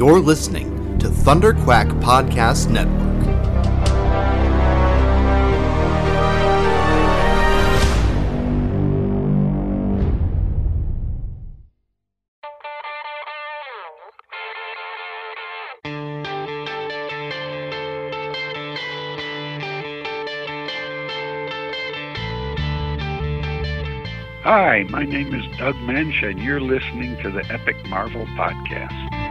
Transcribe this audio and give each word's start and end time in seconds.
You're 0.00 0.18
listening 0.18 0.98
to 1.00 1.10
Thunder 1.10 1.52
Quack 1.52 1.86
Podcast 1.88 2.70
Network. 2.70 2.96
Hi, 24.44 24.86
my 24.88 25.04
name 25.04 25.34
is 25.34 25.44
Doug 25.58 25.74
Moench, 25.74 26.26
and 26.26 26.38
you're 26.38 26.58
listening 26.58 27.18
to 27.22 27.30
the 27.30 27.44
Epic 27.52 27.76
Marvel 27.90 28.24
Podcast. 28.28 29.29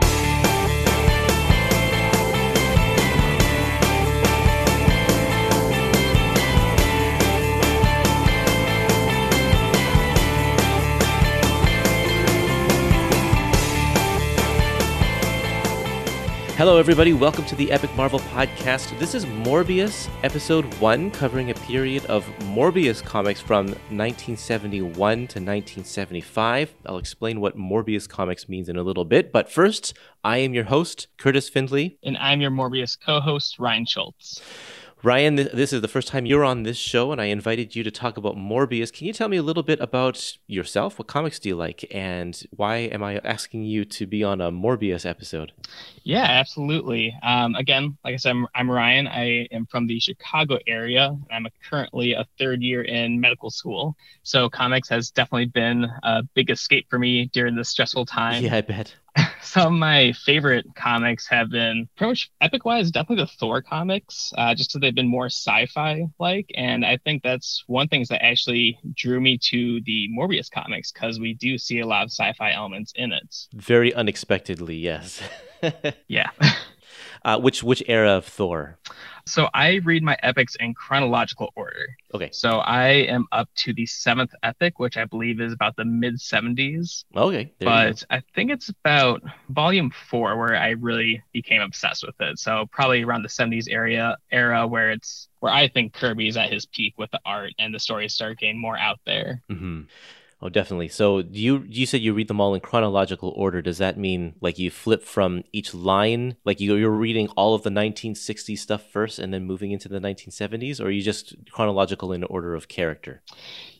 Hello, 16.59 16.77
everybody. 16.77 17.13
Welcome 17.13 17.45
to 17.45 17.55
the 17.55 17.71
Epic 17.71 17.89
Marvel 17.95 18.19
Podcast. 18.19 18.99
This 18.99 19.15
is 19.15 19.25
Morbius, 19.25 20.09
episode 20.23 20.65
one, 20.81 21.09
covering 21.09 21.51
a 21.51 21.53
period 21.53 22.05
of 22.07 22.25
Morbius 22.39 23.01
comics 23.01 23.39
from 23.39 23.67
1971 23.67 24.91
to 24.91 25.39
1975. 25.39 26.75
I'll 26.85 26.97
explain 26.97 27.39
what 27.39 27.55
Morbius 27.55 28.09
comics 28.09 28.49
means 28.49 28.67
in 28.67 28.75
a 28.75 28.83
little 28.83 29.05
bit, 29.05 29.31
but 29.31 29.49
first, 29.49 29.93
I 30.21 30.39
am 30.39 30.53
your 30.53 30.65
host, 30.65 31.07
Kurtis 31.17 31.49
Findlay. 31.49 31.97
And 32.03 32.17
I'm 32.17 32.41
your 32.41 32.51
Morbius 32.51 32.97
co 32.99 33.21
host, 33.21 33.57
Ryan 33.57 33.85
Schultz. 33.85 34.41
Ryan, 35.01 35.35
this 35.35 35.71
is 35.71 35.79
the 35.79 35.87
first 35.87 36.09
time 36.09 36.25
you're 36.25 36.43
on 36.43 36.63
this 36.63 36.75
show, 36.75 37.13
and 37.13 37.21
I 37.21 37.25
invited 37.25 37.73
you 37.73 37.83
to 37.83 37.91
talk 37.91 38.17
about 38.17 38.35
Morbius. 38.35 38.91
Can 38.91 39.07
you 39.07 39.13
tell 39.13 39.29
me 39.29 39.37
a 39.37 39.41
little 39.41 39.63
bit 39.63 39.79
about 39.79 40.37
yourself? 40.45 40.99
What 40.99 41.07
comics 41.07 41.39
do 41.39 41.47
you 41.47 41.55
like, 41.55 41.85
and 41.89 42.41
why 42.51 42.77
am 42.77 43.01
I 43.01 43.19
asking 43.19 43.63
you 43.63 43.85
to 43.85 44.05
be 44.05 44.25
on 44.25 44.41
a 44.41 44.51
Morbius 44.51 45.05
episode? 45.05 45.53
Yeah, 46.03 46.25
absolutely. 46.25 47.17
Um, 47.23 47.55
again, 47.55 47.97
like 48.03 48.15
I 48.15 48.17
said, 48.17 48.31
I'm, 48.31 48.47
I'm, 48.55 48.69
Ryan. 48.69 49.07
I 49.07 49.47
am 49.51 49.67
from 49.67 49.87
the 49.87 50.01
Chicago 50.01 50.57
area. 50.67 51.15
I'm 51.31 51.45
a, 51.45 51.51
currently 51.69 52.11
a 52.11 52.25
third 52.37 52.61
year 52.61 52.81
in 52.81 53.21
medical 53.21 53.49
school. 53.49 53.95
So 54.23 54.49
comics 54.49 54.89
has 54.89 55.11
definitely 55.11 55.45
been 55.45 55.87
a 56.03 56.23
big 56.33 56.49
escape 56.49 56.87
for 56.89 56.99
me 56.99 57.27
during 57.27 57.55
this 57.55 57.69
stressful 57.69 58.05
time. 58.05 58.43
Yeah, 58.43 58.57
I 58.57 58.61
bet. 58.61 58.93
some 59.41 59.73
of 59.73 59.79
my 59.79 60.13
favorite 60.13 60.65
comics 60.75 61.27
have 61.27 61.49
been 61.49 61.87
pretty 61.97 62.11
much 62.11 62.31
epic 62.41 62.65
wise 62.65 62.91
definitely 62.91 63.23
the 63.23 63.31
thor 63.39 63.61
comics 63.61 64.31
uh, 64.37 64.53
just 64.53 64.69
because 64.69 64.81
they've 64.81 64.95
been 64.95 65.07
more 65.07 65.27
sci-fi 65.27 66.03
like 66.19 66.49
and 66.55 66.85
i 66.85 66.97
think 66.97 67.23
that's 67.23 67.63
one 67.67 67.87
thing 67.87 68.05
that 68.09 68.23
actually 68.23 68.79
drew 68.95 69.19
me 69.19 69.37
to 69.37 69.81
the 69.85 70.07
morbius 70.17 70.49
comics 70.49 70.91
because 70.91 71.19
we 71.19 71.33
do 71.33 71.57
see 71.57 71.79
a 71.79 71.87
lot 71.87 72.03
of 72.03 72.11
sci-fi 72.11 72.51
elements 72.51 72.93
in 72.95 73.11
it. 73.11 73.35
Very 73.53 73.93
unexpectedly 73.93 74.75
yes. 74.75 75.21
Yeah 76.07 76.29
uh, 77.25 77.39
which 77.39 77.63
which 77.63 77.83
era 77.87 78.11
of 78.11 78.25
thor 78.25 78.77
so 79.29 79.47
I 79.53 79.75
read 79.83 80.03
my 80.03 80.17
epics 80.23 80.55
in 80.55 80.73
chronological 80.73 81.53
order. 81.55 81.95
Okay. 82.13 82.29
So 82.31 82.59
I 82.59 82.87
am 82.87 83.27
up 83.31 83.47
to 83.57 83.73
the 83.73 83.85
seventh 83.85 84.33
epic, 84.41 84.79
which 84.79 84.97
I 84.97 85.05
believe 85.05 85.39
is 85.39 85.53
about 85.53 85.75
the 85.75 85.85
mid 85.85 86.15
70s. 86.15 87.05
Okay. 87.15 87.51
But 87.59 88.03
I 88.09 88.23
think 88.33 88.51
it's 88.51 88.69
about 88.69 89.21
volume 89.49 89.91
four 90.09 90.37
where 90.37 90.55
I 90.55 90.69
really 90.71 91.21
became 91.31 91.61
obsessed 91.61 92.03
with 92.05 92.19
it. 92.19 92.39
So 92.39 92.67
probably 92.71 93.03
around 93.03 93.21
the 93.21 93.29
70s 93.29 93.67
area 93.69 94.17
era 94.31 94.65
where 94.67 94.89
it's 94.89 95.27
where 95.39 95.53
I 95.53 95.67
think 95.67 95.93
Kirby's 95.93 96.35
at 96.35 96.51
his 96.51 96.65
peak 96.65 96.95
with 96.97 97.11
the 97.11 97.21
art 97.23 97.53
and 97.59 97.73
the 97.73 97.79
stories 97.79 98.13
start 98.13 98.39
getting 98.39 98.59
more 98.59 98.77
out 98.77 98.99
there. 99.05 99.41
Mm-hmm. 99.49 99.81
Oh, 100.41 100.47
definitely. 100.47 100.87
So 100.87 101.19
you 101.19 101.65
you 101.67 101.85
said 101.85 101.99
you 101.99 102.13
read 102.13 102.29
them 102.29 102.39
all 102.39 102.55
in 102.55 102.61
chronological 102.61 103.33
order. 103.35 103.61
Does 103.61 103.77
that 103.79 103.97
mean 103.97 104.35
like 104.39 104.57
you 104.57 104.71
flip 104.71 105.03
from 105.03 105.43
each 105.51 105.73
line, 105.73 106.37
like 106.45 106.61
you, 106.61 106.75
you're 106.75 106.89
reading 106.91 107.27
all 107.35 107.55
of 107.55 107.63
the 107.63 107.69
1960s 107.69 108.57
stuff 108.57 108.89
first 108.89 109.19
and 109.19 109.33
then 109.33 109.43
moving 109.43 109.71
into 109.71 109.89
the 109.89 109.99
1970s, 109.99 110.79
or 110.79 110.85
are 110.85 110.91
you 110.91 111.01
just 111.01 111.35
chronological 111.51 112.13
in 112.13 112.23
order 112.23 112.55
of 112.55 112.69
character? 112.69 113.21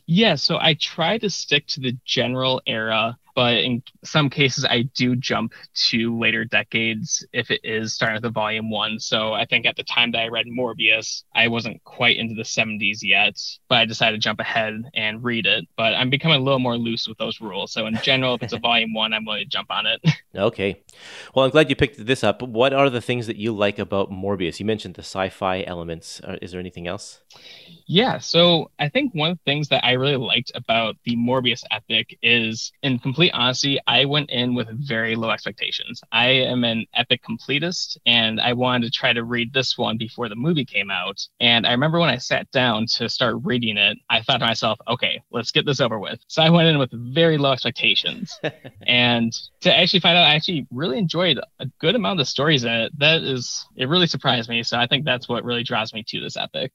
Yeah, 0.06 0.34
so 0.34 0.58
I 0.60 0.74
try 0.74 1.18
to 1.18 1.30
stick 1.30 1.66
to 1.68 1.80
the 1.80 1.96
general 2.04 2.60
era 2.66 3.18
but 3.34 3.56
in 3.58 3.82
some 4.04 4.28
cases 4.28 4.64
I 4.64 4.82
do 4.82 5.16
jump 5.16 5.54
to 5.88 6.18
later 6.18 6.44
decades 6.44 7.24
if 7.32 7.50
it 7.50 7.60
is 7.64 7.94
starting 7.94 8.16
with 8.16 8.22
the 8.22 8.30
volume 8.30 8.70
one. 8.70 8.98
So 8.98 9.32
I 9.32 9.44
think 9.46 9.66
at 9.66 9.76
the 9.76 9.82
time 9.82 10.12
that 10.12 10.20
I 10.20 10.28
read 10.28 10.46
Morbius, 10.46 11.24
I 11.34 11.48
wasn't 11.48 11.82
quite 11.84 12.16
into 12.16 12.34
the 12.34 12.42
70s 12.42 12.98
yet, 13.02 13.40
but 13.68 13.78
I 13.78 13.84
decided 13.84 14.16
to 14.16 14.22
jump 14.22 14.40
ahead 14.40 14.82
and 14.94 15.22
read 15.22 15.46
it. 15.46 15.66
But 15.76 15.94
I'm 15.94 16.10
becoming 16.10 16.40
a 16.40 16.44
little 16.44 16.58
more 16.58 16.76
loose 16.76 17.08
with 17.08 17.18
those 17.18 17.40
rules. 17.40 17.72
So 17.72 17.86
in 17.86 17.94
general, 18.02 18.34
if 18.34 18.42
it's 18.42 18.52
a 18.52 18.58
volume 18.70 18.92
one, 18.94 19.12
I'm 19.12 19.24
willing 19.24 19.44
to 19.44 19.48
jump 19.48 19.70
on 19.70 19.86
it. 19.86 20.00
okay. 20.34 20.82
Well, 21.34 21.44
I'm 21.44 21.50
glad 21.50 21.70
you 21.70 21.76
picked 21.76 22.04
this 22.04 22.24
up. 22.24 22.42
What 22.42 22.72
are 22.72 22.90
the 22.90 23.00
things 23.00 23.26
that 23.26 23.36
you 23.36 23.52
like 23.52 23.78
about 23.78 24.10
Morbius? 24.10 24.60
You 24.60 24.66
mentioned 24.66 24.94
the 24.94 25.02
sci-fi 25.02 25.62
elements. 25.62 26.20
Uh, 26.22 26.36
is 26.42 26.52
there 26.52 26.60
anything 26.60 26.86
else? 26.86 27.20
Yeah. 27.86 28.18
So 28.18 28.70
I 28.78 28.88
think 28.88 29.14
one 29.14 29.32
of 29.32 29.38
the 29.38 29.50
things 29.50 29.68
that 29.68 29.84
I 29.84 29.89
really 29.92 30.16
liked 30.16 30.52
about 30.54 30.96
the 31.04 31.16
Morbius 31.16 31.64
epic 31.70 32.18
is 32.22 32.72
in 32.82 32.98
complete 32.98 33.32
honesty, 33.32 33.78
I 33.86 34.04
went 34.04 34.30
in 34.30 34.54
with 34.54 34.68
very 34.70 35.16
low 35.16 35.30
expectations. 35.30 36.00
I 36.12 36.28
am 36.28 36.64
an 36.64 36.86
epic 36.94 37.22
completist, 37.22 37.96
and 38.06 38.40
I 38.40 38.52
wanted 38.52 38.86
to 38.86 38.90
try 38.90 39.12
to 39.12 39.24
read 39.24 39.52
this 39.52 39.78
one 39.78 39.96
before 39.96 40.28
the 40.28 40.36
movie 40.36 40.64
came 40.64 40.90
out. 40.90 41.26
And 41.40 41.66
I 41.66 41.72
remember 41.72 41.98
when 41.98 42.10
I 42.10 42.18
sat 42.18 42.50
down 42.50 42.86
to 42.96 43.08
start 43.08 43.36
reading 43.42 43.76
it, 43.76 43.98
I 44.08 44.22
thought 44.22 44.38
to 44.38 44.46
myself, 44.46 44.78
okay, 44.88 45.22
let's 45.30 45.50
get 45.50 45.66
this 45.66 45.80
over 45.80 45.98
with. 45.98 46.20
So 46.26 46.42
I 46.42 46.50
went 46.50 46.68
in 46.68 46.78
with 46.78 46.90
very 46.92 47.38
low 47.38 47.52
expectations. 47.52 48.38
and 48.86 49.32
to 49.60 49.76
actually 49.76 50.00
find 50.00 50.16
out, 50.16 50.26
I 50.26 50.34
actually 50.34 50.66
really 50.70 50.98
enjoyed 50.98 51.40
a 51.58 51.66
good 51.80 51.94
amount 51.94 52.20
of 52.20 52.28
stories 52.28 52.64
in 52.64 52.70
it. 52.70 52.98
That 52.98 53.22
is, 53.22 53.66
it 53.76 53.88
really 53.88 54.06
surprised 54.06 54.48
me. 54.48 54.62
So 54.62 54.78
I 54.78 54.86
think 54.86 55.04
that's 55.04 55.28
what 55.28 55.44
really 55.44 55.62
draws 55.62 55.92
me 55.92 56.02
to 56.08 56.20
this 56.20 56.36
epic. 56.36 56.72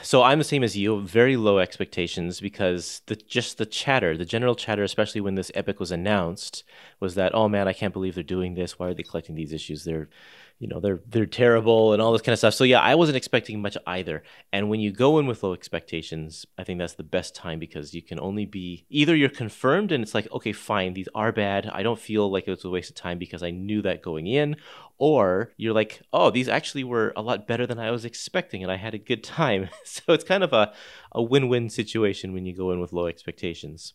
So 0.00 0.22
I'm 0.22 0.38
the 0.38 0.44
same 0.44 0.62
as 0.62 0.76
you, 0.76 1.00
very 1.02 1.36
low 1.36 1.58
expectations 1.58 2.40
because 2.40 3.02
the 3.06 3.16
just 3.16 3.58
the 3.58 3.66
chatter, 3.66 4.16
the 4.16 4.24
general 4.24 4.54
chatter, 4.54 4.82
especially 4.82 5.20
when 5.20 5.34
this 5.34 5.50
epic 5.54 5.78
was 5.78 5.92
announced, 5.92 6.64
was 7.00 7.14
that 7.16 7.34
oh 7.34 7.48
man, 7.48 7.68
I 7.68 7.72
can't 7.72 7.92
believe 7.92 8.14
they're 8.14 8.24
doing 8.24 8.54
this. 8.54 8.78
Why 8.78 8.88
are 8.88 8.94
they 8.94 9.02
collecting 9.02 9.34
these 9.34 9.52
issues? 9.52 9.84
They're 9.84 10.08
you 10.62 10.68
know 10.68 10.78
they're 10.78 11.00
they're 11.08 11.26
terrible 11.26 11.92
and 11.92 12.00
all 12.00 12.12
this 12.12 12.22
kind 12.22 12.32
of 12.32 12.38
stuff. 12.38 12.54
So 12.54 12.62
yeah, 12.62 12.78
I 12.78 12.94
wasn't 12.94 13.16
expecting 13.16 13.60
much 13.60 13.76
either. 13.84 14.22
And 14.52 14.70
when 14.70 14.78
you 14.78 14.92
go 14.92 15.18
in 15.18 15.26
with 15.26 15.42
low 15.42 15.54
expectations, 15.54 16.46
I 16.56 16.62
think 16.62 16.78
that's 16.78 16.94
the 16.94 17.02
best 17.02 17.34
time 17.34 17.58
because 17.58 17.94
you 17.94 18.00
can 18.00 18.20
only 18.20 18.46
be 18.46 18.86
either 18.88 19.16
you're 19.16 19.28
confirmed 19.28 19.90
and 19.90 20.04
it's 20.04 20.14
like 20.14 20.30
okay, 20.30 20.52
fine, 20.52 20.94
these 20.94 21.08
are 21.16 21.32
bad. 21.32 21.68
I 21.72 21.82
don't 21.82 21.98
feel 21.98 22.30
like 22.30 22.46
it 22.46 22.52
was 22.52 22.64
a 22.64 22.70
waste 22.70 22.90
of 22.90 22.94
time 22.94 23.18
because 23.18 23.42
I 23.42 23.50
knew 23.50 23.82
that 23.82 24.02
going 24.02 24.28
in, 24.28 24.54
or 24.98 25.52
you're 25.56 25.74
like, 25.74 26.00
oh, 26.12 26.30
these 26.30 26.48
actually 26.48 26.84
were 26.84 27.12
a 27.16 27.22
lot 27.22 27.48
better 27.48 27.66
than 27.66 27.80
I 27.80 27.90
was 27.90 28.04
expecting 28.04 28.62
and 28.62 28.70
I 28.70 28.76
had 28.76 28.94
a 28.94 28.98
good 28.98 29.24
time. 29.24 29.68
so 29.84 30.12
it's 30.12 30.22
kind 30.22 30.44
of 30.44 30.52
a 30.52 30.72
a 31.10 31.20
win-win 31.20 31.70
situation 31.70 32.32
when 32.32 32.46
you 32.46 32.56
go 32.56 32.70
in 32.70 32.78
with 32.78 32.92
low 32.92 33.08
expectations. 33.08 33.94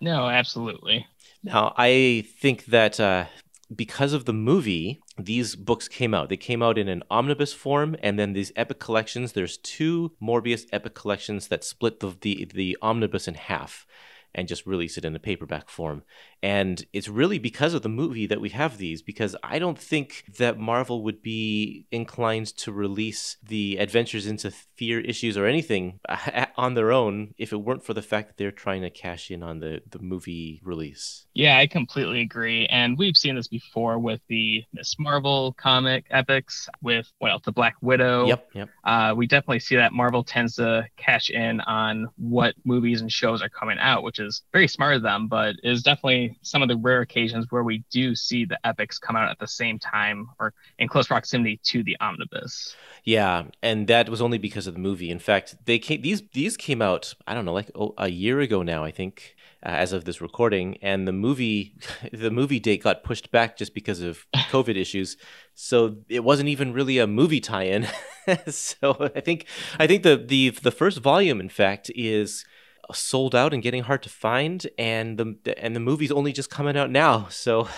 No, 0.00 0.28
absolutely. 0.28 1.06
Now, 1.44 1.72
I 1.76 2.26
think 2.40 2.64
that 2.64 2.98
uh, 2.98 3.26
because 3.74 4.12
of 4.12 4.24
the 4.24 4.32
movie, 4.32 5.00
these 5.24 5.56
books 5.56 5.88
came 5.88 6.14
out. 6.14 6.28
They 6.28 6.36
came 6.36 6.62
out 6.62 6.78
in 6.78 6.88
an 6.88 7.02
omnibus 7.10 7.52
form, 7.52 7.96
and 8.02 8.18
then 8.18 8.32
these 8.32 8.52
epic 8.56 8.78
collections. 8.78 9.32
There's 9.32 9.58
two 9.58 10.12
Morbius 10.22 10.66
epic 10.72 10.94
collections 10.94 11.48
that 11.48 11.64
split 11.64 12.00
the 12.00 12.16
the, 12.20 12.50
the 12.52 12.78
omnibus 12.82 13.28
in 13.28 13.34
half 13.34 13.86
and 14.34 14.48
just 14.48 14.66
release 14.66 14.96
it 14.96 15.04
in 15.04 15.16
a 15.16 15.18
paperback 15.20 15.68
form. 15.68 16.02
And 16.42 16.84
it's 16.92 17.08
really 17.08 17.38
because 17.38 17.74
of 17.74 17.82
the 17.82 17.88
movie 17.88 18.26
that 18.26 18.40
we 18.40 18.50
have 18.50 18.78
these, 18.78 19.02
because 19.02 19.34
I 19.42 19.58
don't 19.58 19.78
think 19.78 20.24
that 20.38 20.58
Marvel 20.58 21.02
would 21.02 21.22
be 21.22 21.86
inclined 21.90 22.46
to 22.58 22.72
release 22.72 23.36
the 23.42 23.76
Adventures 23.78 24.26
into 24.26 24.52
Fear 24.80 25.00
issues 25.00 25.36
or 25.36 25.44
anything 25.44 26.00
on 26.56 26.72
their 26.72 26.90
own 26.90 27.34
if 27.36 27.52
it 27.52 27.58
weren't 27.58 27.84
for 27.84 27.92
the 27.92 28.00
fact 28.00 28.28
that 28.28 28.36
they're 28.38 28.50
trying 28.50 28.80
to 28.80 28.88
cash 28.88 29.30
in 29.30 29.42
on 29.42 29.60
the, 29.60 29.82
the 29.90 29.98
movie 29.98 30.62
release. 30.64 31.26
Yeah, 31.34 31.58
I 31.58 31.66
completely 31.66 32.22
agree. 32.22 32.64
And 32.64 32.96
we've 32.96 33.14
seen 33.14 33.34
this 33.36 33.46
before 33.46 33.98
with 33.98 34.22
the 34.28 34.64
Miss 34.72 34.98
Marvel 34.98 35.52
comic 35.52 36.06
epics, 36.10 36.66
with 36.80 37.12
what 37.18 37.30
else, 37.30 37.42
the 37.44 37.52
Black 37.52 37.76
Widow. 37.82 38.26
Yep, 38.26 38.48
yep. 38.54 38.68
Uh, 38.82 39.12
we 39.14 39.26
definitely 39.26 39.60
see 39.60 39.76
that 39.76 39.92
Marvel 39.92 40.24
tends 40.24 40.56
to 40.56 40.86
cash 40.96 41.28
in 41.28 41.60
on 41.60 42.08
what 42.16 42.54
movies 42.64 43.02
and 43.02 43.12
shows 43.12 43.42
are 43.42 43.50
coming 43.50 43.78
out, 43.78 44.02
which 44.02 44.18
is 44.18 44.42
very 44.50 44.66
smart 44.66 44.96
of 44.96 45.02
them, 45.02 45.28
but 45.28 45.56
is 45.62 45.82
definitely 45.82 46.38
some 46.40 46.62
of 46.62 46.68
the 46.68 46.76
rare 46.78 47.02
occasions 47.02 47.44
where 47.50 47.64
we 47.64 47.84
do 47.90 48.14
see 48.14 48.46
the 48.46 48.58
epics 48.66 48.98
come 48.98 49.14
out 49.14 49.30
at 49.30 49.38
the 49.38 49.46
same 49.46 49.78
time 49.78 50.26
or 50.38 50.54
in 50.78 50.88
close 50.88 51.06
proximity 51.06 51.60
to 51.64 51.82
the 51.84 51.98
omnibus. 52.00 52.74
Yeah, 53.04 53.44
and 53.62 53.86
that 53.88 54.08
was 54.08 54.22
only 54.22 54.38
because 54.38 54.66
of 54.70 54.74
the 54.74 54.80
movie. 54.80 55.10
In 55.10 55.18
fact, 55.18 55.56
they 55.66 55.78
came, 55.78 56.00
these 56.02 56.22
these 56.32 56.56
came 56.56 56.80
out 56.80 57.14
I 57.26 57.34
don't 57.34 57.44
know 57.44 57.52
like 57.52 57.70
oh, 57.74 57.94
a 57.98 58.08
year 58.08 58.40
ago 58.40 58.62
now 58.62 58.84
I 58.84 58.90
think 58.90 59.36
uh, 59.62 59.68
as 59.68 59.92
of 59.92 60.04
this 60.04 60.20
recording, 60.22 60.78
and 60.80 61.06
the 61.06 61.12
movie 61.12 61.74
the 62.12 62.30
movie 62.30 62.60
date 62.60 62.82
got 62.82 63.04
pushed 63.04 63.30
back 63.30 63.56
just 63.56 63.74
because 63.74 64.00
of 64.00 64.26
COVID 64.34 64.76
issues. 64.76 65.16
So 65.54 65.96
it 66.08 66.24
wasn't 66.24 66.48
even 66.48 66.72
really 66.72 66.96
a 66.98 67.06
movie 67.06 67.40
tie-in. 67.40 67.86
so 68.48 69.10
I 69.14 69.20
think 69.20 69.46
I 69.78 69.86
think 69.86 70.02
the 70.02 70.16
the 70.16 70.50
the 70.50 70.70
first 70.70 70.98
volume, 70.98 71.40
in 71.40 71.50
fact, 71.50 71.90
is 71.94 72.44
sold 72.92 73.34
out 73.34 73.52
and 73.54 73.62
getting 73.62 73.82
hard 73.84 74.02
to 74.04 74.08
find, 74.08 74.66
and 74.78 75.18
the 75.18 75.54
and 75.62 75.76
the 75.76 75.80
movie's 75.80 76.10
only 76.12 76.32
just 76.32 76.50
coming 76.50 76.76
out 76.76 76.90
now. 76.90 77.26
So. 77.28 77.68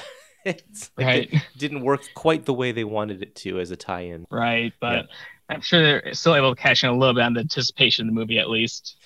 it's 0.45 0.91
like 0.97 1.07
Right. 1.07 1.33
it 1.33 1.43
didn't 1.57 1.83
work 1.83 2.03
quite 2.15 2.47
the 2.47 2.53
way 2.53 2.73
they 2.73 2.83
wanted 2.83 3.23
it 3.23 3.37
to 3.37 3.61
as 3.61 3.71
a 3.71 3.77
tie-in. 3.77 4.27
Right, 4.29 4.73
but 4.81 5.07
I'm 5.49 5.61
sure 5.61 5.83
they're 5.83 6.15
still 6.15 6.35
able 6.35 6.55
to 6.55 6.61
cash 6.61 6.83
in 6.85 6.91
a 6.91 6.97
little 6.97 7.15
bit 7.15 7.25
on 7.25 7.35
the 7.35 7.41
anticipation 7.41 8.09
of 8.09 8.15
the 8.15 8.21
movie 8.21 8.39
at 8.39 8.51
least. 8.51 8.97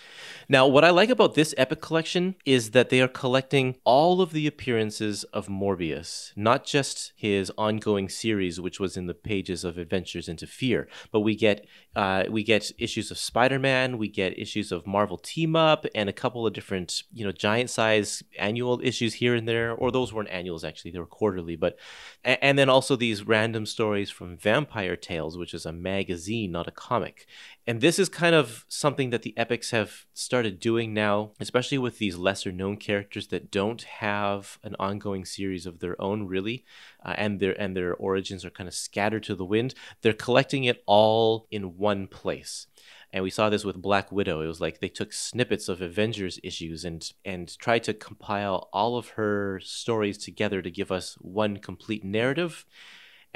Now, 0.48 0.68
what 0.68 0.84
I 0.84 0.90
like 0.90 1.10
about 1.10 1.34
this 1.34 1.54
Epic 1.58 1.80
collection 1.80 2.36
is 2.44 2.70
that 2.70 2.88
they 2.88 3.00
are 3.00 3.08
collecting 3.08 3.78
all 3.82 4.20
of 4.20 4.30
the 4.30 4.46
appearances 4.46 5.24
of 5.24 5.48
Morbius, 5.48 6.32
not 6.36 6.64
just 6.64 7.12
his 7.16 7.50
ongoing 7.58 8.08
series, 8.08 8.60
which 8.60 8.78
was 8.78 8.96
in 8.96 9.06
the 9.06 9.14
pages 9.14 9.64
of 9.64 9.76
Adventures 9.76 10.28
into 10.28 10.46
Fear, 10.46 10.86
but 11.10 11.20
we 11.20 11.34
get 11.34 11.66
uh, 11.96 12.24
we 12.30 12.44
get 12.44 12.70
issues 12.78 13.10
of 13.10 13.18
Spider-Man, 13.18 13.98
we 13.98 14.08
get 14.08 14.38
issues 14.38 14.70
of 14.70 14.86
Marvel 14.86 15.18
Team 15.18 15.56
Up, 15.56 15.84
and 15.96 16.08
a 16.08 16.12
couple 16.12 16.46
of 16.46 16.52
different 16.52 17.02
you 17.12 17.24
know 17.24 17.32
giant 17.32 17.68
size 17.68 18.22
annual 18.38 18.80
issues 18.84 19.14
here 19.14 19.34
and 19.34 19.48
there, 19.48 19.72
or 19.72 19.90
those 19.90 20.12
weren't 20.12 20.30
annuals 20.30 20.62
actually; 20.62 20.92
they 20.92 21.00
were 21.00 21.06
quarterly. 21.06 21.56
But 21.56 21.76
and 22.22 22.56
then 22.56 22.68
also 22.68 22.94
these 22.94 23.26
random 23.26 23.66
stories 23.66 24.10
from 24.10 24.36
Vampire 24.36 24.94
Tales, 24.94 25.36
which 25.36 25.54
is 25.54 25.66
a 25.66 25.72
magazine, 25.72 26.52
not 26.52 26.68
a 26.68 26.72
comic. 26.72 27.26
And 27.66 27.80
this 27.80 27.98
is 27.98 28.08
kind 28.08 28.36
of 28.36 28.64
something 28.68 29.10
that 29.10 29.22
the 29.22 29.36
epics 29.36 29.72
have 29.72 30.05
started 30.16 30.58
doing 30.58 30.94
now, 30.94 31.32
especially 31.38 31.76
with 31.76 31.98
these 31.98 32.16
lesser 32.16 32.50
known 32.50 32.78
characters 32.78 33.28
that 33.28 33.50
don't 33.50 33.82
have 33.82 34.58
an 34.64 34.74
ongoing 34.78 35.26
series 35.26 35.66
of 35.66 35.80
their 35.80 36.00
own, 36.00 36.26
really, 36.26 36.64
uh, 37.04 37.14
and 37.18 37.38
their 37.38 37.52
and 37.60 37.76
their 37.76 37.94
origins 37.94 38.44
are 38.44 38.50
kind 38.50 38.66
of 38.66 38.74
scattered 38.74 39.22
to 39.24 39.34
the 39.34 39.44
wind. 39.44 39.74
They're 40.00 40.14
collecting 40.14 40.64
it 40.64 40.82
all 40.86 41.46
in 41.50 41.76
one 41.76 42.06
place. 42.06 42.66
And 43.12 43.22
we 43.22 43.30
saw 43.30 43.50
this 43.50 43.64
with 43.64 43.80
Black 43.80 44.10
Widow. 44.10 44.40
It 44.40 44.46
was 44.46 44.60
like 44.60 44.80
they 44.80 44.88
took 44.88 45.12
snippets 45.12 45.68
of 45.68 45.80
Avengers 45.82 46.40
issues 46.42 46.84
and 46.84 47.12
and 47.24 47.56
tried 47.58 47.84
to 47.84 47.94
compile 47.94 48.70
all 48.72 48.96
of 48.96 49.10
her 49.10 49.60
stories 49.62 50.16
together 50.16 50.62
to 50.62 50.70
give 50.70 50.90
us 50.90 51.14
one 51.20 51.58
complete 51.58 52.04
narrative 52.04 52.64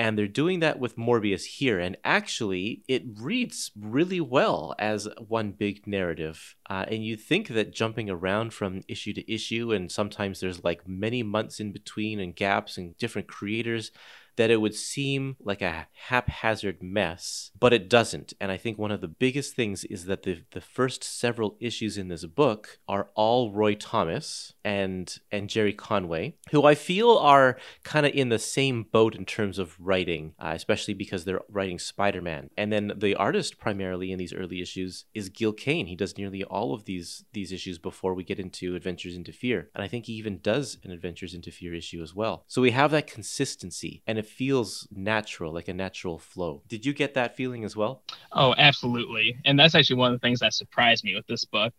and 0.00 0.16
they're 0.16 0.26
doing 0.26 0.60
that 0.60 0.80
with 0.80 0.96
Morbius 0.96 1.44
here. 1.44 1.78
And 1.78 1.94
actually, 2.04 2.82
it 2.88 3.02
reads 3.20 3.70
really 3.78 4.18
well 4.18 4.74
as 4.78 5.06
one 5.28 5.52
big 5.52 5.86
narrative. 5.86 6.56
Uh, 6.70 6.86
and 6.88 7.04
you 7.04 7.16
think 7.16 7.48
that 7.48 7.74
jumping 7.74 8.08
around 8.08 8.54
from 8.54 8.80
issue 8.88 9.12
to 9.12 9.30
issue, 9.30 9.72
and 9.72 9.92
sometimes 9.92 10.40
there's 10.40 10.64
like 10.64 10.88
many 10.88 11.22
months 11.22 11.60
in 11.60 11.70
between 11.70 12.18
and 12.18 12.34
gaps 12.34 12.78
and 12.78 12.96
different 12.96 13.28
creators, 13.28 13.92
that 14.36 14.50
it 14.50 14.56
would 14.56 14.74
seem 14.74 15.36
like 15.38 15.60
a 15.60 15.86
haphazard 16.08 16.82
mess, 16.82 17.50
but 17.60 17.74
it 17.74 17.90
doesn't. 17.90 18.32
And 18.40 18.50
I 18.50 18.56
think 18.56 18.78
one 18.78 18.90
of 18.90 19.02
the 19.02 19.08
biggest 19.08 19.54
things 19.54 19.84
is 19.84 20.06
that 20.06 20.22
the 20.22 20.44
the 20.52 20.62
first 20.62 21.04
several 21.04 21.58
issues 21.60 21.98
in 21.98 22.08
this 22.08 22.24
book 22.24 22.78
are 22.88 23.10
all 23.14 23.52
Roy 23.52 23.74
Thomas 23.74 24.54
and 24.64 25.18
and 25.30 25.48
Gerry 25.48 25.72
Conway, 25.72 26.34
who 26.50 26.64
I 26.64 26.74
feel 26.74 27.16
are 27.18 27.56
kind 27.82 28.06
of 28.06 28.12
in 28.12 28.28
the 28.28 28.38
same 28.38 28.84
boat 28.84 29.14
in 29.14 29.24
terms 29.24 29.58
of 29.58 29.76
writing, 29.78 30.34
uh, 30.38 30.52
especially 30.54 30.94
because 30.94 31.24
they're 31.24 31.40
writing 31.48 31.78
Spider-Man. 31.78 32.50
And 32.56 32.72
then 32.72 32.92
the 32.96 33.14
artist 33.14 33.58
primarily 33.58 34.12
in 34.12 34.18
these 34.18 34.32
early 34.32 34.60
issues 34.60 35.04
is 35.14 35.28
Gil 35.28 35.52
Kane. 35.52 35.86
He 35.86 35.96
does 35.96 36.18
nearly 36.18 36.44
all 36.44 36.74
of 36.74 36.84
these 36.84 37.24
these 37.32 37.52
issues 37.52 37.78
before 37.78 38.14
we 38.14 38.24
get 38.24 38.40
into 38.40 38.74
Adventures 38.74 39.16
into 39.16 39.32
Fear, 39.32 39.70
and 39.74 39.82
I 39.82 39.88
think 39.88 40.06
he 40.06 40.14
even 40.14 40.40
does 40.40 40.78
an 40.84 40.90
Adventures 40.90 41.34
into 41.34 41.50
Fear 41.50 41.74
issue 41.74 42.02
as 42.02 42.14
well. 42.14 42.44
So 42.46 42.62
we 42.62 42.70
have 42.72 42.90
that 42.90 43.06
consistency, 43.06 44.02
and 44.06 44.18
it 44.18 44.26
feels 44.26 44.86
natural, 44.90 45.52
like 45.52 45.68
a 45.68 45.74
natural 45.74 46.18
flow. 46.18 46.62
Did 46.68 46.84
you 46.86 46.92
get 46.92 47.14
that 47.14 47.36
feeling 47.36 47.64
as 47.64 47.76
well? 47.76 48.02
Oh, 48.32 48.54
absolutely. 48.58 49.36
And 49.44 49.58
that's 49.58 49.74
actually 49.74 49.96
one 49.96 50.12
of 50.12 50.20
the 50.20 50.26
things 50.26 50.40
that 50.40 50.54
surprised 50.54 51.04
me 51.04 51.14
with 51.14 51.26
this 51.26 51.44
book. 51.44 51.74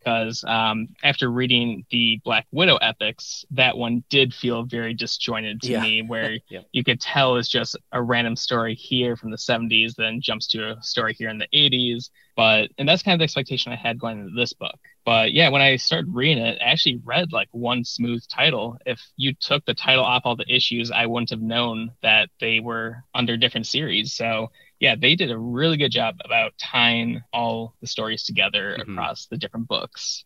Because 0.00 0.44
um, 0.46 0.88
after 1.02 1.30
reading 1.30 1.84
the 1.90 2.20
Black 2.24 2.46
Widow 2.52 2.76
epics, 2.76 3.44
that 3.52 3.76
one 3.76 4.04
did 4.10 4.34
feel 4.34 4.64
very 4.64 4.92
disjointed 4.94 5.62
to 5.62 5.72
Yeah. 5.72 5.80
me, 5.80 6.02
where 6.02 6.38
Yeah. 6.50 6.60
you 6.72 6.84
could 6.84 7.00
tell 7.00 7.36
it's 7.36 7.48
just 7.48 7.76
a 7.92 8.02
random 8.02 8.36
story 8.36 8.74
here 8.74 9.16
from 9.16 9.30
the 9.30 9.38
70s, 9.38 9.94
then 9.96 10.20
jumps 10.20 10.46
to 10.48 10.72
a 10.76 10.82
story 10.82 11.14
here 11.14 11.30
in 11.30 11.38
the 11.38 11.48
80s. 11.54 12.10
But, 12.36 12.70
and 12.78 12.88
that's 12.88 13.02
kind 13.02 13.14
of 13.14 13.20
the 13.20 13.24
expectation 13.24 13.72
I 13.72 13.76
had 13.76 13.98
going 13.98 14.18
into 14.20 14.34
this 14.34 14.52
book. 14.52 14.78
But 15.04 15.32
yeah, 15.32 15.50
when 15.50 15.62
I 15.62 15.76
started 15.76 16.12
reading 16.14 16.42
it, 16.44 16.58
I 16.60 16.64
actually 16.70 17.00
read 17.04 17.32
like 17.32 17.48
one 17.52 17.84
smooth 17.84 18.26
title. 18.28 18.76
If 18.86 19.00
you 19.16 19.34
took 19.34 19.64
the 19.64 19.74
title 19.74 20.04
off 20.04 20.22
all 20.24 20.34
the 20.36 20.52
issues, 20.52 20.90
I 20.90 21.06
wouldn't 21.06 21.30
have 21.30 21.42
known 21.42 21.92
that 22.02 22.30
they 22.40 22.60
were 22.60 23.04
under 23.14 23.36
different 23.36 23.66
series. 23.66 24.14
So 24.14 24.50
yeah, 24.84 24.94
they 24.94 25.14
did 25.16 25.30
a 25.30 25.38
really 25.38 25.78
good 25.78 25.90
job 25.90 26.16
about 26.24 26.52
tying 26.58 27.22
all 27.32 27.74
the 27.80 27.86
stories 27.86 28.22
together 28.22 28.76
Mhm. 28.78 28.82
across 28.82 29.26
the 29.26 29.38
different 29.38 29.66
books. 29.66 30.24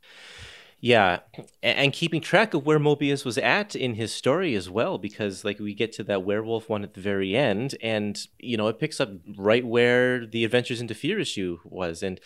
Yeah, 0.80 1.20
and 1.62 1.92
keeping 1.92 2.20
track 2.20 2.54
of 2.54 2.64
where 2.66 2.78
Morbius 2.78 3.24
was 3.24 3.36
at 3.38 3.74
in 3.74 3.94
his 3.94 4.12
story 4.12 4.54
as 4.54 4.68
well, 4.70 4.96
because 4.96 5.44
like 5.44 5.58
we 5.58 5.74
get 5.74 5.92
to 5.94 6.04
that 6.04 6.22
werewolf 6.24 6.68
one 6.68 6.82
at 6.84 6.94
the 6.94 7.00
very 7.00 7.36
end, 7.36 7.76
and 7.82 8.16
you 8.38 8.56
know 8.56 8.68
it 8.68 8.78
picks 8.78 9.00
up 9.00 9.10
right 9.36 9.64
where 9.66 10.24
the 10.26 10.44
Adventures 10.44 10.80
into 10.80 10.94
Fear 10.94 11.18
issue 11.20 11.58
was, 11.64 12.02
and 12.02 12.20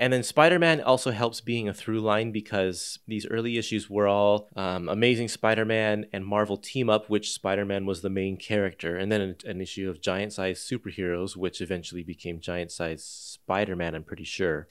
and 0.00 0.10
then 0.10 0.22
Spider-Man 0.22 0.80
also 0.80 1.10
helps 1.10 1.42
being 1.42 1.68
a 1.68 1.74
through 1.74 2.00
line 2.00 2.32
because 2.32 2.98
these 3.06 3.26
early 3.26 3.58
issues 3.58 3.90
were 3.90 4.08
all 4.08 4.48
um, 4.56 4.88
Amazing 4.88 5.28
Spider-Man 5.28 6.06
and 6.10 6.24
Marvel 6.24 6.56
team 6.56 6.88
up, 6.88 7.10
which 7.10 7.32
Spider-Man 7.32 7.84
was 7.84 8.00
the 8.00 8.08
main 8.08 8.38
character, 8.38 8.96
and 8.96 9.12
then 9.12 9.20
an, 9.20 9.36
an 9.44 9.60
issue 9.60 9.90
of 9.90 10.00
giant-sized 10.00 10.66
superheroes, 10.66 11.36
which 11.36 11.60
eventually 11.60 12.02
became 12.02 12.40
giant-sized 12.40 13.04
Spider-Man. 13.04 13.94
I'm 13.94 14.02
pretty 14.02 14.24
sure 14.24 14.68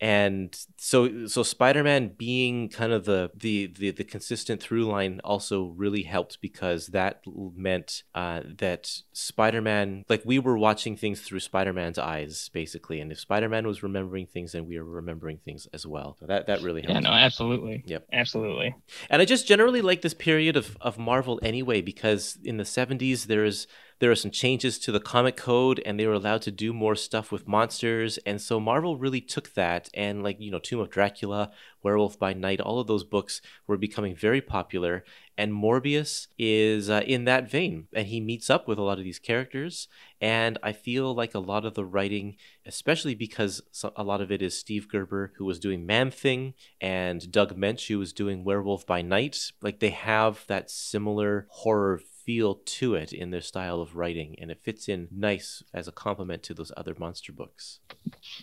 and 0.00 0.58
so 0.76 1.26
so 1.26 1.42
spider-man 1.42 2.14
being 2.16 2.68
kind 2.68 2.92
of 2.92 3.04
the 3.04 3.30
the 3.34 3.66
the, 3.78 3.90
the 3.90 4.04
consistent 4.04 4.62
through 4.62 4.84
line 4.84 5.20
also 5.24 5.74
really 5.76 6.02
helped 6.02 6.40
because 6.40 6.88
that 6.88 7.22
meant 7.54 8.02
uh, 8.14 8.40
that 8.58 8.90
spider-man 9.12 10.04
like 10.08 10.22
we 10.24 10.38
were 10.38 10.56
watching 10.56 10.96
things 10.96 11.20
through 11.20 11.40
spider-man's 11.40 11.98
eyes 11.98 12.50
basically 12.52 13.00
and 13.00 13.12
if 13.12 13.20
spider-man 13.20 13.66
was 13.66 13.82
remembering 13.82 14.26
things 14.26 14.52
then 14.52 14.66
we 14.66 14.78
were 14.78 14.84
remembering 14.84 15.38
things 15.38 15.68
as 15.72 15.86
well 15.86 16.16
so 16.18 16.26
that 16.26 16.46
that 16.46 16.62
really 16.62 16.82
helped 16.82 16.94
Yeah, 16.94 17.00
no, 17.00 17.12
absolutely. 17.12 17.82
Yep. 17.86 18.06
Absolutely. 18.12 18.74
and 19.08 19.20
I 19.20 19.24
just 19.24 19.46
generally 19.46 19.82
like 19.82 20.02
this 20.02 20.14
period 20.14 20.56
of, 20.56 20.76
of 20.80 20.98
Marvel 20.98 21.40
anyway, 21.42 21.80
because 21.80 22.38
in 22.44 22.56
the 22.56 22.64
70s, 22.64 23.24
there 23.24 23.44
is 23.44 23.66
there 24.00 24.10
are 24.10 24.16
some 24.16 24.30
changes 24.30 24.78
to 24.78 24.92
the 24.92 24.98
comic 24.98 25.36
code 25.36 25.80
and 25.84 26.00
they 26.00 26.06
were 26.06 26.14
allowed 26.14 26.40
to 26.42 26.50
do 26.50 26.72
more 26.72 26.96
stuff 26.96 27.30
with 27.30 27.46
monsters. 27.46 28.18
And 28.24 28.40
so 28.40 28.58
Marvel 28.58 28.96
really 28.96 29.20
took 29.20 29.52
that 29.54 29.90
and, 29.92 30.22
like, 30.22 30.40
you 30.40 30.50
know, 30.50 30.58
Tomb 30.58 30.80
of 30.80 30.90
Dracula, 30.90 31.52
Werewolf 31.82 32.18
by 32.18 32.32
Night, 32.32 32.60
all 32.60 32.80
of 32.80 32.86
those 32.86 33.04
books 33.04 33.42
were 33.66 33.76
becoming 33.76 34.16
very 34.16 34.40
popular. 34.40 35.04
And 35.36 35.52
Morbius 35.52 36.28
is 36.38 36.88
uh, 36.88 37.02
in 37.06 37.24
that 37.24 37.50
vein. 37.50 37.88
And 37.92 38.06
he 38.06 38.20
meets 38.20 38.48
up 38.48 38.66
with 38.66 38.78
a 38.78 38.82
lot 38.82 38.98
of 38.98 39.04
these 39.04 39.18
characters. 39.18 39.86
And 40.18 40.58
I 40.62 40.72
feel 40.72 41.14
like 41.14 41.34
a 41.34 41.38
lot 41.38 41.66
of 41.66 41.74
the 41.74 41.84
writing, 41.84 42.36
especially 42.64 43.14
because 43.14 43.62
a 43.96 44.02
lot 44.02 44.22
of 44.22 44.32
it 44.32 44.40
is 44.40 44.58
Steve 44.58 44.88
Gerber, 44.88 45.32
who 45.36 45.44
was 45.44 45.58
doing 45.58 45.84
Man 45.84 46.10
Thing, 46.10 46.54
and 46.80 47.30
Doug 47.30 47.54
Moench, 47.54 47.88
who 47.88 47.98
was 47.98 48.14
doing 48.14 48.44
Werewolf 48.44 48.86
by 48.86 49.02
Night, 49.02 49.52
like 49.60 49.80
they 49.80 49.90
have 49.90 50.44
that 50.46 50.70
similar 50.70 51.46
horror 51.50 52.00
feel 52.24 52.56
to 52.64 52.94
it 52.94 53.12
in 53.12 53.30
their 53.30 53.40
style 53.40 53.80
of 53.80 53.96
writing, 53.96 54.36
and 54.40 54.50
it 54.50 54.60
fits 54.62 54.88
in 54.88 55.08
nice 55.10 55.62
as 55.74 55.88
a 55.88 55.92
complement 55.92 56.42
to 56.44 56.54
those 56.54 56.72
other 56.76 56.94
monster 56.98 57.32
books. 57.32 57.80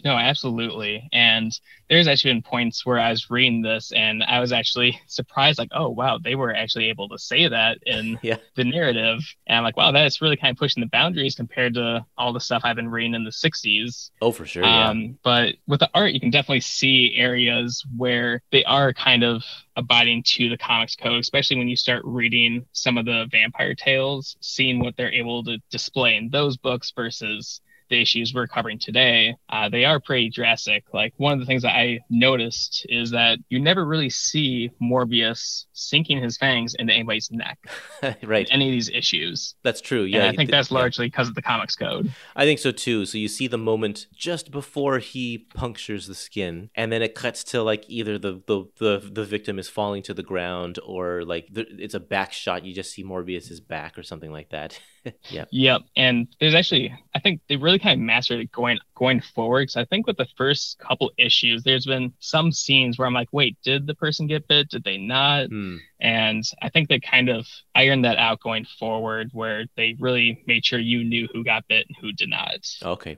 No, 0.04 0.12
absolutely. 0.18 1.08
And 1.12 1.52
there's 1.90 2.08
actually 2.08 2.34
been 2.34 2.42
points 2.42 2.86
where 2.86 3.00
I 3.00 3.10
was 3.10 3.30
reading 3.30 3.62
this 3.62 3.92
and 3.92 4.24
I 4.24 4.40
was 4.40 4.52
actually 4.52 5.00
surprised, 5.08 5.60
like, 5.60 5.70
oh, 5.72 5.90
wow, 5.90 6.18
they 6.18 6.36
were 6.36 6.54
actually 6.54 6.90
able 6.90 7.10
to 7.10 7.18
say 7.18 7.48
that 7.48 7.78
in 7.86 8.18
Yeah. 8.24 8.38
the 8.56 8.64
narrative. 8.64 9.20
And 9.48 9.58
I'm 9.58 9.64
like, 9.64 9.78
wow, 9.78 9.92
that's 9.92 10.22
really 10.22 10.38
kind 10.38 10.52
of 10.52 10.58
pushing 10.60 10.82
the 10.82 10.90
boundaries 10.90 11.36
compared 11.36 11.74
to 11.76 12.06
all 12.18 12.34
the 12.34 12.40
stuff 12.40 12.62
I've 12.66 12.76
been 12.76 12.90
reading 12.90 13.14
in 13.14 13.24
the 13.24 13.32
60s. 13.32 14.12
Oh, 14.22 14.32
for 14.32 14.46
sure. 14.46 14.64
Yeah. 14.64 14.90
Um, 14.90 15.18
but 15.24 15.56
with 15.68 15.80
the 15.80 15.90
art, 15.94 16.12
you 16.14 16.20
can 16.20 16.30
definitely 16.32 16.62
see 16.62 17.14
areas 17.18 17.84
where 17.96 18.42
they 18.52 18.64
are 18.66 18.94
kind 18.94 19.24
of 19.24 19.44
abiding 19.78 20.24
to 20.24 20.50
the 20.50 20.58
comics 20.58 20.96
code, 20.96 21.20
especially 21.20 21.58
when 21.58 21.70
you 21.70 21.76
start 21.76 22.02
reading 22.04 22.66
some 22.74 22.98
of 22.98 23.06
the 23.06 23.28
vampire 23.32 23.76
tales, 23.76 24.36
seeing 24.42 24.80
what 24.80 24.98
they're 24.98 25.14
able 25.14 25.44
to 25.44 25.60
display 25.70 26.18
in 26.18 26.30
those 26.30 26.58
books 26.58 26.92
versus 26.94 27.62
the 27.90 28.02
issues 28.02 28.34
we're 28.34 28.48
covering 28.48 28.80
today, 28.80 29.36
uh, 29.50 29.70
they 29.70 29.86
are 29.86 30.02
pretty 30.02 30.30
drastic. 30.30 30.84
Like 30.94 31.14
one 31.16 31.34
of 31.34 31.40
the 31.40 31.46
things 31.46 31.62
that 31.62 31.76
I 31.76 32.00
noticed 32.10 32.86
is 32.90 33.12
that 33.12 33.40
you 33.50 33.62
never 33.62 33.86
really 33.86 34.10
see 34.10 34.72
Morbius 34.82 35.67
sinking 35.78 36.22
his 36.22 36.38
fangs 36.38 36.76
into 36.76 36.94
anybody's 36.94 37.30
neck. 37.32 37.60
right. 38.24 38.48
any 38.52 38.68
of 38.68 38.72
these 38.72 38.90
issues. 38.90 39.56
That's 39.64 39.82
true. 39.82 40.04
Yeah. 40.04 40.20
And 40.20 40.28
I 40.28 40.36
think 40.36 40.50
that's 40.50 40.72
largely 40.72 41.08
because 41.08 41.28
yeah. 41.28 41.32
of 41.32 41.36
the 41.36 41.42
comics 41.42 41.76
code. 41.76 42.12
I 42.36 42.46
think 42.46 42.60
so 42.60 42.72
too. 42.72 43.06
So 43.06 43.18
you 43.18 43.28
see 43.28 43.48
the 43.48 43.58
moment 43.58 44.08
just 44.16 44.52
before 44.52 45.00
he 45.00 45.38
punctures 45.38 46.08
the 46.08 46.16
skin, 46.16 46.70
and 46.76 46.92
then 46.92 47.02
it 47.02 47.16
cuts 47.16 47.44
to 47.46 47.62
like 47.64 47.86
either 47.88 48.18
the 48.18 48.42
the 48.48 48.66
the, 48.78 49.10
the 49.12 49.26
victim 49.26 49.60
is 49.60 49.70
falling 49.70 50.04
to 50.04 50.14
the 50.14 50.24
ground 50.24 50.80
or 50.86 51.24
like 51.24 51.48
the, 51.52 51.66
it's 51.78 51.94
a 51.94 52.00
back 52.00 52.34
shot. 52.34 52.66
You 52.66 52.74
just 52.74 52.92
see 52.92 53.04
Morbius's 53.04 53.60
back 53.60 53.98
or 53.98 54.04
something 54.04 54.32
like 54.32 54.50
that. 54.50 54.80
yeah. 55.30 55.46
Yep. 55.52 55.82
And 55.96 56.28
there's 56.40 56.56
actually, 56.56 56.94
I 57.16 57.20
think 57.20 57.42
they 57.48 57.56
really 57.56 57.80
kind 57.80 58.00
of 58.00 58.06
mastered 58.06 58.40
it 58.40 58.52
going 58.52 58.80
going 58.96 59.22
forward. 59.22 59.64
Because 59.64 59.78
I 59.78 59.86
think 59.86 60.08
with 60.08 60.18
the 60.18 60.28
first 60.38 60.80
couple 60.80 61.12
issues, 61.18 61.64
there's 61.64 61.86
been 61.86 62.14
some 62.20 62.52
scenes 62.52 62.98
where 62.98 63.08
I'm 63.08 63.14
like, 63.14 63.30
wait, 63.32 63.58
did 63.64 63.88
the 63.88 63.96
person 63.96 64.28
get 64.28 64.48
bit? 64.48 64.70
Did 64.70 64.84
they 64.84 64.98
not? 64.98 65.48
Hmm. 65.48 65.67
And 66.00 66.44
I 66.62 66.70
think 66.70 66.90
they 66.90 67.00
kind 67.00 67.30
of 67.30 67.48
ironed 67.76 68.06
that 68.06 68.18
out 68.18 68.42
going 68.42 68.66
forward, 68.80 69.30
where 69.34 69.66
they 69.76 69.96
really 70.00 70.44
made 70.46 70.66
sure 70.66 70.80
you 70.80 71.04
knew 71.04 71.28
who 71.34 71.44
got 71.44 71.68
bit 71.68 71.88
and 71.88 71.98
who 72.00 72.12
did 72.12 72.30
not. 72.30 72.68
Okay. 72.84 73.18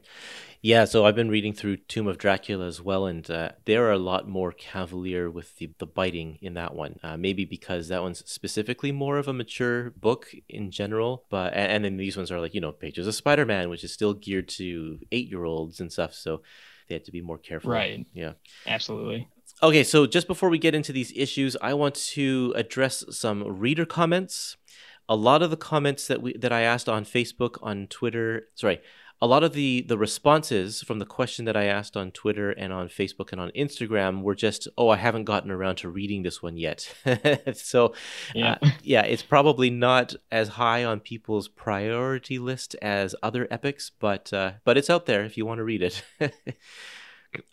Yeah, 0.62 0.84
so 0.84 1.06
I've 1.06 1.16
been 1.16 1.30
reading 1.30 1.54
through 1.54 1.78
Tomb 1.78 2.08
of 2.08 2.18
Dracula 2.18 2.68
as 2.68 2.82
well, 2.82 3.06
and 3.06 3.30
uh, 3.32 3.52
they're 3.64 3.92
a 3.92 3.98
lot 3.98 4.28
more 4.28 4.52
cavalier 4.52 5.30
with 5.32 5.56
the, 5.56 5.72
the 5.78 5.86
biting 5.86 6.38
in 6.42 6.56
that 6.56 6.76
one. 6.76 7.00
Uh, 7.02 7.16
maybe 7.16 7.46
because 7.46 7.88
that 7.88 8.02
one's 8.02 8.30
specifically 8.30 8.92
more 8.92 9.18
of 9.18 9.30
a 9.30 9.34
mature 9.34 9.92
book 9.92 10.28
in 10.50 10.70
general, 10.70 11.24
but 11.30 11.54
and, 11.54 11.72
and 11.72 11.86
then 11.86 11.98
these 11.98 12.18
ones 12.18 12.30
are 12.30 12.42
like 12.42 12.54
you 12.54 12.60
know 12.60 12.74
Pages 12.74 13.08
of 13.08 13.16
Spider 13.16 13.46
Man, 13.46 13.70
which 13.70 13.86
is 13.86 13.94
still 13.94 14.14
geared 14.14 14.50
to 14.50 15.00
eight 15.14 15.30
year 15.30 15.46
olds 15.46 15.80
and 15.80 15.94
stuff. 15.94 16.14
So 16.14 16.42
they 16.90 16.96
had 16.96 17.06
to 17.06 17.12
be 17.14 17.22
more 17.22 17.38
careful. 17.38 17.72
Right. 17.72 18.06
Yeah. 18.14 18.34
Absolutely. 18.68 19.30
Okay, 19.62 19.84
so 19.84 20.08
just 20.08 20.28
before 20.28 20.50
we 20.50 20.58
get 20.58 20.74
into 20.74 20.94
these 20.94 21.12
issues, 21.16 21.58
I 21.62 21.74
want 21.74 21.96
to 22.14 22.54
address 22.56 23.04
some 23.10 23.44
reader 23.60 23.86
comments. 23.86 24.56
A 25.10 25.16
lot 25.16 25.42
of 25.42 25.50
the 25.50 25.58
comments 25.58 26.08
that 26.08 26.22
we 26.22 26.34
that 26.38 26.54
I 26.54 26.62
asked 26.62 26.88
on 26.88 27.04
Facebook, 27.04 27.58
on 27.62 27.88
Twitter, 27.88 28.48
sorry, 28.56 28.80
a 29.22 29.28
lot 29.28 29.44
of 29.44 29.52
the 29.52 29.82
the 29.82 29.98
responses 29.98 30.82
from 30.82 31.00
the 31.00 31.06
question 31.06 31.44
that 31.44 31.58
I 31.58 31.66
asked 31.66 31.98
on 31.98 32.12
Twitter 32.12 32.52
and 32.52 32.72
on 32.72 32.88
Facebook 32.88 33.34
and 33.34 33.42
on 33.42 33.52
Instagram 33.52 34.22
were 34.22 34.36
just, 34.36 34.70
"Oh, 34.78 34.88
I 34.88 34.96
haven't 34.96 35.26
gotten 35.26 35.52
around 35.52 35.76
to 35.78 35.90
reading 35.90 36.24
this 36.24 36.42
one 36.42 36.56
yet." 36.56 36.94
so, 37.54 37.94
yeah, 38.34 38.60
uh, 38.62 38.70
yeah, 38.82 39.02
it's 39.02 39.24
probably 39.24 39.70
not 39.70 40.16
as 40.32 40.50
high 40.50 40.86
on 40.86 41.02
people's 41.02 41.50
priority 41.50 42.40
list 42.40 42.76
as 42.82 43.14
other 43.22 43.46
epics, 43.52 43.92
but 44.00 44.32
uh, 44.32 44.54
but 44.64 44.78
it's 44.78 44.90
out 44.90 45.06
there 45.06 45.26
if 45.26 45.36
you 45.36 45.46
want 45.46 45.58
to 45.58 45.66
read 45.66 45.82
it. 45.82 46.02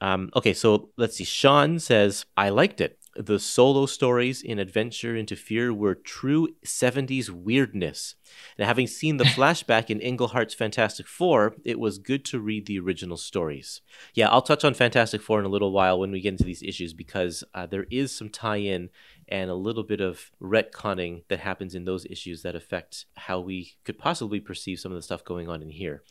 um, 0.00 0.30
okay, 0.35 0.52
so 0.52 0.90
let's 0.97 1.16
see. 1.16 1.25
Sean 1.25 1.78
says, 1.78 2.25
"I 2.37 2.49
liked 2.49 2.80
it 2.80 2.99
the 3.16 3.38
solo 3.38 3.87
stories 3.87 4.42
in 4.42 4.59
Adventure 4.59 5.16
into 5.16 5.37
Fear 5.37 5.73
were 5.73 5.95
true 5.95 6.49
70s 6.64 7.30
weirdness. 7.30 8.14
And 8.59 8.66
having 8.66 8.87
seen 8.87 9.16
the 9.16 9.25
flashback 9.37 9.90
in 9.90 10.00
Englehart's 10.00 10.54
Fantastic 10.54 11.06
Four, 11.06 11.56
it 11.64 11.78
was 11.78 11.99
good 11.99 12.25
to 12.26 12.40
read 12.40 12.66
the 12.66 12.78
original 12.78 13.16
stories. 13.16 13.80
Yeah, 14.14 14.28
I'll 14.28 14.42
touch 14.42 14.64
on 14.64 14.75
Fantastic 14.75 15.23
Four 15.23 15.38
in 15.38 15.47
a 15.47 15.50
little 15.50 15.73
while 15.73 15.99
when 15.99 16.11
we 16.11 16.21
get 16.21 16.33
into 16.33 16.45
these 16.45 16.62
issues 16.62 16.92
because 16.92 17.42
uh, 17.54 17.66
there 17.66 17.87
is 17.90 18.12
some 18.12 18.28
tie 18.28 18.56
in 18.56 18.90
and 19.28 19.50
a 19.50 19.54
little 19.54 19.83
bit 19.83 20.00
of 20.00 20.30
retconning 20.40 21.23
that 21.28 21.40
happens 21.40 21.75
in 21.75 21.85
those 21.85 22.06
issues 22.06 22.42
that 22.42 22.54
affect 22.54 23.06
how 23.14 23.40
we 23.40 23.75
could 23.85 23.99
possibly 23.99 24.40
perceive 24.40 24.78
some 24.78 24.92
of 24.92 24.97
the 24.97 25.02
stuff 25.02 25.25
going 25.25 25.49
on 25.49 25.62
in 25.62 25.71
here. 25.71 26.02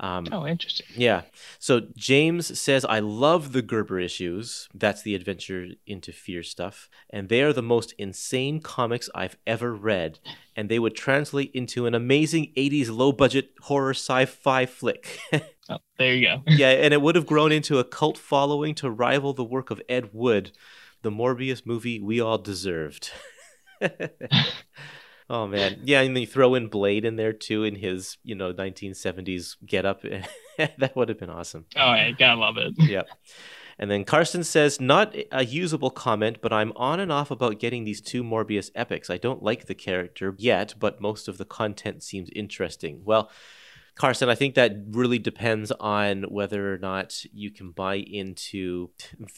Um, 0.00 0.26
oh, 0.30 0.46
interesting. 0.46 0.86
Yeah. 0.94 1.22
So 1.58 1.82
James 1.96 2.58
says, 2.58 2.84
I 2.84 3.00
love 3.00 3.52
the 3.52 3.62
Gerber 3.62 3.98
issues. 3.98 4.68
That's 4.72 5.02
the 5.02 5.14
Adventure 5.14 5.68
into 5.86 6.12
Fear 6.12 6.42
stuff. 6.42 6.88
And 7.10 7.28
they 7.28 7.42
are 7.42 7.52
the 7.52 7.62
most 7.62 7.94
insane 7.98 8.60
comics 8.60 9.10
I've 9.14 9.36
ever 9.46 9.74
read. 9.74 10.20
And 10.56 10.68
they 10.68 10.78
would 10.78 10.94
translate 10.94 11.50
into 11.52 11.86
an 11.86 11.94
amazing 11.94 12.52
80s 12.56 12.90
low 12.90 13.12
budget 13.12 13.50
horror 13.62 13.90
sci 13.94 14.26
fi 14.26 14.66
flick. 14.66 15.18
oh, 15.68 15.78
there 15.98 16.14
you 16.14 16.26
go. 16.26 16.42
yeah. 16.46 16.70
And 16.70 16.94
it 16.94 17.02
would 17.02 17.16
have 17.16 17.26
grown 17.26 17.50
into 17.50 17.78
a 17.78 17.84
cult 17.84 18.18
following 18.18 18.74
to 18.76 18.90
rival 18.90 19.32
the 19.32 19.44
work 19.44 19.70
of 19.70 19.82
Ed 19.88 20.10
Wood, 20.12 20.52
the 21.02 21.10
Morbius 21.10 21.66
movie 21.66 22.00
we 22.00 22.20
all 22.20 22.38
deserved. 22.38 23.10
Oh 25.30 25.46
man, 25.46 25.80
yeah, 25.84 26.00
and 26.00 26.16
then 26.16 26.22
you 26.22 26.26
throw 26.26 26.54
in 26.54 26.68
Blade 26.68 27.04
in 27.04 27.16
there 27.16 27.32
too 27.32 27.64
in 27.64 27.74
his 27.74 28.16
you 28.22 28.34
know 28.34 28.52
1970s 28.52 29.56
getup. 29.64 30.02
that 30.58 30.96
would 30.96 31.08
have 31.08 31.18
been 31.18 31.30
awesome. 31.30 31.66
Oh, 31.76 31.88
I 31.88 32.12
gotta 32.18 32.40
love 32.40 32.56
it. 32.56 32.74
yep. 32.78 33.08
And 33.78 33.90
then 33.90 34.04
Carson 34.04 34.42
says, 34.42 34.80
not 34.80 35.14
a 35.30 35.44
usable 35.44 35.90
comment, 35.90 36.38
but 36.42 36.52
I'm 36.52 36.72
on 36.74 36.98
and 36.98 37.12
off 37.12 37.30
about 37.30 37.60
getting 37.60 37.84
these 37.84 38.00
two 38.00 38.24
Morbius 38.24 38.72
epics. 38.74 39.08
I 39.08 39.18
don't 39.18 39.42
like 39.42 39.66
the 39.66 39.74
character 39.74 40.34
yet, 40.36 40.74
but 40.80 41.00
most 41.00 41.28
of 41.28 41.38
the 41.38 41.44
content 41.44 42.02
seems 42.02 42.28
interesting. 42.34 43.02
Well, 43.04 43.30
Carson, 43.98 44.28
I 44.28 44.36
think 44.36 44.54
that 44.54 44.76
really 44.90 45.18
depends 45.18 45.72
on 45.72 46.22
whether 46.22 46.72
or 46.72 46.78
not 46.78 47.24
you 47.32 47.50
can 47.50 47.72
buy 47.72 47.96
into 47.96 48.90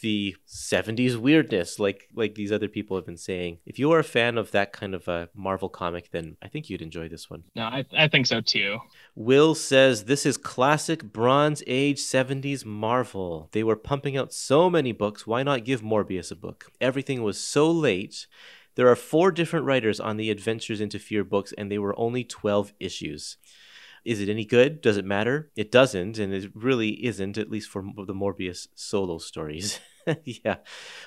the 0.02 0.36
70s 0.46 1.16
weirdness 1.16 1.78
like 1.78 2.10
like 2.14 2.34
these 2.34 2.52
other 2.52 2.68
people 2.68 2.94
have 2.98 3.06
been 3.06 3.16
saying. 3.16 3.58
If 3.64 3.78
you 3.78 3.90
are 3.92 4.00
a 4.00 4.04
fan 4.04 4.36
of 4.36 4.50
that 4.50 4.72
kind 4.72 4.94
of 4.94 5.08
a 5.08 5.30
Marvel 5.34 5.70
comic, 5.70 6.10
then 6.10 6.36
I 6.42 6.48
think 6.48 6.68
you'd 6.68 6.82
enjoy 6.82 7.08
this 7.08 7.30
one. 7.30 7.44
No, 7.56 7.64
I, 7.64 7.86
I 7.96 8.08
think 8.08 8.26
so 8.26 8.42
too. 8.42 8.78
Will 9.14 9.54
says 9.54 10.04
this 10.04 10.26
is 10.26 10.36
classic 10.36 11.04
Bronze 11.04 11.62
Age 11.66 11.98
70s 11.98 12.64
Marvel. 12.66 13.48
They 13.52 13.64
were 13.64 13.76
pumping 13.76 14.18
out 14.18 14.34
so 14.34 14.68
many 14.68 14.92
books, 14.92 15.26
why 15.26 15.42
not 15.42 15.64
give 15.64 15.80
Morbius 15.80 16.30
a 16.30 16.36
book? 16.36 16.66
Everything 16.82 17.22
was 17.22 17.40
so 17.40 17.70
late. 17.70 18.26
There 18.74 18.88
are 18.88 18.96
four 18.96 19.32
different 19.32 19.64
writers 19.64 19.98
on 20.00 20.18
the 20.18 20.30
Adventures 20.30 20.80
into 20.80 20.98
Fear 20.98 21.24
books, 21.24 21.52
and 21.56 21.70
they 21.70 21.78
were 21.78 21.98
only 21.98 22.24
12 22.24 22.72
issues. 22.78 23.36
Is 24.04 24.20
it 24.20 24.28
any 24.28 24.44
good? 24.44 24.80
Does 24.80 24.96
it 24.96 25.04
matter? 25.04 25.50
It 25.56 25.70
doesn't, 25.70 26.18
and 26.18 26.32
it 26.32 26.50
really 26.54 27.04
isn't, 27.04 27.38
at 27.38 27.50
least 27.50 27.70
for 27.70 27.82
the 27.82 28.14
Morbius 28.14 28.68
solo 28.74 29.18
stories. 29.18 29.80
yeah. 30.24 30.56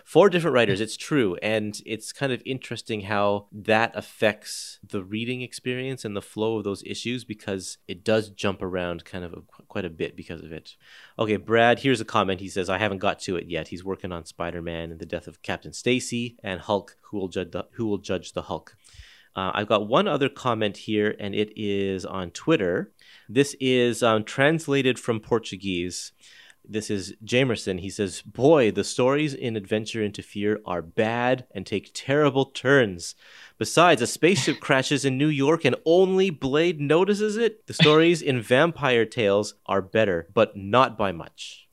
Four 0.04 0.30
different 0.30 0.54
writers, 0.54 0.82
it's 0.82 0.98
true. 0.98 1.36
And 1.42 1.82
it's 1.86 2.12
kind 2.12 2.32
of 2.32 2.42
interesting 2.46 3.02
how 3.02 3.48
that 3.52 3.92
affects 3.96 4.80
the 4.88 5.04
reading 5.04 5.42
experience 5.42 6.06
and 6.06 6.16
the 6.16 6.22
flow 6.22 6.58
of 6.58 6.64
those 6.64 6.84
issues 6.84 7.24
because 7.24 7.78
it 7.88 8.04
does 8.04 8.30
jump 8.30 8.62
around 8.62 9.06
kind 9.06 9.24
of 9.24 9.34
a, 9.34 9.64
quite 9.68 9.86
a 9.86 9.90
bit 9.90 10.16
because 10.16 10.44
of 10.44 10.52
it. 10.52 10.76
Okay, 11.18 11.38
Brad, 11.38 11.80
here's 11.80 12.02
a 12.02 12.06
comment. 12.06 12.40
He 12.40 12.50
says, 12.50 12.70
I 12.70 12.78
haven't 12.78 13.00
got 13.00 13.20
to 13.22 13.36
it 13.36 13.48
yet. 13.48 13.70
He's 13.70 13.84
working 13.84 14.12
on 14.12 14.26
Spider 14.26 14.62
Man 14.62 14.92
and 14.92 15.00
the 15.00 15.06
death 15.06 15.28
of 15.28 15.42
Captain 15.42 15.74
Stacy 15.74 16.38
and 16.44 16.62
Hulk, 16.62 16.98
who 17.02 17.18
will, 17.18 17.30
judge 17.30 17.52
the, 17.52 17.66
who 17.74 17.88
will 17.88 17.98
judge 17.98 18.34
the 18.34 18.44
Hulk. 18.44 18.76
Uh, 19.36 19.52
I've 19.54 19.68
got 19.68 19.88
one 19.88 20.08
other 20.08 20.30
comment 20.30 20.78
here, 20.78 21.16
and 21.20 21.34
it 21.34 21.52
is 21.56 22.06
on 22.06 22.32
Twitter. 22.32 22.92
This 23.28 23.56
is 23.60 24.04
um, 24.04 24.24
translated 24.24 25.00
from 25.00 25.20
Portuguese. 25.20 26.12
This 26.66 26.90
is 26.90 27.14
Jamerson. 27.26 27.82
He 27.82 27.90
says, 27.90 28.22
Boy, 28.22 28.72
the 28.72 28.86
stories 28.86 29.34
in 29.34 29.58
Adventure 29.58 30.02
into 30.02 30.22
Fear 30.22 30.62
are 30.66 30.82
bad 30.82 31.46
and 31.52 31.66
take 31.66 31.92
terrible 31.94 32.46
turns. 32.46 33.16
Besides, 33.58 34.02
a 34.02 34.08
spaceship 34.08 34.60
crashes 34.62 35.04
in 35.04 35.18
New 35.18 35.28
York 35.28 35.66
and 35.66 35.76
only 35.86 36.30
Blade 36.30 36.80
notices 36.80 37.36
it. 37.36 37.68
The 37.68 37.74
stories 37.74 38.22
in 38.22 38.42
Vampire 38.54 39.06
Tales 39.06 39.56
are 39.66 39.82
better, 39.82 40.30
but 40.34 40.56
not 40.56 40.98
by 40.98 41.12
much. 41.12 41.68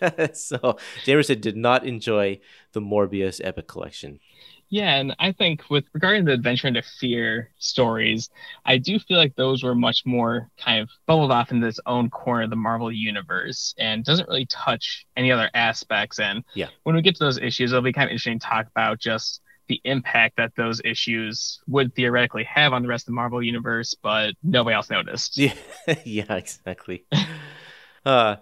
so, 0.34 0.76
Jamerson 1.04 1.40
did 1.40 1.56
not 1.56 1.86
enjoy 1.86 2.40
the 2.72 2.80
Morbius 2.80 3.40
Epic 3.42 3.66
Collection. 3.66 4.20
Yeah, 4.68 4.96
and 4.96 5.14
I 5.18 5.32
think 5.32 5.62
with 5.70 5.84
regarding 5.92 6.24
the 6.24 6.32
adventure 6.32 6.68
into 6.68 6.82
fear 6.82 7.50
stories, 7.58 8.30
I 8.64 8.78
do 8.78 8.98
feel 8.98 9.18
like 9.18 9.36
those 9.36 9.62
were 9.62 9.74
much 9.74 10.04
more 10.04 10.50
kind 10.58 10.80
of 10.80 10.90
bubbled 11.06 11.30
off 11.30 11.50
in 11.50 11.60
this 11.60 11.78
own 11.86 12.10
corner 12.10 12.44
of 12.44 12.50
the 12.50 12.56
Marvel 12.56 12.90
universe 12.90 13.74
and 13.78 14.04
doesn't 14.04 14.28
really 14.28 14.46
touch 14.46 15.06
any 15.16 15.30
other 15.30 15.50
aspects. 15.54 16.18
And 16.18 16.44
yeah, 16.54 16.68
when 16.82 16.96
we 16.96 17.02
get 17.02 17.16
to 17.16 17.24
those 17.24 17.38
issues, 17.38 17.72
it'll 17.72 17.82
be 17.82 17.92
kind 17.92 18.06
of 18.06 18.10
interesting 18.10 18.38
to 18.38 18.46
talk 18.46 18.66
about 18.66 18.98
just 18.98 19.40
the 19.68 19.80
impact 19.84 20.36
that 20.36 20.52
those 20.56 20.80
issues 20.84 21.60
would 21.66 21.94
theoretically 21.94 22.44
have 22.44 22.72
on 22.72 22.82
the 22.82 22.88
rest 22.88 23.04
of 23.04 23.06
the 23.06 23.12
Marvel 23.12 23.42
universe, 23.42 23.94
but 24.02 24.34
nobody 24.42 24.74
else 24.74 24.90
noticed. 24.90 25.36
Yeah, 25.38 25.54
yeah, 26.04 26.34
exactly. 26.34 27.04
uh 28.04 28.36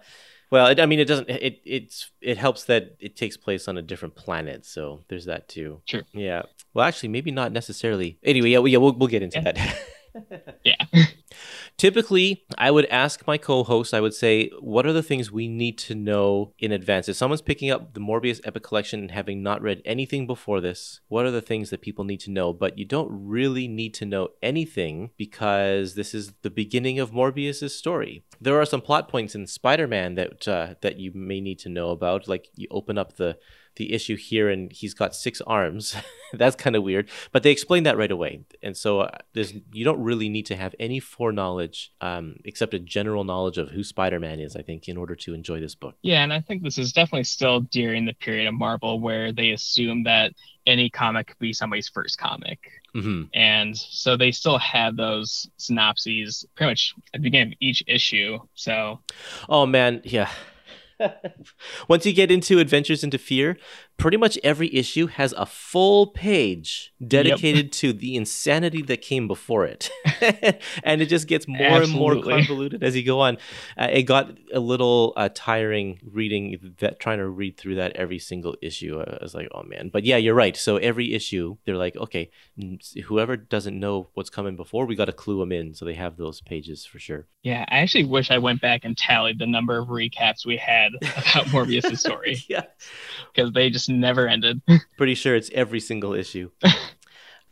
well, 0.53 0.67
it, 0.67 0.79
I 0.79 0.85
mean, 0.85 1.01
it 1.01 1.07
doesn't. 1.07 1.31
It 1.31 1.63
it's 1.65 2.11
it 2.21 2.37
helps 2.37 2.65
that 2.65 2.97
it 3.01 3.17
takes 3.17 3.39
place 3.39 3.69
on 3.69 3.79
a 3.79 3.83
different 3.83 4.15
planet, 4.17 4.67
so 4.67 5.01
there's 5.09 5.25
that 5.25 5.49
too. 5.49 5.81
Sure. 5.87 6.03
Yeah. 6.13 6.43
Well, 6.75 6.85
actually, 6.85 7.09
maybe 7.09 7.31
not 7.31 7.53
necessarily. 7.53 8.19
Anyway, 8.23 8.51
yeah, 8.51 8.59
we, 8.59 8.71
yeah, 8.71 8.77
we'll 8.77 8.93
we'll 8.93 9.09
get 9.09 9.23
into 9.23 9.41
yeah. 9.41 9.53
that. 9.53 10.59
yeah. 10.63 10.85
Typically, 11.83 12.45
I 12.57 12.71
would 12.71 12.87
ask 12.87 13.27
my 13.27 13.37
co 13.37 13.65
host, 13.65 13.93
I 13.93 14.01
would 14.01 14.15
say, 14.15 14.53
what 14.61 14.87
are 14.87 14.93
the 14.93 15.03
things 15.03 15.33
we 15.33 15.49
need 15.49 15.79
to 15.79 15.97
know 15.97 16.53
in 16.61 16.71
advance? 16.71 17.09
If 17.09 17.17
someone's 17.17 17.43
picking 17.43 17.73
up 17.73 17.95
the 17.95 17.99
Morbius 17.99 18.41
Epic 18.45 18.63
Collection 18.63 19.01
and 19.01 19.11
having 19.11 19.43
not 19.43 19.61
read 19.63 19.83
anything 19.85 20.29
before 20.29 20.61
this, 20.61 21.01
what 21.09 21.27
are 21.27 21.33
the 21.33 21.41
things 21.41 21.71
that 21.71 21.83
people 21.83 22.05
need 22.05 22.21
to 22.21 22.31
know? 22.31 22.53
But 22.53 22.79
you 22.79 22.85
don't 22.85 23.11
really 23.11 23.67
need 23.67 23.95
to 23.95 24.07
know 24.07 24.29
anything 24.41 25.11
because 25.17 25.97
this 25.97 26.15
is 26.15 26.35
the 26.43 26.51
beginning 26.51 27.01
of 27.01 27.11
Morbius's 27.11 27.77
story. 27.77 28.23
There 28.41 28.61
are 28.61 28.65
some 28.65 28.81
plot 28.81 29.09
points 29.09 29.35
in 29.35 29.49
Spider 29.49 29.89
Man 29.89 30.15
that, 30.15 30.47
uh, 30.47 30.75
that 30.83 31.01
you 31.01 31.11
may 31.13 31.41
need 31.41 31.59
to 31.59 31.69
know 31.69 31.91
about, 31.91 32.29
like 32.29 32.47
you 32.55 32.69
open 32.71 32.97
up 32.97 33.17
the 33.17 33.39
the 33.77 33.93
issue 33.93 34.17
here 34.17 34.49
and 34.49 34.73
he's 34.73 34.95
got 34.95 35.15
six 35.15 35.41
arms. 35.43 35.97
That's 36.33 36.57
kind 36.57 36.77
of 36.77 36.83
weird, 36.83 37.11
but 37.31 37.43
they 37.43 37.51
explain 37.51 37.83
that 37.83 37.99
right 37.99 38.11
away. 38.11 38.45
And 38.63 38.77
so 38.77 39.01
uh, 39.01 39.19
there's 39.35 39.53
you 39.73 39.85
don't 39.85 40.03
really 40.03 40.29
need 40.29 40.47
to 40.47 40.57
have 40.57 40.75
any 40.79 40.99
foreknowledge 40.99 41.93
um, 42.01 42.37
except 42.45 42.73
a 42.73 42.79
general 42.79 43.25
knowledge 43.25 43.59
of 43.59 43.69
who 43.69 43.85
Spider-Man 43.85 44.41
is, 44.41 44.57
I 44.57 44.63
think, 44.63 44.89
in 44.89 44.97
order 44.97 45.15
to 45.15 45.35
enjoy 45.35 45.61
this 45.61 45.75
book. 45.75 45.97
Yeah, 46.03 46.23
and 46.23 46.33
I 46.33 46.41
think 46.41 46.63
this 46.63 46.79
is 46.79 46.93
definitely 46.93 47.25
still 47.25 47.61
during 47.61 48.07
the 48.07 48.15
period 48.15 48.49
of 48.49 48.55
Marvel 48.55 48.99
where 48.99 49.33
they 49.33 49.51
assume 49.51 50.05
that 50.05 50.33
any 50.67 50.89
comic 50.89 51.29
could 51.29 51.39
be 51.39 51.53
somebody's 51.53 51.89
first 51.89 52.19
comic. 52.19 52.61
Mm-hmm. 52.95 53.25
And 53.35 53.77
so 53.77 54.17
they 54.17 54.33
still 54.33 54.59
have 54.59 54.97
those 54.97 55.49
synopses 55.57 56.47
pretty 56.55 56.71
much 56.71 56.95
at 57.15 57.21
the 57.21 57.25
beginning 57.25 57.55
of 57.55 57.59
each 57.61 57.83
issue. 57.87 58.39
So, 58.55 59.01
oh 59.49 59.67
man, 59.67 60.03
yeah. 60.05 60.31
Once 61.89 62.07
you 62.07 62.13
get 62.13 62.31
into 62.31 62.59
Adventures 62.59 63.05
into 63.05 63.19
Fear, 63.19 63.59
pretty 64.03 64.17
much 64.17 64.37
every 64.43 64.75
issue 64.75 65.07
has 65.07 65.33
a 65.35 65.47
full 65.47 66.09
page 66.09 66.93
dedicated 67.07 67.67
yep. 67.67 67.73
to 67.73 67.93
the 67.93 68.17
insanity 68.17 68.83
that 68.83 69.01
came 69.01 69.29
before 69.29 69.65
it. 69.65 69.91
and 70.83 71.01
it 71.01 71.07
just 71.07 71.29
gets 71.29 71.47
more 71.47 71.61
Absolutely. 71.61 71.93
and 71.93 72.27
more 72.27 72.37
convoluted 72.37 72.83
as 72.83 72.97
you 72.97 73.05
go 73.05 73.21
on. 73.21 73.39
Uh, 73.79 73.87
it 73.93 74.03
got 74.03 74.37
a 74.53 74.59
little 74.59 75.13
uh, 75.17 75.29
tiring 75.33 76.01
reading 76.05 76.75
that, 76.81 76.99
trying 76.99 77.19
to 77.19 77.29
read 77.29 77.57
through 77.57 77.77
that 77.77 77.95
every 77.95 78.19
single 78.19 78.57
issue. 78.61 79.01
I 79.01 79.19
was 79.23 79.37
like, 79.37 79.47
oh 79.55 79.63
man. 79.63 79.89
But 79.93 80.03
yeah, 80.03 80.17
you're 80.17 80.35
right. 80.35 80.57
So 80.57 80.79
every 80.79 81.15
issue, 81.15 81.59
they're 81.65 81.77
like, 81.77 81.95
okay, 81.95 82.33
whoever 83.05 83.37
doesn't 83.37 83.79
know 83.79 84.09
what's 84.15 84.31
coming 84.31 84.57
before, 84.57 84.85
we 84.85 84.97
got 84.97 85.05
to 85.05 85.13
clue 85.13 85.39
them 85.39 85.53
in. 85.53 85.75
So 85.75 85.85
they 85.85 85.95
have 85.95 86.17
those 86.17 86.41
pages 86.41 86.85
for 86.85 86.99
sure. 86.99 87.29
Yeah, 87.45 87.65
I 87.69 87.79
actually 87.79 88.05
wish 88.05 88.33
I 88.33 88.39
went 88.39 88.61
back 88.61 88.85
and 88.85 88.97
tallied 88.97 89.39
the 89.39 89.47
number 89.47 89.79
of 89.79 89.89
recaps 89.89 90.45
we 90.45 90.57
had 90.57 90.93
about 90.97 91.47
Morbius' 91.53 91.99
story. 91.99 92.43
yeah. 92.49 92.65
Because 93.33 93.53
they 93.53 93.71
just 93.71 93.92
never 93.93 94.27
ended. 94.29 94.63
Pretty 94.97 95.15
sure 95.15 95.37
it's 95.37 95.51
every 95.55 95.81
single 95.81 96.15
issue. 96.15 96.51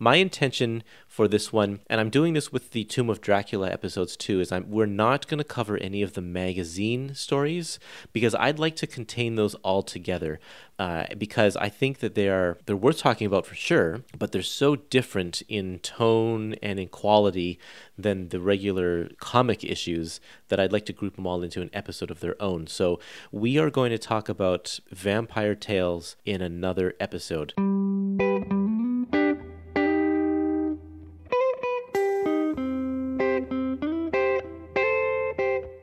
My 0.02 0.14
intention 0.14 0.83
for 1.07 1.28
this 1.28 1.52
one, 1.52 1.80
and 1.90 2.00
I'm 2.00 2.09
doing 2.09 2.33
this 2.33 2.50
with 2.50 2.71
the 2.71 2.85
Tomb 2.85 3.11
of 3.11 3.21
Dracula 3.21 3.71
episodes 3.71 4.16
too, 4.16 4.40
is 4.40 4.50
I'm, 4.50 4.71
we're 4.71 4.87
not 4.87 5.28
going 5.28 5.37
to 5.37 5.45
cover 5.45 5.76
any 5.76 6.00
of 6.00 6.14
the 6.14 6.23
magazine 6.23 7.14
stories 7.14 7.78
because 8.14 8.35
I'd 8.37 8.59
like 8.59 8.76
to 8.76 8.87
contain 8.87 9.35
those 9.35 9.57
all 9.57 9.83
together. 9.83 10.40
Uh, 10.78 11.04
because 11.19 11.54
I 11.57 11.69
think 11.69 11.99
that 11.99 12.14
they 12.14 12.30
are 12.30 12.57
they're 12.64 12.75
worth 12.75 12.97
talking 12.97 13.26
about 13.26 13.45
for 13.45 13.54
sure, 13.54 14.00
but 14.19 14.33
they're 14.33 14.40
so 14.40 14.76
different 14.76 15.42
in 15.50 15.80
tone 15.80 16.54
and 16.62 16.80
in 16.80 16.88
quality 16.88 17.59
than 17.99 18.30
the 18.30 18.40
regular 18.40 19.11
comic 19.19 19.62
issues 19.62 20.19
that 20.49 20.59
I'd 20.59 20.73
like 20.73 20.87
to 20.87 20.95
group 20.95 21.16
them 21.16 21.26
all 21.26 21.42
into 21.42 21.61
an 21.61 21.69
episode 21.75 22.11
of 22.11 22.21
their 22.21 22.40
own. 22.40 22.66
So 22.69 22.99
we 23.30 23.59
are 23.59 23.69
going 23.69 23.90
to 23.90 23.99
talk 23.99 24.30
about 24.30 24.80
Vampire 24.90 25.54
Tales 25.54 26.16
in 26.25 26.40
another 26.40 26.95
episode. 26.99 27.52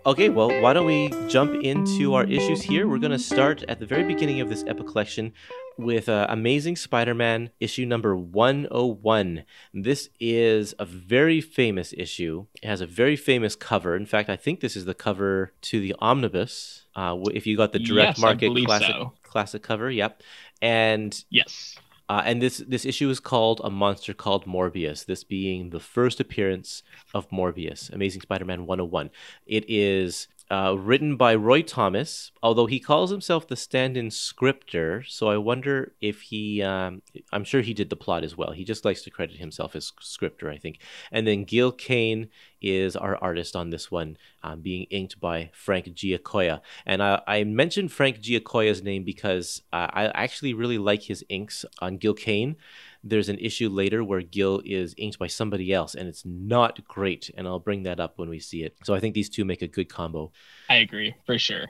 Okay, 0.07 0.29
well, 0.29 0.61
why 0.61 0.71
don't 0.71 0.85
we 0.85 1.11
jump 1.27 1.53
into 1.61 2.13
our 2.13 2.23
issues 2.23 2.61
here? 2.61 2.87
We're 2.87 2.97
going 2.97 3.11
to 3.11 3.19
start 3.19 3.65
at 3.67 3.81
the 3.81 3.85
very 3.85 4.05
beginning 4.05 4.39
of 4.39 4.47
this 4.47 4.63
epic 4.65 4.87
collection 4.87 5.33
with 5.77 6.07
uh, 6.07 6.27
Amazing 6.29 6.77
Spider 6.77 7.13
Man 7.13 7.49
issue 7.59 7.85
number 7.85 8.15
101. 8.15 9.43
This 9.73 10.07
is 10.17 10.73
a 10.79 10.85
very 10.85 11.41
famous 11.41 11.91
issue. 11.91 12.45
It 12.63 12.67
has 12.67 12.79
a 12.79 12.85
very 12.85 13.17
famous 13.17 13.53
cover. 13.53 13.97
In 13.97 14.05
fact, 14.05 14.29
I 14.29 14.37
think 14.37 14.61
this 14.61 14.77
is 14.77 14.85
the 14.85 14.93
cover 14.93 15.51
to 15.63 15.81
the 15.81 15.93
omnibus. 15.99 16.85
Uh, 16.95 17.17
if 17.33 17.45
you 17.45 17.57
got 17.57 17.73
the 17.73 17.79
direct 17.79 18.17
yes, 18.17 18.19
market 18.19 18.55
classic, 18.65 18.87
so. 18.87 19.11
classic 19.23 19.61
cover, 19.61 19.91
yep. 19.91 20.23
And 20.61 21.21
yes. 21.29 21.75
Uh, 22.09 22.21
and 22.25 22.41
this 22.41 22.57
this 22.67 22.85
issue 22.85 23.09
is 23.09 23.19
called 23.19 23.59
A 23.63 23.69
Monster 23.69 24.13
Called 24.13 24.45
Morbius, 24.45 25.05
this 25.05 25.23
being 25.23 25.71
the 25.71 25.79
first 25.79 26.19
appearance 26.19 26.83
of 27.13 27.29
Morbius, 27.29 27.91
Amazing 27.91 28.21
Spider 28.21 28.45
Man 28.45 28.65
101. 28.65 29.09
It 29.45 29.65
is 29.67 30.27
uh, 30.49 30.75
written 30.77 31.17
by 31.17 31.35
Roy 31.35 31.61
Thomas, 31.61 32.31
although 32.41 32.67
he 32.67 32.79
calls 32.79 33.11
himself 33.11 33.47
the 33.47 33.55
stand-in 33.55 34.11
scripter. 34.11 35.03
So 35.03 35.27
I 35.27 35.37
wonder 35.37 35.93
if 36.01 36.21
he, 36.21 36.61
um, 36.61 37.01
I'm 37.33 37.43
sure 37.43 37.61
he 37.61 37.73
did 37.73 37.89
the 37.89 37.97
plot 37.97 38.23
as 38.23 38.37
well. 38.37 38.51
He 38.51 38.63
just 38.63 38.85
likes 38.85 39.01
to 39.03 39.09
credit 39.09 39.37
himself 39.37 39.75
as 39.75 39.91
scripter, 39.99 40.49
I 40.49 40.57
think. 40.57 40.79
And 41.11 41.27
then 41.27 41.43
Gil 41.43 41.71
Kane 41.71 42.29
is 42.61 42.95
our 42.95 43.17
artist 43.17 43.55
on 43.55 43.69
this 43.69 43.91
one, 43.91 44.17
um, 44.41 44.61
being 44.61 44.83
inked 44.89 45.19
by 45.19 45.51
Frank 45.53 45.93
Giacoia. 45.93 46.61
And 46.85 47.03
I, 47.03 47.21
I 47.27 47.43
mentioned 47.43 47.91
Frank 47.91 48.21
Giacoia's 48.21 48.81
name 48.81 49.03
because 49.03 49.61
uh, 49.73 49.87
I 49.91 50.05
actually 50.15 50.53
really 50.53 50.77
like 50.77 51.03
his 51.03 51.25
inks 51.29 51.65
on 51.79 51.97
Gil 51.97 52.13
Kane 52.13 52.55
there's 53.03 53.29
an 53.29 53.37
issue 53.39 53.69
later 53.69 54.03
where 54.03 54.21
Gil 54.21 54.61
is 54.65 54.93
inked 54.97 55.19
by 55.19 55.27
somebody 55.27 55.73
else, 55.73 55.95
and 55.95 56.07
it's 56.07 56.25
not 56.25 56.85
great. 56.87 57.29
And 57.35 57.47
I'll 57.47 57.59
bring 57.59 57.83
that 57.83 57.99
up 57.99 58.17
when 58.17 58.29
we 58.29 58.39
see 58.39 58.63
it. 58.63 58.75
So 58.83 58.93
I 58.93 58.99
think 58.99 59.13
these 59.13 59.29
two 59.29 59.45
make 59.45 59.61
a 59.61 59.67
good 59.67 59.89
combo. 59.89 60.31
I 60.69 60.75
agree, 60.75 61.15
for 61.25 61.37
sure. 61.37 61.65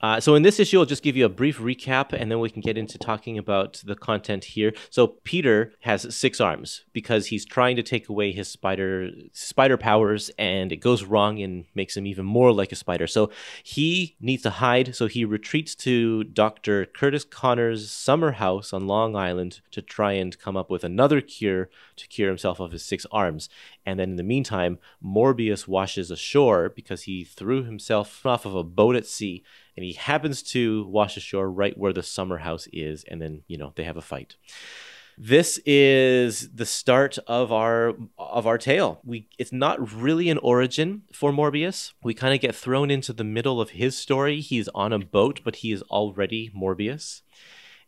Uh, 0.00 0.20
so 0.20 0.34
in 0.34 0.42
this 0.42 0.60
issue, 0.60 0.78
I'll 0.78 0.84
just 0.84 1.02
give 1.02 1.16
you 1.16 1.24
a 1.24 1.30
brief 1.30 1.58
recap, 1.58 2.12
and 2.12 2.30
then 2.30 2.40
we 2.40 2.50
can 2.50 2.62
get 2.62 2.76
into 2.76 2.98
talking 2.98 3.38
about 3.38 3.82
the 3.84 3.94
content 3.94 4.44
here. 4.44 4.72
So 4.90 5.06
Peter 5.24 5.72
has 5.80 6.14
six 6.14 6.40
arms 6.40 6.84
because 6.92 7.26
he's 7.26 7.44
trying 7.44 7.76
to 7.76 7.82
take 7.82 8.08
away 8.08 8.32
his 8.32 8.48
spider 8.48 9.10
spider 9.32 9.76
powers, 9.76 10.30
and 10.38 10.72
it 10.72 10.76
goes 10.76 11.04
wrong 11.04 11.40
and 11.40 11.64
makes 11.74 11.96
him 11.96 12.06
even 12.06 12.26
more 12.26 12.52
like 12.52 12.72
a 12.72 12.76
spider. 12.76 13.06
So 13.06 13.30
he 13.62 14.16
needs 14.20 14.42
to 14.42 14.50
hide. 14.50 14.94
So 14.94 15.06
he 15.06 15.24
retreats 15.24 15.74
to 15.76 16.24
Doctor 16.24 16.84
Curtis 16.84 17.24
Connors' 17.24 17.90
summer 17.90 18.32
house 18.32 18.72
on 18.72 18.86
Long 18.86 19.16
Island 19.16 19.60
to 19.70 19.82
try 19.82 20.12
and 20.12 20.38
come 20.38 20.56
up 20.56 20.70
with 20.70 20.84
another 20.84 21.20
cure 21.20 21.70
to 21.96 22.06
cure 22.08 22.28
himself 22.28 22.60
of 22.60 22.72
his 22.72 22.84
six 22.84 23.06
arms. 23.10 23.48
And 23.84 23.98
then 23.98 24.10
in 24.10 24.16
the 24.16 24.22
meantime, 24.22 24.78
Morbius 25.02 25.66
washes 25.66 26.10
ashore 26.10 26.68
because 26.68 27.02
he 27.02 27.24
threw 27.24 27.64
himself 27.64 28.24
off 28.26 28.44
of 28.44 28.54
a 28.54 28.64
boat 28.64 28.96
at 28.96 29.06
sea 29.06 29.42
and 29.76 29.84
he 29.84 29.92
happens 29.92 30.42
to 30.42 30.86
wash 30.86 31.16
ashore 31.16 31.50
right 31.50 31.76
where 31.76 31.92
the 31.92 32.02
summer 32.02 32.38
house 32.38 32.66
is. 32.72 33.04
And 33.08 33.20
then, 33.20 33.42
you 33.46 33.58
know, 33.58 33.72
they 33.76 33.84
have 33.84 33.96
a 33.96 34.02
fight. 34.02 34.36
This 35.18 35.58
is 35.64 36.50
the 36.52 36.66
start 36.66 37.16
of 37.26 37.50
our 37.50 37.94
of 38.18 38.46
our 38.46 38.58
tale. 38.58 39.00
We 39.02 39.28
it's 39.38 39.52
not 39.52 39.94
really 39.94 40.28
an 40.28 40.38
origin 40.38 41.02
for 41.10 41.32
Morbius. 41.32 41.92
We 42.02 42.12
kind 42.12 42.34
of 42.34 42.40
get 42.40 42.54
thrown 42.54 42.90
into 42.90 43.14
the 43.14 43.24
middle 43.24 43.58
of 43.58 43.70
his 43.70 43.96
story. 43.96 44.40
He's 44.40 44.68
on 44.68 44.92
a 44.92 44.98
boat, 44.98 45.40
but 45.42 45.56
he 45.56 45.72
is 45.72 45.80
already 45.82 46.50
Morbius 46.54 47.22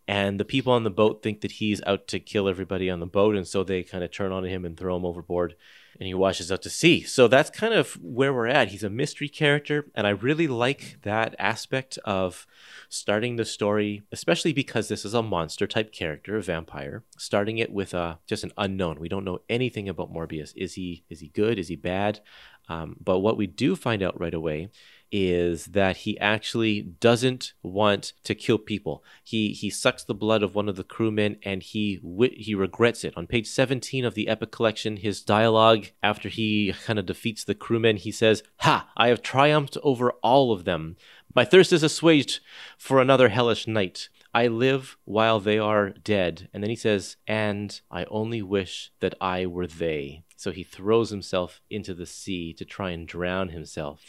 and 0.08 0.40
the 0.40 0.44
people 0.44 0.72
on 0.72 0.84
the 0.84 0.90
boat 0.90 1.22
think 1.22 1.42
that 1.42 1.52
he's 1.52 1.82
out 1.86 2.08
to 2.08 2.18
kill 2.18 2.48
everybody 2.48 2.88
on 2.88 2.98
the 2.98 3.06
boat 3.06 3.36
and 3.36 3.46
so 3.46 3.62
they 3.62 3.82
kind 3.82 4.02
of 4.02 4.10
turn 4.10 4.32
on 4.32 4.42
him 4.42 4.64
and 4.64 4.76
throw 4.76 4.96
him 4.96 5.04
overboard 5.04 5.54
and 5.98 6.06
he 6.06 6.14
washes 6.14 6.52
out 6.52 6.62
to 6.62 6.70
sea. 6.70 7.02
So 7.02 7.28
that's 7.28 7.50
kind 7.50 7.74
of 7.74 7.92
where 7.94 8.32
we're 8.32 8.46
at. 8.46 8.68
He's 8.68 8.84
a 8.84 8.90
mystery 8.90 9.28
character 9.28 9.86
and 9.94 10.06
i 10.06 10.10
really 10.10 10.46
like 10.46 10.98
that 11.02 11.34
aspect 11.38 11.98
of 12.04 12.46
starting 12.88 13.36
the 13.36 13.44
story 13.44 14.02
especially 14.12 14.52
because 14.52 14.88
this 14.88 15.04
is 15.04 15.14
a 15.14 15.22
monster 15.22 15.66
type 15.66 15.92
character 15.92 16.36
a 16.36 16.42
vampire 16.42 17.04
starting 17.16 17.58
it 17.58 17.70
with 17.72 17.94
a 17.94 18.18
just 18.26 18.44
an 18.44 18.52
unknown. 18.56 18.98
We 18.98 19.08
don't 19.08 19.24
know 19.24 19.40
anything 19.48 19.88
about 19.88 20.12
morbius. 20.12 20.52
Is 20.56 20.74
he 20.74 21.04
is 21.08 21.20
he 21.20 21.28
good? 21.28 21.58
Is 21.58 21.68
he 21.68 21.76
bad? 21.76 22.20
Um, 22.68 22.96
but 23.02 23.20
what 23.20 23.36
we 23.36 23.46
do 23.46 23.76
find 23.76 24.02
out 24.02 24.20
right 24.20 24.34
away 24.34 24.70
is 25.10 25.66
that 25.66 25.98
he 25.98 26.18
actually 26.18 26.82
doesn't 26.82 27.52
want 27.62 28.12
to 28.24 28.34
kill 28.34 28.58
people. 28.58 29.02
He 29.22 29.52
he 29.52 29.70
sucks 29.70 30.04
the 30.04 30.14
blood 30.14 30.42
of 30.42 30.54
one 30.54 30.68
of 30.68 30.76
the 30.76 30.84
crewmen 30.84 31.38
and 31.42 31.62
he 31.62 32.00
he 32.34 32.54
regrets 32.54 33.04
it. 33.04 33.14
On 33.16 33.26
page 33.26 33.46
17 33.46 34.04
of 34.04 34.14
the 34.14 34.28
Epic 34.28 34.50
Collection, 34.50 34.96
his 34.96 35.22
dialogue 35.22 35.86
after 36.02 36.28
he 36.28 36.74
kind 36.84 36.98
of 36.98 37.06
defeats 37.06 37.44
the 37.44 37.54
crewmen, 37.54 37.96
he 37.96 38.12
says, 38.12 38.42
"Ha! 38.58 38.90
I 38.96 39.08
have 39.08 39.22
triumphed 39.22 39.76
over 39.82 40.12
all 40.22 40.52
of 40.52 40.64
them. 40.64 40.96
My 41.34 41.44
thirst 41.44 41.72
is 41.72 41.82
assuaged 41.82 42.40
for 42.76 43.00
another 43.00 43.28
hellish 43.28 43.66
night." 43.66 44.08
I 44.34 44.46
live 44.46 44.98
while 45.04 45.40
they 45.40 45.58
are 45.58 45.90
dead. 45.90 46.48
And 46.52 46.62
then 46.62 46.70
he 46.70 46.76
says, 46.76 47.16
And 47.26 47.80
I 47.90 48.04
only 48.04 48.42
wish 48.42 48.92
that 49.00 49.14
I 49.20 49.46
were 49.46 49.66
they. 49.66 50.24
So 50.36 50.52
he 50.52 50.62
throws 50.62 51.10
himself 51.10 51.60
into 51.70 51.94
the 51.94 52.06
sea 52.06 52.52
to 52.54 52.64
try 52.64 52.90
and 52.90 53.08
drown 53.08 53.48
himself. 53.48 54.04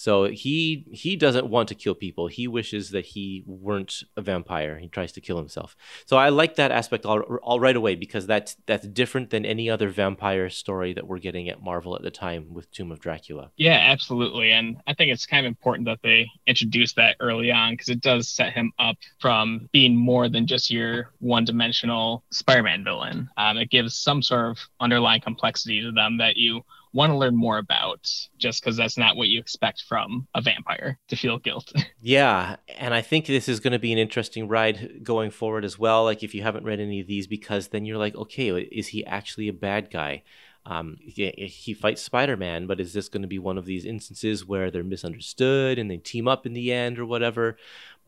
So 0.00 0.30
he 0.30 0.86
he 0.90 1.14
doesn't 1.14 1.48
want 1.48 1.68
to 1.68 1.74
kill 1.74 1.94
people. 1.94 2.28
He 2.28 2.48
wishes 2.48 2.88
that 2.92 3.04
he 3.04 3.44
weren't 3.44 4.02
a 4.16 4.22
vampire. 4.22 4.78
He 4.78 4.88
tries 4.88 5.12
to 5.12 5.20
kill 5.20 5.36
himself. 5.36 5.76
So 6.06 6.16
I 6.16 6.30
like 6.30 6.54
that 6.54 6.70
aspect 6.70 7.04
all, 7.04 7.20
all 7.20 7.60
right 7.60 7.76
away 7.76 7.96
because 7.96 8.26
that's 8.26 8.56
that's 8.64 8.86
different 8.86 9.28
than 9.28 9.44
any 9.44 9.68
other 9.68 9.90
vampire 9.90 10.48
story 10.48 10.94
that 10.94 11.06
we're 11.06 11.18
getting 11.18 11.50
at 11.50 11.62
Marvel 11.62 11.94
at 11.94 12.00
the 12.00 12.10
time 12.10 12.54
with 12.54 12.70
Tomb 12.70 12.90
of 12.90 13.00
Dracula. 13.00 13.50
Yeah, 13.58 13.76
absolutely. 13.76 14.52
And 14.52 14.78
I 14.86 14.94
think 14.94 15.12
it's 15.12 15.26
kind 15.26 15.44
of 15.44 15.50
important 15.50 15.84
that 15.84 15.98
they 16.02 16.30
introduce 16.46 16.94
that 16.94 17.16
early 17.20 17.52
on 17.52 17.74
because 17.74 17.90
it 17.90 18.00
does 18.00 18.26
set 18.26 18.54
him 18.54 18.72
up 18.78 18.96
from 19.18 19.68
being 19.70 19.94
more 19.94 20.30
than 20.30 20.46
just 20.46 20.70
your 20.70 21.10
one-dimensional 21.18 22.24
Spider-Man 22.30 22.84
villain. 22.84 23.28
Um, 23.36 23.58
it 23.58 23.68
gives 23.68 23.96
some 23.96 24.22
sort 24.22 24.46
of 24.46 24.58
underlying 24.80 25.20
complexity 25.20 25.82
to 25.82 25.92
them 25.92 26.16
that 26.16 26.38
you 26.38 26.64
want 26.92 27.10
to 27.10 27.16
learn 27.16 27.36
more 27.36 27.58
about 27.58 28.08
just 28.38 28.62
because 28.62 28.76
that's 28.76 28.98
not 28.98 29.16
what 29.16 29.28
you 29.28 29.38
expect 29.38 29.84
from 29.88 30.26
a 30.34 30.40
vampire 30.40 30.98
to 31.08 31.16
feel 31.16 31.38
guilt. 31.38 31.72
yeah. 32.00 32.56
And 32.78 32.92
I 32.94 33.02
think 33.02 33.26
this 33.26 33.48
is 33.48 33.60
going 33.60 33.72
to 33.72 33.78
be 33.78 33.92
an 33.92 33.98
interesting 33.98 34.48
ride 34.48 35.00
going 35.02 35.30
forward 35.30 35.64
as 35.64 35.78
well. 35.78 36.04
Like, 36.04 36.22
if 36.22 36.34
you 36.34 36.42
haven't 36.42 36.64
read 36.64 36.80
any 36.80 37.00
of 37.00 37.06
these, 37.06 37.26
because 37.26 37.68
then 37.68 37.84
you're 37.84 37.98
like, 37.98 38.16
okay, 38.16 38.50
is 38.50 38.88
he 38.88 39.04
actually 39.06 39.48
a 39.48 39.52
bad 39.52 39.90
guy? 39.90 40.22
Um, 40.66 40.98
he, 41.00 41.30
he 41.30 41.72
fights 41.74 42.02
Spider 42.02 42.36
Man, 42.36 42.66
but 42.66 42.80
is 42.80 42.92
this 42.92 43.08
going 43.08 43.22
to 43.22 43.28
be 43.28 43.38
one 43.38 43.56
of 43.56 43.64
these 43.64 43.86
instances 43.86 44.46
where 44.46 44.70
they're 44.70 44.84
misunderstood 44.84 45.78
and 45.78 45.90
they 45.90 45.96
team 45.96 46.28
up 46.28 46.44
in 46.44 46.52
the 46.52 46.72
end 46.72 46.98
or 46.98 47.06
whatever? 47.06 47.56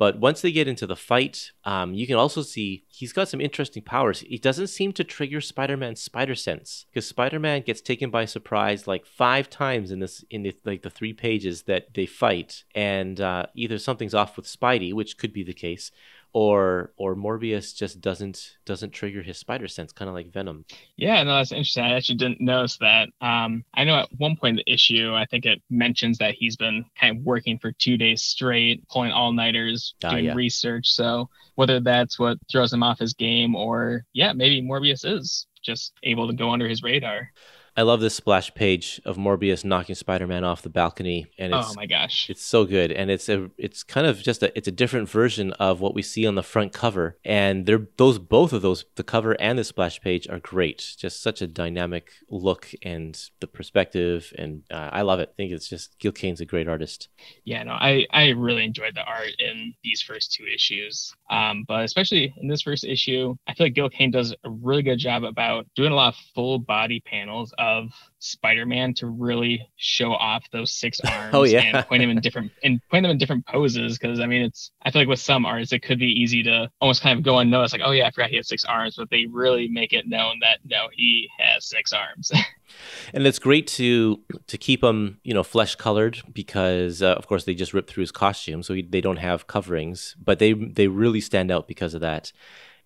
But 0.03 0.19
once 0.19 0.41
they 0.41 0.51
get 0.51 0.67
into 0.67 0.85
the 0.85 0.97
fight, 0.97 1.53
um, 1.65 1.95
you 1.95 2.09
can 2.09 2.17
also 2.17 2.43
see 2.43 2.83
he's 2.89 3.13
got 3.13 3.29
some 3.29 3.41
interesting 3.41 3.85
powers. 3.85 4.19
He 4.19 4.37
doesn't 4.37 4.67
seem 4.67 4.93
to 4.95 5.05
trigger 5.05 5.41
Spider-Man's 5.41 6.03
spider 6.03 6.35
sense 6.35 6.87
because 6.91 7.07
Spider-Man 7.07 7.63
gets 7.63 7.81
taken 7.81 8.11
by 8.11 8.25
surprise 8.25 8.89
like 8.89 9.07
five 9.07 9.49
times 9.49 9.93
in 9.93 10.01
this 10.01 10.25
in 10.29 10.43
the, 10.43 10.57
like 10.65 10.83
the 10.83 10.91
three 10.91 11.13
pages 11.13 11.63
that 11.71 11.95
they 11.95 12.07
fight, 12.07 12.65
and 12.75 13.21
uh, 13.21 13.47
either 13.55 13.79
something's 13.79 14.13
off 14.13 14.37
with 14.37 14.47
Spidey, 14.47 14.93
which 14.93 15.19
could 15.19 15.33
be 15.33 15.45
the 15.45 15.53
case, 15.53 15.93
or 16.33 16.93
or 16.97 17.15
Morbius 17.15 17.77
just 17.77 18.01
doesn't 18.01 18.57
doesn't 18.65 18.91
trigger 18.91 19.23
his 19.23 19.39
spider 19.39 19.69
sense, 19.69 19.93
kind 19.93 20.09
of 20.09 20.15
like 20.15 20.33
Venom. 20.33 20.65
Yeah, 20.97 21.23
no, 21.23 21.37
that's 21.37 21.53
interesting. 21.53 21.85
I 21.85 21.95
actually 21.95 22.17
didn't 22.17 22.41
notice 22.41 22.79
that. 22.79 23.09
Um, 23.21 23.65
I 23.75 23.85
know 23.85 23.97
at 23.97 24.09
one 24.17 24.37
point 24.37 24.59
in 24.59 24.63
the 24.65 24.73
issue, 24.73 25.13
I 25.15 25.27
think 25.27 25.45
it 25.45 25.63
mentions 25.69 26.19
that 26.19 26.35
he's 26.35 26.57
been 26.57 26.85
kind 26.99 27.17
of 27.17 27.23
working 27.23 27.59
for 27.59 27.73
two 27.73 27.97
days 27.97 28.23
straight, 28.23 28.87
pulling 28.89 29.13
all 29.13 29.33
nighters, 29.33 29.95
uh, 30.05 30.11
doing 30.11 30.25
yeah. 30.27 30.35
research. 30.35 30.89
So 30.89 31.29
whether 31.57 31.81
that's 31.81 32.19
what 32.19 32.39
throws 32.51 32.73
him 32.73 32.83
off 32.83 32.99
his 32.99 33.13
game, 33.13 33.55
or 33.55 34.05
yeah, 34.13 34.33
maybe 34.33 34.63
Morbius 34.63 35.05
is 35.05 35.47
just 35.63 35.93
able 36.03 36.29
to 36.29 36.35
go 36.35 36.51
under 36.51 36.69
his 36.69 36.83
radar. 36.83 37.31
I 37.75 37.83
love 37.83 38.01
this 38.01 38.15
splash 38.15 38.53
page 38.55 39.01
of 39.07 39.17
Morbius 39.17 39.65
knocking 39.65 39.95
Spider-Man 39.95 40.45
off 40.45 40.61
the 40.61 40.69
balcony, 40.69 41.27
and 41.39 41.55
it's, 41.55 41.71
oh 41.71 41.75
my 41.75 41.87
gosh, 41.87 42.29
it's 42.29 42.45
so 42.45 42.67
good, 42.67 42.93
and 42.93 43.11
it's 43.11 43.31
a 43.31 43.51
it's 43.57 43.83
kind 43.83 44.07
of 44.07 44.21
just 44.21 44.43
a 44.43 44.57
it's 44.57 44.69
a 44.69 44.73
different 44.73 45.09
version 45.09 45.53
of 45.55 45.81
what 45.81 45.95
we 45.95 46.03
see 46.03 46.27
on 46.27 46.35
the 46.35 46.43
front 46.43 46.75
cover, 46.75 47.17
and 47.25 47.65
they're 47.65 47.87
those 47.97 48.19
both 48.19 48.53
of 48.53 48.61
those 48.61 48.85
the 48.97 49.03
cover 49.03 49.33
and 49.41 49.59
the 49.59 49.65
splash 49.65 50.01
page 50.03 50.29
are 50.29 50.39
great, 50.39 50.95
just 50.99 51.23
such 51.23 51.41
a 51.41 51.47
dynamic 51.47 52.11
look 52.29 52.71
and 52.83 53.31
the 53.41 53.47
perspective, 53.47 54.35
and 54.37 54.65
uh, 54.71 54.91
I 54.93 55.01
love 55.03 55.21
it. 55.21 55.31
I 55.33 55.35
think 55.37 55.53
it's 55.53 55.69
just 55.69 55.99
Gil 55.99 56.13
Kane's 56.13 56.43
a 56.43 56.47
great 56.47 56.69
artist. 56.69 57.09
Yeah, 57.45 57.63
no, 57.63 57.73
I 57.73 58.07
I 58.11 58.29
really 58.31 58.65
enjoyed 58.65 58.95
the 58.95 59.05
art 59.05 59.31
in 59.39 59.73
these 59.83 60.03
first 60.03 60.33
two 60.33 60.45
issues, 60.45 61.15
um, 61.31 61.65
but 61.67 61.85
especially 61.85 62.35
in 62.37 62.49
this 62.49 62.61
first 62.61 62.85
issue, 62.85 63.35
I 63.47 63.55
feel 63.55 63.67
like 63.67 63.75
Gil 63.75 63.89
Kane 63.89 64.11
does 64.11 64.35
a 64.45 64.51
really 64.51 64.83
good 64.83 64.99
job 64.99 65.25
about 65.25 65.67
doing 65.75 65.93
a 65.93 65.95
lot 65.95 66.09
of 66.13 66.21
full 66.35 66.59
body 66.59 67.01
panels 67.01 67.55
of 67.63 67.93
Spider-Man 68.19 68.93
to 68.95 69.07
really 69.07 69.69
show 69.77 70.13
off 70.13 70.45
those 70.51 70.73
six 70.73 71.01
arms 71.05 71.31
oh, 71.33 71.45
yeah. 71.45 71.61
and 71.61 71.87
point 71.87 72.03
them 72.03 72.11
in 72.11 72.21
different 72.21 72.51
and 72.65 72.81
point 72.91 73.05
them 73.05 73.11
in 73.11 73.19
different 73.19 73.47
poses. 73.47 73.99
Because 73.99 74.19
I 74.19 74.27
mean, 74.27 74.43
it's 74.43 74.73
I 74.83 74.91
feel 74.91 75.03
like 75.03 75.09
with 75.09 75.21
some 75.21 75.47
artists 75.47 75.73
it 75.73 75.81
could 75.81 75.99
be 75.99 76.09
easy 76.09 76.43
to 76.43 76.69
almost 76.81 77.03
kind 77.03 77.17
of 77.17 77.25
go 77.25 77.39
unnoticed, 77.39 77.73
like, 77.73 77.83
oh 77.85 77.93
yeah, 77.93 78.07
I 78.07 78.11
forgot 78.11 78.31
he 78.31 78.37
has 78.37 78.49
six 78.49 78.65
arms, 78.65 78.97
but 78.97 79.11
they 79.11 79.27
really 79.27 79.69
make 79.69 79.93
it 79.93 80.09
known 80.09 80.39
that 80.41 80.59
no, 80.65 80.89
he 80.93 81.29
has 81.39 81.65
six 81.65 81.93
arms. 81.93 82.33
and 83.15 83.27
it's 83.27 83.39
great 83.39 83.67
to 83.69 84.21
to 84.49 84.59
keep 84.59 84.83
him, 84.83 85.21
you 85.23 85.35
know, 85.35 85.45
flesh 85.45 85.77
colored 85.77 86.21
because 86.33 87.01
uh, 87.01 87.15
of 87.15 87.29
course 87.29 87.45
they 87.45 87.55
just 87.55 87.73
ripped 87.73 87.91
through 87.91 88.03
his 88.03 88.13
costume, 88.13 88.63
so 88.63 88.75
he, 88.75 88.83
they 88.83 89.01
don't 89.01 89.19
have 89.19 89.47
coverings, 89.47 90.17
but 90.23 90.41
they 90.41 90.53
they 90.53 90.89
really 90.89 91.21
stand 91.21 91.51
out 91.51 91.69
because 91.69 91.95
of 91.95 92.01
that. 92.01 92.33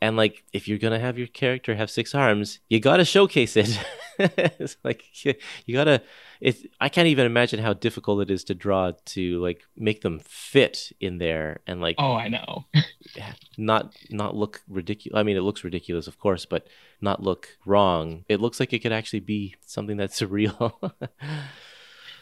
And 0.06 0.16
like, 0.16 0.44
if 0.52 0.68
you're 0.68 0.78
gonna 0.78 1.00
have 1.00 1.18
your 1.18 1.26
character 1.26 1.74
have 1.74 1.90
six 1.90 2.14
arms, 2.14 2.60
you 2.68 2.78
gotta 2.78 3.04
showcase 3.04 3.56
it. 3.56 3.76
it's 4.20 4.76
like 4.84 5.02
you, 5.24 5.34
you 5.64 5.74
gotta. 5.74 6.00
It's. 6.40 6.64
I 6.80 6.88
can't 6.88 7.08
even 7.08 7.26
imagine 7.26 7.58
how 7.58 7.72
difficult 7.72 8.22
it 8.22 8.30
is 8.30 8.44
to 8.44 8.54
draw 8.54 8.92
to 9.06 9.42
like 9.42 9.62
make 9.76 10.02
them 10.02 10.20
fit 10.20 10.92
in 11.00 11.18
there 11.18 11.58
and 11.66 11.80
like. 11.80 11.96
Oh, 11.98 12.12
I 12.12 12.28
know. 12.28 12.66
not 13.58 13.96
not 14.08 14.36
look 14.36 14.62
ridiculous. 14.68 15.18
I 15.18 15.24
mean, 15.24 15.36
it 15.36 15.40
looks 15.40 15.64
ridiculous, 15.64 16.06
of 16.06 16.20
course, 16.20 16.46
but 16.46 16.68
not 17.00 17.20
look 17.20 17.58
wrong. 17.66 18.24
It 18.28 18.40
looks 18.40 18.60
like 18.60 18.72
it 18.72 18.78
could 18.78 18.92
actually 18.92 19.20
be 19.20 19.56
something 19.66 19.96
that's 19.96 20.20
surreal. 20.20 20.72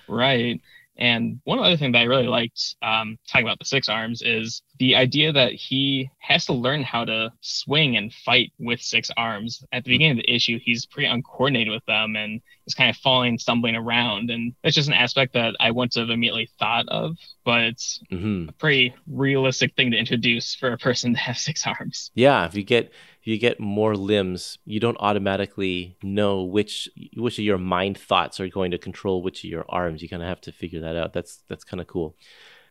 right. 0.09 0.59
And 0.97 1.41
one 1.45 1.59
other 1.59 1.77
thing 1.77 1.93
that 1.93 1.99
I 1.99 2.05
really 2.05 2.29
liked 2.29 2.77
um, 2.81 3.19
talking 3.29 3.47
about 3.47 3.59
the 3.59 3.67
six 3.67 3.91
arms 3.91 4.23
is 4.23 4.63
the 4.79 4.97
idea 4.97 5.33
that 5.33 5.53
he 5.53 6.11
has 6.19 6.47
to 6.47 6.53
learn 6.53 6.83
how 6.83 7.05
to 7.05 7.33
swing 7.41 7.97
and 7.97 8.13
fight 8.13 8.53
with 8.59 8.81
six 8.81 9.11
arms. 9.17 9.65
At 9.73 9.85
the 9.85 9.91
beginning 9.91 10.19
of 10.19 10.25
the 10.25 10.35
issue, 10.35 10.59
he's 10.63 10.85
pretty 10.85 11.07
uncoordinated 11.07 11.73
with 11.73 11.85
them 11.87 12.17
and 12.17 12.41
is 12.67 12.75
kind 12.75 12.91
of 12.91 12.97
falling, 12.97 13.39
stumbling 13.39 13.77
around. 13.77 14.31
And 14.31 14.53
it's 14.65 14.75
just 14.75 14.89
an 14.89 14.95
aspect 14.95 15.35
that 15.35 15.55
I 15.61 15.71
wouldn't 15.71 15.95
have 15.95 16.11
immediately 16.11 16.49
thought 16.59 16.89
of, 16.89 17.17
but 17.45 17.61
it's 17.63 18.03
mm-hmm. 18.11 18.49
a 18.49 18.53
pretty 18.53 18.95
realistic 19.07 19.77
thing 19.77 19.93
to 19.93 19.97
introduce 19.97 20.55
for 20.55 20.73
a 20.73 20.79
person 20.79 21.13
to 21.15 21.21
have 21.21 21.39
six 21.39 21.67
arms. 21.67 22.11
Yeah, 22.15 22.45
if 22.47 22.55
you 22.55 22.65
get 22.65 22.91
if 23.21 23.29
you 23.29 23.39
get 23.39 23.59
more 23.61 23.97
limbs, 23.97 24.59
you 24.67 24.81
don't 24.81 24.99
automatically 25.01 25.97
know 26.03 26.43
which 26.43 26.89
which 27.17 27.39
of 27.39 27.45
your 27.45 27.59
mind 27.59 27.97
thoughts 27.97 28.41
are 28.41 28.49
going 28.49 28.73
to 28.73 28.79
control 28.79 29.23
which 29.23 29.45
of 29.45 29.51
your 29.51 29.65
arms. 29.69 30.03
You 30.03 30.09
kind 30.09 30.23
of 30.23 30.29
have 30.29 30.43
to 30.43 30.53
figure 30.53 30.81
that 30.81 30.97
out. 30.97 31.13
That's 31.13 31.43
that's 31.49 31.65
kind 31.65 31.81
of 31.81 31.87
cool. 31.87 32.17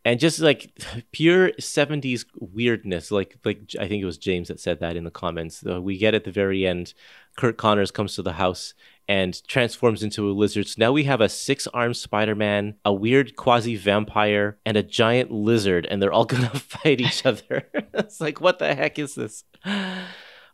And 0.05 0.19
just 0.19 0.39
like 0.39 0.71
pure 1.11 1.51
70s 1.53 2.25
weirdness, 2.37 3.09
like 3.09 3.37
like 3.45 3.71
I 3.79 3.87
think 3.87 4.01
it 4.01 4.05
was 4.05 4.17
James 4.17 4.49
that 4.49 4.59
said 4.59 4.79
that 4.81 4.97
in 4.97 5.05
the 5.05 5.11
comments. 5.11 5.63
Uh, 5.65 5.81
we 5.81 5.97
get 5.97 6.13
at 6.13 6.25
the 6.25 6.31
very 6.31 6.65
end, 6.65 6.93
kurt 7.37 7.57
Connors 7.57 7.91
comes 7.91 8.15
to 8.15 8.21
the 8.21 8.33
house 8.33 8.73
and 9.07 9.45
transforms 9.47 10.03
into 10.03 10.29
a 10.29 10.31
lizard. 10.31 10.67
So 10.67 10.75
now 10.77 10.91
we 10.91 11.03
have 11.05 11.21
a 11.21 11.29
six 11.29 11.67
armed 11.67 11.97
Spider 11.97 12.35
Man, 12.35 12.75
a 12.83 12.93
weird 12.93 13.35
quasi 13.35 13.75
vampire, 13.75 14.57
and 14.65 14.77
a 14.77 14.83
giant 14.83 15.31
lizard, 15.31 15.87
and 15.89 16.01
they're 16.01 16.13
all 16.13 16.25
gonna 16.33 16.49
fight 16.49 16.99
each 16.99 17.25
other. 17.25 17.63
it's 17.93 18.19
like, 18.19 18.41
what 18.41 18.59
the 18.59 18.75
heck 18.75 18.99
is 18.99 19.15
this? 19.15 19.43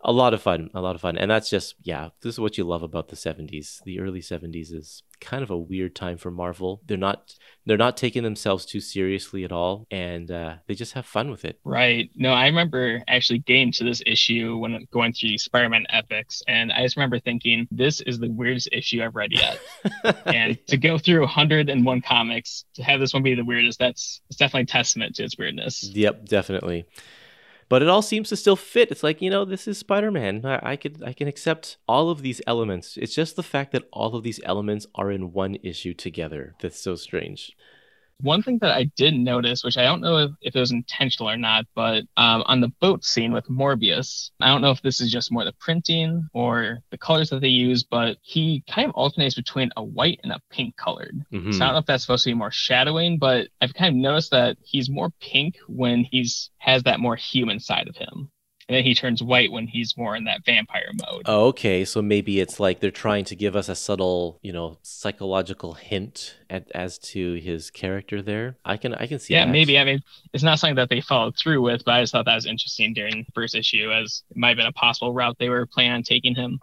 A 0.01 0.12
lot 0.12 0.33
of 0.33 0.41
fun, 0.41 0.69
a 0.73 0.81
lot 0.81 0.95
of 0.95 1.01
fun. 1.01 1.17
And 1.17 1.29
that's 1.29 1.49
just, 1.49 1.75
yeah, 1.81 2.09
this 2.21 2.35
is 2.35 2.39
what 2.39 2.57
you 2.57 2.63
love 2.63 2.83
about 2.83 3.09
the 3.09 3.15
70s. 3.15 3.83
The 3.83 3.99
early 3.99 4.21
70s 4.21 4.73
is 4.73 5.03
kind 5.19 5.43
of 5.43 5.49
a 5.49 5.57
weird 5.57 5.95
time 5.95 6.17
for 6.17 6.31
Marvel. 6.31 6.81
They're 6.88 6.97
not 6.97 7.35
they're 7.65 7.77
not 7.77 7.97
taking 7.97 8.23
themselves 8.23 8.65
too 8.65 8.79
seriously 8.79 9.43
at 9.43 9.51
all 9.51 9.85
and 9.91 10.31
uh, 10.31 10.55
they 10.67 10.73
just 10.73 10.93
have 10.93 11.05
fun 11.05 11.29
with 11.29 11.43
it. 11.43 11.59
Right. 11.65 12.09
No, 12.15 12.31
I 12.31 12.45
remember 12.45 13.03
actually 13.07 13.39
getting 13.39 13.71
to 13.73 13.83
this 13.83 14.01
issue 14.05 14.57
when 14.57 14.88
going 14.91 15.13
through 15.13 15.38
Spider-Man 15.38 15.85
epics 15.89 16.41
and 16.47 16.71
I 16.71 16.83
just 16.83 16.95
remember 16.95 17.19
thinking 17.19 17.67
this 17.69 18.01
is 18.01 18.19
the 18.19 18.31
weirdest 18.31 18.69
issue 18.71 19.03
I've 19.03 19.15
read 19.15 19.31
yet. 19.31 19.59
and 20.25 20.57
to 20.67 20.77
go 20.77 20.97
through 20.97 21.21
101 21.21 22.01
comics 22.01 22.65
to 22.75 22.83
have 22.83 22.99
this 22.99 23.13
one 23.13 23.23
be 23.23 23.35
the 23.35 23.45
weirdest, 23.45 23.79
that's 23.79 24.21
it's 24.29 24.38
definitely 24.38 24.65
testament 24.65 25.15
to 25.15 25.23
its 25.23 25.38
weirdness. 25.38 25.83
Yep, 25.83 26.25
definitely 26.25 26.85
but 27.69 27.82
it 27.82 27.88
all 27.88 28.01
seems 28.01 28.29
to 28.29 28.36
still 28.36 28.55
fit. 28.55 28.91
It's 28.91 29.03
like 29.03 29.21
you 29.21 29.29
know, 29.29 29.45
this 29.45 29.67
is 29.67 29.77
Spider-Man. 29.77 30.45
I, 30.45 30.71
I 30.71 30.75
could 30.75 31.01
I 31.05 31.13
can 31.13 31.27
accept 31.27 31.77
all 31.88 32.10
of 32.10 32.21
these 32.21 32.41
elements. 32.45 32.97
It's 32.97 33.15
just 33.15 33.36
the 33.36 33.43
fact 33.43 33.71
that 33.71 33.88
all 33.93 34.15
of 34.15 34.23
these 34.23 34.41
elements 34.43 34.88
are 34.95 35.12
in 35.12 35.32
one 35.32 35.58
issue 35.63 35.93
together 35.93 36.55
that's 36.60 36.79
so 36.79 36.95
strange. 36.95 37.55
One 38.21 38.43
thing 38.43 38.60
that 38.60 38.71
I 38.71 38.84
did 38.95 39.13
notice, 39.13 39.63
which 39.63 39.77
I 39.77 39.84
don't 39.84 40.01
know 40.01 40.17
if, 40.17 40.32
if 40.41 40.55
it 40.55 40.60
was 40.60 40.71
intentional 40.71 41.29
or 41.29 41.38
not, 41.38 41.65
but 41.73 42.03
um, 42.17 42.43
on 42.47 42.60
the 42.60 42.71
boat 42.82 43.05
scene 43.05 43.32
with 43.32 43.47
Morbius, 43.47 44.32
I 44.41 44.47
don't 44.47 44.62
know 44.62 44.71
if 44.71 44.82
this 44.82 44.99
is 44.99 45.12
just 45.12 45.32
more 45.32 45.45
the 45.45 45.53
printing 45.53 46.27
or 46.34 46.79
the 46.91 46.97
colors 46.97 47.29
that 47.29 47.41
they 47.41 47.47
use, 47.47 47.84
but 47.84 48.17
he 48.21 48.63
kind 48.69 48.89
of 48.89 48.95
alternates 48.95 49.36
between 49.36 49.71
a 49.77 49.84
white 49.84 50.19
and 50.23 50.32
a 50.32 50.41
pink 50.49 50.75
colored. 50.75 51.25
Mm-hmm. 51.32 51.51
So 51.51 51.63
I 51.63 51.67
don't 51.67 51.75
know 51.75 51.79
if 51.79 51.86
that's 51.86 52.03
supposed 52.03 52.23
to 52.25 52.29
be 52.29 52.36
more 52.36 52.51
shadowing, 52.51 53.19
but 53.19 53.47
I've 53.62 53.73
kind 53.73 53.95
of 53.95 54.01
noticed 54.01 54.32
that 54.32 54.58
he's 54.62 54.89
more 54.89 55.12
pink 55.21 55.58
when 55.67 56.03
he's 56.03 56.49
has 56.58 56.84
that 56.84 56.99
more 56.99 57.15
human 57.15 57.60
side 57.60 57.88
of 57.88 57.95
him 57.95 58.29
and 58.69 58.75
then 58.75 58.84
he 58.84 58.93
turns 58.93 59.23
white 59.23 59.51
when 59.51 59.65
he's 59.65 59.97
more 59.97 60.15
in 60.15 60.25
that 60.25 60.45
vampire 60.45 60.91
mode. 60.93 61.23
Oh, 61.25 61.47
okay. 61.47 61.84
So 61.84 62.03
maybe 62.03 62.39
it's 62.39 62.60
like 62.60 62.79
they're 62.79 62.91
trying 62.91 63.25
to 63.25 63.36
give 63.36 63.55
us 63.55 63.67
a 63.67 63.73
subtle, 63.73 64.38
you 64.43 64.53
know, 64.53 64.77
psychological 64.84 65.73
hint 65.73 66.36
at, 66.51 66.69
as 66.75 66.99
to 66.99 67.34
his 67.34 67.71
character 67.71 68.21
there. 68.21 68.58
I 68.63 68.77
can 68.77 68.93
I 68.93 69.08
can 69.08 69.17
see. 69.17 69.34
Yeah, 69.34 69.45
that. 69.45 69.51
maybe. 69.51 69.79
I 69.79 69.84
mean, 69.86 70.03
it's 70.34 70.43
not 70.43 70.60
something 70.60 70.75
that 70.75 70.89
they 70.89 71.01
followed 71.01 71.36
through 71.36 71.63
with, 71.63 71.84
but 71.84 71.95
I 71.95 72.01
just 72.01 72.12
thought 72.12 72.25
that 72.25 72.36
was 72.36 72.45
interesting 72.45 72.93
during 72.93 73.23
the 73.23 73.32
first 73.34 73.55
issue, 73.55 73.91
as 73.91 74.21
it 74.29 74.38
might 74.38 74.49
have 74.49 74.58
been 74.58 74.67
a 74.67 74.71
possible 74.71 75.13
route 75.13 75.38
they 75.39 75.49
were 75.49 75.65
planning 75.65 75.93
on 75.93 76.03
taking 76.03 76.36
him. 76.36 76.60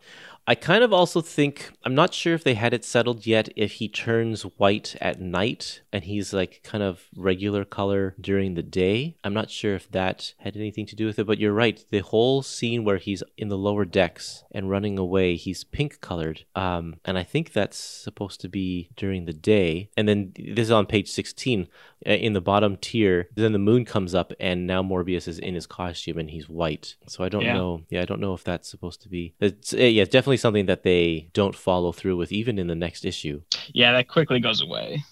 I 0.48 0.54
kind 0.54 0.84
of 0.84 0.92
also 0.92 1.20
think 1.20 1.72
I'm 1.84 1.94
not 1.94 2.14
sure 2.14 2.34
if 2.34 2.44
they 2.44 2.54
had 2.54 2.72
it 2.72 2.84
settled 2.84 3.26
yet 3.26 3.48
if 3.56 3.72
he 3.72 3.88
turns 3.88 4.42
white 4.42 4.94
at 5.00 5.20
night 5.20 5.80
and 5.92 6.04
he's 6.04 6.32
like 6.32 6.60
kind 6.62 6.84
of 6.84 7.04
regular 7.16 7.64
color 7.64 8.14
during 8.20 8.54
the 8.54 8.62
day. 8.62 9.16
I'm 9.24 9.34
not 9.34 9.50
sure 9.50 9.74
if 9.74 9.90
that 9.90 10.34
had 10.38 10.56
anything 10.56 10.86
to 10.86 10.96
do 10.96 11.06
with 11.06 11.18
it, 11.18 11.26
but 11.26 11.38
you're 11.40 11.52
right. 11.52 11.84
The 11.90 11.98
whole 11.98 12.42
scene 12.42 12.84
where 12.84 12.98
he's 12.98 13.24
in 13.36 13.48
the 13.48 13.58
lower 13.58 13.84
decks 13.84 14.44
and 14.52 14.70
running 14.70 14.98
away, 14.98 15.34
he's 15.36 15.64
pink 15.64 16.00
colored. 16.00 16.44
Um, 16.54 16.96
and 17.04 17.18
I 17.18 17.24
think 17.24 17.52
that's 17.52 17.76
supposed 17.78 18.40
to 18.42 18.48
be 18.48 18.90
during 18.96 19.24
the 19.24 19.32
day. 19.32 19.90
And 19.96 20.08
then 20.08 20.32
this 20.36 20.66
is 20.66 20.70
on 20.70 20.86
page 20.86 21.08
16 21.10 21.66
uh, 22.06 22.10
in 22.10 22.34
the 22.34 22.40
bottom 22.40 22.76
tier. 22.76 23.28
Then 23.34 23.52
the 23.52 23.58
moon 23.58 23.84
comes 23.84 24.14
up 24.14 24.32
and 24.38 24.66
now 24.66 24.82
Morbius 24.82 25.26
is 25.26 25.38
in 25.40 25.54
his 25.54 25.66
costume 25.66 26.18
and 26.18 26.30
he's 26.30 26.48
white. 26.48 26.94
So 27.08 27.24
I 27.24 27.28
don't 27.28 27.42
Yeah. 27.42 27.54
know. 27.54 27.82
Yeah, 27.90 28.02
I 28.02 28.04
don't 28.04 28.20
know 28.20 28.34
if 28.34 28.44
that's 28.44 28.68
supposed 28.68 29.02
to 29.02 29.08
be. 29.08 29.34
It's 29.40 29.72
uh, 29.74 29.78
yeah, 29.78 30.02
it's 30.02 30.12
definitely 30.36 30.62
something 30.62 30.66
that 30.66 30.82
they 30.82 31.28
don't 31.32 31.54
follow 31.54 31.92
through 31.92 32.16
with 32.16 32.32
even 32.32 32.58
in 32.58 32.66
the 32.66 32.74
next 32.74 33.04
issue. 33.04 33.40
Yeah, 33.72 33.92
that 33.92 34.08
quickly 34.08 34.40
goes 34.40 34.62
away. 34.62 35.02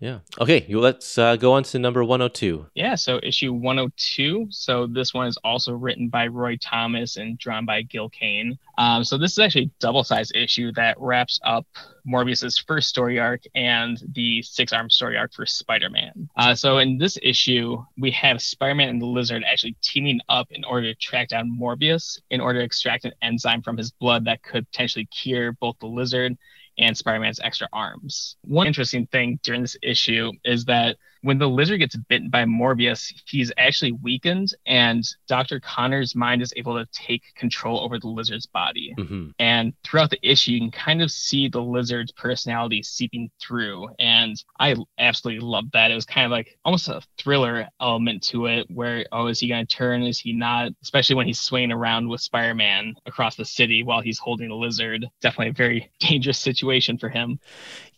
Yeah. 0.00 0.20
Okay, 0.40 0.64
let's 0.68 1.18
uh, 1.18 1.36
go 1.36 1.52
on 1.52 1.64
to 1.64 1.78
number 1.78 2.04
102. 2.04 2.66
Yeah, 2.74 2.94
so 2.94 3.18
issue 3.22 3.52
102. 3.52 4.46
So 4.50 4.86
this 4.86 5.12
one 5.12 5.26
is 5.26 5.36
also 5.42 5.72
written 5.72 6.08
by 6.08 6.28
Roy 6.28 6.56
Thomas 6.56 7.16
and 7.16 7.38
drawn 7.38 7.66
by 7.66 7.82
Gil 7.82 8.08
Kane. 8.08 8.58
Um, 8.76 9.02
so 9.02 9.18
this 9.18 9.32
is 9.32 9.38
actually 9.40 9.64
a 9.64 9.70
double-sized 9.80 10.36
issue 10.36 10.72
that 10.72 10.96
wraps 11.00 11.40
up 11.44 11.66
Morbius's 12.06 12.58
first 12.58 12.88
story 12.88 13.18
arc 13.18 13.42
and 13.54 14.00
the 14.12 14.40
six-arm 14.42 14.88
story 14.88 15.16
arc 15.16 15.34
for 15.34 15.44
Spider-Man. 15.44 16.28
Uh, 16.36 16.54
so 16.54 16.78
in 16.78 16.96
this 16.96 17.18
issue, 17.22 17.82
we 17.98 18.10
have 18.12 18.40
Spider-Man 18.40 18.88
and 18.88 19.02
the 19.02 19.06
Lizard 19.06 19.42
actually 19.44 19.76
teaming 19.82 20.20
up 20.28 20.46
in 20.52 20.64
order 20.64 20.92
to 20.92 20.98
track 21.00 21.28
down 21.28 21.58
Morbius 21.60 22.20
in 22.30 22.40
order 22.40 22.60
to 22.60 22.64
extract 22.64 23.04
an 23.04 23.12
enzyme 23.20 23.62
from 23.62 23.76
his 23.76 23.90
blood 23.90 24.24
that 24.26 24.42
could 24.44 24.70
potentially 24.70 25.06
cure 25.06 25.52
both 25.52 25.76
the 25.80 25.86
Lizard 25.86 26.38
and 26.78 26.96
Spider-Man's 26.96 27.40
extra 27.40 27.68
arms. 27.72 28.36
One 28.42 28.66
interesting 28.66 29.06
thing 29.06 29.40
during 29.42 29.62
this 29.62 29.76
issue 29.82 30.32
is 30.44 30.64
that 30.66 30.96
when 31.22 31.38
the 31.38 31.48
lizard 31.48 31.80
gets 31.80 31.96
bitten 31.96 32.30
by 32.30 32.44
Morbius, 32.44 33.12
he's 33.26 33.52
actually 33.58 33.92
weakened, 33.92 34.54
and 34.66 35.04
Dr. 35.26 35.60
Connors' 35.60 36.14
mind 36.14 36.42
is 36.42 36.52
able 36.56 36.76
to 36.78 36.88
take 36.92 37.22
control 37.34 37.80
over 37.80 37.98
the 37.98 38.08
lizard's 38.08 38.46
body. 38.46 38.94
hmm 38.96 39.30
And 39.38 39.72
throughout 39.84 40.10
the 40.10 40.18
issue, 40.22 40.52
you 40.52 40.60
can 40.60 40.70
kind 40.70 41.02
of 41.02 41.10
see 41.10 41.48
the 41.48 41.60
lizard's 41.60 42.12
personality 42.12 42.82
seeping 42.82 43.30
through. 43.40 43.88
And 43.98 44.42
I 44.58 44.76
absolutely 44.98 45.46
loved 45.46 45.72
that. 45.72 45.90
It 45.90 45.94
was 45.94 46.04
kind 46.04 46.24
of 46.24 46.30
like 46.30 46.58
almost 46.64 46.88
a 46.88 47.02
thriller 47.18 47.68
element 47.80 48.22
to 48.24 48.46
it 48.46 48.66
where, 48.70 49.04
oh, 49.12 49.26
is 49.26 49.40
he 49.40 49.48
going 49.48 49.66
to 49.66 49.76
turn? 49.76 50.02
Is 50.02 50.18
he 50.18 50.32
not? 50.32 50.72
Especially 50.82 51.16
when 51.16 51.26
he's 51.26 51.40
swinging 51.40 51.72
around 51.72 52.08
with 52.08 52.20
Spider 52.20 52.54
Man 52.54 52.94
across 53.06 53.36
the 53.36 53.44
city 53.44 53.82
while 53.82 54.00
he's 54.00 54.18
holding 54.18 54.50
a 54.50 54.54
lizard. 54.54 55.06
Definitely 55.20 55.50
a 55.50 55.52
very 55.52 55.90
dangerous 56.00 56.38
situation 56.38 56.98
for 56.98 57.08
him. 57.08 57.38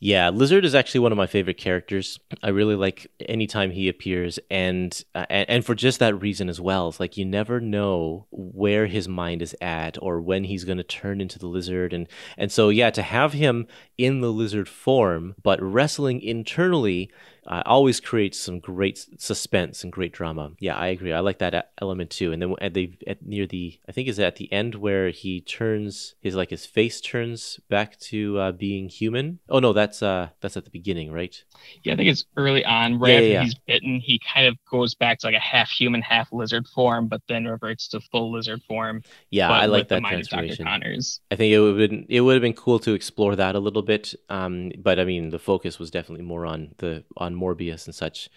Yeah, 0.02 0.30
Lizard 0.30 0.64
is 0.64 0.74
actually 0.74 1.00
one 1.00 1.12
of 1.12 1.18
my 1.18 1.26
favorite 1.26 1.58
characters. 1.58 2.18
I 2.42 2.48
really 2.48 2.74
like 2.74 3.06
anytime 3.28 3.70
he 3.70 3.86
appears, 3.86 4.38
and 4.50 4.98
uh, 5.14 5.26
and, 5.28 5.62
for 5.62 5.74
just 5.74 5.98
that 5.98 6.18
reason 6.18 6.48
as 6.48 6.58
well. 6.58 6.88
It's 6.88 6.98
like 6.98 7.18
you 7.18 7.26
never 7.26 7.60
know 7.60 8.26
where 8.30 8.86
his 8.86 9.08
mind 9.08 9.42
is 9.42 9.54
at 9.60 9.98
or 10.00 10.22
when 10.22 10.44
he's 10.44 10.64
going 10.64 10.78
to 10.78 10.84
turn 10.84 11.20
into 11.20 11.38
the 11.38 11.46
lizard, 11.46 11.92
and 11.92 12.08
and 12.38 12.50
so 12.50 12.70
yeah, 12.70 12.88
to 12.88 13.02
have 13.02 13.34
him 13.34 13.66
in 13.98 14.22
the 14.22 14.32
lizard 14.32 14.70
form 14.70 15.34
but 15.42 15.62
wrestling 15.62 16.22
internally 16.22 17.10
uh, 17.46 17.62
always 17.66 18.00
creates 18.00 18.38
some 18.38 18.60
great 18.60 19.06
suspense 19.18 19.82
and 19.82 19.92
great 19.92 20.12
drama. 20.12 20.52
Yeah, 20.58 20.76
I 20.76 20.88
agree. 20.88 21.12
I 21.12 21.20
like 21.20 21.38
that 21.38 21.72
element 21.80 22.10
too. 22.10 22.32
And 22.32 22.40
then 22.40 22.54
at 22.60 22.74
the 22.74 22.92
at 23.06 23.24
near 23.24 23.46
the 23.46 23.78
I 23.88 23.92
think 23.92 24.08
is 24.08 24.18
at 24.18 24.36
the 24.36 24.52
end 24.52 24.74
where 24.76 25.10
he 25.10 25.40
turns 25.40 26.14
his 26.20 26.34
like 26.34 26.50
his 26.50 26.66
face 26.66 27.00
turns 27.00 27.60
back 27.68 27.98
to 28.00 28.38
uh, 28.38 28.52
being 28.52 28.88
human. 28.88 29.40
Oh 29.48 29.58
no, 29.58 29.72
that's 29.72 30.02
uh 30.02 30.30
that's 30.40 30.56
at 30.56 30.64
the 30.64 30.70
beginning, 30.70 31.12
right? 31.12 31.42
Yeah, 31.82 31.94
I 31.94 31.96
think 31.96 32.08
it's 32.08 32.24
early 32.36 32.64
on, 32.64 32.98
right 32.98 33.10
Yeah, 33.10 33.18
after 33.18 33.28
yeah, 33.28 33.40
he's 33.42 33.54
bitten, 33.66 34.00
he 34.00 34.20
kind 34.32 34.46
of 34.46 34.56
goes 34.70 34.94
back 34.94 35.18
to 35.20 35.26
like 35.26 35.36
a 35.36 35.40
half 35.40 35.68
human, 35.70 36.02
half 36.02 36.32
lizard 36.32 36.66
form, 36.68 37.08
but 37.08 37.22
then 37.28 37.44
reverts 37.46 37.88
to 37.88 38.00
full 38.00 38.32
lizard 38.32 38.62
form. 38.68 39.02
Yeah, 39.30 39.50
I 39.50 39.66
like 39.66 39.88
that 39.88 40.02
mind 40.02 40.20
of 40.20 40.28
Dr. 40.28 40.56
transformation. 40.56 41.20
I 41.30 41.36
think 41.36 41.52
it 41.52 41.60
would 41.60 41.76
been 41.76 42.06
it 42.08 42.20
would 42.20 42.34
have 42.34 42.42
been 42.42 42.54
cool 42.54 42.78
to 42.80 42.92
explore 42.94 43.36
that 43.36 43.54
a 43.54 43.60
little 43.60 43.82
bit. 43.82 44.14
Um, 44.28 44.72
but 44.78 44.98
I 44.98 45.04
mean, 45.04 45.30
the 45.30 45.38
focus 45.38 45.78
was 45.78 45.90
definitely 45.90 46.24
more 46.24 46.46
on 46.46 46.74
the 46.78 47.04
on 47.30 47.40
Morbius 47.40 47.86
and 47.86 47.94
such. 47.94 48.28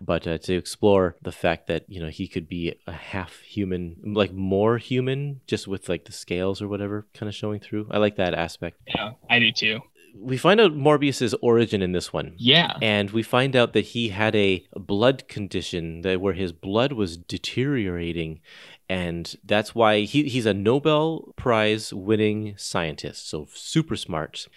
But 0.00 0.26
uh, 0.26 0.38
to 0.38 0.54
explore 0.54 1.16
the 1.20 1.32
fact 1.32 1.66
that 1.66 1.84
you 1.88 2.00
know 2.00 2.08
he 2.08 2.26
could 2.26 2.48
be 2.48 2.74
a 2.86 2.92
half 2.92 3.40
human, 3.40 3.96
like 4.02 4.32
more 4.32 4.78
human, 4.78 5.40
just 5.46 5.68
with 5.68 5.88
like 5.88 6.04
the 6.06 6.12
scales 6.12 6.62
or 6.62 6.68
whatever, 6.68 7.06
kind 7.12 7.28
of 7.28 7.34
showing 7.34 7.60
through. 7.60 7.86
I 7.90 7.98
like 7.98 8.16
that 8.16 8.34
aspect. 8.34 8.80
Yeah, 8.86 9.12
I 9.28 9.38
do 9.38 9.52
too. 9.52 9.80
We 10.16 10.38
find 10.38 10.60
out 10.60 10.72
Morbius's 10.72 11.34
origin 11.34 11.82
in 11.82 11.92
this 11.92 12.12
one. 12.12 12.34
Yeah. 12.36 12.72
And 12.82 13.12
we 13.12 13.22
find 13.22 13.54
out 13.54 13.74
that 13.74 13.84
he 13.84 14.08
had 14.08 14.34
a 14.34 14.66
blood 14.74 15.28
condition 15.28 16.00
that 16.00 16.20
where 16.20 16.32
his 16.32 16.52
blood 16.52 16.92
was 16.92 17.16
deteriorating, 17.16 18.40
and 18.88 19.36
that's 19.44 19.72
why 19.72 20.00
he, 20.00 20.24
he's 20.24 20.46
a 20.46 20.54
Nobel 20.54 21.32
Prize 21.36 21.92
winning 21.92 22.54
scientist, 22.56 23.28
so 23.28 23.46
super 23.52 23.94
smart. 23.94 24.48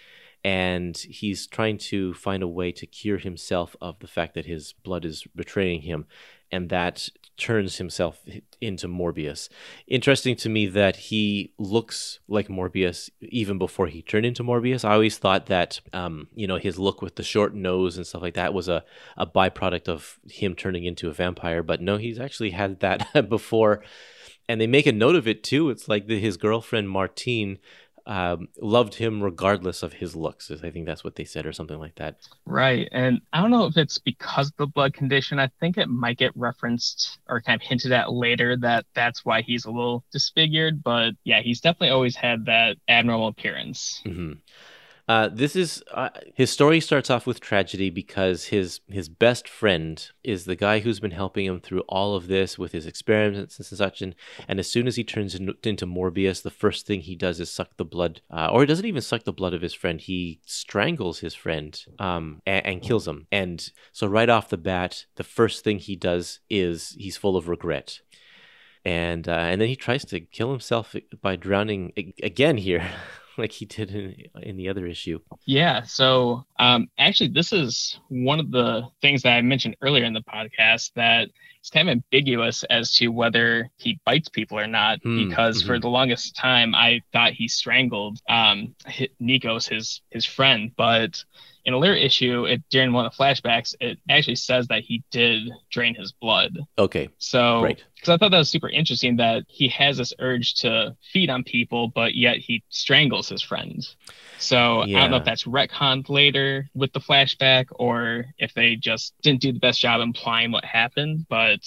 And 0.44 0.96
he's 0.96 1.46
trying 1.46 1.78
to 1.78 2.12
find 2.12 2.42
a 2.42 2.48
way 2.48 2.70
to 2.72 2.86
cure 2.86 3.16
himself 3.16 3.74
of 3.80 3.98
the 4.00 4.06
fact 4.06 4.34
that 4.34 4.44
his 4.44 4.74
blood 4.74 5.06
is 5.06 5.24
betraying 5.34 5.82
him, 5.82 6.06
and 6.52 6.68
that 6.68 7.08
turns 7.36 7.78
himself 7.78 8.20
into 8.60 8.86
Morbius. 8.86 9.48
Interesting 9.86 10.36
to 10.36 10.48
me 10.48 10.66
that 10.66 10.96
he 10.96 11.52
looks 11.58 12.20
like 12.28 12.48
Morbius 12.48 13.10
even 13.20 13.58
before 13.58 13.88
he 13.88 14.02
turned 14.02 14.26
into 14.26 14.44
Morbius. 14.44 14.84
I 14.84 14.92
always 14.92 15.18
thought 15.18 15.46
that, 15.46 15.80
um, 15.92 16.28
you 16.34 16.46
know, 16.46 16.58
his 16.58 16.78
look 16.78 17.02
with 17.02 17.16
the 17.16 17.22
short 17.22 17.54
nose 17.54 17.96
and 17.96 18.06
stuff 18.06 18.22
like 18.22 18.34
that 18.34 18.54
was 18.54 18.68
a, 18.68 18.84
a 19.16 19.26
byproduct 19.26 19.88
of 19.88 20.18
him 20.30 20.54
turning 20.54 20.84
into 20.84 21.08
a 21.08 21.12
vampire. 21.12 21.62
But 21.62 21.80
no, 21.80 21.96
he's 21.96 22.20
actually 22.20 22.50
had 22.50 22.80
that 22.80 23.08
before. 23.28 23.82
And 24.48 24.60
they 24.60 24.66
make 24.66 24.86
a 24.86 24.92
note 24.92 25.16
of 25.16 25.26
it 25.26 25.42
too. 25.42 25.70
It's 25.70 25.88
like 25.88 26.06
the, 26.06 26.20
his 26.20 26.36
girlfriend, 26.36 26.90
Martine, 26.90 27.58
um, 28.06 28.48
loved 28.60 28.94
him 28.94 29.22
regardless 29.22 29.82
of 29.82 29.94
his 29.94 30.14
looks. 30.14 30.50
I 30.50 30.70
think 30.70 30.86
that's 30.86 31.04
what 31.04 31.16
they 31.16 31.24
said, 31.24 31.46
or 31.46 31.52
something 31.52 31.78
like 31.78 31.94
that. 31.96 32.16
Right. 32.44 32.88
And 32.92 33.20
I 33.32 33.40
don't 33.40 33.50
know 33.50 33.66
if 33.66 33.76
it's 33.76 33.98
because 33.98 34.48
of 34.48 34.56
the 34.56 34.66
blood 34.66 34.94
condition. 34.94 35.38
I 35.38 35.50
think 35.60 35.78
it 35.78 35.88
might 35.88 36.18
get 36.18 36.32
referenced 36.36 37.18
or 37.28 37.40
kind 37.40 37.60
of 37.60 37.66
hinted 37.66 37.92
at 37.92 38.12
later 38.12 38.56
that 38.58 38.84
that's 38.94 39.24
why 39.24 39.42
he's 39.42 39.64
a 39.64 39.70
little 39.70 40.04
disfigured. 40.12 40.82
But 40.82 41.14
yeah, 41.24 41.40
he's 41.40 41.60
definitely 41.60 41.90
always 41.90 42.16
had 42.16 42.46
that 42.46 42.76
abnormal 42.88 43.28
appearance. 43.28 44.00
hmm 44.04 44.32
Uh, 45.06 45.28
this 45.30 45.54
is 45.54 45.82
uh, 45.92 46.08
his 46.34 46.50
story 46.50 46.80
starts 46.80 47.10
off 47.10 47.26
with 47.26 47.38
tragedy 47.38 47.90
because 47.90 48.44
his 48.44 48.80
his 48.88 49.08
best 49.08 49.46
friend 49.46 50.10
is 50.22 50.44
the 50.46 50.56
guy 50.56 50.78
who's 50.78 50.98
been 50.98 51.10
helping 51.10 51.44
him 51.44 51.60
through 51.60 51.80
all 51.82 52.14
of 52.14 52.26
this 52.26 52.58
with 52.58 52.72
his 52.72 52.86
experiments 52.86 53.58
and 53.58 53.66
such. 53.66 54.00
And, 54.00 54.14
and 54.48 54.58
as 54.58 54.70
soon 54.70 54.86
as 54.86 54.96
he 54.96 55.04
turns 55.04 55.34
in, 55.34 55.52
into 55.62 55.86
Morbius, 55.86 56.42
the 56.42 56.50
first 56.50 56.86
thing 56.86 57.00
he 57.00 57.16
does 57.16 57.38
is 57.38 57.50
suck 57.50 57.76
the 57.76 57.84
blood, 57.84 58.22
uh, 58.30 58.48
or 58.50 58.60
he 58.60 58.66
doesn't 58.66 58.86
even 58.86 59.02
suck 59.02 59.24
the 59.24 59.32
blood 59.32 59.52
of 59.52 59.62
his 59.62 59.74
friend. 59.74 60.00
He 60.00 60.40
strangles 60.46 61.18
his 61.18 61.34
friend 61.34 61.78
um, 61.98 62.40
and, 62.46 62.66
and 62.66 62.82
kills 62.82 63.06
him. 63.06 63.26
And 63.30 63.70
so 63.92 64.06
right 64.06 64.30
off 64.30 64.48
the 64.48 64.56
bat, 64.56 65.04
the 65.16 65.24
first 65.24 65.64
thing 65.64 65.80
he 65.80 65.96
does 65.96 66.40
is 66.48 66.96
he's 66.98 67.18
full 67.18 67.36
of 67.36 67.48
regret 67.48 68.00
and 68.84 69.28
uh, 69.28 69.32
and 69.32 69.60
then 69.60 69.68
he 69.68 69.76
tries 69.76 70.04
to 70.04 70.20
kill 70.20 70.50
himself 70.50 70.94
by 71.22 71.36
drowning 71.36 71.92
again 72.22 72.58
here, 72.58 72.86
like 73.38 73.52
he 73.52 73.64
did 73.66 73.90
in, 73.90 74.14
in 74.42 74.56
the 74.56 74.68
other 74.68 74.86
issue. 74.86 75.18
Yeah. 75.46 75.82
So 75.82 76.44
um, 76.58 76.88
actually, 76.98 77.30
this 77.30 77.52
is 77.52 77.98
one 78.08 78.40
of 78.40 78.50
the 78.50 78.88
things 79.00 79.22
that 79.22 79.32
I 79.32 79.42
mentioned 79.42 79.76
earlier 79.82 80.04
in 80.04 80.12
the 80.12 80.22
podcast 80.22 80.92
that 80.94 81.28
it's 81.60 81.70
kind 81.70 81.88
of 81.88 81.92
ambiguous 81.92 82.62
as 82.64 82.94
to 82.96 83.08
whether 83.08 83.70
he 83.76 83.98
bites 84.04 84.28
people 84.28 84.58
or 84.58 84.66
not. 84.66 85.00
Hmm, 85.02 85.28
because 85.28 85.62
for 85.62 85.78
mhm. 85.78 85.82
the 85.82 85.88
longest 85.88 86.36
time, 86.36 86.74
I 86.74 87.00
thought 87.12 87.32
he 87.32 87.48
strangled 87.48 88.18
um, 88.28 88.74
Nikos, 89.20 89.68
his 89.68 90.02
his 90.10 90.24
friend, 90.24 90.72
but 90.76 91.22
in 91.64 91.72
a 91.74 91.78
later 91.78 91.94
issue, 91.94 92.44
it 92.44 92.62
during 92.70 92.92
one 92.92 93.06
of 93.06 93.12
the 93.16 93.22
flashbacks, 93.22 93.74
it 93.80 93.98
actually 94.10 94.36
says 94.36 94.66
that 94.68 94.82
he 94.82 95.02
did 95.10 95.50
drain 95.70 95.94
his 95.94 96.12
blood. 96.12 96.58
Okay, 96.78 97.08
So, 97.18 97.62
Right. 97.62 97.82
because 97.94 98.10
I 98.10 98.16
thought 98.18 98.30
that 98.32 98.38
was 98.38 98.50
super 98.50 98.68
interesting 98.68 99.16
that 99.16 99.44
he 99.48 99.68
has 99.68 99.96
this 99.96 100.12
urge 100.18 100.54
to 100.56 100.96
feed 101.12 101.30
on 101.30 101.42
people, 101.42 101.88
but 101.88 102.14
yet 102.14 102.36
he 102.38 102.62
strangles 102.68 103.28
his 103.28 103.42
friend. 103.42 103.86
So 104.38 104.82
I 104.82 104.86
don't 104.86 105.10
know 105.10 105.16
if 105.16 105.24
that's 105.24 105.44
retconned 105.44 106.08
later 106.10 106.68
with 106.74 106.92
the 106.92 107.00
flashback 107.00 107.66
or 107.70 108.26
if 108.38 108.52
they 108.52 108.76
just 108.76 109.14
didn't 109.22 109.40
do 109.40 109.52
the 109.52 109.58
best 109.60 109.80
job 109.80 110.00
implying 110.02 110.50
what 110.52 110.64
happened. 110.64 111.26
But 111.30 111.60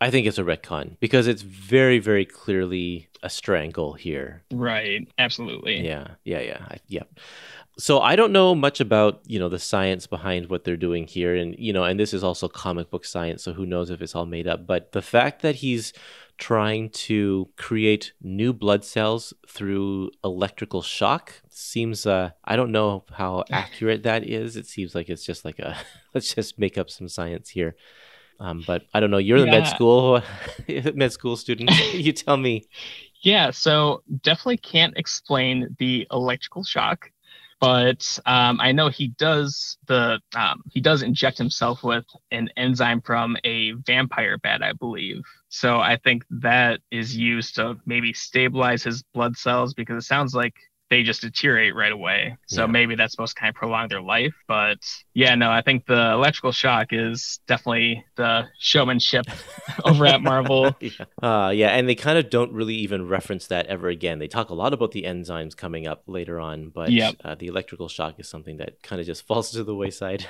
I 0.00 0.10
think 0.10 0.26
it's 0.26 0.38
a 0.38 0.44
retcon 0.44 0.96
because 1.00 1.26
it's 1.26 1.42
very 1.42 1.98
very 1.98 2.24
clearly 2.24 3.08
a 3.22 3.30
strangle 3.30 3.94
here. 3.94 4.42
right, 4.52 5.08
absolutely. 5.18 5.84
Yeah, 5.86 6.08
yeah, 6.24 6.40
yeah, 6.40 6.58
I, 6.70 6.76
yeah. 6.88 7.04
So 7.76 8.00
I 8.00 8.14
don't 8.14 8.32
know 8.32 8.54
much 8.54 8.80
about, 8.80 9.20
you 9.26 9.38
know, 9.38 9.48
the 9.48 9.58
science 9.58 10.06
behind 10.06 10.48
what 10.48 10.64
they're 10.64 10.76
doing 10.76 11.06
here 11.06 11.34
and 11.34 11.56
you 11.58 11.72
know, 11.72 11.84
and 11.84 11.98
this 11.98 12.14
is 12.14 12.22
also 12.22 12.48
comic 12.48 12.90
book 12.90 13.04
science, 13.04 13.42
so 13.42 13.52
who 13.52 13.66
knows 13.66 13.90
if 13.90 14.00
it's 14.00 14.14
all 14.14 14.26
made 14.26 14.46
up, 14.46 14.66
but 14.66 14.92
the 14.92 15.02
fact 15.02 15.42
that 15.42 15.56
he's 15.56 15.92
trying 16.36 16.90
to 16.90 17.48
create 17.56 18.12
new 18.20 18.52
blood 18.52 18.84
cells 18.84 19.32
through 19.48 20.10
electrical 20.24 20.82
shock 20.82 21.32
seems 21.48 22.06
uh 22.06 22.30
I 22.44 22.56
don't 22.56 22.72
know 22.72 23.04
how 23.12 23.44
accurate 23.50 24.02
that 24.04 24.24
is. 24.24 24.56
It 24.56 24.66
seems 24.66 24.94
like 24.94 25.08
it's 25.08 25.24
just 25.24 25.44
like 25.44 25.58
a 25.58 25.76
let's 26.14 26.34
just 26.34 26.58
make 26.58 26.78
up 26.78 26.90
some 26.90 27.08
science 27.08 27.48
here. 27.50 27.76
Um, 28.40 28.64
but 28.66 28.82
I 28.92 29.00
don't 29.00 29.10
know. 29.10 29.18
You're 29.18 29.40
the 29.40 29.46
med 29.46 29.66
school 29.68 30.22
med 30.94 31.12
school 31.12 31.36
student. 31.36 31.70
you 31.94 32.12
tell 32.12 32.36
me. 32.36 32.64
Yeah, 33.22 33.50
so 33.52 34.02
definitely 34.22 34.58
can't 34.58 34.96
explain 34.98 35.74
the 35.78 36.06
electrical 36.10 36.62
shock, 36.62 37.10
but 37.64 38.18
um, 38.26 38.60
I 38.60 38.72
know 38.72 38.90
he 38.90 39.08
does 39.08 39.78
the 39.86 40.20
um, 40.36 40.62
he 40.70 40.82
does 40.82 41.02
inject 41.02 41.38
himself 41.38 41.82
with 41.82 42.04
an 42.30 42.50
enzyme 42.58 43.00
from 43.00 43.38
a 43.42 43.72
vampire 43.72 44.36
bat, 44.36 44.62
I 44.62 44.74
believe. 44.74 45.22
So 45.48 45.78
I 45.78 45.96
think 45.96 46.24
that 46.42 46.80
is 46.90 47.16
used 47.16 47.54
to 47.54 47.76
maybe 47.86 48.12
stabilize 48.12 48.82
his 48.82 49.02
blood 49.14 49.38
cells 49.38 49.72
because 49.72 50.04
it 50.04 50.06
sounds 50.06 50.34
like 50.34 50.54
they 50.90 51.02
just 51.02 51.22
deteriorate 51.22 51.74
right 51.74 51.90
away. 51.92 52.36
So 52.46 52.62
Yeah. 52.62 52.66
maybe 52.66 52.94
that's 52.94 53.12
supposed 53.12 53.34
to 53.34 53.40
kind 53.40 53.48
of 53.48 53.54
prolong 53.56 53.88
their 53.88 54.02
life. 54.02 54.34
But 54.46 54.78
yeah, 55.14 55.34
no, 55.34 55.50
I 55.50 55.62
think 55.62 55.86
the 55.86 56.12
electrical 56.12 56.52
shock 56.52 56.88
is 56.92 57.40
definitely 57.48 58.04
the 58.16 58.44
showmanship 58.60 59.24
over 59.84 60.06
at 60.06 60.20
Marvel. 60.22 60.76
yeah. 60.80 60.90
Uh, 61.22 61.50
yeah, 61.50 61.68
and 61.70 61.88
they 61.88 61.94
kind 61.94 62.18
of 62.18 62.28
don't 62.30 62.52
really 62.52 62.74
even 62.76 63.08
reference 63.08 63.46
that 63.46 63.66
ever 63.66 63.88
again. 63.88 64.18
They 64.18 64.28
talk 64.28 64.50
a 64.50 64.54
lot 64.54 64.72
about 64.74 64.92
the 64.92 65.02
enzymes 65.04 65.56
coming 65.56 65.86
up 65.86 66.02
later 66.06 66.38
on, 66.38 66.68
but 66.68 66.92
Yep. 66.92 67.14
uh, 67.24 67.34
the 67.34 67.46
electrical 67.46 67.88
shock 67.88 68.20
is 68.20 68.28
something 68.28 68.58
that 68.58 68.82
kind 68.82 69.00
of 69.00 69.06
just 69.06 69.26
falls 69.26 69.50
to 69.52 69.64
the 69.64 69.74
wayside. 69.74 70.26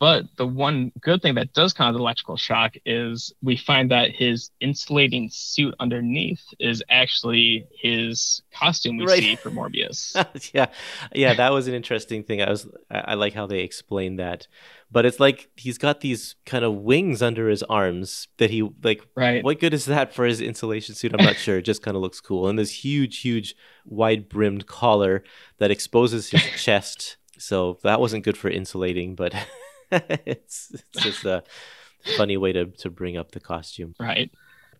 But 0.00 0.24
the 0.36 0.46
one 0.46 0.92
good 1.02 1.20
thing 1.20 1.34
that 1.34 1.52
does 1.52 1.74
cause 1.74 1.94
electrical 1.94 2.38
shock 2.38 2.72
is 2.86 3.34
we 3.42 3.54
find 3.56 3.90
that 3.90 4.10
his 4.10 4.50
insulating 4.58 5.28
suit 5.30 5.74
underneath 5.78 6.40
is 6.58 6.82
actually 6.88 7.66
his 7.78 8.40
costume 8.50 8.96
we 8.96 9.04
Right. 9.04 9.18
see 9.22 9.36
for 9.36 9.50
Morbius. 9.50 10.16
yeah, 10.54 10.66
yeah, 11.14 11.34
that 11.34 11.52
was 11.52 11.68
an 11.68 11.74
interesting 11.74 12.24
thing. 12.24 12.40
I 12.40 12.48
was, 12.48 12.66
I, 12.90 13.12
like 13.12 13.34
how 13.34 13.46
they 13.46 13.60
explained 13.60 14.18
that, 14.18 14.48
but 14.90 15.04
it's 15.04 15.20
like 15.20 15.50
he's 15.56 15.76
got 15.76 16.00
these 16.00 16.34
kind 16.46 16.64
of 16.64 16.76
wings 16.76 17.20
under 17.20 17.50
his 17.50 17.62
arms 17.64 18.26
that 18.38 18.48
he 18.48 18.62
like. 18.82 19.06
right. 19.14 19.44
What 19.44 19.60
good 19.60 19.74
is 19.74 19.84
that 19.84 20.14
for 20.14 20.24
his 20.24 20.40
insulation 20.40 20.94
suit? 20.94 21.12
I'm 21.14 21.22
not 21.24 21.36
sure. 21.36 21.58
It 21.58 21.62
just 21.66 21.82
kind 21.82 21.94
of 21.94 22.02
looks 22.02 22.22
cool, 22.22 22.48
and 22.48 22.58
this 22.58 22.84
huge, 22.84 23.20
huge, 23.20 23.54
wide 23.84 24.30
brimmed 24.30 24.66
collar 24.66 25.22
that 25.58 25.70
exposes 25.70 26.30
his 26.30 26.42
chest. 26.56 27.18
So 27.38 27.78
that 27.84 28.00
wasn't 28.00 28.24
good 28.24 28.36
for 28.36 28.50
insulating, 28.50 29.14
but 29.14 29.34
it's 30.26 30.72
it's 30.72 31.02
just 31.02 31.24
a 31.24 31.42
funny 32.16 32.36
way 32.36 32.52
to 32.52 32.66
to 32.66 32.90
bring 32.90 33.16
up 33.16 33.32
the 33.32 33.40
costume. 33.40 33.94
Right. 33.98 34.30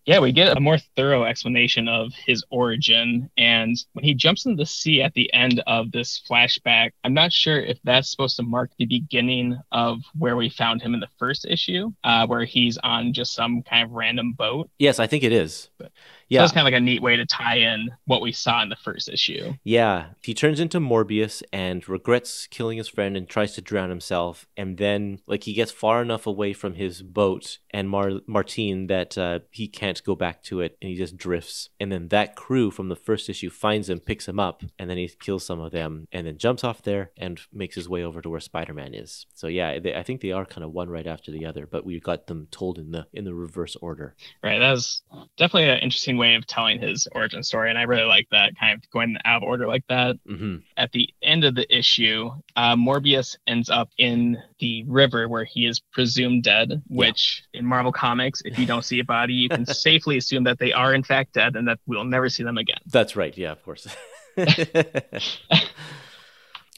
Yeah, 0.06 0.18
we 0.20 0.32
get 0.32 0.56
a 0.56 0.60
more 0.60 0.78
thorough 0.96 1.24
explanation 1.24 1.86
of 1.86 2.12
his 2.14 2.42
origin. 2.50 3.30
And 3.36 3.76
when 3.92 4.04
he 4.04 4.14
jumps 4.14 4.46
into 4.46 4.56
the 4.56 4.66
sea 4.66 5.02
at 5.02 5.12
the 5.12 5.32
end 5.34 5.62
of 5.66 5.92
this 5.92 6.22
flashback, 6.28 6.92
I'm 7.04 7.12
not 7.12 7.32
sure 7.32 7.60
if 7.60 7.78
that's 7.84 8.10
supposed 8.10 8.36
to 8.36 8.42
mark 8.42 8.70
the 8.78 8.86
beginning 8.86 9.58
of 9.72 9.98
where 10.18 10.36
we 10.36 10.48
found 10.48 10.80
him 10.80 10.94
in 10.94 11.00
the 11.00 11.08
first 11.18 11.44
issue, 11.44 11.92
uh, 12.02 12.26
where 12.26 12.44
he's 12.44 12.78
on 12.78 13.12
just 13.12 13.34
some 13.34 13.62
kind 13.62 13.84
of 13.84 13.90
random 13.90 14.32
boat. 14.32 14.70
Yes, 14.78 14.98
I 14.98 15.06
think 15.06 15.22
it 15.22 15.32
is. 15.32 15.68
So 15.78 15.88
Yeah, 16.30 16.42
that's 16.42 16.52
kind 16.52 16.66
of 16.66 16.72
like 16.72 16.78
a 16.78 16.84
neat 16.84 17.02
way 17.02 17.16
to 17.16 17.26
tie 17.26 17.56
in 17.56 17.90
what 18.06 18.22
we 18.22 18.30
saw 18.30 18.62
in 18.62 18.68
the 18.68 18.76
first 18.76 19.08
issue. 19.08 19.54
Yeah, 19.64 20.10
he 20.22 20.32
turns 20.32 20.60
into 20.60 20.78
Morbius 20.78 21.42
and 21.52 21.86
regrets 21.88 22.46
killing 22.46 22.78
his 22.78 22.88
friend 22.88 23.16
and 23.16 23.28
tries 23.28 23.54
to 23.54 23.60
drown 23.60 23.90
himself. 23.90 24.46
And 24.56 24.78
then, 24.78 25.18
like, 25.26 25.42
he 25.42 25.52
gets 25.52 25.72
far 25.72 26.00
enough 26.00 26.28
away 26.28 26.52
from 26.52 26.74
his 26.74 27.02
boat 27.02 27.58
and 27.70 27.90
Mar- 27.90 28.20
Martine 28.28 28.86
that 28.86 29.18
uh, 29.18 29.40
he 29.50 29.66
can't 29.66 30.02
go 30.04 30.14
back 30.14 30.42
to 30.44 30.60
it 30.60 30.78
and 30.80 30.88
he 30.88 30.96
just 30.96 31.16
drifts. 31.16 31.68
And 31.80 31.90
then 31.90 32.08
that 32.08 32.36
crew 32.36 32.70
from 32.70 32.88
the 32.88 32.96
first 32.96 33.28
issue 33.28 33.50
finds 33.50 33.90
him, 33.90 33.98
picks 33.98 34.28
him 34.28 34.38
up, 34.38 34.62
and 34.78 34.88
then 34.88 34.98
he 34.98 35.08
kills 35.08 35.44
some 35.44 35.58
of 35.58 35.72
them 35.72 36.06
and 36.12 36.28
then 36.28 36.38
jumps 36.38 36.62
off 36.62 36.82
there 36.82 37.10
and 37.16 37.40
makes 37.52 37.74
his 37.74 37.88
way 37.88 38.04
over 38.04 38.22
to 38.22 38.30
where 38.30 38.38
Spider 38.38 38.72
Man 38.72 38.94
is. 38.94 39.26
So, 39.34 39.48
yeah, 39.48 39.80
they, 39.80 39.96
I 39.96 40.04
think 40.04 40.20
they 40.20 40.30
are 40.30 40.46
kind 40.46 40.62
of 40.62 40.70
one 40.70 40.88
right 40.88 41.08
after 41.08 41.32
the 41.32 41.44
other, 41.46 41.66
but 41.66 41.84
we 41.84 41.98
got 41.98 42.28
them 42.28 42.46
told 42.52 42.78
in 42.78 42.92
the 42.92 43.08
in 43.12 43.24
the 43.24 43.34
reverse 43.34 43.76
order. 43.82 44.14
Right. 44.44 44.60
That 44.60 44.70
was 44.70 45.02
definitely 45.36 45.68
an 45.68 45.78
interesting 45.78 46.19
way 46.20 46.34
of 46.34 46.46
telling 46.46 46.80
his 46.80 47.08
origin 47.12 47.42
story. 47.42 47.70
And 47.70 47.78
I 47.78 47.82
really 47.82 48.04
like 48.04 48.28
that 48.30 48.58
kind 48.60 48.78
of 48.78 48.90
going 48.90 49.16
out 49.24 49.42
of 49.42 49.48
order 49.48 49.66
like 49.66 49.84
that. 49.88 50.16
hmm 50.26 50.56
At 50.76 50.92
the 50.92 51.08
end 51.22 51.44
of 51.44 51.54
the 51.54 51.66
issue, 51.74 52.30
uh, 52.56 52.76
Morbius 52.76 53.36
ends 53.46 53.70
up 53.70 53.88
in 53.96 54.36
the 54.58 54.84
river 54.84 55.28
where 55.28 55.44
he 55.44 55.66
is 55.66 55.80
presumed 55.80 56.42
dead, 56.44 56.82
which 56.88 57.42
in 57.54 57.64
Marvel 57.64 57.92
Comics, 57.92 58.42
if 58.44 58.58
you 58.58 58.66
don't 58.66 58.84
see 58.84 59.00
a 59.00 59.04
body, 59.04 59.32
you 59.32 59.48
can 59.48 59.64
safely 59.88 60.18
assume 60.18 60.44
that 60.44 60.58
they 60.58 60.72
are 60.72 60.92
in 60.92 61.02
fact 61.02 61.32
dead 61.34 61.56
and 61.56 61.66
that 61.68 61.78
we'll 61.86 62.04
never 62.04 62.28
see 62.28 62.42
them 62.42 62.58
again. 62.58 62.78
That's 62.86 63.16
right. 63.16 63.36
Yeah, 63.36 63.52
of 63.52 63.62
course. 63.64 63.88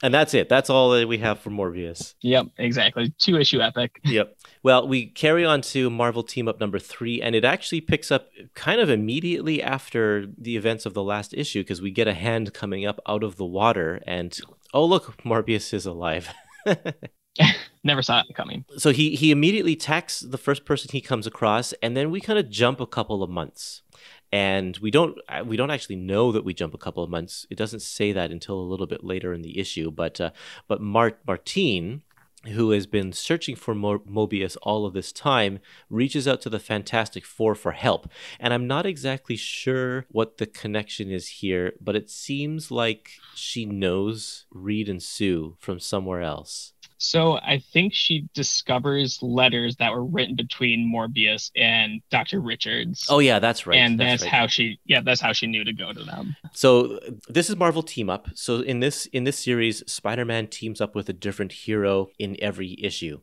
and 0.03 0.13
that's 0.13 0.35
it. 0.35 0.49
That's 0.49 0.69
all 0.69 0.91
that 0.91 1.07
we 1.07 1.19
have 1.19 1.39
for 1.39 1.51
Morbius. 1.51 2.15
Yep, 2.23 2.47
exactly. 2.59 3.15
Two 3.19 3.39
issue 3.39 3.61
epic. 3.61 4.01
Yep. 4.05 4.37
Well, 4.65 4.87
we 4.87 5.07
carry 5.07 5.45
on 5.45 5.63
to 5.63 5.89
Marvel 5.91 6.23
Team 6.23 6.47
Up 6.47 6.61
number 6.61 6.79
three, 6.79 7.23
and 7.23 7.35
it 7.35 7.45
actually 7.45 7.81
picks 7.81 8.11
up 8.11 8.29
kind 8.55 8.81
of 8.81 8.91
immediately 8.91 9.63
after 9.63 10.27
the 10.39 10.57
events 10.57 10.85
of 10.87 10.95
the 10.95 11.03
last 11.03 11.33
issue 11.35 11.61
because 11.61 11.81
we 11.81 11.91
get 11.91 12.07
a 12.07 12.15
hand 12.15 12.53
coming 12.53 12.85
up 12.85 13.01
out 13.07 13.25
of 13.25 13.37
the 13.37 13.45
water, 13.47 14.03
and 14.07 14.39
oh, 14.75 14.85
look, 14.85 15.17
Morbius 15.25 15.73
is 15.73 15.87
alive. 15.87 16.29
Never 17.85 18.03
saw 18.03 18.21
it 18.21 18.35
coming. 18.37 18.65
so 18.77 18.93
he 18.93 19.17
he 19.17 19.31
immediately 19.33 19.73
attacks 19.73 20.21
the 20.21 20.39
first 20.39 20.65
person 20.65 20.91
he 20.93 21.01
comes 21.01 21.27
across, 21.27 21.73
and 21.83 21.97
then 21.97 22.11
we 22.11 22.21
kind 22.21 22.39
of 22.39 22.51
jump 22.51 22.79
a 22.81 22.87
couple 22.87 23.23
of 23.23 23.31
months, 23.31 23.82
and 24.33 24.79
we 24.79 24.91
don't 24.91 25.19
uh, 25.29 25.45
we 25.47 25.57
don't 25.57 25.71
actually 25.71 25.97
know 25.97 26.33
that 26.33 26.45
we 26.45 26.55
jump 26.55 26.75
a 26.75 26.79
couple 26.79 27.05
of 27.05 27.11
months. 27.11 27.47
It 27.51 27.59
doesn't 27.59 27.81
say 27.81 28.13
that 28.13 28.31
until 28.31 28.59
a 28.59 28.63
little 28.63 28.87
bit 28.87 29.05
later 29.05 29.33
in 29.35 29.43
the 29.43 29.59
issue, 29.59 29.91
but 29.91 30.21
uh, 30.21 30.31
but 30.67 30.81
Mart 30.81 31.21
Martine. 31.27 32.03
Who 32.47 32.73
has 32.73 32.89
been 32.89 33.13
searching 33.13 33.55
for 33.55 33.73
Mo- 33.73 34.01
Morbius 34.01 34.57
all 34.63 34.85
of 34.85 34.95
this 34.95 35.13
time 35.13 35.61
reaches 35.89 36.27
out 36.27 36.41
to 36.41 36.51
the 36.51 36.59
Fantastic 36.59 37.25
Four 37.25 37.55
for 37.55 37.71
help. 37.71 38.09
And 38.41 38.53
I'm 38.53 38.67
not 38.67 38.85
exactly 38.85 39.37
sure 39.37 40.07
what 40.09 40.39
the 40.39 40.47
connection 40.47 41.09
is 41.13 41.29
here, 41.29 41.75
but 41.81 41.95
it 41.95 42.11
seems 42.11 42.73
like 42.73 43.11
she 43.37 43.65
knows 43.65 44.47
Reed 44.51 44.89
and 44.89 45.01
Sue 45.01 45.55
from 45.61 45.79
somewhere 45.79 46.23
else. 46.23 46.73
So 47.03 47.39
I 47.39 47.63
think 47.73 47.93
she 47.95 48.29
discovers 48.33 49.21
letters 49.23 49.77
that 49.77 49.93
were 49.93 50.05
written 50.05 50.37
between 50.37 50.91
Morbius 50.93 51.51
and 51.57 52.01
Dr. 52.11 52.41
Richards. 52.41 53.07
Oh, 53.11 53.19
yeah, 53.19 53.39
that's 53.39 53.67
right. 53.67 53.77
and 53.77 53.99
that's, 53.99 54.23
right. 54.23 54.31
how 54.31 54.47
she 54.47 54.79
yeah, 54.87 55.01
that's 55.01 55.21
how 55.21 55.33
she 55.33 55.47
knew 55.47 55.65
to 55.65 55.73
go 55.73 55.93
to 55.93 56.03
them. 56.05 56.37
So 56.53 57.01
this 57.29 57.51
is 57.51 57.57
Marvel 57.57 57.83
Team 57.83 58.09
Up. 58.09 58.29
So 58.35 58.61
in 58.61 58.81
this 58.81 59.07
in 59.07 59.25
this 59.25 59.39
series, 59.39 59.83
Spider-Man 59.91 60.49
teams 60.49 60.81
up 60.81 60.95
with 60.95 61.09
a 61.09 61.13
different 61.13 61.53
hero 61.53 62.09
in 62.19 62.37
every 62.41 62.77
issue. 62.81 63.21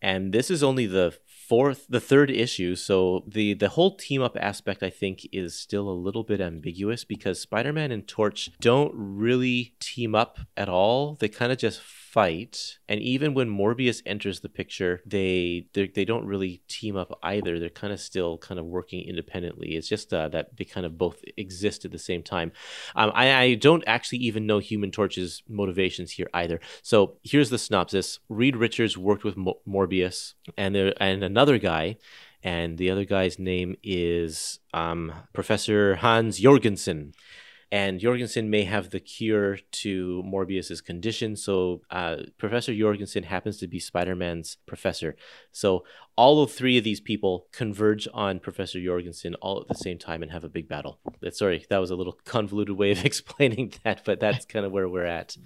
And 0.00 0.32
this 0.32 0.50
is 0.50 0.62
only 0.62 0.86
the 0.86 1.16
fourth 1.48 1.86
the 1.88 2.00
third 2.00 2.30
issue, 2.30 2.74
so 2.74 3.24
the 3.26 3.54
the 3.54 3.70
whole 3.70 3.96
team 3.96 4.22
up 4.22 4.36
aspect 4.40 4.82
I 4.82 4.90
think 4.90 5.28
is 5.32 5.58
still 5.58 5.88
a 5.88 5.90
little 5.92 6.24
bit 6.24 6.40
ambiguous 6.40 7.04
because 7.04 7.40
Spider-Man 7.40 7.92
and 7.92 8.06
Torch 8.06 8.50
don't 8.60 8.92
really 8.94 9.74
team 9.80 10.14
up 10.14 10.38
at 10.56 10.68
all. 10.68 11.14
They 11.14 11.28
kind 11.28 11.52
of 11.52 11.58
just 11.58 11.80
fight. 12.16 12.78
And 12.88 12.98
even 13.02 13.34
when 13.34 13.50
Morbius 13.50 14.00
enters 14.06 14.40
the 14.40 14.48
picture, 14.48 15.02
they 15.04 15.66
they 15.74 16.06
don't 16.06 16.24
really 16.24 16.62
team 16.66 16.96
up 16.96 17.18
either. 17.22 17.58
They're 17.58 17.68
kind 17.68 17.92
of 17.92 18.00
still 18.00 18.38
kind 18.38 18.58
of 18.58 18.64
working 18.64 19.06
independently. 19.06 19.76
It's 19.76 19.86
just 19.86 20.14
uh, 20.14 20.28
that 20.30 20.56
they 20.56 20.64
kind 20.64 20.86
of 20.86 20.96
both 20.96 21.18
exist 21.36 21.84
at 21.84 21.92
the 21.92 21.98
same 21.98 22.22
time. 22.22 22.52
Um, 22.94 23.12
I, 23.14 23.34
I 23.34 23.54
don't 23.56 23.84
actually 23.86 24.20
even 24.20 24.46
know 24.46 24.60
Human 24.60 24.90
Torch's 24.90 25.42
motivations 25.46 26.12
here 26.12 26.30
either. 26.32 26.58
So 26.80 27.18
here's 27.22 27.50
the 27.50 27.58
synopsis: 27.58 28.18
Reed 28.30 28.56
Richards 28.56 28.96
worked 28.96 29.24
with 29.24 29.36
Mo- 29.36 29.60
Morbius 29.68 30.32
and 30.56 30.74
there 30.74 30.94
and 30.98 31.22
another 31.22 31.58
guy, 31.58 31.98
and 32.42 32.78
the 32.78 32.90
other 32.90 33.04
guy's 33.04 33.38
name 33.38 33.76
is 33.82 34.58
um, 34.72 35.12
Professor 35.34 35.96
Hans 35.96 36.38
Jorgensen. 36.38 37.12
And 37.76 38.00
Jorgensen 38.00 38.48
may 38.48 38.64
have 38.64 38.88
the 38.88 39.00
cure 39.00 39.58
to 39.82 40.22
Morbius's 40.24 40.80
condition. 40.80 41.36
So 41.36 41.82
uh, 41.90 42.16
Professor 42.38 42.74
Jorgensen 42.74 43.24
happens 43.24 43.58
to 43.58 43.66
be 43.66 43.78
Spider-Man's 43.78 44.56
professor. 44.64 45.14
So 45.52 45.84
all 46.16 46.42
of 46.42 46.50
three 46.50 46.78
of 46.78 46.84
these 46.84 47.02
people 47.02 47.48
converge 47.52 48.08
on 48.14 48.40
Professor 48.40 48.82
Jorgensen 48.82 49.34
all 49.42 49.60
at 49.60 49.68
the 49.68 49.74
same 49.74 49.98
time 49.98 50.22
and 50.22 50.32
have 50.32 50.42
a 50.42 50.48
big 50.48 50.70
battle. 50.70 51.00
Sorry, 51.32 51.66
that 51.68 51.76
was 51.76 51.90
a 51.90 51.96
little 51.96 52.18
convoluted 52.24 52.78
way 52.78 52.92
of 52.92 53.04
explaining 53.04 53.74
that, 53.84 54.00
but 54.06 54.20
that's 54.20 54.46
kind 54.46 54.64
of 54.64 54.72
where 54.72 54.88
we're 54.88 55.04
at. 55.04 55.36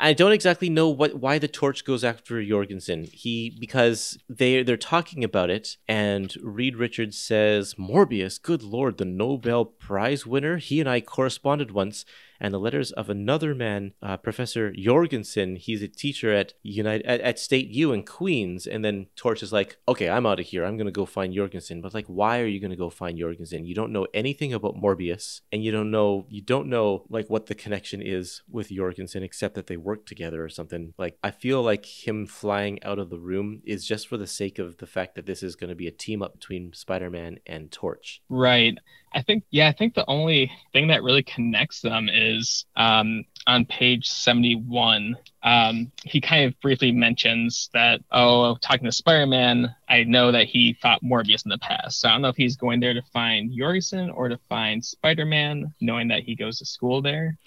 I 0.00 0.12
don't 0.12 0.32
exactly 0.32 0.70
know 0.70 0.88
what 0.88 1.14
why 1.14 1.38
the 1.38 1.48
torch 1.48 1.84
goes 1.84 2.04
after 2.04 2.44
Jorgensen. 2.44 3.04
He 3.12 3.56
because 3.58 4.18
they 4.28 4.62
they're 4.62 4.76
talking 4.76 5.24
about 5.24 5.50
it, 5.50 5.76
and 5.88 6.34
Reed 6.42 6.76
Richards 6.76 7.18
says, 7.18 7.74
"Morbius, 7.74 8.40
good 8.40 8.62
lord, 8.62 8.98
the 8.98 9.04
Nobel 9.04 9.64
Prize 9.64 10.26
winner. 10.26 10.58
He 10.58 10.80
and 10.80 10.88
I 10.88 11.00
corresponded 11.00 11.70
once, 11.70 12.04
and 12.42 12.52
the 12.52 12.58
letters 12.58 12.90
of 12.90 13.08
another 13.08 13.54
man, 13.54 13.92
uh, 14.02 14.16
Professor 14.16 14.72
Jorgensen. 14.72 15.54
He's 15.54 15.80
a 15.80 15.88
teacher 15.88 16.32
at 16.32 16.54
United 16.62 17.06
at, 17.06 17.20
at 17.20 17.38
State 17.38 17.68
U 17.68 17.92
in 17.92 18.02
Queens. 18.02 18.66
And 18.66 18.84
then 18.84 19.06
Torch 19.14 19.44
is 19.44 19.52
like, 19.52 19.78
okay, 19.88 20.10
I'm 20.10 20.26
out 20.26 20.40
of 20.40 20.46
here. 20.46 20.64
I'm 20.64 20.76
gonna 20.76 20.90
go 20.90 21.06
find 21.06 21.32
Jorgensen. 21.32 21.80
But 21.80 21.94
like, 21.94 22.06
why 22.06 22.40
are 22.40 22.46
you 22.46 22.58
gonna 22.58 22.76
go 22.76 22.90
find 22.90 23.16
Jorgensen? 23.16 23.64
You 23.64 23.76
don't 23.76 23.92
know 23.92 24.08
anything 24.12 24.52
about 24.52 24.74
Morbius, 24.74 25.40
and 25.52 25.62
you 25.62 25.70
don't 25.70 25.92
know 25.92 26.26
you 26.28 26.42
don't 26.42 26.66
know 26.66 27.04
like 27.08 27.30
what 27.30 27.46
the 27.46 27.54
connection 27.54 28.02
is 28.02 28.42
with 28.50 28.70
Jorgensen 28.70 29.22
except 29.22 29.54
that 29.54 29.68
they 29.68 29.76
work 29.76 30.04
together 30.04 30.44
or 30.44 30.48
something. 30.48 30.94
Like, 30.98 31.18
I 31.22 31.30
feel 31.30 31.62
like 31.62 31.86
him 31.86 32.26
flying 32.26 32.82
out 32.82 32.98
of 32.98 33.08
the 33.08 33.20
room 33.20 33.62
is 33.64 33.86
just 33.86 34.08
for 34.08 34.16
the 34.16 34.26
sake 34.26 34.58
of 34.58 34.78
the 34.78 34.86
fact 34.86 35.14
that 35.14 35.26
this 35.26 35.44
is 35.44 35.54
going 35.54 35.70
to 35.70 35.76
be 35.76 35.86
a 35.86 35.92
team 35.92 36.22
up 36.22 36.34
between 36.34 36.72
Spider-Man 36.72 37.38
and 37.46 37.70
Torch. 37.70 38.20
Right. 38.28 38.76
I 39.14 39.22
think, 39.22 39.44
yeah, 39.50 39.68
I 39.68 39.72
think 39.72 39.94
the 39.94 40.08
only 40.08 40.50
thing 40.72 40.88
that 40.88 41.02
really 41.02 41.22
connects 41.22 41.80
them 41.80 42.08
is 42.12 42.64
um, 42.76 43.24
on 43.46 43.64
page 43.64 44.08
71. 44.08 45.16
Um, 45.42 45.90
he 46.04 46.20
kind 46.20 46.44
of 46.44 46.58
briefly 46.60 46.92
mentions 46.92 47.68
that, 47.72 48.00
oh, 48.12 48.56
talking 48.60 48.84
to 48.84 48.92
Spider 48.92 49.26
Man, 49.26 49.74
I 49.88 50.04
know 50.04 50.30
that 50.30 50.46
he 50.46 50.78
fought 50.80 51.02
Morbius 51.02 51.44
in 51.44 51.48
the 51.48 51.58
past. 51.58 52.00
So 52.00 52.08
I 52.08 52.12
don't 52.12 52.22
know 52.22 52.28
if 52.28 52.36
he's 52.36 52.56
going 52.56 52.80
there 52.80 52.94
to 52.94 53.02
find 53.12 53.52
Jorgensen 53.52 54.10
or 54.10 54.28
to 54.28 54.38
find 54.48 54.84
Spider 54.84 55.26
Man, 55.26 55.74
knowing 55.80 56.08
that 56.08 56.22
he 56.22 56.36
goes 56.36 56.58
to 56.58 56.64
school 56.64 57.02
there. 57.02 57.38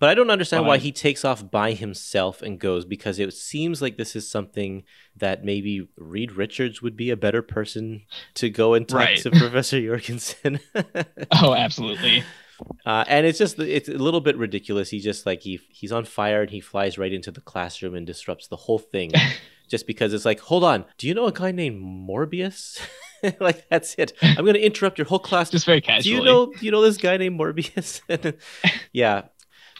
But 0.00 0.08
I 0.08 0.14
don't 0.14 0.30
understand 0.30 0.66
why 0.66 0.78
he 0.78 0.90
takes 0.90 1.24
off 1.24 1.48
by 1.48 1.72
himself 1.72 2.42
and 2.42 2.58
goes 2.58 2.84
because 2.84 3.18
it 3.18 3.32
seems 3.32 3.80
like 3.80 3.96
this 3.96 4.16
is 4.16 4.28
something 4.28 4.82
that 5.16 5.44
maybe 5.44 5.86
Reed 5.96 6.32
Richards 6.32 6.82
would 6.82 6.96
be 6.96 7.10
a 7.10 7.16
better 7.16 7.42
person 7.42 8.02
to 8.34 8.50
go 8.50 8.74
and 8.74 8.88
talk 8.88 8.98
right. 8.98 9.18
to 9.18 9.30
Professor 9.30 9.80
Jorgensen. 9.80 10.58
oh, 11.40 11.54
absolutely. 11.54 12.24
Uh, 12.86 13.04
and 13.08 13.26
it's 13.26 13.38
just 13.38 13.58
it's 13.58 13.88
a 13.88 13.92
little 13.92 14.20
bit 14.20 14.36
ridiculous. 14.36 14.90
He 14.90 15.00
just 15.00 15.26
like 15.26 15.42
he 15.42 15.60
he's 15.68 15.92
on 15.92 16.04
fire 16.04 16.42
and 16.42 16.50
he 16.50 16.60
flies 16.60 16.98
right 16.98 17.12
into 17.12 17.30
the 17.30 17.40
classroom 17.40 17.94
and 17.94 18.06
disrupts 18.06 18.48
the 18.48 18.56
whole 18.56 18.78
thing, 18.78 19.12
just 19.68 19.86
because 19.86 20.12
it's 20.12 20.24
like, 20.24 20.40
hold 20.40 20.64
on, 20.64 20.84
do 20.98 21.08
you 21.08 21.14
know 21.14 21.26
a 21.26 21.32
guy 21.32 21.50
named 21.50 21.82
Morbius? 21.82 22.80
like 23.40 23.66
that's 23.68 23.94
it. 23.96 24.12
I'm 24.22 24.44
going 24.44 24.54
to 24.54 24.64
interrupt 24.64 24.98
your 24.98 25.06
whole 25.06 25.18
class. 25.18 25.50
Just 25.50 25.66
very 25.66 25.80
casually. 25.80 26.16
Do 26.16 26.18
you 26.18 26.24
know 26.24 26.46
do 26.46 26.64
you 26.64 26.70
know 26.70 26.82
this 26.82 26.96
guy 26.96 27.16
named 27.16 27.38
Morbius? 27.38 28.00
yeah, 28.92 29.22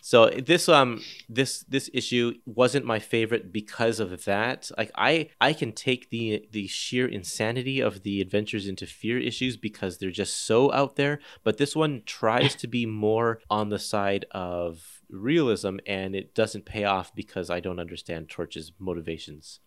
so 0.07 0.29
this 0.29 0.69
um 0.69 1.03
this 1.31 1.61
this 1.61 1.89
issue 1.95 2.35
wasn't 2.45 2.85
my 2.85 2.99
favorite 2.99 3.55
because 3.55 4.01
of 4.01 4.27
that. 4.27 4.71
Like 4.77 4.91
I 4.95 5.31
I 5.41 5.55
can 5.55 5.73
take 5.73 6.11
the 6.11 6.47
the 6.53 6.67
sheer 6.67 7.09
insanity 7.09 7.81
of 7.81 8.03
the 8.03 8.21
adventures 8.21 8.69
into 8.69 8.85
fear 8.85 9.19
issues 9.19 9.57
because 9.57 9.97
they're 9.97 10.11
just 10.11 10.45
so 10.45 10.71
out 10.75 10.97
there, 10.97 11.21
but 11.43 11.57
this 11.57 11.75
one 11.75 12.03
tries 12.05 12.55
to 12.57 12.67
be 12.67 12.85
more 12.85 13.41
on 13.49 13.71
the 13.71 13.79
side 13.79 14.27
of 14.33 15.01
realism 15.09 15.79
and 15.87 16.15
it 16.15 16.35
doesn't 16.35 16.67
pay 16.67 16.85
off 16.85 17.15
because 17.15 17.49
I 17.49 17.61
don't 17.61 17.81
understand 17.81 18.29
Torch's 18.29 18.73
motivations. 18.79 19.61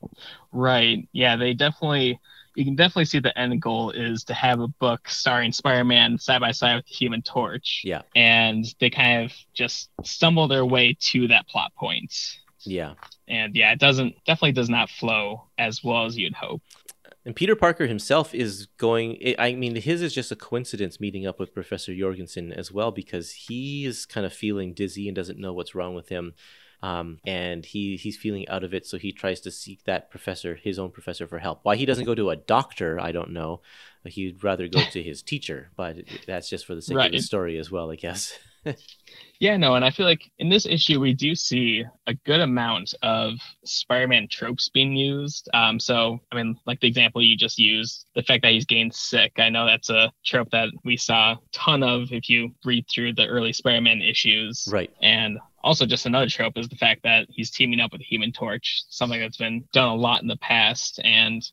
Right. 0.51 1.09
Yeah, 1.13 1.35
they 1.35 1.55
definitely 1.55 2.19
you 2.57 2.65
can 2.65 2.75
definitely 2.75 3.05
see 3.05 3.19
the 3.19 3.37
end 3.37 3.61
goal 3.61 3.91
is 3.91 4.23
to 4.23 4.33
have 4.33 4.59
a 4.59 4.67
book 4.67 5.07
starring 5.07 5.51
Spider-Man 5.51 6.17
side 6.17 6.41
by 6.41 6.51
side 6.51 6.77
with 6.77 6.87
the 6.87 6.93
Human 6.95 7.21
Torch. 7.21 7.83
Yeah. 7.85 8.01
And 8.15 8.65
they 8.79 8.89
kind 8.89 9.25
of 9.25 9.37
just 9.53 9.91
stumble 10.03 10.47
their 10.47 10.65
way 10.65 10.97
to 11.11 11.27
that 11.27 11.47
plot 11.47 11.71
point. 11.75 12.11
Yeah. 12.61 12.95
And 13.27 13.55
yeah, 13.55 13.73
it 13.73 13.79
doesn't 13.79 14.15
definitely 14.25 14.53
does 14.53 14.69
not 14.69 14.89
flow 14.89 15.43
as 15.59 15.83
well 15.83 16.05
as 16.05 16.17
you'd 16.17 16.33
hope. 16.33 16.63
And 17.25 17.35
Peter 17.35 17.55
Parker 17.55 17.85
himself 17.85 18.33
is 18.33 18.65
going. 18.77 19.35
I 19.37 19.53
mean, 19.53 19.75
his 19.75 20.01
is 20.01 20.15
just 20.15 20.31
a 20.31 20.35
coincidence 20.35 20.99
meeting 20.99 21.27
up 21.27 21.39
with 21.39 21.53
Professor 21.53 21.95
Jorgensen 21.95 22.51
as 22.51 22.71
well 22.71 22.89
because 22.91 23.33
he 23.33 23.85
is 23.85 24.07
kind 24.07 24.25
of 24.25 24.33
feeling 24.33 24.73
dizzy 24.73 25.07
and 25.07 25.15
doesn't 25.15 25.37
know 25.37 25.53
what's 25.53 25.75
wrong 25.75 25.93
with 25.93 26.09
him 26.09 26.33
um, 26.83 27.19
and 27.25 27.65
he 27.65 27.97
he's 27.97 28.17
feeling 28.17 28.47
out 28.49 28.63
of 28.63 28.73
it, 28.73 28.85
so 28.85 28.97
he 28.97 29.11
tries 29.11 29.39
to 29.41 29.51
seek 29.51 29.83
that 29.85 30.11
professor, 30.11 30.55
his 30.55 30.77
own 30.77 30.91
professor, 30.91 31.27
for 31.27 31.39
help. 31.39 31.59
Why 31.63 31.75
he 31.75 31.85
doesn't 31.85 32.05
go 32.05 32.15
to 32.15 32.29
a 32.29 32.35
doctor, 32.35 32.99
I 32.99 33.11
don't 33.11 33.31
know. 33.31 33.61
He'd 34.05 34.43
rather 34.43 34.67
go 34.67 34.81
to 34.91 35.03
his 35.03 35.21
teacher, 35.23 35.71
but 35.75 35.97
that's 36.25 36.49
just 36.49 36.65
for 36.65 36.75
the 36.75 36.81
sake 36.81 36.97
right. 36.97 37.07
of 37.07 37.11
the 37.13 37.21
story 37.21 37.57
as 37.57 37.71
well, 37.71 37.91
I 37.91 37.95
guess. 37.95 38.37
yeah, 39.39 39.57
no, 39.57 39.75
and 39.75 39.83
I 39.83 39.91
feel 39.91 40.05
like 40.05 40.31
in 40.39 40.49
this 40.49 40.65
issue 40.65 40.99
we 40.99 41.13
do 41.13 41.35
see 41.35 41.83
a 42.05 42.13
good 42.13 42.39
amount 42.39 42.93
of 43.01 43.33
Spider-Man 43.65 44.27
tropes 44.29 44.69
being 44.69 44.95
used. 44.95 45.49
Um, 45.53 45.79
so 45.79 46.19
I 46.31 46.35
mean, 46.35 46.57
like 46.65 46.79
the 46.79 46.87
example 46.87 47.23
you 47.23 47.37
just 47.37 47.57
used, 47.57 48.05
the 48.15 48.23
fact 48.23 48.43
that 48.43 48.51
he's 48.51 48.65
getting 48.65 48.91
sick. 48.91 49.33
I 49.37 49.49
know 49.49 49.65
that's 49.65 49.89
a 49.89 50.11
trope 50.25 50.51
that 50.51 50.69
we 50.83 50.97
saw 50.97 51.33
a 51.33 51.39
ton 51.51 51.83
of 51.83 52.11
if 52.11 52.29
you 52.29 52.51
read 52.65 52.85
through 52.93 53.13
the 53.13 53.25
early 53.25 53.53
Spider-Man 53.53 54.01
issues. 54.01 54.67
Right. 54.71 54.91
And 55.01 55.39
also 55.67 55.85
just 55.85 56.05
another 56.05 56.29
trope 56.29 56.57
is 56.57 56.69
the 56.69 56.77
fact 56.77 57.03
that 57.03 57.27
he's 57.29 57.51
teaming 57.51 57.81
up 57.81 57.91
with 57.91 57.99
the 57.99 58.05
Human 58.05 58.31
Torch, 58.31 58.83
something 58.89 59.19
that's 59.19 59.37
been 59.37 59.65
done 59.73 59.89
a 59.89 59.95
lot 59.95 60.21
in 60.21 60.27
the 60.27 60.37
past. 60.37 60.99
And 61.03 61.43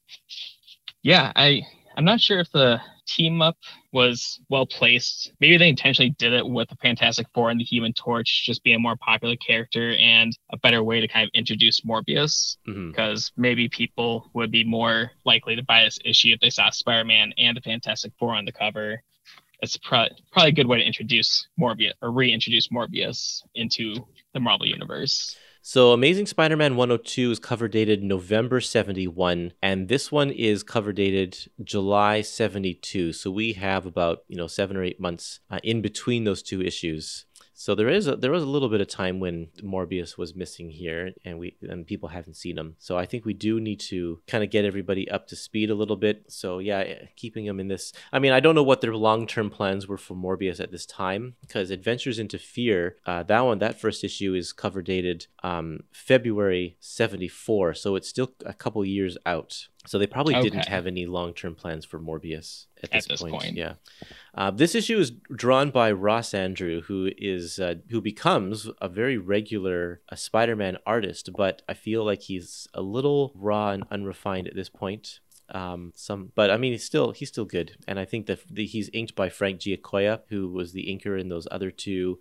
yeah, 1.03 1.33
I 1.35 1.63
I'm 1.97 2.05
not 2.05 2.21
sure 2.21 2.39
if 2.39 2.51
the 2.51 2.81
team 3.07 3.43
up 3.43 3.59
was 3.93 4.41
well 4.49 4.67
placed. 4.67 5.33
Maybe 5.41 5.59
they 5.59 5.69
intentionally 5.69 6.15
did 6.19 6.33
it 6.33 6.47
with 6.47 6.69
the 6.69 6.77
Fantastic 6.77 7.27
Four 7.35 7.51
and 7.51 7.61
the 7.61 7.65
Human 7.65 7.93
Torch 7.93 8.45
just 8.47 8.63
being 8.63 8.77
a 8.77 8.81
more 8.81 8.97
popular 8.97 9.37
character 9.37 9.95
and 9.95 10.37
a 10.53 10.57
better 10.59 10.83
way 10.83 11.01
to 11.01 11.09
kind 11.09 11.25
of 11.25 11.31
introduce 11.35 11.81
Morbius. 11.83 12.57
Mm-hmm. 12.69 12.91
Because 12.91 13.33
maybe 13.37 13.69
people 13.69 14.31
would 14.33 14.51
be 14.51 14.65
more 14.65 15.11
likely 15.25 15.57
to 15.57 15.63
buy 15.65 15.85
this 15.85 15.99
issue 16.05 16.33
if 16.33 16.41
they 16.41 16.51
saw 16.51 16.71
Spider 16.71 17.05
Man 17.05 17.33
and 17.37 17.57
the 17.57 17.61
Fantastic 17.61 18.13
Four 18.19 18.35
on 18.35 18.45
the 18.45 18.53
cover 18.53 19.03
it's 19.65 19.77
pro- 19.79 20.07
probably 20.31 20.51
a 20.51 20.55
good 20.55 20.69
way 20.69 20.79
to 20.79 20.85
introduce 20.85 21.49
Morbius 21.59 21.93
or 22.01 22.13
reintroduce 22.13 22.69
Morbius 22.69 23.43
into 23.55 23.97
the 24.33 24.41
Marvel 24.41 24.67
universe. 24.67 25.37
So, 25.67 25.93
Amazing 25.93 26.27
Spider 26.27 26.59
Man 26.59 26.77
102 26.77 27.31
is 27.31 27.39
cover 27.39 27.69
dated 27.69 28.03
November 28.03 28.61
71, 28.61 29.55
and 29.63 29.89
this 29.89 30.13
one 30.13 30.31
is 30.31 30.63
cover 30.63 30.93
dated 30.93 31.39
July 31.63 32.21
72. 32.21 33.15
So, 33.15 33.31
we 33.31 33.55
have 33.55 33.87
about, 33.87 34.25
you 34.29 34.37
know, 34.37 34.47
seven 34.47 34.77
or 34.77 34.85
eight 34.85 35.01
months 35.01 35.41
uh, 35.51 35.61
in 35.65 35.81
between 35.81 36.25
those 36.25 36.43
two 36.43 36.61
issues. 36.61 37.25
So 37.57 37.75
there 37.77 37.89
is 37.89 38.09
a, 38.09 38.17
there 38.17 38.33
was 38.33 38.43
a 38.43 38.49
little 38.49 38.69
bit 38.69 38.81
of 38.81 38.89
time 38.89 39.21
when 39.21 39.49
Morbius 39.63 40.19
was 40.19 40.35
missing 40.35 40.71
here, 40.71 41.13
and 41.25 41.39
we 41.39 41.57
and 41.63 41.87
people 41.87 42.09
haven't 42.09 42.35
seen 42.35 42.59
him. 42.59 42.75
So 42.79 42.99
I 42.99 43.07
think 43.07 43.25
we 43.25 43.33
do 43.33 43.61
need 43.61 43.79
to 43.81 44.21
kind 44.27 44.43
of 44.43 44.51
get 44.51 44.65
everybody 44.65 45.09
up 45.09 45.29
to 45.29 45.37
speed 45.37 45.71
a 45.71 45.75
little 45.75 45.97
bit. 45.97 46.25
So 46.29 46.59
yeah, 46.59 46.81
eh, 46.81 47.07
keeping 47.15 47.47
him 47.47 47.61
in 47.61 47.69
this. 47.69 47.93
I 48.13 48.19
mean, 48.19 48.33
I 48.33 48.41
don't 48.41 48.57
know 48.57 48.65
what 48.65 48.81
their 48.81 48.97
long 48.97 49.27
term 49.27 49.51
plans 49.51 49.87
were 49.87 49.97
for 49.97 50.15
Morbius 50.17 50.59
at 50.59 50.73
this 50.73 50.85
time 50.85 51.37
because 51.41 51.71
Adventures 51.71 52.19
into 52.19 52.39
Fear, 52.39 52.97
uh, 53.07 53.23
that 53.23 53.41
one, 53.41 53.61
that 53.61 53.81
first 53.81 54.03
issue 54.03 54.35
is 54.35 54.53
cover 54.53 54.83
dated 54.83 55.29
um, 55.45 55.85
February 55.93 56.77
'74, 56.81 57.75
so 57.75 57.95
it's 57.95 58.09
still 58.09 58.33
a 58.45 58.53
couple 58.53 58.85
years 58.85 59.17
out. 59.25 59.69
So 59.87 59.99
they 59.99 60.07
probably 60.07 60.35
okay. 60.35 60.49
didn't 60.49 60.69
have 60.69 60.87
any 60.87 61.05
long 61.05 61.35
term 61.35 61.55
plans 61.55 61.85
for 61.85 61.99
Morbius 61.99 62.67
at 62.83 62.91
this, 62.91 63.05
at 63.05 63.09
this 63.11 63.21
point. 63.21 63.35
point. 63.35 63.57
Yeah. 63.57 63.75
Uh, 64.35 64.51
this 64.51 64.75
issue 64.75 64.99
is 64.99 65.11
drawn 65.35 65.71
by 65.71 65.93
Ross 65.93 66.31
Andru, 66.31 66.83
who 66.85 67.11
is 67.19 67.59
uh, 67.59 67.75
who 67.91 68.01
becomes 68.01 68.69
a 68.81 68.89
very 68.89 69.19
regular 69.19 70.01
uh, 70.09 70.17
Spider-Man 70.17 70.79
artist, 70.87 71.31
but 71.37 71.63
I 71.69 71.75
feel 71.75 72.05
like 72.05 72.23
he's 72.23 72.67
a 72.73 72.81
little 72.81 73.33
raw 73.35 73.71
and 73.71 73.85
unrefined 73.91 74.49
at 74.49 74.55
this 74.55 74.71
point. 74.71 75.21
Um, 75.51 75.93
some, 75.95 76.33
but 76.35 76.51
I 76.51 76.57
mean, 76.57 76.73
he's 76.73 76.85
still 76.85 77.13
he's 77.13 77.29
still 77.29 77.45
good, 77.45 77.77
and 77.87 77.99
I 77.99 78.07
think 78.07 78.27
that 78.27 78.41
the, 78.51 78.65
he's 78.65 78.89
inked 78.95 79.15
by 79.15 79.29
Frank 79.29 79.61
Giacoia, 79.61 80.21
who 80.29 80.49
was 80.49 80.73
the 80.73 80.87
inker 80.87 81.21
in 81.21 81.29
those 81.29 81.47
other 81.51 81.71
two 81.71 82.19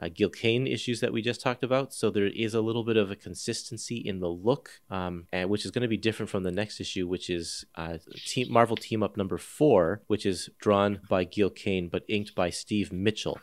uh, 0.00 0.08
Gil 0.12 0.30
Kane 0.30 0.66
issues 0.66 1.00
that 1.00 1.12
we 1.12 1.22
just 1.22 1.40
talked 1.40 1.62
about. 1.62 1.94
So 1.94 2.10
there 2.10 2.26
is 2.26 2.54
a 2.54 2.60
little 2.60 2.84
bit 2.84 2.96
of 2.96 3.10
a 3.10 3.16
consistency 3.16 3.96
in 3.96 4.20
the 4.20 4.28
look, 4.28 4.80
um, 4.90 5.26
and 5.32 5.48
which 5.48 5.64
is 5.64 5.70
going 5.70 5.82
to 5.82 5.88
be 5.88 5.96
different 5.96 6.30
from 6.30 6.42
the 6.42 6.50
next 6.50 6.80
issue, 6.80 7.06
which 7.06 7.30
is 7.30 7.64
uh, 7.76 7.98
team, 8.26 8.52
Marvel 8.52 8.76
Team 8.76 9.02
Up 9.02 9.16
number 9.16 9.38
four, 9.38 10.02
which 10.06 10.26
is 10.26 10.50
drawn 10.58 11.00
by 11.08 11.24
Gil 11.24 11.50
Kane 11.50 11.88
but 11.88 12.04
inked 12.08 12.34
by 12.34 12.50
Steve 12.50 12.92
Mitchell. 12.92 13.38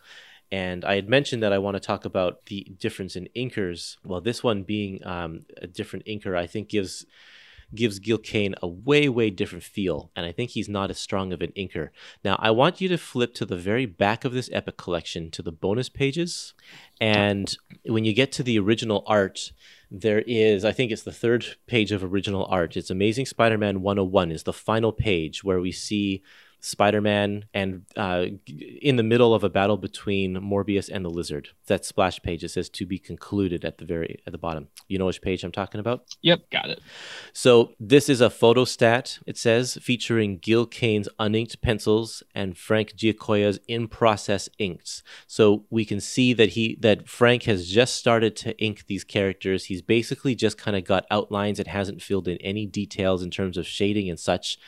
And 0.52 0.84
I 0.84 0.96
had 0.96 1.08
mentioned 1.08 1.42
that 1.44 1.54
I 1.54 1.60
want 1.60 1.76
to 1.76 1.80
talk 1.80 2.04
about 2.04 2.46
the 2.48 2.68
difference 2.78 3.16
in 3.16 3.30
inkers. 3.38 3.96
Well, 4.04 4.20
this 4.20 4.44
one 4.44 4.64
being 4.64 5.06
um, 5.08 5.46
a 5.62 5.68
different 5.68 6.06
inker, 6.06 6.38
I 6.38 6.46
think 6.46 6.68
gives 6.68 7.06
gives 7.74 8.00
Gil 8.00 8.18
Kane 8.18 8.56
a 8.62 8.68
way, 8.68 9.08
way 9.10 9.30
different 9.30 9.64
feel, 9.64 10.12
and 10.16 10.26
I 10.26 10.32
think 10.32 10.52
he's 10.52 10.70
not 10.70 10.90
as 10.90 10.98
strong 10.98 11.32
of 11.34 11.42
an 11.42 11.52
inker. 11.58 11.90
Now, 12.24 12.38
I 12.40 12.52
want 12.52 12.82
you 12.82 12.90
to 12.90 12.98
flip 12.98 13.34
to 13.36 13.46
the 13.46 13.56
very 13.56 13.86
back 13.86 14.26
of 14.26 14.34
this 14.34 14.50
Epic 14.52 14.78
collection 14.78 15.32
to 15.32 15.42
the 15.42 15.52
bonus 15.52 15.90
pages, 15.90 16.54
and 17.00 17.56
when 17.86 18.06
you 18.06 18.14
get 18.14 18.32
to 18.34 18.44
the 18.44 18.60
original 18.60 19.04
art, 19.08 19.52
there 19.90 20.24
is, 20.26 20.64
I 20.64 20.72
think 20.72 20.92
it's 20.92 21.04
the 21.04 21.12
third 21.12 21.46
page 21.68 21.92
of 21.92 22.04
original 22.04 22.46
art. 22.46 22.78
It's 22.78 22.90
Amazing 22.90 23.26
Spider 23.26 23.58
Man 23.58 23.82
101 23.82 24.32
is 24.32 24.44
the 24.44 24.54
final 24.54 24.92
page 24.92 25.44
where 25.44 25.60
we 25.60 25.72
see 25.72 26.24
Spider-Man 26.62 27.46
and 27.54 27.86
uh, 27.98 28.26
in 28.82 28.96
the 28.96 29.04
middle 29.04 29.34
of 29.34 29.44
a 29.44 29.50
battle 29.50 29.78
between 29.78 30.36
Morbius 30.36 30.90
and 30.90 31.04
the 31.04 31.10
Lizard. 31.10 31.50
That 31.66 31.84
splash 31.86 32.22
page 32.22 32.44
it 32.44 32.50
says 32.50 32.70
to 32.70 32.86
be 32.86 33.00
concluded 33.00 33.66
at 33.66 33.80
the 33.80 33.86
very 33.86 34.22
at 34.26 34.32
the 34.32 34.38
bottom. 34.38 34.68
You 34.88 35.00
know 35.00 35.08
which 35.08 35.22
page 35.22 35.44
I'm 35.44 35.52
talking 35.52 35.80
about? 35.80 36.06
Yep, 36.22 36.50
got 36.52 36.70
it. 36.70 36.80
So 37.34 37.74
this 37.80 38.10
is 38.10 38.22
a 38.22 38.30
photostat. 38.30 39.20
It 39.26 39.38
says 39.38 39.78
featuring 39.82 40.38
Gil 40.38 40.68
Kane's 40.68 41.10
uninked 41.20 41.62
pencils 41.62 42.22
and 42.36 42.58
Frank 42.58 42.96
Giacoia's 42.96 43.60
in-process 43.68 44.48
inks. 44.60 45.02
So 45.28 45.66
we 45.70 45.84
can 45.84 46.00
see 46.00 46.34
that 46.34 46.50
he 46.50 46.78
that 46.82 47.10
Frank 47.10 47.44
has 47.44 47.68
just 47.68 47.96
started 47.96 48.36
to 48.38 48.58
ink 48.60 48.86
these 48.86 49.04
characters. 49.04 49.66
He's 49.66 49.82
basically 49.82 50.36
just 50.36 50.58
kind 50.58 50.78
of 50.78 50.84
got 50.84 51.06
outlines. 51.10 51.60
It 51.60 51.68
hasn't 51.68 52.04
filled 52.04 52.28
in 52.28 52.38
any 52.38 52.68
details 52.68 53.24
in 53.24 53.32
terms 53.32 53.58
of 53.58 53.66
shading 53.66 54.10
and 54.10 54.20
such. 54.20 54.60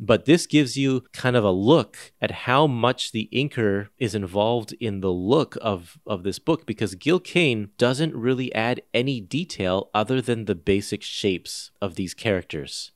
But 0.00 0.26
this 0.26 0.46
gives 0.46 0.76
you 0.76 1.04
kind 1.12 1.34
of 1.36 1.44
a 1.44 1.50
look 1.50 2.12
at 2.20 2.30
how 2.30 2.66
much 2.66 3.10
the 3.12 3.28
inker 3.32 3.88
is 3.98 4.14
involved 4.14 4.72
in 4.80 5.00
the 5.00 5.10
look 5.10 5.56
of, 5.60 5.98
of 6.06 6.22
this 6.22 6.38
book 6.38 6.66
because 6.66 6.94
Gil 6.94 7.18
Kane 7.18 7.70
doesn't 7.78 8.14
really 8.14 8.54
add 8.54 8.82
any 8.94 9.20
detail 9.20 9.90
other 9.92 10.20
than 10.20 10.44
the 10.44 10.54
basic 10.54 11.02
shapes 11.02 11.72
of 11.82 11.96
these 11.96 12.14
characters. 12.14 12.92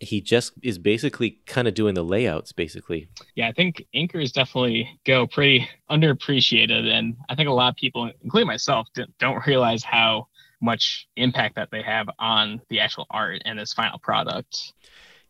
He 0.00 0.20
just 0.22 0.54
is 0.62 0.78
basically 0.78 1.40
kind 1.46 1.68
of 1.68 1.74
doing 1.74 1.94
the 1.94 2.02
layouts, 2.02 2.52
basically. 2.52 3.08
Yeah, 3.34 3.48
I 3.48 3.52
think 3.52 3.84
inkers 3.94 4.32
definitely 4.32 4.98
go 5.04 5.26
pretty 5.26 5.68
underappreciated. 5.90 6.86
And 6.86 7.16
I 7.28 7.34
think 7.34 7.48
a 7.48 7.52
lot 7.52 7.68
of 7.68 7.76
people, 7.76 8.10
including 8.22 8.46
myself, 8.46 8.88
don't 9.18 9.46
realize 9.46 9.84
how 9.84 10.28
much 10.62 11.06
impact 11.16 11.54
that 11.56 11.70
they 11.70 11.82
have 11.82 12.08
on 12.18 12.60
the 12.70 12.80
actual 12.80 13.06
art 13.10 13.42
and 13.44 13.58
this 13.58 13.72
final 13.72 13.98
product. 13.98 14.72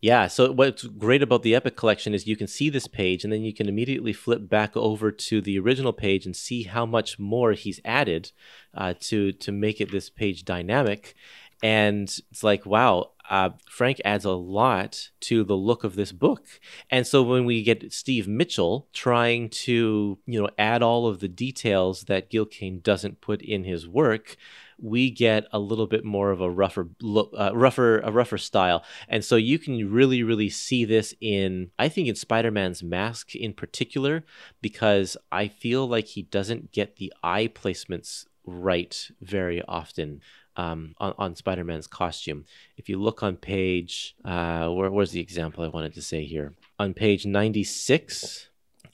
Yeah, 0.01 0.27
so 0.27 0.51
what's 0.51 0.83
great 0.83 1.21
about 1.21 1.43
the 1.43 1.53
Epic 1.53 1.75
collection 1.75 2.15
is 2.15 2.25
you 2.25 2.35
can 2.35 2.47
see 2.47 2.69
this 2.69 2.87
page 2.87 3.23
and 3.23 3.31
then 3.31 3.43
you 3.43 3.53
can 3.53 3.69
immediately 3.69 4.13
flip 4.13 4.49
back 4.49 4.75
over 4.75 5.11
to 5.11 5.41
the 5.41 5.59
original 5.59 5.93
page 5.93 6.25
and 6.25 6.35
see 6.35 6.63
how 6.63 6.87
much 6.87 7.19
more 7.19 7.51
he's 7.51 7.79
added 7.85 8.31
uh, 8.73 8.95
to 8.99 9.31
to 9.33 9.51
make 9.51 9.79
it 9.79 9.91
this 9.91 10.09
page 10.09 10.43
dynamic. 10.43 11.13
And 11.61 12.09
it's 12.31 12.43
like, 12.43 12.65
wow, 12.65 13.11
uh, 13.29 13.51
Frank 13.69 14.01
adds 14.03 14.25
a 14.25 14.31
lot 14.31 15.09
to 15.21 15.43
the 15.43 15.55
look 15.55 15.83
of 15.83 15.95
this 15.95 16.11
book. 16.11 16.47
And 16.89 17.05
so 17.05 17.21
when 17.21 17.45
we 17.45 17.61
get 17.61 17.93
Steve 17.93 18.27
Mitchell 18.27 18.87
trying 18.93 19.49
to, 19.49 20.17
you 20.25 20.41
know, 20.41 20.49
add 20.57 20.81
all 20.81 21.05
of 21.05 21.19
the 21.19 21.27
details 21.27 22.05
that 22.05 22.31
Gil 22.31 22.47
Kane 22.47 22.79
doesn't 22.81 23.21
put 23.21 23.43
in 23.43 23.63
his 23.63 23.87
work, 23.87 24.35
we 24.81 25.11
get 25.11 25.47
a 25.51 25.59
little 25.59 25.87
bit 25.87 26.03
more 26.03 26.31
of 26.31 26.41
a 26.41 26.49
rougher 26.49 26.89
look, 27.01 27.33
uh, 27.37 27.51
rougher, 27.53 27.99
a 27.99 28.11
rougher 28.11 28.37
style. 28.37 28.83
And 29.07 29.23
so 29.23 29.35
you 29.35 29.59
can 29.59 29.91
really, 29.91 30.23
really 30.23 30.49
see 30.49 30.85
this 30.85 31.13
in, 31.21 31.71
I 31.77 31.89
think, 31.89 32.07
in 32.07 32.15
Spider-Man's 32.15 32.83
mask 32.83 33.35
in 33.35 33.53
particular, 33.53 34.23
because 34.61 35.15
I 35.31 35.47
feel 35.47 35.87
like 35.87 36.07
he 36.07 36.23
doesn't 36.23 36.71
get 36.71 36.97
the 36.97 37.13
eye 37.23 37.47
placements 37.47 38.25
right 38.45 39.09
very 39.21 39.61
often. 39.63 40.21
Um, 40.57 40.95
on, 40.97 41.13
on 41.17 41.35
Spider-Man's 41.37 41.87
costume. 41.87 42.43
If 42.75 42.89
you 42.89 43.01
look 43.01 43.23
on 43.23 43.37
page, 43.37 44.17
uh, 44.25 44.67
where, 44.67 44.91
where's 44.91 45.11
the 45.11 45.21
example 45.21 45.63
I 45.63 45.69
wanted 45.69 45.93
to 45.93 46.01
say 46.01 46.25
here? 46.25 46.53
On 46.77 46.93
page 46.93 47.25
96, 47.25 48.49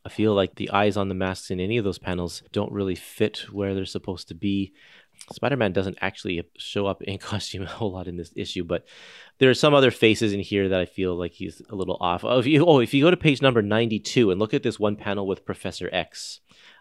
I 0.08 0.10
feel 0.10 0.34
like 0.34 0.56
the 0.56 0.70
eyes 0.70 0.96
on 0.96 1.10
the 1.10 1.16
masks 1.16 1.52
in 1.52 1.60
any 1.60 1.78
of 1.78 1.84
those 1.84 2.00
panels 2.00 2.42
don't 2.54 2.72
really 2.72 2.96
fit 2.96 3.52
where 3.52 3.76
they're 3.76 3.86
supposed 3.86 4.30
to 4.30 4.36
be. 4.36 4.72
Spider-Man 5.32 5.74
doesn't 5.74 5.97
actually 6.01 6.43
show 6.57 6.88
up 6.88 7.01
in 7.01 7.18
costume 7.20 7.63
a 7.63 7.68
whole 7.68 7.91
lot 7.91 8.07
in 8.07 8.18
this 8.18 8.32
issue, 8.36 8.63
but 8.63 8.86
there 9.39 9.49
are 9.49 9.55
some 9.55 9.74
other 9.74 9.91
faces 9.91 10.34
in 10.34 10.39
here 10.39 10.70
that 10.70 10.80
I 10.80 10.86
feel 10.86 11.15
like 11.15 11.34
he's 11.34 11.61
a 11.70 11.76
little 11.76 11.97
off. 11.99 12.24
Oh, 12.24 12.39
if 12.39 12.45
you, 12.45 12.65
oh, 12.65 12.80
if 12.80 12.93
you 12.93 13.03
go 13.03 13.11
to 13.11 13.18
page 13.18 13.41
number 13.41 13.61
92 13.61 14.32
and 14.32 14.39
look 14.39 14.53
at 14.53 14.63
this 14.63 14.80
one 14.80 14.95
panel 14.95 15.28
with 15.28 15.45
Professor 15.45 15.89
X, 15.91 16.39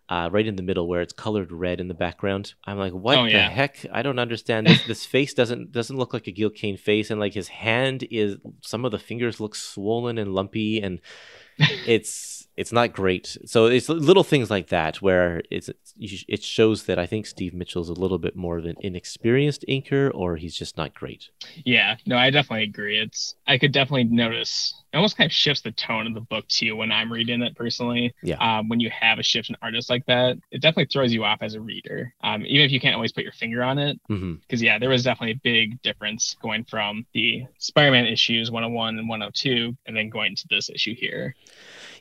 uh, 0.09 0.29
right 0.31 0.47
in 0.47 0.57
the 0.57 0.63
middle 0.63 0.87
where 0.87 1.01
it's 1.01 1.13
colored 1.13 1.51
red 1.51 1.81
in 1.81 1.89
the 1.89 1.95
background. 1.95 2.55
I'm 2.65 2.79
like, 2.79 2.93
what 2.93 3.19
oh, 3.19 3.25
the 3.25 3.33
yeah. 3.33 3.51
heck? 3.51 3.85
I 3.93 4.03
don't 4.03 4.19
understand. 4.19 4.67
This, 4.67 4.87
this 4.87 5.05
face 5.05 5.35
doesn't 5.35 5.73
doesn't 5.73 5.97
look 5.97 6.13
like 6.13 6.29
a 6.29 6.33
Gil 6.33 6.51
Kane 6.51 6.77
face, 6.77 7.11
and 7.11 7.19
like 7.19 7.35
his 7.35 7.49
hand 7.49 8.07
is 8.11 8.37
some 8.61 8.85
of 8.85 8.93
the 8.93 8.99
fingers 8.99 9.41
look 9.41 9.57
swollen 9.57 10.19
and 10.19 10.33
lumpy, 10.33 10.81
and 10.81 11.01
it's 11.59 12.36
it's 12.57 12.73
not 12.73 12.93
great. 12.93 13.37
So 13.45 13.67
it's 13.67 13.89
little 13.89 14.25
things 14.25 14.51
like 14.51 14.69
that 14.69 15.03
where 15.03 15.43
it's 15.51 15.69
it 15.99 16.43
shows 16.43 16.85
that 16.85 16.99
I 16.99 17.05
think 17.07 17.27
Steve 17.27 17.53
Mitchell's 17.53 17.91
a 17.91 17.95
little 17.95 18.19
bit 18.19 18.35
more 18.35 18.57
of 18.57 18.65
an 18.65 18.77
inexperienced 18.81 19.65
inker, 19.69 20.11
or 20.15 20.37
he's 20.37 20.57
just 20.57 20.77
not 20.77 20.95
great. 20.95 21.29
Yeah, 21.65 21.97
no, 22.07 22.17
I 22.17 22.31
definitely 22.31 22.65
agree. 22.65 22.99
It's 22.99 23.35
I 23.47 23.59
could 23.59 23.73
definitely 23.73 24.05
notice. 24.05 24.75
It 24.93 24.97
almost 24.97 25.19
kind 25.19 25.29
of 25.29 25.33
shifts 25.33 25.61
the 25.61 25.73
tone 25.73 26.07
of 26.07 26.15
the 26.15 26.21
book 26.21 26.49
too 26.49 26.77
when 26.77 26.91
I'm 26.91 27.13
reading 27.13 27.43
it 27.43 27.55
personally. 27.57 28.15
Yeah. 28.23 28.37
Um, 28.37 28.69
when 28.69 28.81
you 28.81 28.89
have 28.91 29.19
a 29.19 29.23
shift 29.23 29.51
in 29.51 29.57
artist 29.61 29.91
like 29.91 30.07
that, 30.07 30.39
it 30.51 30.63
definitely 30.63 30.87
throws 30.87 31.13
you 31.13 31.25
off 31.25 31.39
as 31.43 31.55
a 31.55 31.61
reader. 31.61 32.15
Um, 32.23 32.47
even 32.47 32.65
if 32.65 32.73
you 32.73 32.81
can't 32.81 32.95
always 32.95 33.13
put 33.13 33.25
your 33.25 33.33
finger 33.33 33.63
on 33.63 33.79
it. 33.79 34.01
Because 34.09 34.23
mm-hmm. 34.23 34.65
yeah, 34.65 34.79
there 34.79 34.89
was 34.89 35.05
definitely 35.05 35.33
a 35.33 35.41
big 35.43 35.83
difference 35.83 36.37
going 36.41 36.65
from 36.65 37.05
the 37.13 37.45
Spider-Man 37.59 38.07
issues 38.07 38.51
101 38.51 38.99
and 38.99 39.09
102, 39.09 39.77
and 39.87 39.97
then 39.97 40.09
going 40.09 40.35
to 40.37 40.47
this 40.49 40.71
issue 40.71 40.95
here. 40.95 41.35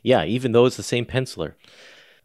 Yeah, 0.05 0.23
even 0.23 0.51
though 0.51 0.65
it's 0.67 0.77
the 0.77 0.83
same 0.83 1.03
penciler. 1.05 1.53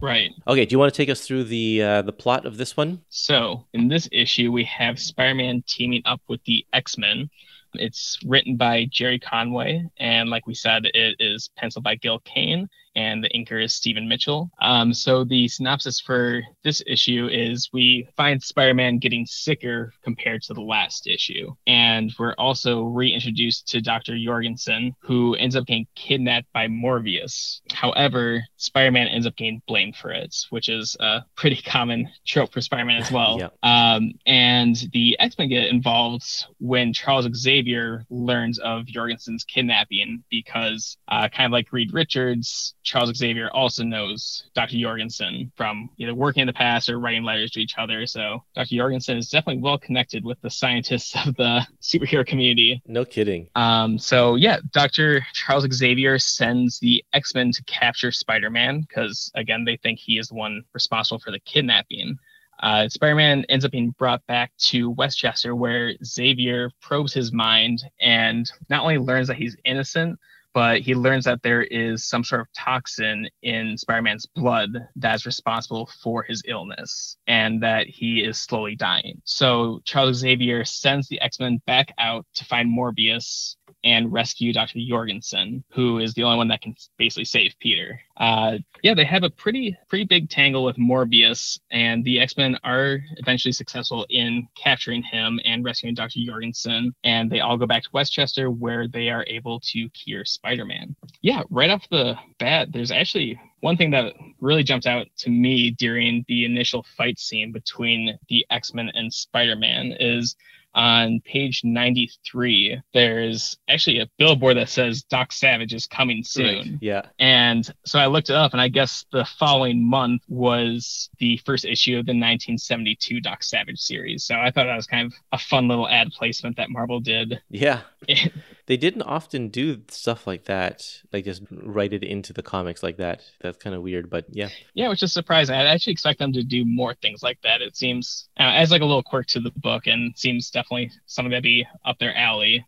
Right. 0.03 0.33
Okay. 0.47 0.67
Do 0.67 0.75
you 0.75 0.79
want 0.79 0.93
to 0.93 0.97
take 0.97 1.09
us 1.09 1.27
through 1.27 1.45
the 1.45 1.83
uh, 1.83 2.03
the 2.03 2.13
plot 2.13 2.45
of 2.45 2.59
this 2.59 2.77
one? 2.77 3.01
So 3.09 3.65
in 3.73 3.89
this 3.89 4.07
issue, 4.13 4.53
we 4.53 4.65
have 4.65 4.99
Spider-Man 4.99 5.65
teaming 5.67 6.03
up 6.05 6.21
with 6.29 6.45
the 6.45 6.67
X-Men. 6.75 7.31
It's 7.75 8.19
written 8.27 8.57
by 8.57 8.87
Gerry 8.91 9.19
Conway, 9.19 9.89
and 9.99 10.29
like 10.29 10.47
we 10.47 10.55
said, 10.55 10.87
it 10.93 11.17
is 11.21 11.49
penciled 11.57 11.85
by 11.85 11.95
Gil 11.95 12.19
Kane 12.21 12.69
and 12.95 13.23
the 13.23 13.31
inker 13.31 13.63
is 13.63 13.73
Stephen 13.73 14.09
Mitchell. 14.09 14.51
Um, 14.61 14.93
so 14.93 15.25
the 15.25 15.49
synopsis 15.49 16.01
for 16.01 16.43
this 16.65 16.83
issue 16.87 17.29
is 17.31 17.71
we 17.73 18.09
find 18.17 18.43
Spider-Man 18.43 18.99
getting 18.99 19.27
sicker 19.27 19.93
compared 20.03 20.43
to 20.43 20.55
the 20.55 20.61
last 20.61 21.07
issue, 21.07 21.55
and 21.67 22.13
we're 22.19 22.35
also 22.35 22.83
reintroduced 22.83 23.69
to 23.69 23.81
Dr. 23.81 24.19
Jorgensen, 24.19 24.95
who 25.01 25.35
ends 25.37 25.57
up 25.57 25.67
getting 25.67 25.87
kidnapped 25.95 26.53
by 26.53 26.67
Morbius. 26.69 27.61
However, 27.73 28.43
Spider-Man 28.57 29.09
ends 29.09 29.27
up 29.27 29.37
getting 29.37 29.63
blamed 29.67 29.97
for 29.97 30.11
it, 30.11 30.35
which 30.51 30.69
is 30.69 30.97
a 31.01 31.21
pretty 31.37 31.61
common 31.63 32.09
trope 32.27 32.53
for 32.53 32.61
Spider-Man 32.61 33.03
as 33.03 33.13
well. 33.13 33.39
yeah. 33.41 33.49
um, 33.63 34.13
and 34.27 34.77
the 34.93 35.19
X-Men 35.19 35.49
get 35.49 35.69
involved 35.69 36.47
when 36.59 36.93
Charles 36.93 37.27
Xavier 37.35 38.05
learns 38.11 38.59
of 38.59 38.87
Jorgensen's 38.87 39.45
kidnapping 39.45 40.25
because, 40.31 40.97
uh, 41.09 41.29
kind 41.29 41.47
of 41.47 41.53
like 41.53 41.73
Reed 41.73 41.93
Richards, 41.93 42.75
Charles 42.83 43.17
Xavier 43.17 43.51
also 43.51 43.85
knows 43.85 44.45
Dr. 44.55 44.79
Jorgensen 44.79 45.53
from 45.57 45.91
either 45.99 46.15
working 46.15 46.43
in 46.43 46.47
the 46.47 46.53
past 46.53 46.89
or 46.89 46.99
writing 46.99 47.23
letters 47.23 47.51
to 47.53 47.61
each 47.61 47.75
other. 47.79 48.07
So 48.07 48.43
Dr. 48.55 48.77
Jorgensen 48.77 49.17
is 49.19 49.29
definitely 49.29 49.63
well 49.63 49.79
connected 49.79 50.25
with 50.25 50.41
the 50.41 50.51
scientists 50.51 51.15
of 51.27 51.37
the 51.37 51.67
superhero 51.81 52.27
community. 52.27 52.83
No 52.87 53.05
kidding. 53.05 53.49
Um, 53.55 53.99
so 53.99 54.35
yeah, 54.35 54.59
Dr. 54.73 55.25
Charles 55.35 55.67
Xavier 55.73 56.19
sends 56.19 56.79
the 56.79 57.05
X-Men 57.13 57.53
to 57.53 57.65
capture 57.65 58.13
Spider-Man 58.13 58.81
because 58.83 59.31
again, 59.35 59.65
they 59.65 59.77
think 59.77 59.99
he 59.99 60.19
is 60.19 60.29
the 60.29 60.35
one 60.35 60.63
responsible 60.73 61.19
for 61.19 61.31
the 61.31 61.41
kidnapping. 61.41 62.19
Uh, 62.63 62.89
Spider-Man 62.89 63.45
ends 63.49 63.65
up 63.65 63.71
being 63.71 63.91
brought 63.99 64.27
back 64.27 64.53
to 64.59 64.91
Westchester, 64.91 65.55
where 65.57 65.95
Xavier 66.05 66.71
probes 66.83 67.15
his 67.15 67.33
mind 67.33 67.83
and 68.01 68.51
not 68.69 68.83
only 68.83 68.99
learns 68.99 69.29
that 69.29 69.37
he's 69.37 69.57
innocent, 69.65 70.19
but 70.53 70.81
he 70.81 70.95
learns 70.95 71.25
that 71.25 71.43
there 71.43 71.63
is 71.63 72.05
some 72.05 72.25
sort 72.25 72.43
of 72.43 72.49
toxin 72.57 73.29
in 73.43 73.77
Spider-Man's 73.77 74.27
blood 74.35 74.71
that's 74.97 75.27
responsible 75.27 75.89
for 76.03 76.23
his 76.23 76.43
illness 76.47 77.17
and 77.27 77.63
that 77.63 77.87
he 77.87 78.21
is 78.21 78.39
slowly 78.39 78.75
dying. 78.75 79.21
So 79.25 79.81
Charles 79.85 80.19
Xavier 80.19 80.65
sends 80.65 81.09
the 81.09 81.21
X-Men 81.21 81.61
back 81.67 81.93
out 81.99 82.27
to 82.35 82.45
find 82.45 82.69
Morbius 82.69 83.57
and 83.85 84.13
rescue 84.13 84.53
Dr. 84.53 84.79
Jorgensen, 84.87 85.65
who 85.71 85.99
is 85.99 86.15
the 86.15 86.23
only 86.23 86.37
one 86.37 86.49
that 86.49 86.61
can 86.61 86.75
basically 86.99 87.25
save 87.25 87.55
Peter. 87.61 88.01
Uh, 88.17 88.59
yeah, 88.83 88.95
they 88.95 89.05
have 89.05 89.23
a 89.23 89.31
pretty 89.31 89.77
pretty 89.89 90.05
big 90.05 90.29
tangle 90.29 90.65
with 90.65 90.77
Morbius, 90.77 91.59
and 91.71 92.05
the 92.05 92.21
X 92.21 92.37
Men 92.37 92.59
are 92.65 93.01
eventually 93.17 93.53
successful 93.53 94.07
in 94.11 94.47
capturing 94.57 95.03
him 95.03 95.41
and 95.45 95.65
rescuing 95.65 95.95
Dr. 95.95 96.21
Jorgensen. 96.25 96.95
And 97.05 97.31
they 97.31 97.41
all 97.41 97.57
go 97.57 97.67
back 97.67 97.85
to 97.85 97.89
Westchester, 97.93 98.51
where 98.51 98.89
they 98.89 99.09
are 99.09 99.25
able 99.27 99.61
to 99.61 99.89
cure 99.91 100.25
Spider 100.25 100.65
Man. 100.65 100.95
Yeah, 101.23 101.43
right 101.51 101.71
off 101.71 101.89
the 101.91 102.17
bat, 102.39 102.73
there's 102.73 102.91
actually 102.91 103.41
one 103.61 103.77
thing 103.77 103.91
that 103.91 104.15
really 104.41 104.63
jumped 104.63 104.87
out 104.87 105.07
to 105.19 105.31
me 105.31 105.71
during 105.71 106.25
the 106.29 106.45
initial 106.45 106.85
fight 106.97 107.19
scene 107.19 107.53
between 107.53 108.19
the 108.29 108.45
X 108.51 108.75
Men 108.75 108.91
and 108.95 109.13
Spider 109.13 109.57
Man 109.57 109.95
is 109.99 110.37
on 110.75 111.21
page 111.25 111.63
93, 111.65 112.81
there's 112.95 113.57
actually 113.69 114.01
a 114.01 114.09
billboard 114.19 114.57
that 114.57 114.69
says 114.69 115.03
Doc 115.03 115.33
Savage 115.33 115.75
is 115.75 115.87
coming 115.87 116.23
soon. 116.23 116.45
Right. 116.45 116.79
Yeah. 116.81 117.03
And 117.19 117.69
so 117.85 117.99
I 117.99 118.07
looked 118.07 118.31
it 118.31 118.37
up, 118.37 118.53
and 118.53 118.61
I 118.61 118.69
guess 118.69 119.05
the 119.13 119.25
following 119.39 119.85
month 119.85 120.23
was 120.29 121.11
the 121.19 121.39
first 121.45 121.65
issue 121.65 121.99
of 121.99 122.07
the 122.07 122.13
1972 122.13 123.21
Doc 123.21 123.43
Savage 123.43 123.79
series. 123.79 124.25
So 124.25 124.37
I 124.37 124.51
thought 124.51 124.67
that 124.67 124.77
was 124.77 124.87
kind 124.87 125.07
of 125.07 125.15
a 125.33 125.39
fun 125.39 125.69
little 125.69 125.89
ad 125.89 126.11
placement 126.17 126.57
that 126.57 126.71
Marvel 126.71 127.01
did. 127.01 127.41
Yeah. 127.51 127.81
They 128.71 128.77
didn't 128.77 129.03
often 129.03 129.49
do 129.49 129.83
stuff 129.89 130.29
like 130.29 130.45
that, 130.45 131.03
like 131.13 131.25
just 131.25 131.43
write 131.51 131.93
it 131.93 132.05
into 132.05 132.33
the 132.33 132.41
comics 132.45 132.85
like 132.85 132.99
that. 132.99 133.21
That's 133.41 133.59
kind 133.59 133.75
of 133.75 133.83
weird, 133.83 134.09
but 134.09 134.27
yeah. 134.31 134.49
Yeah, 134.75 134.91
which 134.91 135.03
is 135.03 135.13
surprising. 135.13 135.57
I 135.57 135.65
actually 135.65 135.95
expect 135.95 136.21
them 136.21 136.33
to 136.35 136.45
do 136.45 136.65
more 136.65 136.95
things 136.95 137.21
like 137.21 137.41
that. 137.43 137.63
It 137.63 137.77
seems 137.77 138.29
uh, 138.39 138.45
as 138.45 138.71
like 138.71 138.81
a 138.81 138.85
little 138.85 139.03
quirk 139.03 139.27
to 139.31 139.41
the 139.41 139.51
book, 139.57 139.89
and 139.89 140.17
seems 140.17 140.53
definitely 140.53 140.93
something 141.07 141.33
that'd 141.33 141.43
be 141.43 141.67
up 141.85 141.99
their 141.99 142.17
alley. 142.17 142.65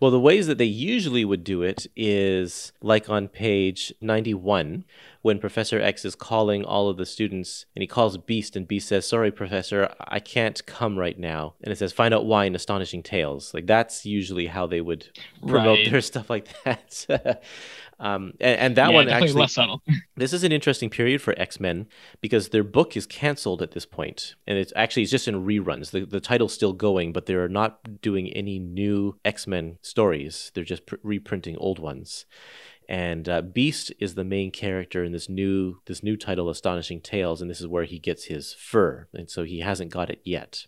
Well, 0.00 0.10
the 0.10 0.20
ways 0.20 0.48
that 0.48 0.58
they 0.58 0.66
usually 0.66 1.24
would 1.24 1.44
do 1.44 1.62
it 1.62 1.86
is 1.96 2.74
like 2.82 3.08
on 3.08 3.26
page 3.28 3.90
91 4.02 4.84
when 5.22 5.38
Professor 5.38 5.80
X 5.80 6.04
is 6.04 6.14
calling 6.14 6.64
all 6.64 6.88
of 6.88 6.96
the 6.96 7.04
students 7.06 7.66
and 7.74 7.82
he 7.82 7.86
calls 7.86 8.16
Beast 8.18 8.54
and 8.56 8.68
Beast 8.68 8.88
says, 8.88 9.06
Sorry, 9.06 9.30
Professor, 9.30 9.92
I 10.00 10.20
can't 10.20 10.64
come 10.66 10.96
right 10.98 11.18
now. 11.18 11.54
And 11.62 11.72
it 11.72 11.76
says, 11.78 11.92
Find 11.92 12.14
out 12.14 12.24
why 12.26 12.44
in 12.44 12.54
Astonishing 12.54 13.02
Tales. 13.02 13.52
Like 13.52 13.66
that's 13.66 14.06
usually 14.06 14.46
how 14.46 14.66
they 14.66 14.80
would 14.80 15.08
promote 15.46 15.78
Right. 15.78 15.90
their 15.90 16.00
stuff 16.00 16.30
like 16.30 16.46
that. 16.64 17.06
um, 18.00 18.32
and, 18.40 18.60
and 18.60 18.76
that 18.76 18.90
Yeah, 18.90 18.94
one 18.94 19.08
actually. 19.08 19.32
less 19.40 19.54
subtle. 19.54 19.82
This 20.16 20.32
is 20.32 20.42
an 20.42 20.50
interesting 20.50 20.90
period 20.90 21.22
for 21.22 21.32
X 21.38 21.60
Men 21.60 21.86
because 22.20 22.48
their 22.48 22.64
book 22.64 22.96
is 22.96 23.06
canceled 23.06 23.62
at 23.62 23.70
this 23.70 23.86
point, 23.86 24.34
and 24.48 24.58
it's 24.58 24.72
actually 24.74 25.02
it's 25.02 25.12
just 25.12 25.28
in 25.28 25.44
reruns. 25.46 25.92
The 25.92 26.04
the 26.04 26.18
title's 26.18 26.52
still 26.52 26.72
going, 26.72 27.12
but 27.12 27.26
they're 27.26 27.48
not 27.48 28.00
doing 28.02 28.28
any 28.32 28.58
new 28.58 29.16
X 29.24 29.46
Men 29.46 29.78
stories. 29.80 30.50
They're 30.54 30.64
just 30.64 30.86
pr- 30.86 30.96
reprinting 31.04 31.56
old 31.58 31.78
ones. 31.78 32.26
And 32.88 33.28
uh, 33.28 33.42
Beast 33.42 33.92
is 33.98 34.14
the 34.14 34.24
main 34.24 34.50
character 34.50 35.04
in 35.04 35.12
this 35.12 35.28
new 35.28 35.80
this 35.84 36.02
new 36.02 36.16
title, 36.16 36.48
Astonishing 36.48 37.02
Tales, 37.02 37.42
and 37.42 37.50
this 37.50 37.60
is 37.60 37.66
where 37.66 37.84
he 37.84 37.98
gets 37.98 38.24
his 38.24 38.54
fur, 38.54 39.08
and 39.12 39.28
so 39.28 39.44
he 39.44 39.60
hasn't 39.60 39.92
got 39.92 40.08
it 40.08 40.20
yet. 40.24 40.66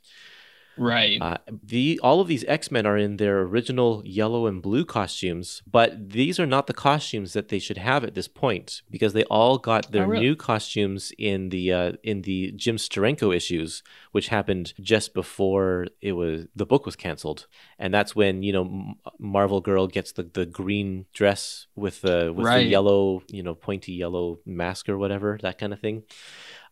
Right. 0.81 1.21
Uh, 1.21 1.37
the 1.63 2.01
all 2.03 2.23
of 2.23 2.27
these 2.29 2.43
X 2.49 2.71
Men 2.71 2.87
are 2.87 2.97
in 2.97 3.19
their 3.19 3.43
original 3.43 4.03
yellow 4.07 4.47
and 4.47 4.63
blue 4.63 4.87
costumes, 4.87 5.63
but 5.71 6.09
these 6.11 6.41
are 6.41 6.47
not 6.47 6.67
the 6.69 6.73
costumes 6.73 7.35
that 7.35 7.49
they 7.49 7.59
should 7.59 7.77
have 7.77 8.03
at 8.03 8.15
this 8.15 8.29
point 8.29 8.81
because 8.91 9.13
they 9.13 9.25
all 9.25 9.59
got 9.59 9.93
their 9.93 10.05
Oh, 10.05 10.09
really? 10.09 10.25
new 10.25 10.37
costumes 10.37 11.13
in 11.19 11.51
the 11.51 11.71
uh, 11.71 11.93
in 12.03 12.23
the 12.23 12.53
Jim 12.53 12.77
Steranko 12.79 13.37
issues, 13.37 13.83
which 14.13 14.29
happened 14.29 14.73
just 14.81 15.13
before 15.13 15.87
it 16.01 16.13
was 16.13 16.47
the 16.57 16.65
book 16.65 16.87
was 16.87 16.97
canceled, 16.97 17.47
and 17.79 17.93
that's 17.93 18.17
when 18.17 18.43
you 18.43 18.53
know 18.55 18.65
M- 18.65 18.95
Marvel 19.19 19.61
Girl 19.61 19.87
gets 19.87 20.13
the, 20.13 20.23
the 20.23 20.47
green 20.47 21.05
dress 21.13 21.67
with 21.77 22.01
the 22.01 22.33
with 22.35 22.47
the 22.47 22.71
yellow 22.71 23.23
you 23.29 23.43
know 23.43 23.55
pointy 23.55 23.93
yellow 23.93 24.39
mask 24.47 24.89
or 24.89 24.97
whatever 24.97 25.39
that 25.43 25.59
kind 25.59 25.75
of 25.75 25.81
thing 25.81 26.05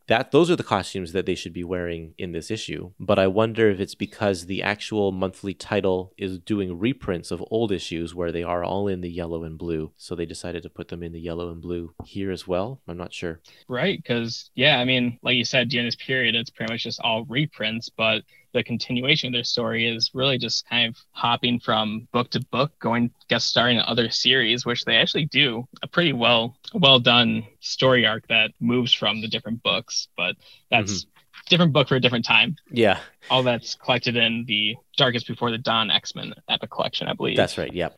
that 0.09 0.33
those 0.33 0.51
are 0.51 0.57
the 0.57 0.63
costumes 0.65 1.13
that 1.13 1.27
they 1.27 1.35
should 1.35 1.53
be 1.53 1.65
wearing 1.65 2.15
in 2.19 2.33
this 2.33 2.51
issue. 2.51 2.91
But 2.99 3.19
i 3.19 3.27
wonder 3.27 3.71
if 3.71 3.79
it's 3.79 3.95
because 3.95 4.47
the 4.47 4.63
actual 4.63 5.13
monthly 5.13 5.55
title 5.55 6.13
is 6.17 6.39
doing 6.39 6.79
reprints 6.79 7.31
of 7.31 7.45
old 7.51 7.71
issues 7.71 8.15
where 8.15 8.33
they 8.33 8.43
are 8.43 8.65
all 8.65 8.89
in 8.89 9.03
the 9.03 9.11
yellow 9.11 9.45
and 9.45 9.59
blue. 9.59 9.93
So 9.97 10.15
they 10.15 10.27
decided 10.27 10.63
to 10.63 10.71
put 10.71 10.89
them 10.89 11.03
in 11.03 11.13
the 11.13 11.21
yellow 11.21 11.51
and 11.51 11.61
blue 11.61 11.95
here 12.05 12.33
as 12.33 12.49
well. 12.49 12.81
I'm 12.89 12.97
not 12.97 13.13
sure. 13.13 13.41
Right, 13.69 14.03
because 14.03 14.51
yeah, 14.55 14.79
I 14.79 14.85
mean, 14.85 15.19
like 15.23 15.37
you 15.37 15.45
said, 15.45 15.69
during 15.69 15.87
this 15.87 15.97
period, 15.97 16.35
it's 16.35 16.51
pretty 16.51 16.73
much 16.73 16.85
just 16.85 17.01
all 17.01 17.25
reprints, 17.27 17.91
but 17.91 18.23
the 18.53 18.62
continuation 18.62 19.28
of 19.28 19.32
their 19.32 19.44
story 19.44 19.86
is 19.86 20.11
really 20.14 20.38
just 20.38 20.68
kind 20.68 20.88
of 20.88 20.96
hopping 21.11 21.61
from 21.61 22.09
book 22.12 22.30
to 22.30 22.40
book, 22.51 22.72
going 22.78 23.11
guest 23.28 23.49
starring 23.49 23.76
in 23.76 23.82
other 23.86 24.11
series, 24.11 24.64
which 24.64 24.84
they 24.84 24.96
actually 24.96 25.26
do 25.26 25.66
a 25.82 25.86
pretty 25.86 26.12
well 26.12 26.57
well 26.74 26.99
done 26.99 27.44
story 27.61 28.07
arc 28.07 28.26
that 28.28 28.51
moves 28.61 28.92
from 28.92 29.20
the 29.20 29.28
different 29.28 29.62
books. 29.62 30.09
But 30.16 30.36
that's 30.70 31.07
different 31.49 31.72
book 31.72 31.88
for 31.88 31.96
a 31.96 32.01
different 32.01 32.24
time. 32.24 32.57
yeah 32.70 32.99
All 33.30 33.42
that's 33.42 33.74
collected 33.74 34.16
in 34.16 34.44
the 34.46 34.76
Darkest 34.96 35.26
Before 35.26 35.51
the 35.51 35.59
Dawn 35.59 35.90
X 35.90 36.14
Men 36.14 36.34
Epic 36.49 36.70
Collection, 36.70 37.09
I 37.09 37.14
believe. 37.14 37.36
That's 37.36 37.59
right. 37.59 37.72
Yeah. 37.72 37.88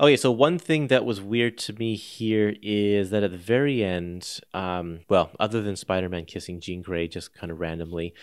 Okay. 0.00 0.16
So 0.16 0.30
one 0.30 0.58
thing 0.58 0.88
that 0.88 1.04
was 1.04 1.20
weird 1.20 1.58
to 1.58 1.72
me 1.72 1.96
here 1.96 2.54
is 2.62 3.10
that 3.10 3.22
at 3.22 3.30
the 3.30 3.38
very 3.38 3.82
end, 3.82 4.40
um, 4.54 5.00
well, 5.08 5.30
other 5.40 5.62
than 5.62 5.76
Spider-Man 5.76 6.24
kissing 6.26 6.60
Jean 6.60 6.82
Grey 6.82 7.08
just 7.08 7.34
kind 7.34 7.50
of 7.50 7.60
randomly, 7.60 8.14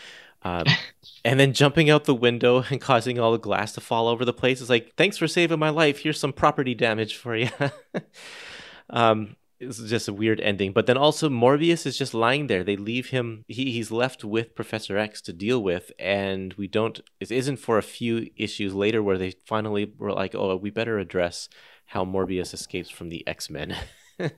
um, 0.45 0.65
and 1.25 1.39
then 1.39 1.51
jumping 1.51 1.89
out 1.89 2.05
the 2.05 2.15
window 2.15 2.63
and 2.69 2.79
causing 2.79 3.19
all 3.19 3.33
the 3.33 3.37
glass 3.37 3.73
to 3.73 3.81
fall 3.81 4.07
over 4.07 4.23
the 4.23 4.31
place, 4.31 4.61
is 4.61 4.69
like, 4.69 4.93
thanks 4.95 5.17
for 5.17 5.27
saving 5.27 5.59
my 5.59 5.69
life. 5.69 5.99
Here's 5.99 6.19
some 6.19 6.31
property 6.31 6.73
damage 6.73 7.17
for 7.17 7.35
you. 7.35 7.49
um, 8.89 9.35
it's 9.59 9.79
just 9.79 10.07
a 10.07 10.13
weird 10.13 10.39
ending. 10.41 10.73
But 10.73 10.85
then 10.85 10.97
also 10.97 11.29
Morbius 11.29 11.85
is 11.85 11.97
just 11.97 12.13
lying 12.13 12.47
there. 12.47 12.63
They 12.63 12.75
leave 12.75 13.09
him. 13.09 13.43
He, 13.47 13.71
he's 13.71 13.89
left 13.89 14.23
with 14.23 14.55
Professor 14.55 14.97
X 14.97 15.21
to 15.23 15.33
deal 15.33 15.63
with, 15.63 15.91
and 15.97 16.53
we 16.53 16.67
don't. 16.67 16.99
It 17.19 17.31
isn't 17.31 17.57
for 17.57 17.77
a 17.77 17.83
few 17.83 18.29
issues 18.35 18.73
later 18.73 19.01
where 19.01 19.17
they 19.17 19.33
finally 19.45 19.93
were 19.97 20.11
like, 20.11 20.35
"Oh, 20.35 20.57
we 20.57 20.71
better 20.71 20.99
address 20.99 21.47
how 21.87 22.03
Morbius 22.03 22.53
escapes 22.53 22.89
from 22.89 23.07
the 23.07 23.25
X 23.25 23.49
Men." 23.49 23.75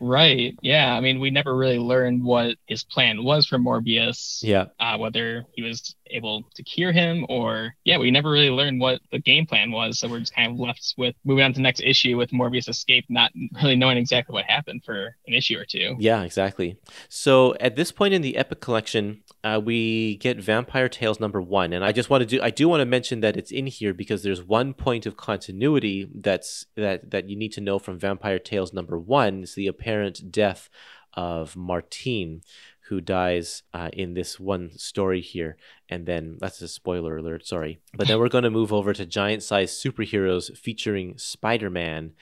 Right. 0.00 0.56
Yeah. 0.62 0.94
I 0.94 1.00
mean, 1.00 1.20
we 1.20 1.30
never 1.30 1.54
really 1.56 1.78
learned 1.78 2.24
what 2.24 2.56
his 2.66 2.84
plan 2.84 3.24
was 3.24 3.46
for 3.46 3.58
Morbius. 3.58 4.42
yeah, 4.42 4.66
uh, 4.80 4.98
whether 4.98 5.44
he 5.52 5.62
was 5.62 5.94
able 6.06 6.42
to 6.54 6.62
cure 6.62 6.92
him 6.92 7.24
or 7.30 7.74
yeah 7.84 7.96
we 7.96 8.10
never 8.10 8.30
really 8.30 8.50
learned 8.50 8.78
what 8.78 9.00
the 9.12 9.18
game 9.18 9.46
plan 9.46 9.70
was 9.70 9.98
so 9.98 10.06
we're 10.06 10.18
just 10.18 10.34
kind 10.34 10.52
of 10.52 10.60
left 10.60 10.92
with 10.98 11.14
moving 11.24 11.42
on 11.42 11.52
to 11.52 11.56
the 11.56 11.62
next 11.62 11.80
issue 11.80 12.18
with 12.18 12.28
morbius 12.32 12.68
escape 12.68 13.06
not 13.08 13.30
really 13.62 13.76
knowing 13.76 13.96
exactly 13.96 14.34
what 14.34 14.44
happened 14.44 14.84
for 14.84 15.16
an 15.26 15.32
issue 15.32 15.58
or 15.58 15.64
two 15.64 15.96
yeah, 15.98 16.22
exactly. 16.22 16.76
So 17.08 17.54
at 17.60 17.76
this 17.76 17.92
point 17.92 18.12
in 18.12 18.22
the 18.22 18.36
Epic 18.36 18.60
Collection, 18.60 19.22
uh, 19.44 19.60
we 19.62 20.16
get 20.16 20.40
Vampire 20.40 20.88
Tales 20.88 21.18
number 21.18 21.40
one, 21.40 21.72
and 21.72 21.84
I 21.84 21.92
just 21.92 22.10
want 22.10 22.20
to 22.22 22.26
do. 22.26 22.40
I 22.42 22.50
do 22.50 22.68
want 22.68 22.80
to 22.80 22.86
mention 22.86 23.20
that 23.20 23.36
it's 23.36 23.50
in 23.50 23.66
here 23.66 23.92
because 23.92 24.22
there's 24.22 24.42
one 24.42 24.72
point 24.72 25.04
of 25.04 25.16
continuity 25.16 26.08
that's 26.14 26.66
that 26.76 27.10
that 27.10 27.28
you 27.28 27.36
need 27.36 27.52
to 27.52 27.60
know 27.60 27.78
from 27.78 27.98
Vampire 27.98 28.38
Tales 28.38 28.72
number 28.72 28.98
one 28.98 29.42
is 29.42 29.54
the 29.54 29.66
apparent 29.66 30.30
death 30.30 30.70
of 31.14 31.56
Martine, 31.56 32.42
who 32.88 33.00
dies 33.00 33.62
uh, 33.74 33.90
in 33.92 34.14
this 34.14 34.38
one 34.38 34.70
story 34.76 35.20
here. 35.20 35.56
And 35.88 36.06
then 36.06 36.38
that's 36.40 36.62
a 36.62 36.68
spoiler 36.68 37.16
alert, 37.16 37.46
sorry. 37.46 37.80
But 37.94 38.08
then 38.08 38.18
we're 38.18 38.28
going 38.28 38.44
to 38.44 38.50
move 38.50 38.72
over 38.72 38.92
to 38.92 39.06
giant 39.06 39.42
sized 39.42 39.82
superheroes 39.82 40.56
featuring 40.56 41.18
Spider 41.18 41.70
Man. 41.70 42.12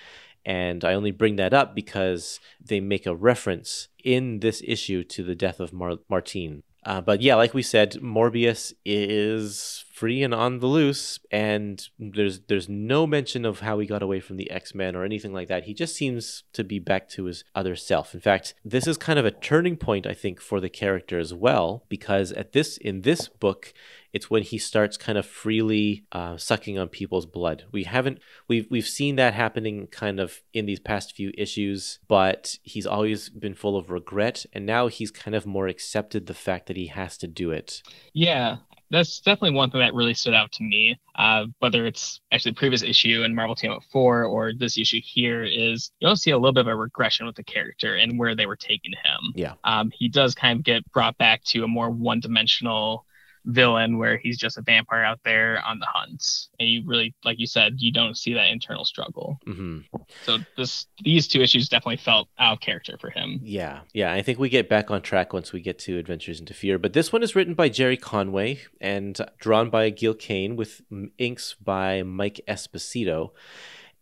And 0.45 0.85
I 0.85 0.95
only 0.95 1.11
bring 1.11 1.37
that 1.37 1.53
up 1.53 1.75
because 1.75 2.41
they 2.65 2.81
make 2.81 3.07
a 3.07 3.15
reference 3.15 3.89
in 4.03 4.41
this 4.41 4.63
issue 4.67 5.05
to 5.05 5.23
the 5.23 5.35
death 5.35 5.61
of 5.61 5.73
Mar- 5.73 5.99
Martine. 6.09 6.63
Uh, 6.85 7.01
but 7.01 7.21
yeah, 7.21 7.35
like 7.35 7.53
we 7.53 7.63
said, 7.63 7.93
Morbius 8.01 8.73
is 8.85 9.85
free 9.93 10.23
and 10.23 10.33
on 10.33 10.61
the 10.61 10.67
loose, 10.67 11.19
and 11.31 11.89
there's 11.99 12.41
there's 12.49 12.71
no 12.71 13.07
mention 13.07 13.45
of 13.45 13.61
how 13.61 13.79
he 13.79 13.87
got 13.87 14.03
away 14.03 14.19
from 14.19 14.39
the 14.39 14.51
X 14.51 14.75
Men 14.75 14.97
or 14.97 15.05
anything 15.05 15.35
like 15.35 15.49
that. 15.49 15.65
He 15.65 15.75
just 15.75 15.95
seems 15.95 16.45
to 16.55 16.65
be 16.65 16.79
back 16.79 17.09
to 17.11 17.25
his 17.25 17.45
other 17.55 17.77
self. 17.77 18.15
In 18.15 18.21
fact, 18.21 18.55
this 18.65 18.87
is 18.87 18.97
kind 18.97 19.19
of 19.19 19.27
a 19.27 19.31
turning 19.31 19.77
point, 19.77 20.07
I 20.07 20.15
think, 20.15 20.41
for 20.41 20.59
the 20.59 20.71
character 20.71 21.19
as 21.19 21.35
well, 21.35 21.85
because 21.91 22.33
at 22.33 22.53
this 22.53 22.79
in 22.79 23.03
this 23.03 23.29
book, 23.29 23.75
it's 24.13 24.29
when 24.31 24.43
he 24.43 24.59
starts 24.59 24.97
kind 24.97 25.17
of 25.19 25.25
freely 25.27 26.05
uh, 26.13 26.37
sucking 26.37 26.79
on 26.79 26.89
people's 26.89 27.27
blood. 27.27 27.65
We 27.73 27.85
haven't 27.85 28.19
we've 28.49 28.67
we've 28.71 28.87
seen 28.89 29.17
that 29.17 29.35
happening 29.35 29.87
kind 29.89 30.19
of 30.21 30.41
in 30.53 30.67
these 30.67 30.81
past 30.81 31.15
few 31.15 31.33
issues, 31.39 31.99
but 32.09 32.57
he's 32.63 32.87
always 32.87 33.29
been 33.29 33.55
full 33.55 33.77
of 33.77 33.91
regret, 33.91 34.47
and 34.53 34.67
now 34.67 34.89
he's 34.89 35.11
kind 35.11 35.35
of 35.35 35.47
more 35.47 35.67
accepted 35.69 36.27
the 36.27 36.35
fact 36.35 36.67
that 36.67 36.77
he 36.77 36.87
has 36.89 37.17
to 37.19 37.27
do 37.27 37.51
it. 37.51 37.83
yeah 38.13 38.57
that's 38.93 39.21
definitely 39.21 39.53
one 39.57 39.71
thing 39.71 39.79
that 39.81 39.95
really 39.95 40.15
stood 40.15 40.35
out 40.35 40.51
to 40.51 40.65
me 40.65 40.99
uh, 41.15 41.45
whether 41.61 41.87
it's 41.87 42.21
actually 42.33 42.51
the 42.51 42.57
previous 42.57 42.83
issue 42.83 43.23
in 43.23 43.33
marvel 43.37 43.55
team 43.55 43.71
up 43.71 43.83
4 43.93 44.25
or 44.25 44.53
this 44.53 44.77
issue 44.77 45.01
here 45.01 45.45
is 45.45 45.93
you 46.01 46.09
don't 46.09 46.17
see 46.17 46.33
a 46.33 46.37
little 46.37 46.53
bit 46.53 46.63
of 46.63 46.67
a 46.67 46.75
regression 46.75 47.25
with 47.25 47.37
the 47.37 47.45
character 47.45 47.95
and 47.95 48.19
where 48.19 48.35
they 48.35 48.47
were 48.47 48.57
taking 48.57 48.91
him 48.91 49.33
Yeah. 49.37 49.55
um, 49.63 49.93
he 49.95 50.09
does 50.09 50.35
kind 50.35 50.59
of 50.59 50.65
get 50.65 50.91
brought 50.91 51.17
back 51.19 51.45
to 51.45 51.63
a 51.63 51.69
more 51.69 51.89
one-dimensional 51.89 53.07
villain 53.47 53.99
where 53.99 54.19
he's 54.19 54.37
just 54.37 54.59
a 54.59 54.63
vampire 54.63 55.03
out 55.03 55.19
there 55.25 55.63
on 55.65 55.79
the 55.79 55.87
hunt 55.87 56.23
and 56.59 56.69
you 56.69 56.83
really 56.87 57.15
like 57.25 57.39
you 57.39 57.47
said 57.47 57.75
you 57.79 57.91
don't 57.91 58.17
see 58.17 58.35
that 58.35 58.49
internal 58.51 58.85
struggle 58.85 59.39
hmm 59.45 59.79
so 60.25 60.39
this 60.57 60.87
these 61.03 61.27
two 61.27 61.41
issues 61.41 61.69
definitely 61.69 61.97
felt 61.97 62.29
out 62.39 62.55
of 62.55 62.61
character 62.61 62.99
for 63.01 63.11
him 63.11 63.41
Yeah, 63.43 63.81
yeah. 63.93 64.13
I 64.13 64.23
think 64.23 64.39
we 64.39 64.49
get 64.49 64.69
back 64.69 64.91
on 64.91 65.03
track 65.03 65.33
once 65.33 65.53
we 65.53 65.61
get 65.61 65.79
to 65.81 65.99
Adventures 65.99 66.41
into 66.41 66.55
Fear. 66.55 66.79
But 66.79 66.93
this 66.93 67.13
one 67.13 67.23
is 67.23 67.35
written 67.35 67.55
by 67.55 67.69
Gerry 67.69 67.97
Conway 67.97 68.61
and 68.81 69.19
drawn 69.39 69.71
by 69.71 69.91
Gil 69.91 70.15
Kane 70.15 70.57
with 70.57 70.83
inks 71.19 71.55
by 71.55 72.03
Mike 72.03 72.41
Esposito. 72.49 73.31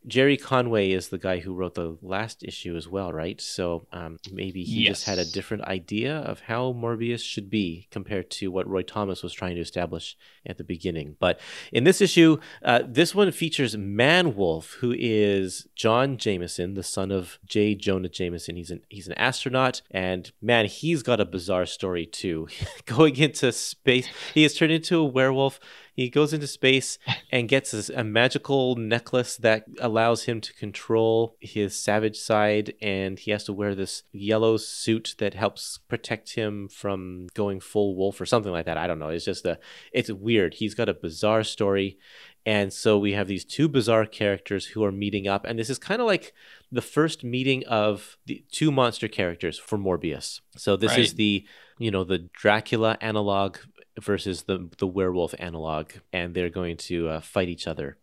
Gerry 0.06 0.36
Conway 0.36 0.90
is 0.90 1.08
the 1.08 1.18
guy 1.18 1.40
who 1.40 1.54
wrote 1.54 1.74
the 1.74 1.98
last 2.00 2.42
issue 2.42 2.76
as 2.76 2.88
well, 2.88 3.12
right? 3.12 3.40
So 3.40 3.86
um, 3.92 4.18
maybe 4.32 4.62
he 4.62 4.86
just 4.86 5.04
had 5.04 5.18
a 5.18 5.24
different 5.24 5.64
idea 5.64 6.16
of 6.16 6.40
how 6.40 6.72
Morbius 6.72 7.22
should 7.22 7.50
be 7.50 7.88
compared 7.90 8.30
to 8.32 8.50
what 8.50 8.68
Roy 8.68 8.82
Thomas 8.82 9.22
was 9.22 9.32
trying 9.32 9.56
to 9.56 9.60
establish 9.60 10.16
at 10.46 10.56
the 10.56 10.64
beginning. 10.64 11.16
But 11.18 11.40
in 11.72 11.84
this 11.84 12.00
issue, 12.00 12.38
uh, 12.62 12.80
this 12.86 13.14
one 13.14 13.30
features 13.32 13.76
Man 13.76 14.34
Wolf, 14.34 14.74
who 14.80 14.94
is 14.96 15.66
John 15.74 16.16
Jameson, 16.16 16.74
the 16.74 16.82
son 16.82 17.10
of 17.10 17.38
J. 17.44 17.74
Jonah 17.74 18.08
Jameson. 18.08 18.56
He's 18.56 18.70
an 18.70 18.82
he's 18.88 19.08
an 19.08 19.14
astronaut, 19.14 19.82
and 19.90 20.30
man, 20.40 20.66
he's 20.66 21.02
got 21.02 21.20
a 21.20 21.24
bizarre 21.24 21.66
story 21.66 22.06
too. 22.06 22.48
Going 22.86 23.16
into 23.16 23.52
space, 23.52 24.08
he 24.32 24.44
is 24.44 24.56
turned 24.56 24.72
into 24.72 24.98
a 24.98 25.04
werewolf. 25.04 25.60
He 25.98 26.08
goes 26.08 26.32
into 26.32 26.46
space 26.46 26.96
and 27.32 27.48
gets 27.48 27.74
a, 27.74 27.92
a 28.00 28.04
magical 28.04 28.76
necklace 28.76 29.36
that 29.36 29.64
allows 29.80 30.22
him 30.24 30.40
to 30.40 30.54
control 30.54 31.36
his 31.40 31.74
savage 31.76 32.16
side, 32.16 32.72
and 32.80 33.18
he 33.18 33.32
has 33.32 33.42
to 33.44 33.52
wear 33.52 33.74
this 33.74 34.04
yellow 34.12 34.56
suit 34.58 35.16
that 35.18 35.34
helps 35.34 35.78
protect 35.88 36.34
him 36.34 36.68
from 36.68 37.26
going 37.34 37.58
full 37.58 37.96
wolf 37.96 38.20
or 38.20 38.26
something 38.26 38.52
like 38.52 38.66
that. 38.66 38.78
I 38.78 38.86
don't 38.86 39.00
know. 39.00 39.08
It's 39.08 39.24
just 39.24 39.44
a, 39.44 39.58
it's 39.92 40.10
weird. 40.10 40.54
He's 40.54 40.74
got 40.76 40.88
a 40.88 40.94
bizarre 40.94 41.42
story. 41.42 41.98
And 42.46 42.72
so 42.72 42.96
we 42.96 43.12
have 43.12 43.26
these 43.26 43.44
two 43.44 43.68
bizarre 43.68 44.06
characters 44.06 44.66
who 44.66 44.84
are 44.84 44.92
meeting 44.92 45.26
up, 45.26 45.44
and 45.44 45.58
this 45.58 45.68
is 45.68 45.78
kind 45.78 46.00
of 46.00 46.06
like 46.06 46.32
the 46.70 46.80
first 46.80 47.24
meeting 47.24 47.66
of 47.66 48.16
the 48.26 48.44
two 48.52 48.70
monster 48.70 49.08
characters 49.08 49.58
for 49.58 49.76
Morbius. 49.76 50.40
So 50.56 50.76
this 50.76 50.92
Right. 50.92 51.00
is 51.00 51.14
the, 51.14 51.44
you 51.78 51.90
know, 51.90 52.04
the 52.04 52.18
Dracula 52.42 52.96
analog 53.00 53.56
versus 54.02 54.42
the 54.44 54.68
the 54.78 54.86
werewolf 54.86 55.34
analog, 55.38 55.92
and 56.12 56.34
they're 56.34 56.50
going 56.50 56.76
to 56.76 57.08
uh, 57.08 57.20
fight 57.20 57.48
each 57.48 57.66
other. 57.66 57.98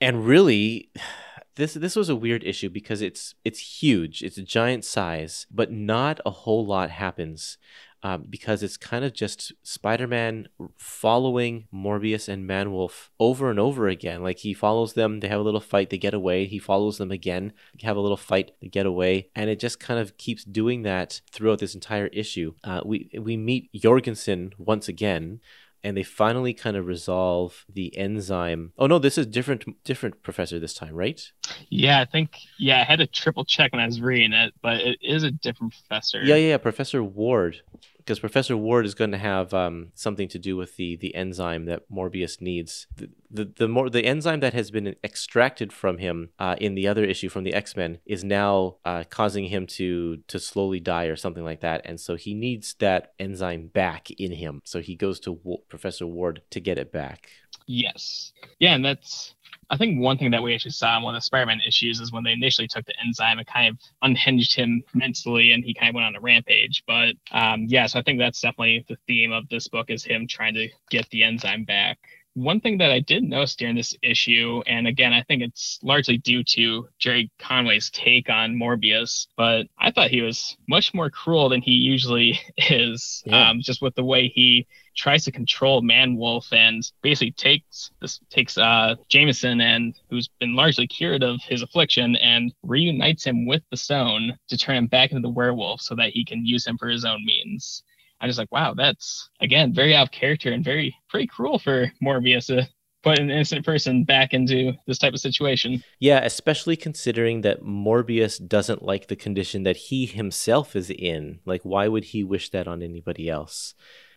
And 0.00 0.26
really, 0.26 0.90
this 1.56 1.74
this 1.74 1.96
was 1.96 2.08
a 2.08 2.16
weird 2.16 2.44
issue 2.44 2.68
because 2.68 3.00
it's 3.00 3.34
it's 3.44 3.80
huge, 3.82 4.22
it's 4.22 4.38
a 4.38 4.42
giant 4.42 4.84
size, 4.84 5.46
but 5.50 5.70
not 5.70 6.20
a 6.26 6.30
whole 6.30 6.64
lot 6.66 6.90
happens. 6.90 7.58
Um, 8.04 8.26
because 8.28 8.62
it's 8.62 8.76
kind 8.76 9.02
of 9.02 9.14
just 9.14 9.54
Spider-Man 9.62 10.48
following 10.76 11.68
Morbius 11.72 12.28
and 12.28 12.46
Manwolf 12.46 13.08
over 13.18 13.48
and 13.48 13.58
over 13.58 13.88
again. 13.88 14.22
Like 14.22 14.40
he 14.40 14.52
follows 14.52 14.92
them, 14.92 15.20
they 15.20 15.28
have 15.28 15.40
a 15.40 15.42
little 15.42 15.58
fight, 15.58 15.88
they 15.88 15.96
get 15.96 16.12
away. 16.12 16.44
He 16.44 16.58
follows 16.58 16.98
them 16.98 17.10
again, 17.10 17.54
they 17.80 17.86
have 17.86 17.96
a 17.96 18.00
little 18.00 18.18
fight, 18.18 18.50
they 18.60 18.68
get 18.68 18.84
away, 18.84 19.30
and 19.34 19.48
it 19.48 19.58
just 19.58 19.80
kind 19.80 19.98
of 19.98 20.18
keeps 20.18 20.44
doing 20.44 20.82
that 20.82 21.22
throughout 21.32 21.60
this 21.60 21.74
entire 21.74 22.08
issue. 22.08 22.52
Uh, 22.62 22.82
we 22.84 23.08
we 23.18 23.38
meet 23.38 23.72
Jorgensen 23.72 24.52
once 24.58 24.86
again, 24.86 25.40
and 25.82 25.96
they 25.96 26.02
finally 26.02 26.52
kind 26.52 26.76
of 26.76 26.86
resolve 26.86 27.64
the 27.72 27.96
enzyme. 27.96 28.72
Oh 28.78 28.86
no, 28.86 28.98
this 28.98 29.16
is 29.16 29.26
different 29.26 29.82
different 29.82 30.22
professor 30.22 30.58
this 30.58 30.74
time, 30.74 30.94
right? 30.94 31.32
Yeah, 31.70 32.00
I 32.00 32.04
think 32.04 32.36
yeah, 32.58 32.80
I 32.80 32.84
had 32.84 32.98
to 32.98 33.06
triple 33.06 33.46
check 33.46 33.72
when 33.72 33.80
I 33.80 33.86
was 33.86 34.00
reading 34.00 34.34
it, 34.34 34.52
but 34.62 34.80
it 34.80 34.98
is 35.00 35.22
a 35.22 35.30
different 35.30 35.72
professor. 35.72 36.22
Yeah, 36.22 36.36
yeah, 36.36 36.50
yeah, 36.50 36.58
Professor 36.58 37.02
Ward. 37.02 37.62
Because 38.04 38.20
Professor 38.20 38.54
Ward 38.56 38.84
is 38.84 38.94
going 38.94 39.12
to 39.12 39.18
have 39.18 39.54
um, 39.54 39.92
something 39.94 40.28
to 40.28 40.38
do 40.38 40.56
with 40.56 40.76
the, 40.76 40.94
the 40.96 41.14
enzyme 41.14 41.64
that 41.64 41.90
Morbius 41.90 42.40
needs. 42.40 42.86
The, 42.96 43.10
the 43.30 43.52
the 43.56 43.68
more 43.68 43.88
the 43.88 44.04
enzyme 44.04 44.40
that 44.40 44.52
has 44.52 44.70
been 44.70 44.94
extracted 45.02 45.72
from 45.72 45.98
him 45.98 46.30
uh, 46.38 46.56
in 46.60 46.74
the 46.74 46.86
other 46.86 47.04
issue 47.04 47.28
from 47.28 47.44
the 47.44 47.54
X 47.54 47.74
Men 47.76 47.98
is 48.04 48.22
now 48.22 48.76
uh, 48.84 49.04
causing 49.08 49.46
him 49.46 49.66
to 49.68 50.18
to 50.28 50.38
slowly 50.38 50.80
die 50.80 51.06
or 51.06 51.16
something 51.16 51.44
like 51.44 51.60
that, 51.60 51.80
and 51.84 51.98
so 51.98 52.14
he 52.14 52.34
needs 52.34 52.74
that 52.74 53.14
enzyme 53.18 53.68
back 53.68 54.10
in 54.12 54.32
him. 54.32 54.60
So 54.64 54.80
he 54.80 54.94
goes 54.94 55.18
to 55.20 55.40
Professor 55.68 56.06
Ward 56.06 56.42
to 56.50 56.60
get 56.60 56.78
it 56.78 56.92
back. 56.92 57.30
Yes. 57.66 58.32
Yeah, 58.58 58.74
and 58.74 58.84
that's 58.84 59.34
I 59.70 59.76
think 59.78 59.98
one 60.00 60.18
thing 60.18 60.30
that 60.32 60.42
we 60.42 60.54
actually 60.54 60.72
saw 60.72 60.96
in 60.98 61.02
one 61.02 61.14
of 61.14 61.18
the 61.20 61.24
Spider-Man 61.24 61.60
issues 61.66 61.98
is 62.00 62.12
when 62.12 62.22
they 62.22 62.32
initially 62.32 62.68
took 62.68 62.84
the 62.84 62.92
enzyme, 63.04 63.38
it 63.38 63.46
kind 63.46 63.68
of 63.70 63.78
unhinged 64.02 64.54
him 64.54 64.82
mentally, 64.92 65.52
and 65.52 65.64
he 65.64 65.72
kind 65.72 65.88
of 65.88 65.94
went 65.94 66.06
on 66.06 66.16
a 66.16 66.20
rampage. 66.20 66.82
But 66.86 67.14
um, 67.32 67.64
yeah, 67.68 67.86
so 67.86 67.98
I 67.98 68.02
think 68.02 68.18
that's 68.18 68.40
definitely 68.40 68.84
the 68.88 68.96
theme 69.06 69.32
of 69.32 69.48
this 69.48 69.68
book 69.68 69.88
is 69.90 70.04
him 70.04 70.26
trying 70.28 70.54
to 70.54 70.68
get 70.90 71.08
the 71.10 71.22
enzyme 71.24 71.64
back. 71.64 71.98
One 72.34 72.60
thing 72.60 72.78
that 72.78 72.90
I 72.90 72.98
did 72.98 73.22
notice 73.22 73.54
during 73.54 73.76
this 73.76 73.96
issue, 74.02 74.60
and 74.66 74.88
again, 74.88 75.12
I 75.12 75.22
think 75.22 75.40
it's 75.40 75.78
largely 75.84 76.18
due 76.18 76.42
to 76.44 76.88
Gerry 76.98 77.30
Conway's 77.38 77.90
take 77.90 78.28
on 78.28 78.56
Morbius, 78.56 79.28
but 79.36 79.66
I 79.78 79.92
thought 79.92 80.10
he 80.10 80.20
was 80.20 80.56
much 80.68 80.92
more 80.94 81.10
cruel 81.10 81.48
than 81.48 81.62
he 81.62 81.72
usually 81.72 82.38
is, 82.56 83.22
Yeah. 83.24 83.50
um, 83.50 83.60
just 83.60 83.80
with 83.80 83.94
the 83.94 84.04
way 84.04 84.28
he 84.28 84.66
tries 84.96 85.24
to 85.24 85.32
control 85.32 85.82
Man 85.82 86.16
Wolf 86.16 86.52
and 86.52 86.82
basically 87.02 87.32
takes 87.32 87.90
this 88.00 88.20
takes 88.30 88.56
uh 88.58 88.94
Jameson 89.08 89.60
and 89.60 89.94
who's 90.10 90.28
been 90.38 90.54
largely 90.54 90.86
cured 90.86 91.22
of 91.22 91.40
his 91.42 91.62
affliction 91.62 92.16
and 92.16 92.52
reunites 92.62 93.24
him 93.24 93.46
with 93.46 93.62
the 93.70 93.76
stone 93.76 94.36
to 94.48 94.58
turn 94.58 94.76
him 94.76 94.86
back 94.86 95.10
into 95.10 95.22
the 95.22 95.32
werewolf 95.32 95.80
so 95.80 95.94
that 95.94 96.10
he 96.10 96.24
can 96.24 96.46
use 96.46 96.66
him 96.66 96.78
for 96.78 96.88
his 96.88 97.04
own 97.04 97.24
means. 97.24 97.82
I'm 98.20 98.28
just 98.28 98.38
like, 98.38 98.52
wow, 98.52 98.74
that's 98.74 99.28
again 99.40 99.74
very 99.74 99.94
out 99.94 100.08
of 100.08 100.12
character 100.12 100.52
and 100.52 100.64
very 100.64 100.94
pretty 101.08 101.26
cruel 101.26 101.58
for 101.58 101.92
Morbius 102.02 102.46
to 102.46 102.68
put 103.04 103.18
an 103.18 103.30
innocent 103.30 103.64
person 103.64 104.02
back 104.02 104.32
into 104.32 104.72
this 104.86 104.98
type 104.98 105.12
of 105.12 105.20
situation. 105.20 105.84
Yeah, 106.00 106.24
especially 106.24 106.74
considering 106.74 107.42
that 107.42 107.62
Morbius 107.62 108.38
doesn't 108.48 108.82
like 108.82 109.08
the 109.08 109.14
condition 109.14 109.62
that 109.64 109.76
he 109.76 110.06
himself 110.06 110.74
is 110.74 110.90
in. 110.90 111.40
Like, 111.44 111.60
why 111.62 111.86
would 111.86 112.04
he 112.04 112.24
wish 112.24 112.50
that 112.50 112.66
on 112.66 112.82
anybody 112.82 113.28
else? 113.28 113.74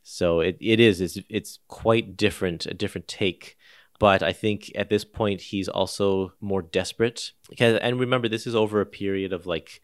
So 0.10 0.40
it, 0.40 0.58
it 0.62 0.80
is, 0.80 1.02
it's, 1.02 1.20
it's 1.30 1.60
quite 1.68 2.16
different, 2.16 2.66
a 2.66 2.74
different 2.74 3.10
take. 3.10 3.58
But 4.00 4.24
I 4.24 4.32
think 4.32 4.72
at 4.74 4.90
this 4.90 5.04
point, 5.04 5.42
he's 5.42 5.68
also 5.68 6.32
more 6.40 6.62
desperate. 6.62 7.34
Because, 7.50 7.78
and 7.82 8.00
remember, 8.00 8.30
this 8.30 8.48
is 8.48 8.56
over 8.56 8.80
a 8.80 8.86
period 8.86 9.34
of 9.34 9.46
like, 9.46 9.82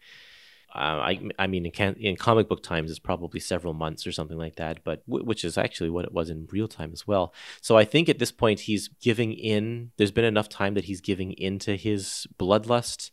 uh, 0.74 0.78
I, 0.78 1.28
I 1.38 1.46
mean, 1.46 1.66
in, 1.66 1.72
can, 1.72 1.94
in 1.96 2.16
comic 2.16 2.48
book 2.48 2.62
times, 2.62 2.90
it's 2.90 2.98
probably 2.98 3.38
several 3.38 3.74
months 3.74 4.06
or 4.06 4.12
something 4.12 4.38
like 4.38 4.56
that, 4.56 4.82
but 4.82 5.06
w- 5.06 5.26
which 5.26 5.44
is 5.44 5.58
actually 5.58 5.90
what 5.90 6.06
it 6.06 6.12
was 6.12 6.30
in 6.30 6.48
real 6.50 6.68
time 6.68 6.90
as 6.94 7.06
well. 7.06 7.34
So 7.60 7.76
I 7.76 7.84
think 7.84 8.08
at 8.08 8.18
this 8.18 8.32
point, 8.32 8.60
he's 8.60 8.88
giving 8.88 9.34
in. 9.34 9.90
There's 9.98 10.10
been 10.10 10.24
enough 10.24 10.48
time 10.48 10.72
that 10.72 10.84
he's 10.84 11.02
giving 11.02 11.32
into 11.32 11.76
his 11.76 12.26
bloodlust, 12.38 13.10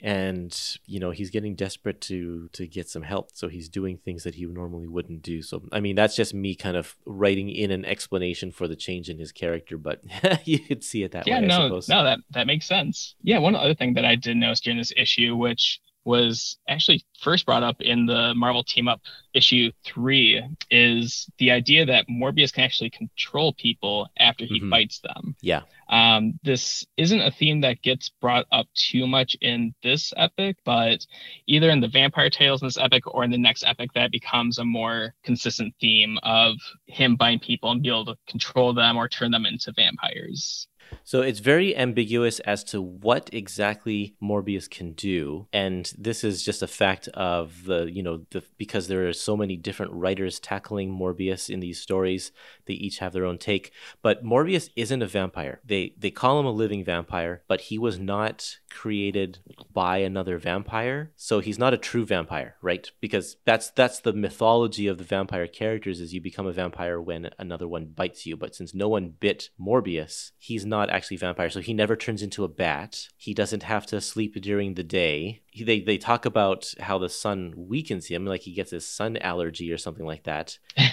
and 0.00 0.78
you 0.86 1.00
know 1.00 1.10
he's 1.10 1.30
getting 1.30 1.54
desperate 1.54 2.00
to 2.02 2.48
to 2.52 2.66
get 2.66 2.88
some 2.88 3.02
help. 3.02 3.30
So 3.34 3.48
he's 3.48 3.68
doing 3.68 3.98
things 3.98 4.24
that 4.24 4.34
he 4.34 4.44
normally 4.46 4.88
wouldn't 4.88 5.22
do. 5.22 5.42
So 5.42 5.62
I 5.72 5.80
mean, 5.80 5.96
that's 5.96 6.16
just 6.16 6.34
me 6.34 6.54
kind 6.54 6.76
of 6.76 6.96
writing 7.04 7.48
in 7.50 7.70
an 7.70 7.84
explanation 7.84 8.52
for 8.52 8.68
the 8.68 8.76
change 8.76 9.08
in 9.08 9.18
his 9.18 9.32
character, 9.32 9.78
but 9.78 10.02
you 10.44 10.58
could 10.58 10.84
see 10.84 11.02
it 11.02 11.12
that 11.12 11.26
yeah, 11.26 11.40
way. 11.40 11.46
No, 11.46 11.68
no, 11.68 12.04
that 12.04 12.18
that 12.30 12.46
makes 12.46 12.66
sense. 12.66 13.14
Yeah, 13.22 13.38
one 13.38 13.54
other 13.54 13.74
thing 13.74 13.94
that 13.94 14.04
I 14.04 14.16
did 14.16 14.36
notice 14.36 14.60
during 14.60 14.78
this 14.78 14.92
issue, 14.96 15.36
which 15.36 15.80
was 16.04 16.58
actually 16.68 17.04
first 17.20 17.46
brought 17.46 17.62
up 17.62 17.80
in 17.80 18.06
the 18.06 18.34
Marvel 18.34 18.62
Team 18.62 18.88
Up 18.88 19.00
issue 19.32 19.72
three, 19.84 20.42
is 20.70 21.28
the 21.38 21.50
idea 21.50 21.84
that 21.86 22.06
Morbius 22.08 22.52
can 22.52 22.64
actually 22.64 22.90
control 22.90 23.52
people 23.54 24.08
after 24.18 24.44
he 24.44 24.60
Mhm. 24.60 24.70
fights 24.70 25.00
them. 25.00 25.34
Yeah. 25.40 25.62
Um, 25.88 26.38
this 26.42 26.86
isn't 26.96 27.20
a 27.20 27.30
theme 27.30 27.60
that 27.62 27.82
gets 27.82 28.10
brought 28.20 28.46
up 28.52 28.66
too 28.74 29.06
much 29.06 29.36
in 29.40 29.74
this 29.82 30.12
epic, 30.16 30.56
but 30.64 31.04
either 31.46 31.70
in 31.70 31.80
the 31.80 31.88
vampire 31.88 32.30
tales 32.30 32.62
in 32.62 32.66
this 32.68 32.78
epic 32.78 33.06
or 33.12 33.24
in 33.24 33.30
the 33.30 33.38
next 33.38 33.64
epic, 33.64 33.92
that 33.94 34.10
becomes 34.12 34.58
a 34.58 34.64
more 34.64 35.14
consistent 35.24 35.74
theme 35.80 36.18
of 36.22 36.56
him 36.86 37.16
buying 37.16 37.38
people 37.38 37.70
and 37.70 37.82
be 37.82 37.88
able 37.88 38.04
to 38.06 38.16
control 38.26 38.72
them 38.72 38.96
or 38.96 39.08
turn 39.08 39.30
them 39.30 39.46
into 39.46 39.72
vampires. 39.72 40.68
So 41.06 41.20
it's 41.20 41.40
very 41.40 41.76
ambiguous 41.76 42.40
as 42.40 42.64
to 42.64 42.80
what 42.80 43.28
exactly 43.30 44.16
Morbius 44.22 44.70
can 44.70 44.92
do, 44.92 45.46
and 45.52 45.92
this 45.98 46.24
is 46.24 46.42
just 46.42 46.62
a 46.62 46.66
fact 46.66 47.08
of 47.08 47.64
the 47.66 47.92
you 47.92 48.02
know 48.02 48.24
the 48.30 48.42
because 48.56 48.88
there 48.88 49.06
are 49.06 49.12
so 49.12 49.36
many 49.36 49.58
different 49.58 49.92
writers 49.92 50.40
tackling 50.40 50.90
Morbius 50.90 51.50
in 51.50 51.60
these 51.60 51.78
stories. 51.78 52.32
They 52.64 52.72
each 52.72 53.00
have 53.00 53.12
their 53.12 53.26
own 53.26 53.36
take, 53.36 53.70
but 54.00 54.24
Morbius 54.24 54.70
isn't 54.76 55.02
a 55.02 55.06
vampire. 55.06 55.60
They 55.62 55.94
they 55.98 56.10
call 56.10 56.40
him 56.40 56.46
a 56.46 56.50
living 56.50 56.82
vampire, 56.82 57.42
but 57.48 57.60
he 57.62 57.78
was 57.78 57.98
not 57.98 58.56
created 58.70 59.40
by 59.72 59.98
another 59.98 60.38
vampire, 60.38 61.12
so 61.16 61.40
he's 61.40 61.58
not 61.58 61.74
a 61.74 61.78
true 61.78 62.06
vampire, 62.06 62.56
right? 62.62 62.90
Because 63.02 63.36
that's 63.44 63.70
that's 63.70 64.00
the 64.00 64.14
mythology 64.14 64.86
of 64.86 64.96
the 64.96 65.04
vampire 65.04 65.46
characters 65.46 66.00
is 66.00 66.14
you 66.14 66.22
become 66.22 66.46
a 66.46 66.52
vampire 66.52 66.98
when 66.98 67.28
another 67.38 67.68
one 67.68 67.92
bites 67.94 68.24
you, 68.24 68.38
but 68.38 68.54
since 68.54 68.74
no 68.74 68.88
one 68.88 69.12
bit 69.20 69.50
Morbius, 69.60 70.32
he's 70.38 70.64
not 70.64 70.93
actually 70.94 71.18
vampire. 71.18 71.50
So 71.50 71.60
he 71.60 71.74
never 71.74 71.96
turns 71.96 72.22
into 72.22 72.44
a 72.44 72.48
bat. 72.48 73.08
He 73.16 73.34
doesn't 73.34 73.62
have 73.62 73.86
to 73.86 74.00
sleep 74.00 74.34
during 74.40 74.74
the 74.74 74.82
day. 74.82 75.43
He, 75.54 75.62
they 75.62 75.80
they 75.80 75.98
talk 75.98 76.26
about 76.26 76.74
how 76.80 76.98
the 76.98 77.08
sun 77.08 77.54
weakens 77.56 78.06
him, 78.06 78.26
like 78.26 78.42
he 78.42 78.52
gets 78.52 78.72
a 78.72 78.80
sun 78.80 79.16
allergy 79.18 79.72
or 79.72 79.78
something 79.78 80.04
like 80.04 80.24
that. 80.24 80.58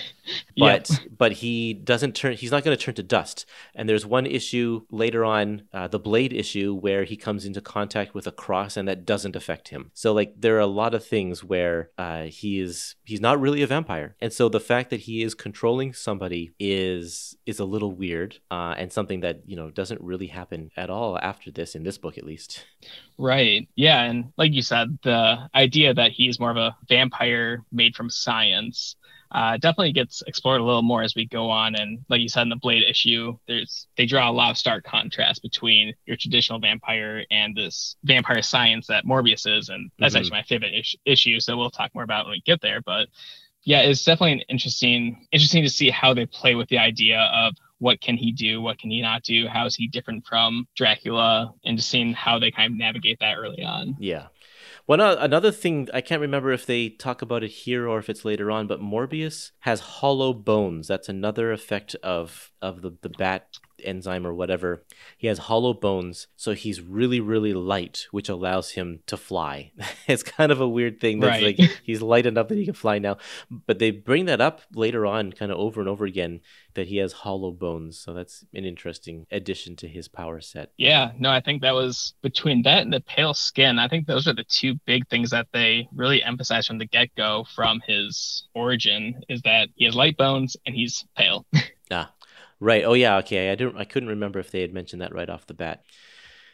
But 0.58 0.90
but 1.18 1.32
he 1.32 1.74
doesn't 1.74 2.14
turn. 2.16 2.34
He's 2.34 2.52
not 2.52 2.64
going 2.64 2.78
to 2.78 2.84
turn 2.84 2.96
to 2.96 3.04
dust. 3.04 3.46
And 3.74 3.88
there's 3.88 4.06
one 4.06 4.26
issue 4.26 4.82
later 4.92 5.26
on, 5.26 5.64
uh, 5.74 5.88
the 5.88 6.00
Blade 6.00 6.34
issue, 6.34 6.76
where 6.76 7.04
he 7.04 7.16
comes 7.16 7.46
into 7.46 7.62
contact 7.62 8.14
with 8.14 8.28
a 8.28 8.32
cross, 8.32 8.78
and 8.78 8.88
that 8.88 9.06
doesn't 9.06 9.36
affect 9.36 9.70
him. 9.70 9.92
So 9.94 10.14
like 10.14 10.34
there 10.38 10.56
are 10.58 10.60
a 10.60 10.68
lot 10.68 10.94
of 10.94 11.06
things 11.06 11.44
where 11.44 11.90
uh, 11.98 12.24
he 12.24 12.60
is 12.60 12.96
he's 13.04 13.22
not 13.22 13.40
really 13.40 13.62
a 13.62 13.68
vampire, 13.68 14.16
and 14.22 14.32
so 14.32 14.50
the 14.50 14.60
fact 14.60 14.90
that 14.90 15.02
he 15.02 15.24
is 15.24 15.34
controlling 15.34 15.94
somebody 15.94 16.52
is 16.60 17.36
is 17.46 17.60
a 17.60 17.66
little 17.66 17.92
weird, 17.92 18.38
uh, 18.52 18.76
and 18.78 18.92
something 18.92 19.22
that 19.22 19.42
you 19.46 19.56
know 19.56 19.72
doesn't 19.72 20.02
really 20.02 20.28
happen 20.28 20.70
at 20.78 20.90
all 20.90 21.18
after 21.18 21.52
this 21.52 21.76
in 21.76 21.84
this 21.84 21.98
book 21.98 22.18
at 22.18 22.26
least. 22.26 22.66
Right. 23.18 23.68
Yeah. 23.76 24.02
And 24.02 24.34
like 24.36 24.51
you 24.54 24.62
said, 24.62 24.98
the 25.04 25.50
idea 25.56 25.94
that 25.94 26.12
he's 26.12 26.40
more 26.40 26.52
of 26.52 26.58
a 26.58 26.76
vampire 26.88 27.64
made 27.72 27.96
from 27.96 28.10
science 28.10 28.96
uh, 29.32 29.56
definitely 29.58 29.94
gets 29.94 30.22
explored 30.28 30.60
a 30.60 30.64
little 30.64 30.82
more 30.82 31.04
as 31.04 31.16
we 31.16 31.26
go 31.26 31.50
on. 31.50 31.76
And 31.76 32.00
like 32.10 32.20
you 32.20 32.28
said 32.28 32.42
in 32.42 32.50
the 32.50 32.58
Blade 32.58 32.84
issue, 32.90 33.38
there's 33.48 33.88
they 33.96 34.06
draw 34.06 34.30
a 34.30 34.32
lot 34.34 34.52
of 34.52 34.58
stark 34.58 34.84
contrast 34.84 35.42
between 35.42 35.94
your 36.06 36.18
traditional 36.18 36.60
vampire 36.60 37.24
and 37.32 37.56
this 37.56 37.96
vampire 38.04 38.42
science 38.42 38.88
that 38.88 39.06
Morbius 39.06 39.48
is. 39.48 39.70
And 39.70 39.90
that's 40.00 40.16
Mhm. 40.16 40.18
actually 40.18 40.32
my 40.32 40.44
favorite 40.44 40.74
is- 40.74 40.96
issue. 41.06 41.40
So 41.40 41.56
we'll 41.58 41.70
talk 41.70 41.96
more 41.96 42.04
about 42.04 42.26
when 42.26 42.34
we 42.34 42.42
get 42.42 42.60
there. 42.60 42.82
But 42.82 43.08
yeah, 43.64 43.80
it's 43.82 44.04
definitely 44.04 44.34
an 44.34 44.42
interesting 44.50 45.26
interesting 45.32 45.64
to 45.64 45.70
see 45.70 45.90
how 45.90 46.14
they 46.14 46.26
play 46.26 46.56
with 46.56 46.68
the 46.68 46.80
idea 46.80 47.22
of 47.22 47.56
what 47.78 48.02
can 48.02 48.18
he 48.18 48.32
do, 48.32 48.62
what 48.62 48.78
can 48.80 48.92
he 48.92 49.02
not 49.02 49.24
do, 49.24 49.48
how 49.48 49.66
is 49.66 49.76
he 49.76 49.88
different 49.88 50.28
from 50.28 50.68
Dracula, 50.76 51.54
and 51.64 51.78
just 51.78 51.90
seeing 51.90 52.14
how 52.14 52.38
they 52.38 52.52
kind 52.52 52.74
of 52.74 52.78
navigate 52.78 53.20
that 53.22 53.38
early 53.38 53.64
on. 53.64 53.96
Yeah. 53.98 54.28
One 54.92 55.00
uh, 55.00 55.16
another 55.22 55.54
thing 55.54 55.88
I 55.94 56.02
can't 56.02 56.20
remember 56.20 56.52
if 56.52 56.66
they 56.66 56.90
talk 56.90 57.22
about 57.22 57.46
it 57.46 57.52
here 57.52 57.88
or 57.88 57.98
if 57.98 58.10
it's 58.10 58.26
later 58.26 58.52
on, 58.52 58.68
but 58.68 58.82
Morbius 58.82 59.52
has 59.60 59.80
hollow 59.80 60.34
bones. 60.34 60.86
That's 60.90 61.08
another 61.08 61.54
effect 61.54 61.96
of 62.04 62.51
of 62.62 62.82
the 62.82 62.92
the 63.02 63.10
bat 63.10 63.48
enzyme 63.84 64.28
or 64.28 64.34
whatever. 64.34 64.84
He 65.18 65.26
has 65.26 65.40
hollow 65.40 65.74
bones, 65.74 66.28
so 66.36 66.54
he's 66.54 66.82
really 66.82 67.20
really 67.20 67.54
light, 67.54 68.06
which 68.12 68.30
allows 68.30 68.72
him 68.72 69.00
to 69.08 69.18
fly. 69.18 69.72
it's 70.08 70.22
kind 70.24 70.52
of 70.52 70.62
a 70.62 70.68
weird 70.68 71.00
thing 71.00 71.20
that's 71.20 71.42
Right. 71.42 71.58
like 71.60 71.70
he's 71.84 72.02
light 72.02 72.26
enough 72.28 72.48
that 72.50 72.58
he 72.58 72.66
can 72.66 72.76
fly 72.76 73.00
now, 73.00 73.18
but 73.66 73.80
they 73.80 73.90
bring 73.92 74.26
that 74.26 74.40
up 74.42 74.62
later 74.76 75.06
on 75.08 75.32
kind 75.32 75.52
of 75.52 75.58
over 75.58 75.80
and 75.80 75.90
over 75.90 76.06
again 76.06 76.42
that 76.76 76.88
he 76.88 76.98
has 76.98 77.12
hollow 77.12 77.52
bones. 77.52 77.98
So 78.00 78.14
that's 78.14 78.46
an 78.54 78.66
interesting 78.66 79.26
addition 79.32 79.76
to 79.78 79.88
his 79.88 80.08
power 80.08 80.40
set. 80.42 80.72
Yeah, 80.78 81.12
no, 81.20 81.30
I 81.32 81.42
think 81.42 81.64
that 81.64 81.74
was 81.74 82.14
between 82.22 82.62
that 82.64 82.84
and 82.84 82.94
the 82.94 83.02
pale 83.02 83.34
skin. 83.34 83.80
I 83.80 83.88
think 83.88 84.06
those 84.06 84.28
are 84.28 84.34
the 84.34 84.46
two 84.46 84.76
big 84.86 85.08
things 85.10 85.32
that 85.32 85.48
they 85.52 85.88
really 85.94 86.24
emphasize 86.24 86.68
from 86.68 86.78
the 86.78 86.86
get 86.86 87.14
go 87.16 87.46
from 87.56 87.82
his 87.88 88.44
origin 88.54 89.22
is 89.28 89.42
that 89.42 89.70
he 89.76 89.86
has 89.86 89.96
light 89.96 90.18
bones 90.18 90.56
and 90.66 90.76
he's 90.76 91.04
pale. 91.18 91.46
Right. 92.62 92.84
Oh 92.86 92.94
yeah. 92.94 93.18
Okay. 93.18 93.52
I 93.52 93.56
don't. 93.56 93.76
I 93.76 93.84
couldn't 93.86 94.10
remember 94.10 94.40
if 94.40 94.52
they 94.52 94.62
had 94.62 94.74
mentioned 94.74 95.02
that 95.02 95.14
right 95.14 95.30
off 95.30 95.48
the 95.48 95.56
bat. 95.56 95.84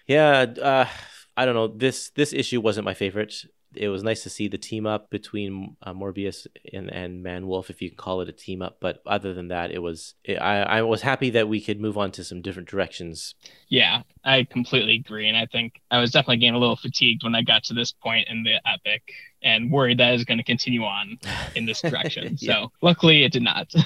Yeah. 0.07 0.45
Uh, 0.61 0.87
I 1.35 1.45
don't 1.45 1.53
know. 1.53 1.67
This 1.67 2.09
this 2.11 2.33
issue 2.33 2.61
wasn't 2.61 2.85
my 2.85 2.93
favorite. 2.95 3.35
It 3.75 3.89
was 3.89 4.01
nice 4.01 4.23
to 4.23 4.29
see 4.29 4.47
the 4.47 4.57
team 4.57 4.87
up 4.87 5.09
between 5.09 5.75
uh, 5.83 5.93
Morbius 5.93 6.47
and 6.73 6.89
and 6.89 7.21
Man 7.21 7.45
Wolf, 7.45 7.69
if 7.69 7.81
you 7.81 7.89
can 7.89 7.97
call 7.97 8.21
it 8.21 8.29
a 8.29 8.31
team 8.31 8.61
up. 8.61 8.77
But 8.79 9.01
other 9.05 9.33
than 9.33 9.49
that, 9.49 9.71
it 9.71 9.79
was. 9.79 10.15
It, 10.23 10.35
I 10.37 10.61
I 10.61 10.81
was 10.83 11.01
happy 11.01 11.31
that 11.31 11.49
we 11.49 11.59
could 11.59 11.81
move 11.81 11.97
on 11.97 12.11
to 12.11 12.23
some 12.23 12.41
different 12.41 12.69
directions. 12.69 13.35
yeah, 13.67 14.03
I 14.23 14.45
completely 14.45 14.95
agree. 14.95 15.27
And 15.27 15.37
I 15.37 15.45
think 15.45 15.81
I 15.91 15.99
was 15.99 16.11
definitely 16.11 16.37
getting 16.37 16.55
a 16.55 16.59
little 16.59 16.77
fatigued 16.77 17.23
when 17.25 17.35
I 17.35 17.41
got 17.41 17.65
to 17.65 17.73
this 17.73 17.91
point 17.91 18.29
in 18.29 18.43
the 18.43 18.61
epic 18.65 19.03
and 19.43 19.69
worried 19.69 19.97
that 19.99 20.09
it 20.09 20.13
was 20.13 20.25
going 20.25 20.39
to 20.39 20.43
continue 20.43 20.83
on 20.83 21.19
in 21.53 21.65
this 21.65 21.81
direction. 21.81 22.37
Yeah. 22.39 22.53
So 22.53 22.71
luckily 22.81 23.25
it 23.25 23.33
did 23.33 23.43
not. 23.43 23.73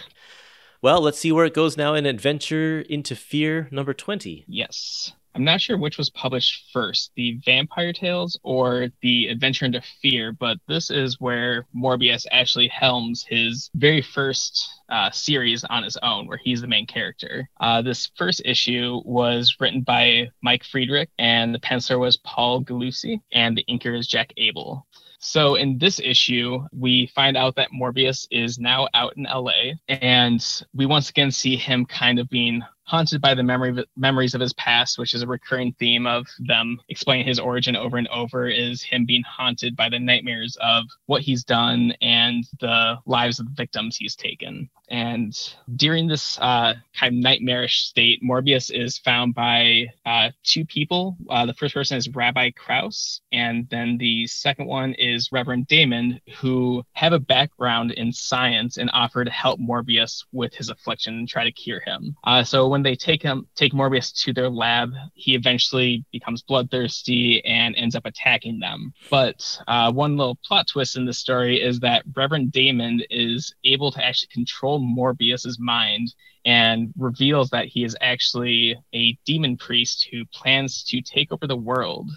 Well, 0.84 1.02
let's 1.02 1.20
see 1.20 1.32
where 1.32 1.46
it 1.46 1.54
goes 1.54 1.78
now 1.78 1.94
in 1.94 2.08
Adventure 2.08 2.82
into 2.82 3.16
Fear 3.16 3.68
number 3.72 3.94
twenty. 3.94 4.46
yes. 4.48 5.14
I'm 5.34 5.46
not 5.46 5.62
sure 5.62 5.78
which 5.78 5.98
was 5.98 6.10
published 6.10 6.66
first, 6.74 7.12
the 7.16 7.40
Vampire 7.46 7.94
Tales 7.94 8.38
or 8.44 8.90
the 9.02 9.28
Adventure 9.28 9.64
into 9.64 9.82
Fear, 10.02 10.34
but 10.34 10.58
this 10.68 10.90
is 10.90 11.22
where 11.22 11.66
Morbius 11.74 12.26
actually 12.32 12.68
helms 12.68 13.24
his 13.24 13.70
very 13.76 14.02
first 14.02 14.68
uh, 14.90 15.10
series 15.12 15.64
on 15.64 15.84
his 15.84 15.96
own, 16.04 16.28
where 16.28 16.40
he's 16.44 16.60
the 16.60 16.68
main 16.68 16.86
character. 16.86 17.48
Uh, 17.62 17.82
this 17.82 18.12
first 18.18 18.42
issue 18.44 19.00
was 19.06 19.56
written 19.62 19.84
by 19.84 20.30
Mike 20.44 20.66
Friedrich, 20.66 21.10
and 21.18 21.56
the 21.56 21.60
penciler 21.60 21.98
was 21.98 22.18
Paul 22.18 22.62
Gulacy, 22.62 23.22
and 23.32 23.56
the 23.56 23.64
inker 23.70 23.98
is 23.98 24.08
Jack 24.08 24.34
Abel. 24.36 24.86
So 25.22 25.56
in 25.56 25.78
this 25.78 26.00
issue, 26.00 26.66
we 26.74 27.06
find 27.08 27.38
out 27.38 27.56
that 27.56 27.70
Morbius 27.72 28.28
is 28.32 28.58
now 28.58 28.88
out 28.96 29.16
in 29.18 29.24
LA, 29.24 29.74
and 29.88 30.44
we 30.74 30.88
once 30.88 31.10
again 31.12 31.32
see 31.32 31.56
him 31.56 31.86
kind 31.86 32.18
of 32.18 32.28
being 32.28 32.64
haunted 32.92 33.22
by 33.22 33.34
the 33.34 33.42
memory 33.42 33.86
memories 33.96 34.36
of 34.36 34.42
his 34.42 34.52
past, 34.54 35.00
which 35.00 35.14
is 35.14 35.22
a 35.22 35.28
recurring 35.28 35.74
theme 35.80 36.06
of 36.06 36.28
them 36.40 36.78
explaining 36.90 37.26
his 37.26 37.40
origin 37.40 37.78
over 37.78 37.98
and 37.98 38.10
over, 38.10 38.50
is 38.50 38.84
him 38.84 39.06
being 39.06 39.24
haunted 39.24 39.78
by 39.78 39.88
the 39.88 39.98
nightmares 39.98 40.58
of 40.62 40.84
what 41.06 41.22
he's 41.22 41.46
done 41.46 41.94
and 42.02 42.44
the 42.60 42.98
lives 43.06 43.40
of 43.40 43.46
the 43.46 43.54
victims 43.56 43.96
he's 43.96 44.16
taken. 44.16 44.70
And 44.90 45.34
during 45.78 46.08
this 46.08 46.38
uh, 46.40 46.74
kind 46.94 47.16
of 47.16 47.24
nightmarish 47.24 47.86
state, 47.86 48.22
Morbius 48.22 48.70
is 48.70 48.98
found 48.98 49.34
by 49.34 49.86
uh, 50.06 50.32
two 50.44 50.66
people. 50.66 51.16
Uh, 51.30 51.46
the 51.46 51.54
first 51.54 51.74
person 51.74 51.98
is 51.98 52.10
Rabbi 52.10 52.52
Kraus, 52.52 53.22
and 53.32 53.70
then 53.70 53.98
the 53.98 54.28
second 54.28 54.68
one 54.68 54.94
is 54.96 55.32
Reverend 55.32 55.70
Daemond, 55.70 56.20
who 56.36 56.84
have 56.92 57.14
a 57.14 57.20
background 57.20 57.92
in 57.92 58.12
science 58.12 58.78
and 58.78 58.90
offer 58.92 59.24
to 59.24 59.32
help 59.32 59.62
Morbius 59.62 60.26
with 60.34 60.54
his 60.54 60.70
affliction 60.70 61.20
and 61.20 61.30
try 61.30 61.46
to 61.46 61.54
cure 61.54 61.80
him. 61.80 62.14
Uh, 62.26 62.44
so 62.44 62.68
when 62.68 62.81
they 62.84 62.96
take 62.96 63.22
him, 63.22 63.48
take 63.56 63.74
Morbius 63.74 64.14
to 64.24 64.34
their 64.34 64.50
lab, 64.50 64.92
he 65.14 65.36
eventually 65.36 66.06
becomes 66.12 66.42
bloodthirsty 66.42 67.44
and 67.46 67.76
ends 67.76 67.96
up 67.96 68.06
attacking 68.06 68.60
them. 68.60 68.94
But 69.10 69.60
uh, 69.68 69.92
one 69.92 70.18
little 70.18 70.38
plot 70.46 70.68
twist 70.68 70.96
in 70.96 71.06
the 71.06 71.14
story 71.14 71.62
is 71.62 71.80
that 71.82 72.04
Reverend 72.16 72.52
Daemond 72.52 73.02
is 73.10 73.54
able 73.64 73.92
to 73.92 74.04
actually 74.04 74.30
control 74.34 74.80
Morbius's 74.80 75.60
mind 75.60 76.14
and 76.46 76.92
reveals 76.98 77.50
that 77.52 77.68
he 77.68 77.84
is 77.84 77.96
actually 78.02 78.76
a 78.94 79.18
demon 79.26 79.58
priest 79.58 80.08
who 80.12 80.26
plans 80.26 80.84
to 80.86 81.02
take 81.02 81.32
over 81.32 81.46
the 81.46 81.56
world. 81.56 82.10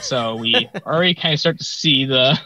So 0.00 0.36
we 0.36 0.68
already 0.86 1.14
kind 1.14 1.34
of 1.34 1.40
start 1.40 1.58
to 1.58 1.64
see 1.64 2.04
the 2.04 2.38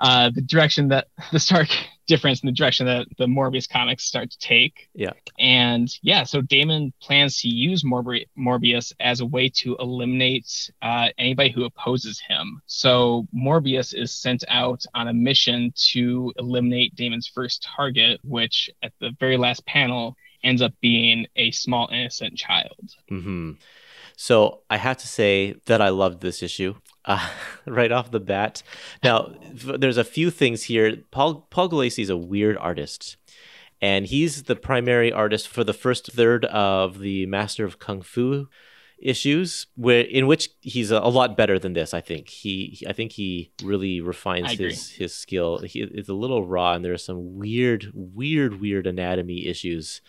uh, 0.00 0.30
the 0.32 0.42
direction 0.42 0.88
that 0.88 1.08
the 1.32 1.40
stark 1.40 1.68
difference 2.08 2.42
in 2.42 2.46
the 2.46 2.52
direction 2.52 2.86
that 2.86 3.06
the 3.18 3.26
Morbius 3.26 3.68
comics 3.68 4.02
start 4.02 4.30
to 4.32 4.38
take. 4.38 4.88
Yeah. 4.94 5.12
And 5.38 5.88
yeah, 6.02 6.24
so 6.24 6.42
Daemond 6.42 6.92
plans 7.00 7.40
to 7.42 7.48
use 7.48 7.84
Morbi- 7.84 8.26
Morbius 8.36 8.92
as 8.98 9.20
a 9.20 9.26
way 9.26 9.48
to 9.60 9.76
eliminate 9.76 10.70
uh, 10.82 11.08
anybody 11.18 11.50
who 11.50 11.64
opposes 11.64 12.18
him. 12.18 12.60
So 12.66 13.28
Morbius 13.32 13.94
is 13.94 14.10
sent 14.12 14.42
out 14.48 14.84
on 14.94 15.06
a 15.06 15.12
mission 15.12 15.72
to 15.92 16.32
eliminate 16.38 16.96
Daemond's 16.96 17.28
first 17.28 17.62
target, 17.76 18.18
which 18.24 18.68
at 18.82 18.92
the 19.00 19.10
very 19.20 19.36
last 19.36 19.64
panel 19.66 20.16
ends 20.42 20.62
up 20.62 20.72
being 20.80 21.26
a 21.36 21.50
small 21.50 21.88
innocent 21.92 22.36
child. 22.36 22.94
hmm 23.08 23.52
So 24.16 24.62
I 24.70 24.78
have 24.78 24.96
to 24.98 25.06
say 25.06 25.56
that 25.66 25.80
I 25.82 25.90
loved 25.90 26.22
this 26.22 26.42
issue 26.42 26.74
uh, 27.08 27.28
right 27.66 27.90
off 27.90 28.12
the 28.12 28.20
bat. 28.20 28.62
Now, 29.02 29.34
there's 29.52 29.96
a 29.96 30.04
few 30.04 30.30
things 30.30 30.62
here. 30.64 30.98
Paul 31.10 31.46
Paul 31.50 31.68
Gulacy 31.70 32.02
is 32.04 32.10
a 32.10 32.16
weird 32.16 32.56
artist, 32.58 33.16
and 33.80 34.06
he's 34.06 34.44
the 34.44 34.54
primary 34.54 35.10
artist 35.12 35.48
for 35.48 35.64
the 35.64 35.72
first 35.74 36.12
third 36.12 36.44
of 36.44 37.00
the 37.00 37.26
Master 37.26 37.64
of 37.64 37.80
Kung 37.80 38.02
Fu 38.02 38.46
issues 39.00 39.68
where 39.76 40.00
in 40.00 40.26
which 40.26 40.48
he's 40.60 40.90
a, 40.90 40.96
a 40.96 41.08
lot 41.08 41.36
better 41.36 41.56
than 41.56 41.72
this 41.72 41.94
i 41.94 42.00
think 42.00 42.28
he, 42.28 42.76
he- 42.80 42.86
i 42.88 42.92
think 42.92 43.12
he 43.12 43.52
really 43.62 44.00
refines 44.00 44.48
his 44.70 44.90
his 44.90 45.14
skill 45.14 45.58
he, 45.58 45.82
it's 45.82 46.08
a 46.08 46.12
little 46.12 46.44
raw 46.44 46.72
and 46.72 46.84
there 46.84 46.92
are 46.92 46.98
some 46.98 47.36
weird 47.38 47.86
weird 47.94 48.60
weird 48.60 48.88
anatomy 48.88 49.46
issues 49.46 50.00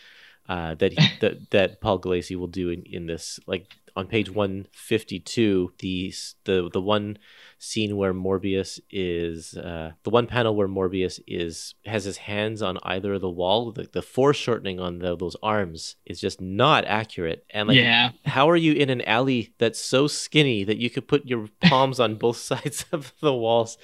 uh, 0.47 0.73
that 0.73 0.93
he, 0.97 1.07
that 1.21 1.51
that 1.51 1.81
Paul 1.81 1.99
Gulacy 2.01 2.35
will 2.35 2.47
do 2.47 2.69
in, 2.69 2.81
in 2.81 3.05
this. 3.05 3.39
Like 3.45 3.67
on 3.95 4.07
page 4.07 4.29
one 4.29 4.67
fifty 4.71 5.19
two, 5.19 5.73
the 5.79 6.13
the 6.45 6.69
the 6.71 6.81
one 6.81 7.17
scene 7.59 7.97
where 7.97 8.13
Morbius 8.13 8.79
is 8.89 9.55
uh, 9.55 9.91
the 10.03 10.09
one 10.09 10.25
panel 10.25 10.55
where 10.55 10.67
Morbius 10.67 11.19
is 11.27 11.75
has 11.85 12.05
his 12.05 12.17
hands 12.17 12.61
on 12.61 12.77
either 12.83 13.13
of 13.13 13.21
the 13.21 13.29
wall. 13.29 13.71
The, 13.71 13.89
the 13.91 14.01
foreshortening 14.01 14.79
on 14.79 14.99
the, 14.99 15.15
those 15.15 15.35
arms 15.43 15.97
is 16.05 16.21
just 16.21 16.39
not 16.39 16.85
accurate. 16.85 17.45
And 17.49 17.67
like, 17.67 17.77
yeah. 17.77 18.11
how 18.25 18.49
are 18.49 18.55
you 18.55 18.73
in 18.73 18.89
an 18.89 19.01
alley 19.01 19.53
that's 19.57 19.79
so 19.79 20.07
skinny 20.07 20.63
that 20.63 20.77
you 20.77 20.89
could 20.89 21.07
put 21.07 21.25
your 21.25 21.47
palms 21.61 21.99
on 21.99 22.15
both 22.15 22.37
sides 22.37 22.85
of 22.91 23.13
the 23.21 23.33
walls? 23.33 23.77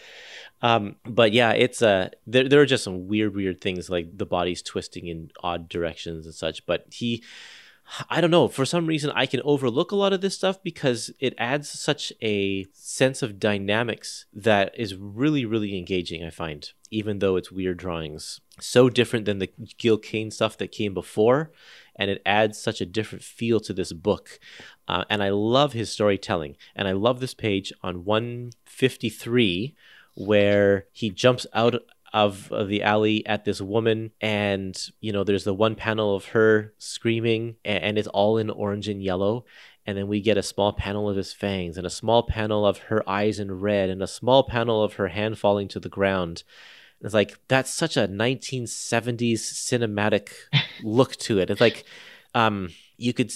Um, 0.61 0.95
but 1.05 1.33
yeah, 1.33 1.51
it's 1.51 1.81
uh, 1.81 2.09
there, 2.25 2.47
there 2.47 2.61
are 2.61 2.65
just 2.65 2.83
some 2.83 3.07
weird, 3.07 3.35
weird 3.35 3.61
things 3.61 3.89
like 3.89 4.17
the 4.17 4.25
body's 4.25 4.61
twisting 4.61 5.07
in 5.07 5.31
odd 5.43 5.67
directions 5.69 6.25
and 6.25 6.33
such. 6.33 6.65
But 6.65 6.85
he, 6.91 7.23
I 8.09 8.19
don't 8.19 8.31
know, 8.31 8.47
for 8.47 8.65
some 8.65 8.87
reason, 8.87 9.11
I 9.11 9.25
can 9.25 9.41
overlook 9.43 9.91
a 9.91 9.95
lot 9.95 10.11
of 10.11 10.21
this 10.21 10.35
stuff 10.35 10.61
because 10.63 11.11
it 11.19 11.35
adds 11.37 11.69
such 11.69 12.11
a 12.21 12.65
sense 12.73 13.21
of 13.21 13.39
dynamics 13.39 14.25
that 14.33 14.73
is 14.77 14.95
really, 14.95 15.45
really 15.45 15.77
engaging, 15.77 16.23
I 16.23 16.31
find, 16.31 16.71
even 16.89 17.19
though 17.19 17.35
it's 17.35 17.51
weird 17.51 17.77
drawings. 17.77 18.41
So 18.59 18.89
different 18.89 19.25
than 19.25 19.39
the 19.39 19.51
Gil 19.77 19.97
Kane 19.97 20.31
stuff 20.31 20.57
that 20.57 20.71
came 20.71 20.93
before, 20.93 21.51
and 21.95 22.09
it 22.09 22.21
adds 22.25 22.57
such 22.57 22.81
a 22.81 22.85
different 22.85 23.23
feel 23.23 23.59
to 23.61 23.73
this 23.73 23.93
book. 23.93 24.39
Uh, 24.87 25.05
and 25.09 25.21
I 25.21 25.29
love 25.29 25.73
his 25.73 25.91
storytelling. 25.91 26.57
And 26.75 26.87
I 26.87 26.91
love 26.93 27.19
this 27.19 27.33
page 27.33 27.71
on 27.83 28.05
153 28.05 29.75
where 30.15 30.85
he 30.91 31.09
jumps 31.09 31.45
out 31.53 31.75
of 32.15 32.49
of 32.53 32.69
the 32.69 32.81
alley 32.81 33.25
at 33.27 33.43
this 33.43 33.59
woman 33.59 34.09
and 34.21 34.89
you 35.01 35.11
know 35.11 35.25
there's 35.25 35.43
the 35.43 35.53
one 35.53 35.75
panel 35.75 36.15
of 36.15 36.27
her 36.27 36.73
screaming 36.77 37.57
and, 37.65 37.83
and 37.83 37.97
it's 37.97 38.07
all 38.07 38.37
in 38.37 38.49
orange 38.49 38.87
and 38.87 39.03
yellow. 39.03 39.45
And 39.85 39.95
then 39.95 40.07
we 40.07 40.19
get 40.21 40.37
a 40.37 40.41
small 40.41 40.73
panel 40.73 41.07
of 41.07 41.17
his 41.17 41.31
fangs 41.31 41.77
and 41.77 41.85
a 41.85 41.91
small 41.91 42.23
panel 42.23 42.65
of 42.65 42.79
her 42.89 43.07
eyes 43.07 43.37
in 43.37 43.59
red 43.59 43.89
and 43.89 44.01
a 44.01 44.07
small 44.07 44.43
panel 44.43 44.81
of 44.81 44.93
her 44.93 45.09
hand 45.09 45.37
falling 45.37 45.67
to 45.67 45.79
the 45.79 45.89
ground. 45.89 46.43
It's 47.01 47.13
like 47.13 47.37
that's 47.49 47.69
such 47.69 47.97
a 47.97 48.07
1970s 48.07 49.33
cinematic 49.33 50.29
look 50.83 51.17
to 51.17 51.37
it. 51.37 51.49
It's 51.49 51.61
like 51.61 51.83
um 52.33 52.69
you 52.97 53.13
could 53.13 53.31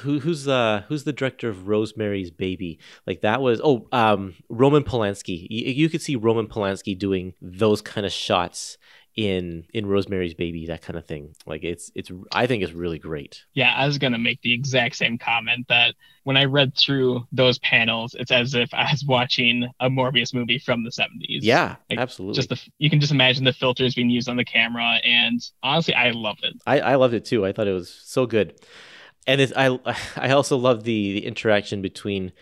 who 0.00 0.20
who's 0.20 0.48
uh 0.48 0.82
who's 0.88 1.04
the 1.04 1.12
director 1.12 1.48
of 1.48 1.68
Rosemary's 1.68 2.30
Baby? 2.30 2.78
Like 3.06 3.20
that 3.22 3.40
was 3.40 3.60
oh 3.62 3.86
um 3.92 4.34
Roman 4.48 4.84
Polanski. 4.84 5.46
You, 5.50 5.72
you 5.72 5.88
could 5.88 6.02
see 6.02 6.16
Roman 6.16 6.46
Polanski 6.46 6.98
doing 6.98 7.34
those 7.40 7.82
kind 7.82 8.06
of 8.06 8.12
shots 8.12 8.78
in 9.16 9.66
in 9.74 9.86
Rosemary's 9.86 10.34
Baby, 10.34 10.66
that 10.66 10.82
kind 10.82 10.96
of 10.98 11.06
thing. 11.06 11.34
Like 11.46 11.64
it's 11.64 11.90
it's 11.94 12.10
I 12.32 12.46
think 12.46 12.62
it's 12.62 12.72
really 12.72 12.98
great. 12.98 13.44
Yeah, 13.54 13.74
I 13.74 13.86
was 13.86 13.98
gonna 13.98 14.18
make 14.18 14.40
the 14.42 14.52
exact 14.52 14.96
same 14.96 15.18
comment 15.18 15.66
that 15.68 15.94
when 16.24 16.36
I 16.36 16.44
read 16.44 16.76
through 16.76 17.26
those 17.32 17.58
panels, 17.60 18.14
it's 18.18 18.30
as 18.30 18.54
if 18.54 18.72
I 18.74 18.90
was 18.92 19.04
watching 19.04 19.68
a 19.80 19.88
Morbius 19.88 20.34
movie 20.34 20.58
from 20.58 20.84
the 20.84 20.90
70s. 20.90 21.40
Yeah, 21.40 21.76
Like, 21.88 21.98
absolutely. 21.98 22.36
Just 22.36 22.48
the 22.50 22.60
you 22.78 22.90
can 22.90 23.00
just 23.00 23.12
imagine 23.12 23.44
the 23.44 23.52
filters 23.52 23.94
being 23.94 24.10
used 24.10 24.28
on 24.28 24.36
the 24.36 24.44
camera, 24.44 25.00
and 25.04 25.40
honestly, 25.62 25.94
I 25.94 26.10
loved 26.10 26.44
it. 26.44 26.54
I, 26.66 26.80
I 26.80 26.94
loved 26.96 27.14
it 27.14 27.24
too. 27.24 27.44
I 27.44 27.52
thought 27.52 27.68
it 27.68 27.72
was 27.72 27.90
so 27.90 28.26
good, 28.26 28.60
and 29.26 29.40
it's, 29.40 29.52
I 29.56 29.78
I 30.16 30.30
also 30.30 30.56
love 30.56 30.84
the, 30.84 31.14
the 31.14 31.26
interaction 31.26 31.82
between 31.82 32.32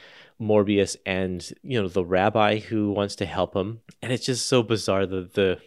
Morbius 0.40 0.96
and 1.04 1.52
you 1.62 1.80
know 1.80 1.88
the 1.88 2.04
rabbi 2.04 2.58
who 2.58 2.92
wants 2.92 3.16
to 3.16 3.26
help 3.26 3.54
him, 3.56 3.80
and 4.00 4.12
it's 4.12 4.26
just 4.26 4.46
so 4.46 4.62
bizarre. 4.62 5.06
The 5.06 5.58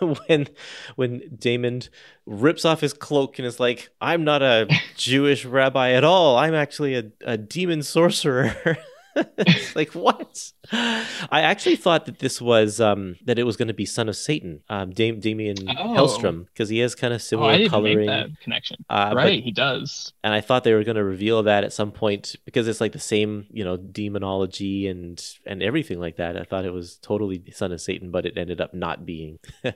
the 0.00 0.16
when 0.26 0.48
when 0.96 1.20
Daemond 1.36 1.88
rips 2.26 2.64
off 2.64 2.80
his 2.80 2.92
cloak 2.92 3.38
and 3.38 3.46
is 3.46 3.60
like, 3.60 3.90
"I'm 4.00 4.24
not 4.24 4.42
a 4.42 4.68
Jewish 4.96 5.44
rabbi 5.44 5.92
at 5.92 6.04
all. 6.04 6.36
I'm 6.36 6.54
actually 6.54 6.96
a, 6.96 7.04
a 7.24 7.36
demon 7.36 7.82
sorcerer." 7.82 8.78
like 9.74 9.92
what? 9.94 10.52
I 10.72 11.40
actually 11.42 11.76
thought 11.76 12.06
that 12.06 12.18
this 12.18 12.40
was 12.40 12.80
um 12.80 13.16
that 13.24 13.38
it 13.38 13.44
was 13.44 13.56
going 13.56 13.68
to 13.68 13.74
be 13.74 13.84
Son 13.86 14.08
of 14.08 14.16
Satan, 14.16 14.62
um 14.68 14.90
Dam- 14.90 15.20
Damien 15.20 15.56
Oh. 15.68 15.94
Hellstrom, 15.94 16.46
because 16.46 16.68
he 16.68 16.78
has 16.80 16.94
kind 16.94 17.12
of 17.14 17.18
Oh, 17.18 17.22
similar 17.22 17.50
I 17.52 17.58
didn't 17.58 17.70
coloring. 17.70 17.98
make 17.98 18.06
that 18.08 18.28
connection. 18.42 18.84
Uh, 18.90 19.10
but- 19.10 19.16
right, 19.16 19.42
he 19.42 19.52
does. 19.52 20.12
and 20.22 20.34
I 20.34 20.40
thought 20.40 20.64
they 20.64 20.74
were 20.74 20.84
going 20.84 20.96
to 20.96 21.04
reveal 21.04 21.42
that 21.44 21.64
at 21.64 21.72
some 21.72 21.92
point 21.92 22.36
because 22.44 22.68
it's 22.68 22.80
like 22.80 22.92
the 22.92 22.98
same, 22.98 23.46
you 23.50 23.64
know, 23.64 23.76
demonology 23.76 24.86
and 24.88 25.22
and 25.46 25.62
everything 25.62 25.98
like 26.00 26.16
that. 26.16 26.36
I 26.36 26.44
thought 26.44 26.64
it 26.64 26.72
was 26.72 26.96
totally 26.98 27.42
Son 27.52 27.72
of 27.72 27.80
Satan, 27.80 28.10
but 28.10 28.26
it 28.26 28.36
ended 28.36 28.60
up 28.60 28.74
not 28.74 29.06
being. 29.06 29.38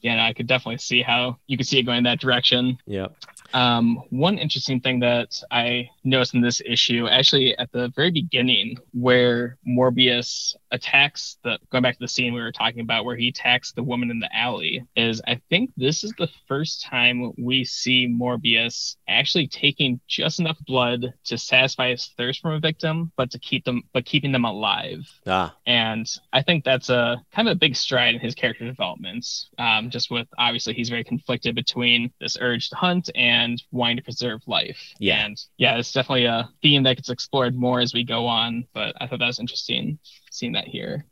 Yeah, 0.00 0.16
no, 0.16 0.22
I 0.24 0.32
could 0.32 0.48
definitely 0.48 0.78
see 0.78 1.00
how 1.00 1.38
you 1.46 1.56
could 1.56 1.68
see 1.68 1.78
it 1.78 1.84
going 1.84 2.02
that 2.02 2.18
direction. 2.18 2.76
yeah. 2.86 3.06
Um, 3.52 4.02
one 4.10 4.38
interesting 4.38 4.80
thing 4.80 5.00
that 5.00 5.40
I 5.50 5.90
noticed 6.04 6.34
in 6.34 6.40
this 6.40 6.60
issue, 6.64 7.06
actually 7.08 7.56
at 7.58 7.70
the 7.72 7.92
very 7.94 8.10
beginning, 8.10 8.76
where 8.92 9.58
Morbius 9.66 10.54
attacks 10.70 11.38
the 11.44 11.58
going 11.70 11.82
back 11.82 11.94
to 11.94 12.00
the 12.00 12.08
scene 12.08 12.34
we 12.34 12.40
were 12.40 12.52
talking 12.52 12.80
about, 12.80 13.04
where 13.04 13.16
he 13.16 13.28
attacks 13.28 13.72
the 13.72 13.82
woman 13.82 14.10
in 14.10 14.20
the 14.20 14.34
alley, 14.34 14.84
is 14.96 15.20
I 15.26 15.40
think 15.50 15.70
this 15.76 16.04
is 16.04 16.12
the 16.18 16.28
first 16.48 16.82
time 16.82 17.32
we 17.38 17.64
see 17.64 18.08
Morbius 18.08 18.96
actually 19.08 19.48
taking 19.48 20.00
just 20.08 20.40
enough 20.40 20.58
blood 20.66 21.12
to 21.24 21.38
satisfy 21.38 21.90
his 21.90 22.10
thirst 22.16 22.40
from 22.40 22.52
a 22.52 22.60
victim, 22.60 23.12
but 23.16 23.30
to 23.32 23.38
keep 23.38 23.64
them 23.64 23.82
but 23.92 24.04
keeping 24.04 24.32
them 24.32 24.44
alive. 24.44 25.00
Ah, 25.26 25.54
And 25.66 26.06
I 26.32 26.42
think 26.42 26.64
that's 26.64 26.90
a 26.90 27.22
kind 27.34 27.48
of 27.48 27.52
a 27.52 27.58
big 27.58 27.76
stride 27.76 28.14
in 28.14 28.20
his 28.20 28.34
character 28.34 28.64
developments. 28.64 29.48
Um, 29.58 29.90
just 29.90 30.10
with 30.10 30.28
obviously 30.38 30.74
he's 30.74 30.88
very 30.88 31.04
conflicted 31.04 31.54
between 31.54 32.12
this 32.20 32.36
urge 32.40 32.70
to 32.70 32.76
hunt 32.76 33.10
and 33.14 33.41
wanting 33.70 33.96
to 33.96 34.02
preserve 34.02 34.42
life. 34.46 34.78
Yeah. 34.98 35.24
And 35.24 35.42
yeah, 35.56 35.76
it's 35.76 35.92
definitely 35.92 36.26
a 36.26 36.48
theme 36.62 36.82
that 36.84 36.96
gets 36.96 37.10
explored 37.10 37.54
more 37.56 37.80
as 37.80 37.94
we 37.94 38.04
go 38.04 38.26
on. 38.26 38.66
But 38.74 38.94
I 39.00 39.06
thought 39.06 39.18
that 39.20 39.26
was 39.26 39.38
interesting 39.38 39.98
seeing 40.30 40.52
that 40.52 40.66
here. 40.66 41.04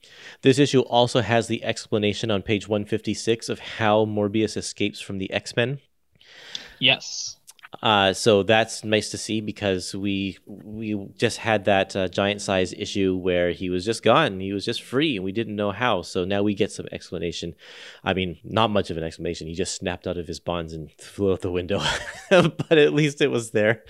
this 0.42 0.58
issue 0.58 0.80
also 0.80 1.20
has 1.20 1.46
the 1.46 1.62
explanation 1.62 2.30
on 2.30 2.40
page 2.42 2.66
156 2.66 3.48
of 3.48 3.58
how 3.58 4.06
Morbius 4.06 4.56
escapes 4.56 5.00
from 5.00 5.18
the 5.18 5.30
X 5.30 5.54
Men. 5.54 5.78
Yes. 6.78 7.36
Uh, 7.82 8.12
so 8.12 8.42
that's 8.42 8.84
nice 8.84 9.10
to 9.10 9.16
see 9.18 9.40
because 9.40 9.94
we 9.94 10.36
we 10.46 10.94
just 11.16 11.38
had 11.38 11.64
that 11.64 11.94
uh, 11.94 12.08
giant 12.08 12.42
size 12.42 12.72
issue 12.72 13.16
where 13.16 13.52
he 13.52 13.70
was 13.70 13.84
just 13.84 14.02
gone, 14.02 14.40
he 14.40 14.52
was 14.52 14.64
just 14.64 14.82
free, 14.82 15.16
and 15.16 15.24
we 15.24 15.32
didn't 15.32 15.56
know 15.56 15.70
how. 15.70 16.02
So 16.02 16.24
now 16.24 16.42
we 16.42 16.54
get 16.54 16.72
some 16.72 16.88
explanation. 16.90 17.54
I 18.02 18.12
mean, 18.12 18.38
not 18.42 18.70
much 18.70 18.90
of 18.90 18.96
an 18.96 19.04
explanation. 19.04 19.46
He 19.46 19.54
just 19.54 19.76
snapped 19.76 20.06
out 20.06 20.18
of 20.18 20.26
his 20.26 20.40
bonds 20.40 20.72
and 20.72 20.90
flew 20.92 21.32
out 21.32 21.42
the 21.42 21.52
window, 21.52 21.80
but 22.30 22.76
at 22.76 22.92
least 22.92 23.20
it 23.20 23.30
was 23.30 23.52
there. 23.52 23.84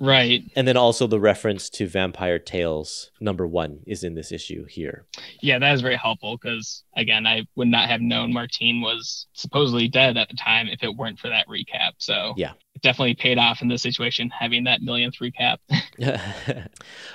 Right. 0.00 0.44
And 0.54 0.66
then 0.68 0.76
also 0.76 1.06
the 1.06 1.20
reference 1.20 1.68
to 1.70 1.86
Vampire 1.86 2.38
Tales 2.38 3.10
number 3.20 3.46
one 3.46 3.80
is 3.86 4.04
in 4.04 4.14
this 4.14 4.32
issue 4.32 4.64
here. 4.64 5.06
Yeah, 5.40 5.58
that 5.58 5.74
is 5.74 5.80
very 5.80 5.96
helpful 5.96 6.36
because 6.40 6.84
again, 6.96 7.26
I 7.26 7.46
would 7.56 7.68
not 7.68 7.88
have 7.88 8.00
known 8.00 8.32
Martine 8.32 8.80
was 8.80 9.26
supposedly 9.32 9.88
dead 9.88 10.16
at 10.16 10.28
the 10.28 10.36
time 10.36 10.68
if 10.68 10.82
it 10.82 10.94
weren't 10.96 11.18
for 11.18 11.28
that 11.28 11.46
recap. 11.48 11.92
So 11.98 12.34
Yeah. 12.36 12.52
it 12.74 12.82
definitely 12.82 13.14
paid 13.14 13.38
off 13.38 13.60
in 13.62 13.68
this 13.68 13.82
situation 13.82 14.30
having 14.30 14.64
that 14.64 14.82
millionth 14.82 15.16
recap. 15.20 15.58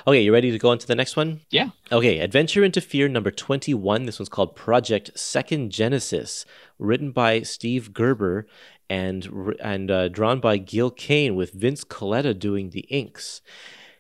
okay, 0.08 0.22
you 0.22 0.34
ready 0.34 0.52
to 0.52 0.60
go 0.60 0.70
on 0.70 0.78
to 0.78 0.88
the 0.88 0.96
next 0.96 1.16
one? 1.16 1.42
Yeah. 1.50 1.70
Okay, 1.92 2.20
Adventure 2.20 2.64
into 2.64 2.82
Fear 2.82 3.08
number 3.10 3.32
21. 3.32 4.06
This 4.06 4.20
one's 4.20 4.30
called 4.30 4.56
Project 4.56 5.12
Second 5.18 5.72
Genesis, 5.72 6.46
written 6.80 7.12
by 7.12 7.42
Steve 7.42 7.94
Gerber 7.94 8.46
and 8.90 9.56
and 9.62 9.90
uh, 9.92 10.08
drawn 10.10 10.40
by 10.40 10.58
Gil 10.58 10.92
Kane 10.92 11.36
with 11.36 11.54
Vince 11.54 11.84
Colletta 11.84 12.38
doing 12.38 12.70
the 12.72 12.82
inks. 12.90 13.42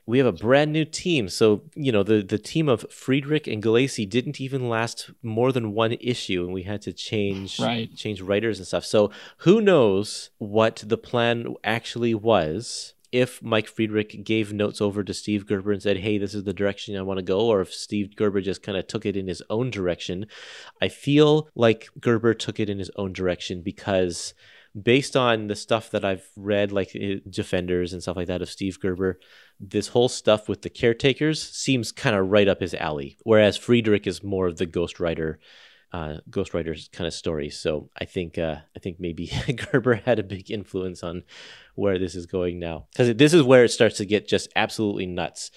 We 0.05 0.17
have 0.17 0.27
a 0.27 0.33
brand 0.33 0.73
new 0.73 0.83
team. 0.83 1.29
So, 1.29 1.63
you 1.75 1.89
know, 1.89 2.03
the, 2.03 2.21
the 2.21 2.37
team 2.37 2.67
of 2.67 2.85
Friedrich 2.91 3.47
and 3.47 3.63
Gulacy 3.63 4.09
didn't 4.09 4.41
even 4.41 4.67
last 4.67 5.09
more 5.21 5.53
than 5.53 5.71
one 5.71 5.93
issue, 5.93 6.43
and 6.43 6.53
we 6.53 6.63
had 6.63 6.81
to 6.81 6.91
change 6.91 7.57
Right. 7.57 7.89
change 7.95 8.19
writers 8.21 8.59
and 8.59 8.67
stuff. 8.67 8.83
So, 8.83 9.11
who 9.37 9.61
knows 9.61 10.29
what 10.39 10.83
the 10.85 10.97
plan 10.97 11.55
actually 11.63 12.13
was? 12.13 12.95
If 13.13 13.41
Mike 13.43 13.67
Friedrich 13.67 14.23
gave 14.25 14.51
notes 14.51 14.81
over 14.81 15.03
to 15.03 15.13
Steve 15.13 15.45
Gerber 15.45 15.71
and 15.71 15.81
said, 15.81 15.97
"Hey, 15.99 16.17
this 16.17 16.33
is 16.33 16.43
the 16.43 16.51
direction 16.51 16.97
I 16.97 17.03
want 17.03 17.19
to 17.19 17.23
go," 17.23 17.39
or 17.41 17.61
if 17.61 17.71
Steve 17.73 18.15
Gerber 18.17 18.41
just 18.41 18.61
kind 18.63 18.77
of 18.77 18.87
took 18.87 19.05
it 19.05 19.15
in 19.15 19.27
his 19.27 19.41
own 19.49 19.69
direction, 19.69 20.25
I 20.81 20.89
feel 20.89 21.47
like 21.55 21.87
Gerber 22.01 22.33
took 22.33 22.59
it 22.59 22.69
in 22.69 22.79
his 22.79 22.89
own 22.97 23.13
direction 23.13 23.61
because 23.61 24.33
based 24.79 25.15
on 25.15 25.47
the 25.47 25.55
stuff 25.55 25.91
that 25.91 26.03
I've 26.03 26.27
read, 26.35 26.71
like 26.71 26.95
uh, 26.95 27.15
Defenders 27.29 27.93
and 27.93 28.01
stuff 28.01 28.17
like 28.17 28.27
that 28.27 28.41
of 28.41 28.49
Steve 28.49 28.79
Gerber, 28.79 29.19
this 29.59 29.89
whole 29.89 30.09
stuff 30.09 30.49
with 30.49 30.61
the 30.61 30.69
caretakers 30.69 31.41
seems 31.41 31.91
kind 31.91 32.15
of 32.15 32.29
right 32.29 32.47
up 32.47 32.61
his 32.61 32.73
alley. 32.73 33.17
Whereas 33.23 33.57
Friedrich 33.57 34.07
is 34.07 34.23
more 34.23 34.47
of 34.47 34.57
the 34.57 34.65
Ghost 34.65 34.99
Rider, 34.99 35.39
uh, 35.91 36.17
Ghost 36.29 36.53
Rider's 36.53 36.89
kind 36.91 37.07
of 37.07 37.13
story. 37.13 37.49
So 37.49 37.89
I 37.97 38.05
think 38.05 38.37
uh, 38.37 38.57
I 38.75 38.79
think 38.79 38.99
maybe 38.99 39.31
Gerber 39.71 39.95
had 39.95 40.19
a 40.19 40.23
big 40.23 40.49
influence 40.49 41.03
on 41.03 41.23
where 41.75 41.99
this 41.99 42.15
is 42.15 42.25
going 42.25 42.59
now, 42.59 42.87
because 42.91 43.15
this 43.15 43.33
is 43.33 43.43
where 43.43 43.63
it 43.63 43.69
starts 43.69 43.97
to 43.97 44.05
get 44.05 44.27
just 44.27 44.49
absolutely 44.55 45.05
nuts. 45.05 45.51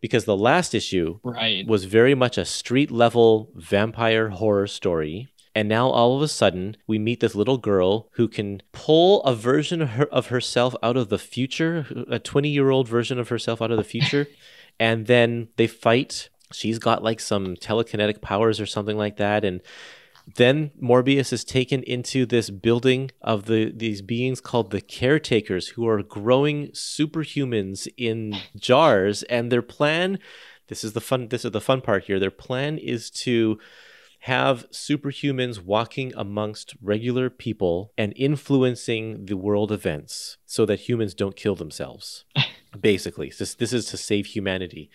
Because 0.00 0.24
the 0.24 0.36
last 0.36 0.74
issue 0.74 1.18
right. 1.22 1.66
was 1.66 1.84
very 1.84 2.14
much 2.14 2.38
a 2.38 2.46
street 2.46 2.90
level 2.90 3.50
vampire 3.54 4.30
horror 4.30 4.66
story. 4.66 5.29
And 5.54 5.68
now 5.68 5.88
all 5.88 6.16
of 6.16 6.22
a 6.22 6.28
sudden, 6.28 6.76
we 6.86 6.98
meet 6.98 7.20
this 7.20 7.34
little 7.34 7.58
girl 7.58 8.08
who 8.12 8.28
can 8.28 8.62
pull 8.72 9.22
a 9.24 9.34
version 9.34 9.82
of, 9.82 9.90
her, 9.90 10.06
of 10.06 10.28
herself 10.28 10.76
out 10.82 10.96
of 10.96 11.08
the 11.08 11.18
future, 11.18 11.86
a 12.08 12.18
20 12.18 12.48
year 12.48 12.70
old 12.70 12.88
version 12.88 13.18
of 13.18 13.28
herself 13.28 13.60
out 13.60 13.70
of 13.70 13.76
the 13.76 13.84
future. 13.84 14.28
and 14.80 15.06
then 15.06 15.48
they 15.56 15.66
fight. 15.66 16.28
She's 16.52 16.78
got 16.78 17.02
like 17.02 17.20
some 17.20 17.56
telekinetic 17.56 18.20
powers 18.20 18.60
or 18.60 18.66
something 18.66 18.96
like 18.96 19.16
that. 19.18 19.44
And 19.44 19.60
then 20.36 20.70
Morbius 20.80 21.32
is 21.32 21.44
taken 21.44 21.82
into 21.82 22.26
this 22.26 22.50
building 22.50 23.10
of 23.20 23.46
the 23.46 23.72
these 23.74 24.02
beings 24.02 24.40
called 24.40 24.70
the 24.70 24.80
caretakers 24.80 25.68
who 25.68 25.86
are 25.88 26.02
growing 26.02 26.68
superhumans 26.68 27.88
in 27.96 28.36
jars 28.56 29.22
and 29.24 29.50
their 29.50 29.62
plan 29.62 30.18
this 30.68 30.84
is 30.84 30.92
the 30.92 31.00
fun 31.00 31.28
this 31.28 31.44
is 31.44 31.50
the 31.50 31.60
fun 31.60 31.80
part 31.80 32.04
here 32.04 32.20
their 32.20 32.30
plan 32.30 32.78
is 32.78 33.10
to 33.10 33.58
have 34.24 34.70
superhumans 34.70 35.62
walking 35.62 36.12
amongst 36.14 36.74
regular 36.82 37.30
people 37.30 37.92
and 37.96 38.12
influencing 38.16 39.24
the 39.24 39.36
world 39.36 39.72
events 39.72 40.36
so 40.44 40.66
that 40.66 40.80
humans 40.80 41.14
don't 41.14 41.36
kill 41.36 41.54
themselves 41.54 42.24
basically. 42.80 43.32
This, 43.36 43.54
this 43.54 43.72
is 43.72 43.86
to 43.86 43.96
save 43.96 44.26
humanity. 44.26 44.90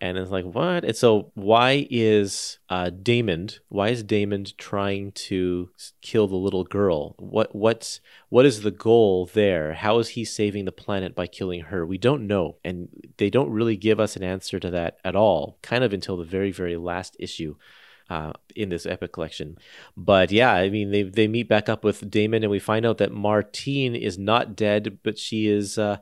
And 0.00 0.18
it's 0.18 0.32
like 0.32 0.44
what? 0.44 0.84
And 0.84 0.96
so 0.96 1.30
why 1.34 1.86
is 1.88 2.58
uh 2.68 2.90
Daemond 2.90 3.60
why 3.68 3.90
is 3.90 4.02
Daemond 4.02 4.56
trying 4.56 5.12
to 5.12 5.70
kill 6.00 6.26
the 6.26 6.34
little 6.34 6.64
girl? 6.64 7.14
What 7.20 7.54
what's 7.54 8.00
what 8.28 8.44
is 8.44 8.62
the 8.62 8.72
goal 8.72 9.26
there? 9.32 9.74
How 9.74 10.00
is 10.00 10.08
he 10.08 10.24
saving 10.24 10.64
the 10.64 10.72
planet 10.72 11.14
by 11.14 11.28
killing 11.28 11.60
her? 11.60 11.86
We 11.86 11.98
don't 11.98 12.26
know. 12.26 12.56
And 12.64 12.88
they 13.18 13.30
don't 13.30 13.50
really 13.50 13.76
give 13.76 14.00
us 14.00 14.16
an 14.16 14.24
answer 14.24 14.58
to 14.58 14.70
that 14.70 14.98
at 15.04 15.14
all 15.14 15.58
kind 15.62 15.84
of 15.84 15.92
until 15.92 16.16
the 16.16 16.24
very 16.24 16.50
very 16.50 16.76
last 16.76 17.14
issue 17.20 17.54
uh, 18.12 18.32
in 18.54 18.68
this 18.68 18.84
epic 18.84 19.12
collection. 19.12 19.56
But 19.96 20.30
yeah, 20.30 20.52
I 20.52 20.68
mean, 20.68 20.90
they 20.90 21.02
they 21.02 21.26
meet 21.26 21.48
back 21.48 21.68
up 21.68 21.82
with 21.82 22.10
Daemond, 22.10 22.42
and 22.42 22.50
we 22.50 22.58
find 22.58 22.84
out 22.84 22.98
that 22.98 23.12
Martine 23.12 23.96
is 23.96 24.18
not 24.18 24.54
dead, 24.54 24.98
but 25.02 25.18
she 25.18 25.48
is 25.48 25.78
uh, 25.78 25.96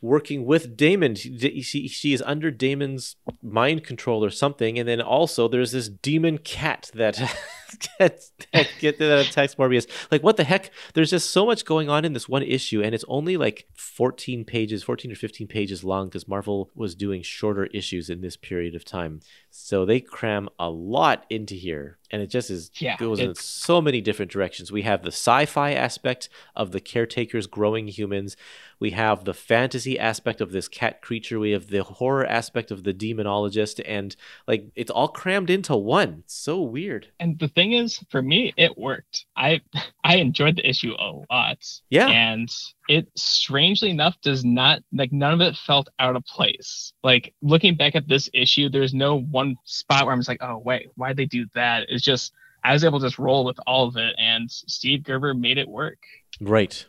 working 0.00 0.46
with 0.46 0.74
Daemond. 0.74 1.18
She, 1.18 1.60
she 1.60 1.86
she 1.86 2.14
is 2.14 2.22
under 2.22 2.50
Daemond's 2.50 3.16
mind 3.42 3.84
control 3.84 4.24
or 4.24 4.30
something, 4.30 4.78
and 4.78 4.88
then 4.88 5.02
also 5.02 5.48
there's 5.48 5.72
this 5.72 5.90
demon 5.90 6.38
cat 6.38 6.90
that 6.94 7.16
that, 7.98 8.20
that, 8.52 8.68
get, 8.78 8.98
that 8.98 9.26
attacks 9.26 9.54
Morbius. 9.54 9.86
Like, 10.10 10.22
what 10.22 10.36
the 10.36 10.44
heck? 10.44 10.70
There's 10.94 11.10
just 11.10 11.30
so 11.30 11.46
much 11.46 11.64
going 11.64 11.88
on 11.88 12.04
in 12.04 12.12
this 12.12 12.28
one 12.28 12.42
issue, 12.42 12.82
and 12.82 12.94
it's 12.94 13.04
only 13.08 13.36
like 13.36 13.66
14 13.74 14.44
pages, 14.44 14.82
14 14.82 15.12
or 15.12 15.14
15 15.14 15.46
pages 15.46 15.84
long 15.84 16.08
because 16.08 16.28
Marvel 16.28 16.70
was 16.74 16.94
doing 16.94 17.22
shorter 17.22 17.66
issues 17.66 18.10
in 18.10 18.20
this 18.20 18.36
period 18.36 18.74
of 18.74 18.84
time. 18.84 19.20
So 19.50 19.84
they 19.84 20.00
cram 20.00 20.48
a 20.58 20.70
lot 20.70 21.24
into 21.28 21.54
here. 21.54 21.98
and 22.12 22.20
it 22.22 22.26
just 22.26 22.50
is 22.50 22.70
Yeah, 22.74 22.96
goes 22.96 23.20
in 23.20 23.34
so 23.36 23.80
many 23.80 24.00
different 24.00 24.32
directions. 24.32 24.72
We 24.72 24.82
have 24.82 25.02
the 25.02 25.12
sci-fi 25.12 25.72
aspect 25.72 26.28
of 26.56 26.72
the 26.72 26.80
caretakers 26.80 27.46
growing 27.46 27.86
humans. 27.88 28.36
We 28.80 28.90
have 28.92 29.24
the 29.24 29.34
fantasy 29.34 29.98
aspect 29.98 30.40
of 30.40 30.50
this 30.50 30.66
cat 30.66 31.02
creature. 31.02 31.38
We 31.38 31.50
have 31.52 31.68
the 31.68 31.84
horror 31.84 32.26
aspect 32.26 32.70
of 32.70 32.82
the 32.82 32.92
demonologist, 32.94 33.80
and 33.86 34.16
like 34.48 34.70
it's 34.74 34.90
all 34.90 35.08
crammed 35.08 35.50
into 35.50 35.76
one. 35.76 36.22
It's 36.24 36.34
so 36.34 36.60
weird. 36.62 37.08
And 37.20 37.38
the 37.38 37.48
thing 37.48 37.72
is, 37.72 38.02
for 38.10 38.22
me, 38.22 38.52
it 38.56 38.76
worked. 38.78 39.26
I 39.36 39.60
I 40.04 40.16
enjoyed 40.16 40.56
the 40.56 40.68
issue 40.68 40.94
a 40.98 41.12
lot. 41.30 41.58
Yeah. 41.90 42.08
And 42.08 42.48
it 42.90 43.06
strangely 43.16 43.88
enough 43.90 44.16
does 44.20 44.44
not 44.44 44.80
like 44.92 45.12
none 45.12 45.32
of 45.32 45.40
it 45.40 45.56
felt 45.56 45.88
out 46.00 46.16
of 46.16 46.24
place. 46.24 46.92
Like 47.04 47.32
looking 47.40 47.76
back 47.76 47.94
at 47.94 48.08
this 48.08 48.28
issue, 48.34 48.68
there's 48.68 48.92
no 48.92 49.20
one 49.20 49.54
spot 49.64 50.04
where 50.04 50.12
I'm 50.12 50.18
just 50.18 50.28
like, 50.28 50.42
oh 50.42 50.58
wait, 50.58 50.88
why'd 50.96 51.16
they 51.16 51.26
do 51.26 51.46
that? 51.54 51.86
It's 51.88 52.02
just 52.04 52.32
I 52.64 52.72
was 52.72 52.82
able 52.84 52.98
to 53.00 53.06
just 53.06 53.18
roll 53.18 53.44
with 53.44 53.58
all 53.66 53.86
of 53.86 53.96
it 53.96 54.14
and 54.18 54.50
Steve 54.50 55.04
Gerber 55.04 55.34
made 55.34 55.56
it 55.56 55.68
work. 55.68 55.98
Right. 56.40 56.84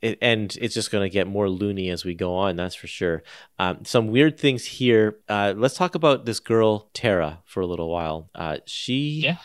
It, 0.00 0.18
and 0.22 0.56
it's 0.60 0.74
just 0.74 0.90
going 0.90 1.04
to 1.08 1.12
get 1.12 1.26
more 1.28 1.48
loony 1.48 1.88
as 1.90 2.04
we 2.04 2.14
go 2.14 2.34
on, 2.34 2.56
that's 2.56 2.74
for 2.74 2.86
sure. 2.88 3.22
Um, 3.58 3.84
some 3.84 4.08
weird 4.08 4.38
things 4.38 4.64
here. 4.64 5.18
Uh, 5.28 5.54
let's 5.56 5.74
talk 5.76 5.94
about 5.94 6.24
this 6.26 6.40
girl, 6.40 6.88
Tara, 6.92 7.40
for 7.44 7.60
a 7.60 7.66
little 7.66 7.88
while. 7.88 8.28
Uh, 8.34 8.58
she. 8.66 9.20
Yeah. 9.24 9.36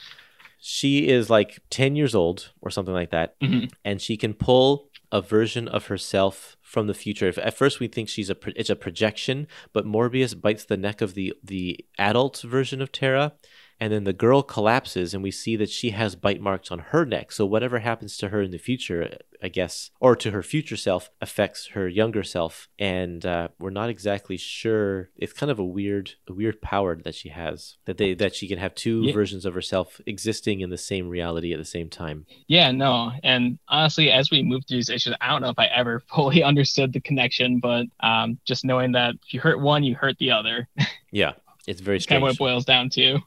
She 0.59 1.07
is 1.07 1.29
like 1.29 1.59
10 1.69 1.95
years 1.95 2.15
old 2.15 2.51
or 2.61 2.71
something 2.71 2.93
like 2.93 3.11
that, 3.11 3.39
Mhm. 3.39 3.71
and 3.85 4.01
she 4.01 4.17
can 4.17 4.33
pull 4.33 4.89
a 5.11 5.21
version 5.21 5.67
of 5.67 5.87
herself 5.87 6.57
from 6.61 6.87
the 6.87 6.93
future. 6.93 7.27
If, 7.27 7.37
at 7.37 7.57
first, 7.57 7.79
we 7.79 7.87
think 7.87 8.09
she's 8.09 8.29
a 8.29 8.35
pro- 8.35 8.53
it's 8.55 8.69
a 8.69 8.75
projection, 8.75 9.47
but 9.73 9.85
Morbius 9.85 10.39
bites 10.39 10.65
the 10.65 10.77
neck 10.77 11.01
of 11.01 11.13
the 11.13 11.33
the 11.43 11.85
adult 11.97 12.41
version 12.41 12.81
of 12.81 12.91
Tara, 12.91 13.33
and 13.79 13.93
then 13.93 14.03
the 14.05 14.13
girl 14.13 14.41
collapses, 14.43 15.13
and 15.13 15.21
we 15.23 15.31
see 15.31 15.55
that 15.55 15.69
she 15.69 15.91
has 15.91 16.15
bite 16.15 16.41
marks 16.41 16.71
on 16.71 16.79
her 16.79 17.05
neck. 17.05 17.31
So 17.31 17.45
whatever 17.45 17.79
happens 17.79 18.17
to 18.17 18.29
her 18.29 18.41
in 18.41 18.51
the 18.51 18.57
future, 18.57 19.17
I 19.43 19.49
guess, 19.49 19.91
or 19.99 20.15
to 20.15 20.31
her 20.31 20.41
future 20.41 20.75
self, 20.77 21.11
affects 21.21 21.67
her 21.67 21.87
younger 21.87 22.23
self, 22.23 22.67
and 22.79 23.25
uh, 23.25 23.49
we're 23.59 23.69
not 23.69 23.89
exactly 23.89 24.35
sure. 24.37 25.09
It's 25.15 25.33
kind 25.33 25.51
of 25.51 25.59
a 25.59 25.63
weird, 25.65 26.13
a 26.27 26.33
weird 26.33 26.61
power 26.61 26.95
that 27.03 27.13
she 27.15 27.29
has 27.29 27.75
that 27.85 27.97
they 27.97 28.13
that 28.15 28.33
she 28.35 28.47
can 28.47 28.57
have 28.57 28.73
two 28.73 29.03
Yeah. 29.03 29.13
versions 29.13 29.45
of 29.45 29.53
herself 29.53 30.01
existing 30.07 30.61
in 30.61 30.69
the 30.71 30.77
same 30.77 31.07
reality 31.09 31.53
at 31.53 31.59
the 31.59 31.65
same 31.65 31.89
time. 31.89 32.25
Yeah, 32.47 32.71
no. 32.71 33.11
And 33.23 33.59
honestly, 33.67 34.09
as 34.11 34.31
we 34.31 34.41
move 34.41 34.63
through 34.67 34.77
these 34.77 34.89
issues, 34.89 35.13
I 35.21 35.29
don't 35.29 35.41
know 35.43 35.49
if 35.49 35.59
I 35.59 35.67
ever 35.67 35.99
fully 36.13 36.41
understood 36.43 36.93
the 36.93 36.99
connection, 37.01 37.59
but 37.59 37.85
um, 37.99 38.39
just 38.45 38.65
knowing 38.65 38.93
that 38.93 39.13
if 39.25 39.33
you 39.33 39.39
hurt 39.39 39.59
one, 39.61 39.83
you 39.83 39.93
hurt 39.95 40.17
the 40.17 40.31
other. 40.31 40.67
Yeah, 41.09 41.33
it's 41.65 41.79
very 41.79 41.95
It's 41.97 42.05
kind 42.05 42.17
of 42.17 42.23
what 42.23 42.33
it 42.33 42.37
boils 42.37 42.65
down 42.65 42.89
to. 42.91 43.19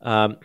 Um, 0.00 0.36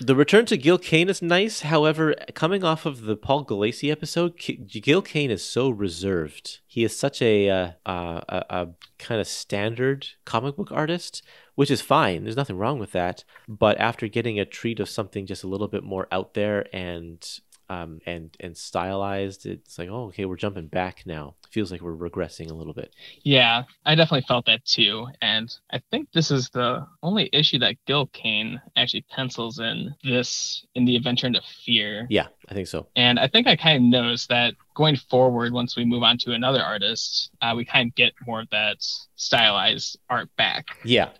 the 0.00 0.16
return 0.16 0.46
to 0.46 0.56
Gil 0.56 0.78
Kane 0.78 1.08
is 1.08 1.20
nice. 1.20 1.60
However, 1.60 2.14
coming 2.34 2.64
off 2.64 2.86
of 2.86 3.02
the 3.02 3.16
Paul 3.16 3.44
Gulacy 3.44 3.90
episode, 3.90 4.38
K- 4.38 4.56
Gil 4.56 5.02
Kane 5.02 5.30
is 5.30 5.44
so 5.44 5.68
reserved. 5.68 6.60
He 6.66 6.84
is 6.84 6.96
such 6.96 7.20
a 7.20 7.50
uh, 7.50 7.70
uh, 7.86 8.20
a, 8.28 8.44
a 8.50 8.68
kind 8.98 9.20
of 9.20 9.26
standard 9.26 10.06
comic 10.24 10.56
book 10.56 10.72
artist, 10.72 11.22
which 11.54 11.70
is 11.70 11.80
fine. 11.80 12.24
There's 12.24 12.36
nothing 12.36 12.56
wrong 12.56 12.78
with 12.78 12.92
that. 12.92 13.24
But 13.46 13.78
after 13.78 14.08
getting 14.08 14.38
a 14.38 14.44
treat 14.44 14.80
of 14.80 14.88
something 14.88 15.26
just 15.26 15.44
a 15.44 15.48
little 15.48 15.68
bit 15.68 15.84
more 15.84 16.08
out 16.10 16.34
there 16.34 16.66
and 16.74 17.24
um, 17.70 18.00
and 18.06 18.34
and 18.40 18.56
stylized, 18.56 19.44
it's 19.44 19.78
like, 19.78 19.88
oh, 19.90 20.06
okay, 20.06 20.24
we're 20.24 20.36
jumping 20.36 20.68
back 20.68 21.02
now. 21.04 21.34
It 21.44 21.52
Feels 21.52 21.70
like 21.70 21.80
we're 21.80 21.96
regressing 21.96 22.50
a 22.50 22.54
little 22.54 22.72
bit. 22.72 22.94
Yeah, 23.22 23.64
I 23.84 23.94
definitely 23.94 24.26
felt 24.26 24.46
that 24.46 24.64
too. 24.64 25.06
And 25.20 25.54
I 25.70 25.80
think 25.90 26.10
this 26.12 26.30
is 26.30 26.48
the 26.50 26.86
only 27.02 27.28
issue 27.32 27.58
that 27.58 27.76
Gil 27.86 28.06
Kane 28.06 28.60
actually 28.76 29.04
pencils 29.10 29.58
in 29.58 29.94
this 30.02 30.64
in 30.74 30.84
the 30.84 30.96
Adventure 30.96 31.26
into 31.26 31.42
Fear. 31.64 32.06
Yeah, 32.08 32.28
I 32.48 32.54
think 32.54 32.68
so. 32.68 32.86
And 32.96 33.18
I 33.18 33.28
think 33.28 33.46
I 33.46 33.56
kind 33.56 33.76
of 33.76 33.82
noticed 33.82 34.28
that 34.30 34.54
going 34.74 34.96
forward, 34.96 35.52
once 35.52 35.76
we 35.76 35.84
move 35.84 36.02
on 36.02 36.16
to 36.18 36.32
another 36.32 36.62
artist, 36.62 37.30
uh, 37.42 37.52
we 37.54 37.64
kind 37.64 37.90
of 37.90 37.94
get 37.94 38.12
more 38.26 38.40
of 38.40 38.50
that 38.50 38.76
stylized 39.16 39.98
art 40.08 40.28
back. 40.36 40.66
Yeah, 40.84 41.10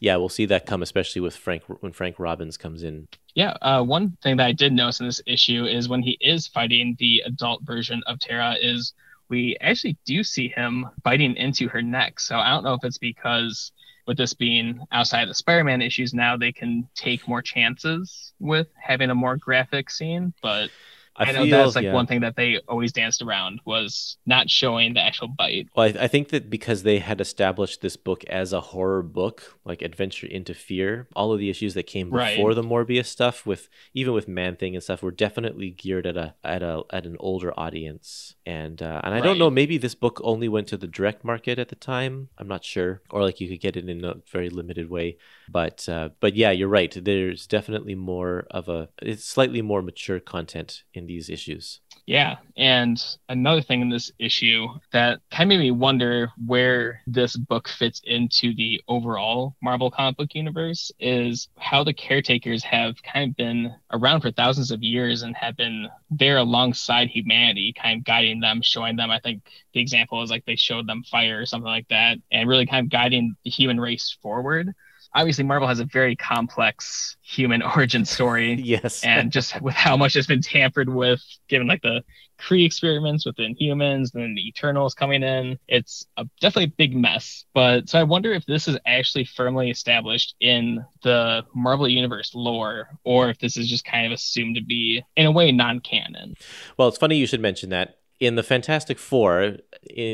yeah, 0.00 0.16
we'll 0.16 0.28
see 0.28 0.46
that 0.46 0.66
come, 0.66 0.82
especially 0.82 1.20
with 1.20 1.36
Frank 1.36 1.64
when 1.80 1.92
Frank 1.92 2.18
Robbins 2.18 2.56
comes 2.56 2.82
in. 2.82 3.08
Yeah, 3.38 3.56
uh, 3.62 3.84
one 3.84 4.16
thing 4.20 4.36
that 4.38 4.48
I 4.48 4.52
did 4.52 4.72
notice 4.72 4.98
in 4.98 5.06
this 5.06 5.20
issue 5.24 5.64
is 5.64 5.88
when 5.88 6.02
he 6.02 6.18
is 6.20 6.48
fighting 6.48 6.96
the 6.98 7.22
adult 7.24 7.62
version 7.62 8.02
of 8.08 8.18
Tara, 8.18 8.56
is 8.60 8.94
we 9.28 9.56
actually 9.60 9.96
do 10.04 10.24
see 10.24 10.48
him 10.48 10.88
biting 11.04 11.36
into 11.36 11.68
her 11.68 11.80
neck. 11.80 12.18
So 12.18 12.36
I 12.36 12.50
don't 12.50 12.64
know 12.64 12.74
if 12.74 12.82
it's 12.82 12.98
because 12.98 13.70
with 14.08 14.16
this 14.16 14.34
being 14.34 14.80
outside 14.90 15.28
the 15.28 15.34
Spider-Man 15.34 15.82
issues 15.82 16.12
now, 16.12 16.36
they 16.36 16.50
can 16.50 16.88
take 16.96 17.28
more 17.28 17.40
chances 17.40 18.32
with 18.40 18.66
having 18.74 19.10
a 19.10 19.14
more 19.14 19.36
graphic 19.36 19.88
scene. 19.88 20.34
But 20.42 20.70
I, 21.18 21.32
know 21.32 21.46
that's 21.46 21.74
like 21.74 21.84
yeah. 21.84 21.92
one 21.92 22.06
thing 22.06 22.20
that 22.20 22.36
they 22.36 22.60
always 22.68 22.92
danced 22.92 23.22
around 23.22 23.60
was 23.64 24.16
not 24.26 24.48
showing 24.48 24.94
the 24.94 25.00
actual 25.00 25.28
bite. 25.28 25.68
Well, 25.74 25.86
I, 25.86 26.04
I 26.04 26.08
think 26.08 26.28
that 26.28 26.48
because 26.48 26.82
they 26.82 26.98
had 26.98 27.20
established 27.20 27.80
this 27.80 27.96
book 27.96 28.24
as 28.24 28.52
a 28.52 28.60
horror 28.60 29.02
book, 29.02 29.58
like 29.64 29.82
Adventure 29.82 30.26
into 30.26 30.54
Fear, 30.54 31.08
all 31.16 31.32
of 31.32 31.38
the 31.38 31.50
issues 31.50 31.74
that 31.74 31.84
came 31.84 32.10
Right. 32.10 32.36
before 32.36 32.54
the 32.54 32.62
Morbius 32.62 33.06
stuff, 33.06 33.44
with 33.44 33.68
even 33.94 34.14
with 34.14 34.28
Man 34.28 34.56
Thing 34.56 34.74
and 34.74 34.82
stuff, 34.82 35.02
were 35.02 35.10
definitely 35.10 35.70
geared 35.70 36.06
at 36.06 36.16
a 36.16 36.34
at 36.44 36.62
a 36.62 36.82
at 36.90 37.04
an 37.06 37.16
older 37.18 37.58
audience. 37.58 38.36
And 38.46 38.80
uh, 38.80 39.00
and 39.04 39.14
I 39.14 39.20
don't 39.20 39.38
know, 39.38 39.50
maybe 39.50 39.76
this 39.78 39.94
book 39.94 40.20
only 40.22 40.48
went 40.48 40.68
to 40.68 40.76
the 40.76 40.86
direct 40.86 41.24
market 41.24 41.58
at 41.58 41.68
the 41.68 41.76
time. 41.76 42.28
I'm 42.38 42.48
not 42.48 42.64
sure, 42.64 43.02
or 43.10 43.22
like 43.22 43.40
you 43.40 43.48
could 43.48 43.60
get 43.60 43.76
it 43.76 43.88
in 43.88 44.04
a 44.04 44.16
very 44.30 44.50
limited 44.50 44.88
way. 44.88 45.18
But 45.48 45.88
uh, 45.88 46.10
but 46.20 46.34
yeah, 46.34 46.50
you're 46.50 46.68
right. 46.68 46.96
There's 46.96 47.46
definitely 47.46 47.94
more 47.94 48.46
of 48.50 48.68
a 48.68 48.88
it's 49.02 49.24
slightly 49.24 49.62
more 49.62 49.82
mature 49.82 50.20
content 50.20 50.84
in 50.94 51.07
these 51.08 51.28
issues. 51.28 51.80
Yeah, 52.06 52.36
and 52.56 52.98
another 53.28 53.60
thing 53.60 53.82
in 53.82 53.90
this 53.90 54.10
issue 54.18 54.66
that 54.92 55.20
kind 55.30 55.52
of 55.52 55.58
made 55.58 55.62
me 55.62 55.70
wonder 55.72 56.30
where 56.46 57.02
this 57.06 57.36
book 57.36 57.68
fits 57.68 58.00
into 58.04 58.54
the 58.54 58.80
overall 58.88 59.56
Marvel 59.60 59.90
comic 59.90 60.16
book 60.16 60.34
universe 60.34 60.90
is 60.98 61.48
how 61.58 61.84
the 61.84 61.92
caretakers 61.92 62.64
have 62.64 63.02
kind 63.02 63.30
of 63.30 63.36
been 63.36 63.74
around 63.92 64.22
for 64.22 64.30
thousands 64.30 64.70
of 64.70 64.82
years 64.82 65.20
and 65.22 65.36
have 65.36 65.56
been 65.56 65.88
there 66.10 66.38
alongside 66.38 67.08
humanity, 67.08 67.74
kind 67.76 67.98
of 67.98 68.04
guiding 68.06 68.40
them, 68.40 68.62
showing 68.62 68.96
them. 68.96 69.10
I 69.10 69.20
think 69.20 69.42
the 69.74 69.80
example 69.80 70.22
is 70.22 70.30
like 70.30 70.46
they 70.46 70.56
showed 70.56 70.86
them 70.86 71.02
fire 71.02 71.42
or 71.42 71.46
something 71.46 71.66
like 71.66 71.88
that, 71.88 72.16
and 72.32 72.48
really 72.48 72.64
kind 72.64 72.86
of 72.86 72.90
guiding 72.90 73.36
the 73.44 73.50
human 73.50 73.78
race 73.78 74.16
forward. 74.22 74.74
Obviously, 75.14 75.44
Marvel 75.44 75.66
has 75.68 75.80
a 75.80 75.84
very 75.84 76.14
complex 76.16 77.16
human 77.22 77.62
origin 77.76 78.04
story 78.04 78.54
Yes. 78.54 79.02
and 79.04 79.32
just 79.38 79.60
with 79.60 79.74
how 79.74 79.96
much 79.96 80.16
it's 80.16 80.26
been 80.26 80.42
tampered 80.42 80.88
with, 80.88 81.20
given 81.48 81.66
like 81.66 81.82
the 81.82 82.02
Kree 82.38 82.64
experiments 82.64 83.26
within 83.26 83.56
humans, 83.58 84.12
then 84.12 84.34
the 84.36 84.46
Eternals 84.46 84.94
coming 84.94 85.24
in, 85.24 85.58
it's 85.66 86.06
a 86.18 86.24
definitely 86.40 86.64
a 86.72 86.76
big 86.76 86.94
mess. 86.94 87.44
But 87.52 87.88
so 87.88 87.98
I 87.98 88.04
wonder 88.04 88.32
if 88.32 88.46
this 88.46 88.68
is 88.68 88.78
actually 88.86 89.24
firmly 89.24 89.70
established 89.70 90.36
in 90.40 90.84
the 91.02 91.44
Marvel 91.52 91.88
Universe 91.88 92.32
lore, 92.36 92.90
or 93.02 93.28
if 93.28 93.38
this 93.40 93.56
is 93.56 93.68
just 93.68 93.84
kind 93.84 94.06
of 94.06 94.12
assumed 94.12 94.54
to 94.54 94.62
be, 94.62 95.02
in 95.16 95.26
a 95.26 95.32
way, 95.32 95.50
non-canon. 95.50 96.34
Well, 96.76 96.86
it's 96.86 96.98
funny 96.98 97.16
you 97.16 97.26
should 97.26 97.40
mention 97.40 97.70
that. 97.70 97.96
In 98.20 98.34
the 98.36 98.42
Fantastic 98.44 98.98
Four, 99.00 99.40
in, 99.42 99.58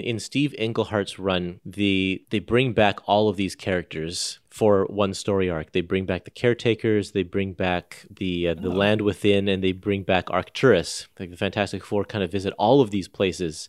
in 0.04 0.18
Steve 0.18 0.54
Englehart's 0.58 1.18
run, 1.18 1.60
the 1.64 2.22
they 2.30 2.38
bring 2.38 2.72
back 2.72 3.00
all 3.06 3.28
of 3.28 3.36
these 3.36 3.54
characters 3.54 4.38
for 4.58 4.86
one 4.88 5.12
story 5.12 5.50
arc. 5.50 5.72
They 5.72 5.80
bring 5.80 6.06
back 6.06 6.22
the 6.24 6.30
caretakers, 6.42 7.10
they 7.10 7.24
bring 7.24 7.54
back 7.54 8.06
the 8.20 8.32
uh, 8.50 8.54
the 8.54 8.70
Oh. 8.70 8.80
land 8.82 9.00
within, 9.00 9.48
and 9.48 9.60
they 9.64 9.72
bring 9.72 10.02
back 10.04 10.30
Arcturus. 10.30 11.08
Like 11.18 11.30
the 11.30 11.36
Fantastic 11.36 11.82
Four 11.84 12.04
kind 12.04 12.22
of 12.22 12.30
visit 12.30 12.54
all 12.56 12.80
of 12.80 12.92
these 12.92 13.08
places 13.08 13.68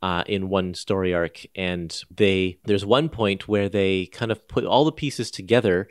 uh, 0.00 0.22
in 0.34 0.48
one 0.48 0.74
story 0.74 1.12
arc, 1.12 1.36
and 1.56 1.88
they 2.20 2.58
there's 2.68 2.86
one 2.98 3.08
point 3.08 3.48
where 3.48 3.68
they 3.68 4.06
kind 4.06 4.30
of 4.30 4.46
put 4.46 4.64
all 4.64 4.84
the 4.84 4.92
pieces 5.04 5.28
together, 5.30 5.88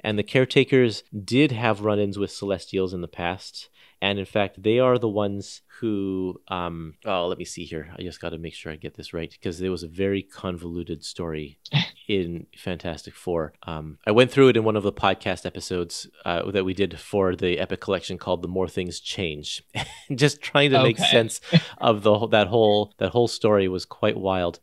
and 0.00 0.18
the 0.18 0.22
caretakers 0.34 1.02
did 1.34 1.52
have 1.52 1.82
run-ins 1.82 2.18
with 2.18 2.30
Celestials 2.30 2.94
in 2.94 3.02
the 3.02 3.16
past. 3.22 3.68
And 4.04 4.18
in 4.18 4.26
fact, 4.26 4.62
they 4.62 4.80
are 4.80 4.98
the 4.98 5.08
ones 5.08 5.62
who. 5.80 6.38
Um, 6.48 6.92
oh, 7.06 7.26
let 7.26 7.38
me 7.38 7.46
see 7.46 7.64
here. 7.64 7.88
I 7.98 8.02
just 8.02 8.20
got 8.20 8.30
to 8.30 8.38
make 8.38 8.52
sure 8.52 8.70
I 8.70 8.76
get 8.76 8.96
this 8.96 9.14
right 9.14 9.30
because 9.30 9.58
there 9.58 9.70
was 9.70 9.82
a 9.82 9.88
very 9.88 10.22
convoluted 10.22 11.02
story 11.02 11.56
in 12.06 12.46
Fantastic 12.54 13.14
Four. 13.14 13.54
Um, 13.62 13.96
I 14.06 14.10
went 14.10 14.30
through 14.30 14.48
it 14.48 14.58
in 14.58 14.64
one 14.64 14.76
of 14.76 14.82
the 14.82 14.92
podcast 14.92 15.46
episodes 15.46 16.06
uh, 16.26 16.50
that 16.50 16.66
we 16.66 16.74
did 16.74 17.00
for 17.00 17.34
the 17.34 17.58
Epic 17.58 17.80
Collection 17.80 18.18
called 18.18 18.42
"The 18.42 18.48
More 18.48 18.68
Things 18.68 19.00
Change," 19.00 19.64
just 20.14 20.42
trying 20.42 20.72
to 20.72 20.82
make 20.82 20.98
sense 20.98 21.40
of 21.78 22.02
the 22.02 22.18
whole- 22.18 22.28
that 22.28 22.48
whole 22.48 22.92
that 22.98 23.12
whole 23.12 23.28
story 23.28 23.68
was 23.68 23.86
quite 23.86 24.18
wild. 24.18 24.60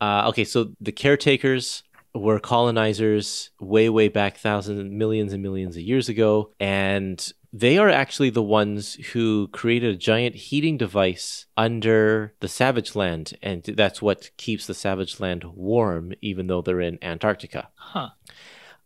Uh, 0.00 0.28
okay, 0.30 0.44
so 0.44 0.72
the 0.80 0.92
caretakers 0.92 1.82
were 2.14 2.40
colonizers 2.40 3.50
way 3.60 3.90
way 3.90 4.08
back 4.08 4.38
thousands 4.38 4.90
millions 4.90 5.34
and 5.34 5.42
millions 5.42 5.76
of 5.76 5.82
years 5.82 6.08
ago 6.08 6.52
and 6.58 7.32
they 7.52 7.78
are 7.78 7.88
actually 7.88 8.30
the 8.30 8.42
ones 8.42 8.94
who 9.12 9.48
created 9.48 9.94
a 9.94 9.98
giant 9.98 10.34
heating 10.34 10.76
device 10.76 11.46
under 11.56 12.34
the 12.40 12.48
savage 12.48 12.94
land 12.94 13.32
and 13.42 13.62
that's 13.62 14.02
what 14.02 14.30
keeps 14.36 14.66
the 14.66 14.74
savage 14.74 15.18
land 15.20 15.44
warm 15.44 16.12
even 16.20 16.46
though 16.46 16.60
they're 16.62 16.80
in 16.80 16.98
antarctica 17.02 17.68
Huh. 17.92 18.10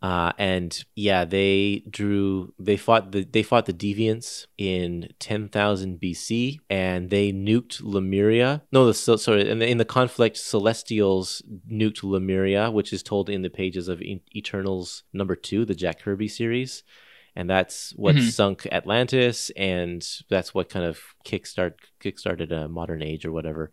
Uh, 0.01 0.33
and 0.37 0.85
yeah, 0.97 1.25
they 1.25 1.85
drew. 1.89 2.53
They 2.59 2.77
fought 2.77 3.13
the 3.13 3.23
they 3.23 3.45
fought 3.45 3.67
the 3.67 3.73
deviants 3.73 4.47
in 4.59 5.11
ten 5.21 5.49
thousand 5.49 6.01
BC, 6.01 6.59
and 6.69 7.09
they 7.09 7.33
nuked 7.33 7.81
Lemuria. 7.83 8.63
No, 8.73 8.85
the, 8.91 8.95
sorry. 8.95 9.49
In 9.49 9.61
the, 9.61 9.69
in 9.69 9.79
the 9.79 9.85
conflict, 9.85 10.39
Celestials 10.39 11.41
nuked 11.71 12.03
Lemuria, 12.03 12.69
which 12.69 12.93
is 12.93 13.05
told 13.05 13.31
in 13.31 13.43
the 13.43 13.51
pages 13.51 13.87
of 13.87 14.03
Eternals 14.03 15.05
number 15.13 15.37
two, 15.37 15.65
the 15.65 15.77
Jack 15.77 16.01
Kirby 16.01 16.27
series 16.27 16.83
and 17.35 17.49
that's 17.49 17.93
what 17.97 18.17
mm-hmm. 18.17 18.29
sunk 18.29 18.67
Atlantis, 18.71 19.51
and 19.57 20.07
that's 20.29 20.55
what 20.55 20.69
kind 20.69 20.85
of 20.85 21.01
kickstart 21.25 21.75
kickstarted 22.03 22.53
a 22.53 22.69
modern 22.69 23.03
age 23.03 23.25
or 23.25 23.33
whatever. 23.33 23.73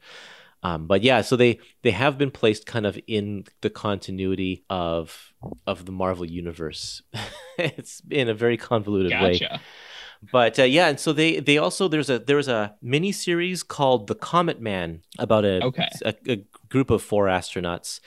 Um, 0.62 0.88
but 0.88 1.04
yeah, 1.04 1.22
so 1.22 1.36
they 1.36 1.60
they 1.84 1.92
have 1.92 2.18
been 2.18 2.32
placed 2.32 2.66
kind 2.66 2.86
of 2.86 3.00
in 3.08 3.46
the 3.62 3.70
continuity 3.70 4.66
of 4.70 5.34
of 5.66 5.86
the 5.86 5.92
Marvel 5.92 6.26
universe. 6.26 7.02
it's 7.58 8.02
in 8.10 8.30
a 8.30 8.34
very 8.34 8.58
convoluted 8.58 9.12
gotcha. 9.12 9.50
way. 9.52 9.60
But 10.32 10.60
uh, 10.60 10.64
yeah, 10.64 10.90
and 10.90 11.00
so 11.00 11.14
they 11.14 11.40
they 11.40 11.58
also 11.58 11.88
there's 11.88 12.10
a 12.10 12.20
there's 12.20 12.50
a 12.50 12.76
mini 12.82 13.12
series 13.12 13.64
called 13.64 14.08
The 14.08 14.16
Comet 14.16 14.60
Man 14.60 15.02
about 15.18 15.46
a, 15.46 15.64
okay. 15.64 15.88
a, 16.04 16.14
a 16.28 16.46
group 16.68 16.90
of 16.90 17.02
four 17.02 17.28
astronauts. 17.28 18.00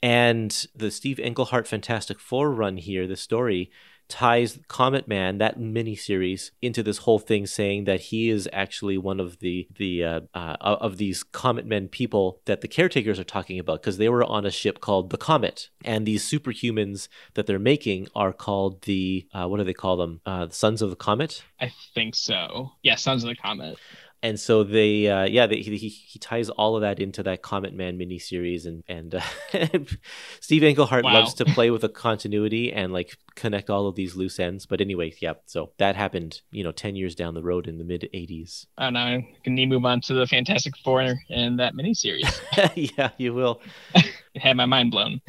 And 0.00 0.66
the 0.76 0.92
Steve 0.92 1.18
Englehart 1.18 1.66
Fantastic 1.66 2.20
Four 2.20 2.52
run 2.52 2.76
here, 2.76 3.08
the 3.08 3.16
story 3.16 3.72
ties 4.08 4.58
Comet 4.68 5.06
Man, 5.06 5.38
that 5.38 5.58
miniseries, 5.58 6.50
into 6.62 6.82
this 6.82 6.98
whole 6.98 7.18
thing, 7.18 7.46
saying 7.46 7.84
that 7.84 8.00
he 8.00 8.28
is 8.28 8.48
actually 8.52 8.98
one 8.98 9.20
of 9.20 9.40
the 9.40 9.68
the 9.76 10.04
uh, 10.04 10.20
uh, 10.34 10.56
of 10.60 10.96
these 10.96 11.22
Comet 11.22 11.66
Men 11.66 11.88
people 11.88 12.40
that 12.46 12.60
the 12.60 12.68
caretakers 12.68 13.18
are 13.18 13.24
talking 13.24 13.58
about, 13.58 13.82
because 13.82 13.98
they 13.98 14.08
were 14.08 14.24
on 14.24 14.46
a 14.46 14.50
ship 14.50 14.80
called 14.80 15.10
the 15.10 15.18
Comet, 15.18 15.68
and 15.84 16.06
these 16.06 16.28
superhumans 16.28 17.08
that 17.34 17.46
they're 17.46 17.58
making 17.58 18.08
are 18.14 18.32
called 18.32 18.82
the 18.82 19.26
uh, 19.32 19.46
what 19.46 19.58
do 19.58 19.64
they 19.64 19.74
call 19.74 19.96
them? 19.96 20.20
Uh, 20.26 20.46
the 20.46 20.54
Sons 20.54 20.82
of 20.82 20.90
the 20.90 20.96
Comet. 20.96 21.42
I 21.60 21.72
think 21.94 22.14
so. 22.14 22.72
Yeah, 22.82 22.96
Sons 22.96 23.24
of 23.24 23.28
the 23.28 23.36
Comet 23.36 23.78
and 24.22 24.38
so 24.38 24.64
they 24.64 25.06
uh, 25.08 25.24
yeah 25.24 25.46
they, 25.46 25.60
he, 25.60 25.76
he 25.76 26.18
ties 26.18 26.50
all 26.50 26.74
of 26.76 26.82
that 26.82 26.98
into 26.98 27.22
that 27.22 27.42
comet 27.42 27.72
man 27.72 27.98
miniseries 27.98 28.66
and 28.66 28.82
and 28.88 29.14
uh, 29.14 29.20
steve 30.40 30.64
englehart 30.64 31.04
wow. 31.04 31.14
loves 31.14 31.34
to 31.34 31.44
play 31.44 31.70
with 31.70 31.82
the 31.82 31.88
continuity 31.88 32.72
and 32.72 32.92
like 32.92 33.16
connect 33.34 33.70
all 33.70 33.86
of 33.86 33.94
these 33.94 34.16
loose 34.16 34.38
ends 34.38 34.66
but 34.66 34.80
anyway 34.80 35.12
yeah 35.20 35.34
so 35.46 35.70
that 35.78 35.96
happened 35.96 36.40
you 36.50 36.64
know 36.64 36.72
10 36.72 36.96
years 36.96 37.14
down 37.14 37.34
the 37.34 37.42
road 37.42 37.68
in 37.68 37.78
the 37.78 37.84
mid 37.84 38.08
80s 38.12 38.66
oh 38.78 38.90
now 38.90 39.20
can 39.44 39.56
you 39.56 39.66
move 39.66 39.84
on 39.84 40.00
to 40.02 40.14
the 40.14 40.26
fantastic 40.26 40.76
four 40.78 41.14
and 41.30 41.58
that 41.58 41.74
miniseries 41.74 42.40
yeah 42.96 43.10
you 43.18 43.32
will 43.32 43.60
it 43.94 44.06
had 44.36 44.56
my 44.56 44.66
mind 44.66 44.90
blown 44.90 45.20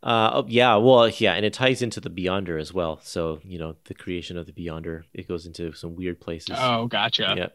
uh, 0.00 0.30
oh, 0.32 0.44
yeah, 0.46 0.76
well, 0.76 1.08
yeah, 1.08 1.32
and 1.32 1.44
it 1.44 1.52
ties 1.52 1.82
into 1.82 2.00
the 2.00 2.08
Beyonder 2.08 2.60
as 2.60 2.72
well. 2.72 3.00
So 3.02 3.40
you 3.42 3.58
know, 3.58 3.74
the 3.86 3.94
creation 3.94 4.38
of 4.38 4.46
the 4.46 4.52
Beyonder, 4.52 5.02
it 5.12 5.26
goes 5.26 5.44
into 5.44 5.72
some 5.72 5.96
weird 5.96 6.20
places. 6.20 6.56
Oh, 6.56 6.86
gotcha. 6.86 7.34
Yeah. 7.36 7.48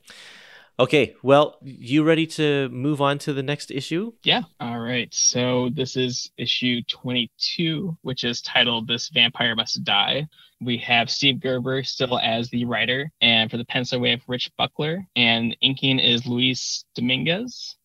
Okay, 0.80 1.16
well, 1.22 1.60
you 1.62 2.04
ready 2.04 2.26
to 2.26 2.68
move 2.70 3.00
on 3.00 3.20
to 3.20 3.34
the 3.34 3.44
next 3.44 3.70
issue? 3.70 4.12
Yeah. 4.24 4.42
All 4.60 4.80
right. 4.80 5.14
So 5.14 5.70
this 5.74 5.96
is 5.96 6.32
issue 6.38 6.82
22, 6.90 7.96
which 8.02 8.24
is 8.24 8.42
titled 8.42 8.88
This 8.88 9.10
Vampire 9.10 9.56
Must 9.56 9.84
Die. 9.84 10.28
We 10.62 10.78
have 10.78 11.12
Steve 11.12 11.40
Gerber 11.40 11.84
still 11.84 12.18
as 12.18 12.50
the 12.50 12.66
writer, 12.66 13.12
and 13.22 13.52
for 13.52 13.58
the 13.58 13.66
pencil, 13.66 14.00
we 14.00 14.10
have 14.10 14.22
Rich 14.28 14.50
Buckler, 14.58 15.06
and 15.16 15.56
inking 15.62 16.00
is 16.00 16.26
Luis 16.26 16.86
Dominguez. 16.96 17.76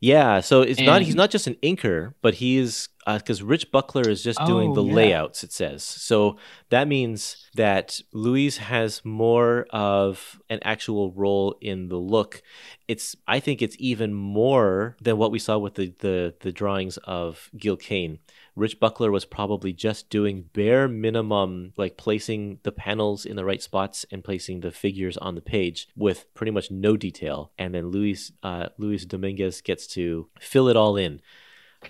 Yeah, 0.00 0.40
so 0.40 0.62
it's 0.62 0.78
and... 0.78 0.86
not 0.86 1.02
he's 1.02 1.14
not 1.14 1.30
just 1.30 1.46
an 1.46 1.56
inker, 1.62 2.14
but 2.22 2.34
he's 2.34 2.88
because 3.16 3.42
uh, 3.42 3.46
Rich 3.46 3.70
Buckler 3.70 4.08
is 4.08 4.22
just 4.22 4.38
doing 4.44 4.70
oh, 4.70 4.74
the 4.74 4.84
yeah. 4.84 4.94
layouts. 4.94 5.42
It 5.44 5.52
says 5.52 5.82
so 5.82 6.36
that 6.70 6.88
means 6.88 7.48
that 7.54 8.00
Luis 8.12 8.58
has 8.58 9.04
more 9.04 9.66
of 9.70 10.40
an 10.50 10.60
actual 10.62 11.12
role 11.12 11.56
in 11.60 11.88
the 11.88 11.96
look. 11.96 12.42
It's 12.86 13.16
I 13.26 13.40
think 13.40 13.62
it's 13.62 13.76
even 13.78 14.14
more 14.14 14.96
than 15.00 15.16
what 15.16 15.30
we 15.30 15.38
saw 15.38 15.58
with 15.58 15.74
the 15.74 15.94
the, 15.98 16.34
the 16.40 16.52
drawings 16.52 16.98
of 16.98 17.50
Gil 17.56 17.76
Kane. 17.76 18.18
Rich 18.54 18.80
Buckler 18.80 19.12
was 19.12 19.24
probably 19.24 19.72
just 19.72 20.10
doing 20.10 20.46
bare 20.52 20.88
minimum, 20.88 21.72
like 21.76 21.96
placing 21.96 22.58
the 22.64 22.72
panels 22.72 23.24
in 23.24 23.36
the 23.36 23.44
right 23.44 23.62
spots 23.62 24.04
and 24.10 24.24
placing 24.24 24.60
the 24.60 24.72
figures 24.72 25.16
on 25.16 25.36
the 25.36 25.40
page 25.40 25.88
with 25.94 26.26
pretty 26.34 26.50
much 26.50 26.70
no 26.70 26.96
detail. 26.96 27.52
And 27.56 27.72
then 27.74 27.90
Luis 27.90 28.32
uh, 28.42 28.66
Luis 28.76 29.04
Dominguez 29.04 29.60
gets 29.60 29.86
to 29.88 30.28
fill 30.40 30.68
it 30.68 30.76
all 30.76 30.96
in. 30.96 31.20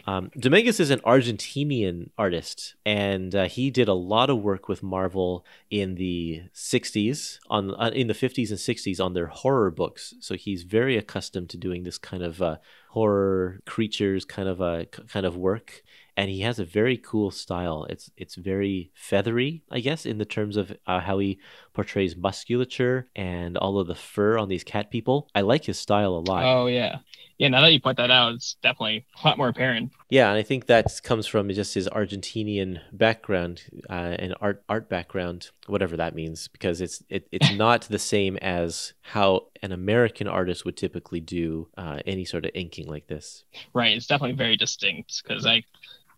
Um, 0.07 0.31
Dominguez 0.39 0.81
is 0.81 0.91
an 0.91 1.01
Argentinian 1.01 2.11
artist, 2.19 2.75
and 2.85 3.35
uh, 3.35 3.49
he 3.49 3.71
did 3.71 3.89
a 3.89 3.95
lot 3.95 4.31
of 4.31 4.43
work 4.43 4.69
with 4.69 4.83
Marvel 4.83 5.45
in 5.71 5.95
the 5.95 6.43
'60s, 6.55 7.39
on 7.49 7.75
uh, 7.75 7.91
in 7.95 8.07
the 8.07 8.15
'50s 8.15 8.51
and 8.51 8.59
'60s 8.59 9.03
on 9.03 9.15
their 9.15 9.29
horror 9.29 9.71
books. 9.71 10.15
So 10.21 10.35
he's 10.35 10.63
very 10.63 10.97
accustomed 10.97 11.51
to 11.51 11.57
doing 11.57 11.85
this 11.85 11.99
kind 11.99 12.23
of 12.23 12.43
uh, 12.43 12.57
horror 12.99 13.61
creatures 13.65 14.25
kind 14.25 14.49
of 14.49 14.61
a 14.61 14.87
kind 14.87 15.25
of 15.25 15.37
work 15.37 15.85
and 16.19 16.29
he 16.29 16.41
has 16.41 16.59
a 16.59 16.65
very 16.65 16.97
cool 16.97 17.31
style. 17.31 17.87
It's 17.89 18.11
it's 18.17 18.35
very 18.35 18.91
feathery, 18.93 19.63
I 19.71 19.79
guess, 19.79 20.05
in 20.05 20.19
the 20.19 20.25
terms 20.25 20.57
of 20.57 20.77
uh, 20.85 20.99
how 20.99 21.21
he 21.21 21.39
portrays 21.73 22.17
musculature 22.17 23.09
and 23.15 23.57
all 23.57 23.79
of 23.79 23.87
the 23.87 23.95
fur 23.95 24.37
on 24.37 24.49
these 24.49 24.65
cat 24.65 24.91
people. 24.91 25.29
I 25.33 25.43
like 25.43 25.67
his 25.67 25.79
style 25.79 26.15
a 26.17 26.25
lot. 26.29 26.43
Oh 26.45 26.67
yeah, 26.67 26.99
yeah. 27.39 27.47
Now 27.47 27.61
that 27.61 27.73
you 27.73 27.81
point 27.81 27.99
that 27.99 28.11
out, 28.11 28.35
it's 28.35 28.57
definitely 28.65 29.07
a 29.23 29.29
lot 29.29 29.39
more 29.39 29.47
apparent. 29.47 29.93
Yeah, 30.11 30.29
and 30.29 30.37
I 30.37 30.43
think 30.43 30.67
that 30.67 31.01
comes 31.05 31.29
from 31.29 31.51
just 31.51 31.73
his 31.73 31.89
Argentinian 31.89 32.81
background 32.93 33.63
uh, 33.89 34.17
and 34.19 34.35
art 34.41 34.65
art 34.69 34.89
background, 34.89 35.51
whatever 35.69 35.97
that 35.99 36.17
means, 36.17 36.49
because 36.49 36.81
it's 36.81 37.01
it, 37.09 37.29
it's 37.31 37.53
not 37.57 37.83
the 37.83 37.99
same 38.01 38.39
as 38.39 38.93
how 39.03 39.47
an 39.63 39.71
American 39.71 40.27
artist 40.27 40.65
would 40.65 40.77
typically 40.77 41.21
do 41.21 41.69
uh, 41.79 42.01
any 42.07 42.25
sort 42.25 42.45
of 42.45 42.51
inking 42.55 42.88
like 42.89 43.07
this. 43.07 43.45
Right. 43.75 43.97
It's 43.97 44.07
definitely 44.07 44.37
very 44.37 44.57
distinct 44.57 45.23
because 45.23 45.47
I 45.47 45.65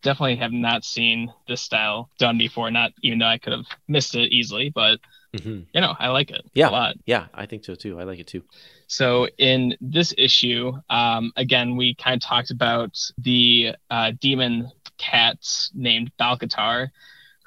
definitely 0.02 0.36
have 0.36 0.52
not 0.52 0.84
seen 0.84 1.32
this 1.46 1.60
style 1.60 2.10
done 2.18 2.38
before. 2.38 2.70
Not 2.70 2.92
even 3.02 3.18
though 3.18 3.26
I 3.26 3.38
could 3.38 3.52
have 3.52 3.66
missed 3.88 4.14
it 4.14 4.32
easily, 4.32 4.70
but 4.70 4.98
mm-hmm. 5.34 5.62
you 5.72 5.80
know, 5.80 5.94
I 5.98 6.08
like 6.08 6.30
it 6.30 6.42
yeah. 6.54 6.68
a 6.68 6.70
lot. 6.70 6.96
Yeah, 7.06 7.26
I 7.34 7.46
think 7.46 7.64
so 7.64 7.74
too. 7.74 8.00
I 8.00 8.04
like 8.04 8.18
it 8.18 8.26
too. 8.26 8.42
So 8.86 9.28
in 9.38 9.76
this 9.80 10.14
issue, 10.16 10.72
um, 10.88 11.32
again, 11.36 11.76
we 11.76 11.94
kind 11.94 12.20
of 12.20 12.26
talked 12.26 12.50
about 12.50 12.98
the 13.18 13.74
uh, 13.90 14.12
demon 14.20 14.70
cat 14.98 15.38
named 15.74 16.10
Balkatar 16.20 16.88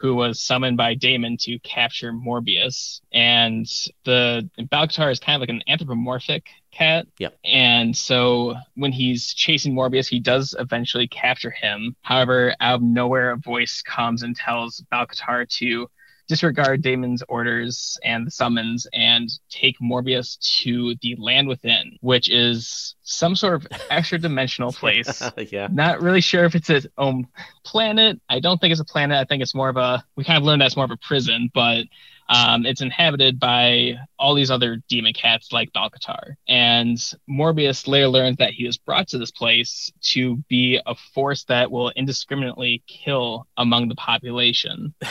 who 0.04 0.16
was 0.16 0.42
summoned 0.42 0.76
by 0.76 0.94
Daemond 0.94 1.40
to 1.40 1.58
capture 1.60 2.12
Morbius. 2.12 3.00
And 3.14 3.66
the 4.04 4.50
Balkatar 4.60 5.10
is 5.10 5.20
kind 5.20 5.36
of 5.36 5.40
like 5.40 5.50
an 5.50 5.64
anthropomorphic 5.66 6.48
cat. 6.74 7.08
Yeah. 7.20 7.30
And 7.44 7.96
so 7.96 8.56
when 8.76 8.92
he's 8.92 9.34
chasing 9.34 9.74
Morbius, 9.74 10.08
he 10.08 10.20
does 10.20 10.56
eventually 10.58 11.08
capture 11.08 11.52
him. 11.52 11.96
However, 12.02 12.56
out 12.60 12.76
of 12.76 12.82
nowhere, 12.82 13.32
a 13.32 13.38
voice 13.38 13.82
comes 13.82 14.24
and 14.24 14.36
tells 14.36 14.84
Balkatar 14.92 15.48
to 15.60 15.88
disregard 16.28 16.82
Daemond's 16.82 17.24
orders 17.28 17.98
and 18.04 18.26
the 18.26 18.32
summons 18.32 18.88
and 18.94 19.30
take 19.50 19.78
Morbius 19.80 20.38
to 20.62 20.96
the 21.02 21.16
land 21.20 21.48
within, 21.48 21.98
which 22.02 22.30
is 22.30 22.96
some 23.04 23.36
sort 23.36 23.56
of 23.56 23.68
extra 23.90 24.18
dimensional 24.18 24.72
place. 24.82 25.22
yeah. 25.52 25.68
Not 25.72 26.02
really 26.02 26.22
sure 26.22 26.46
if 26.46 26.56
it's 26.56 26.70
its 26.70 26.88
own 26.98 27.28
planet. 27.64 28.20
I 28.30 28.40
don't 28.40 28.60
think 28.60 28.72
it's 28.72 28.82
a 28.82 28.86
planet. 28.86 29.18
I 29.18 29.26
think 29.26 29.44
it's 29.44 29.56
more 29.56 29.70
of 29.70 29.78
a, 29.78 30.04
we 30.16 30.24
kind 30.24 30.38
of 30.38 30.44
learned 30.44 30.62
that's 30.62 30.76
more 30.76 30.86
of 30.86 30.92
a 30.92 30.98
prison, 30.98 31.52
but 31.54 31.86
um, 32.30 32.66
it's 32.66 32.82
inhabited 32.82 33.40
by 33.40 33.96
all 34.18 34.34
these 34.36 34.52
other 34.52 34.78
demon 34.88 35.14
cats 35.14 35.52
like 35.52 35.74
Balkatar. 35.74 36.36
And 36.48 36.98
Morbius 37.30 37.88
later 37.88 38.08
learns 38.08 38.38
that 38.38 38.52
he 38.52 38.66
was 38.66 38.78
brought 38.78 39.08
to 39.10 39.18
this 39.18 39.32
place 39.32 39.92
to 40.12 40.38
be 40.50 40.80
a 40.86 40.96
force 41.14 41.44
that 41.46 41.72
will 41.72 41.92
indiscriminately 41.92 42.84
kill 42.88 43.48
among 43.58 43.90
the 43.90 43.96
population. 43.96 44.94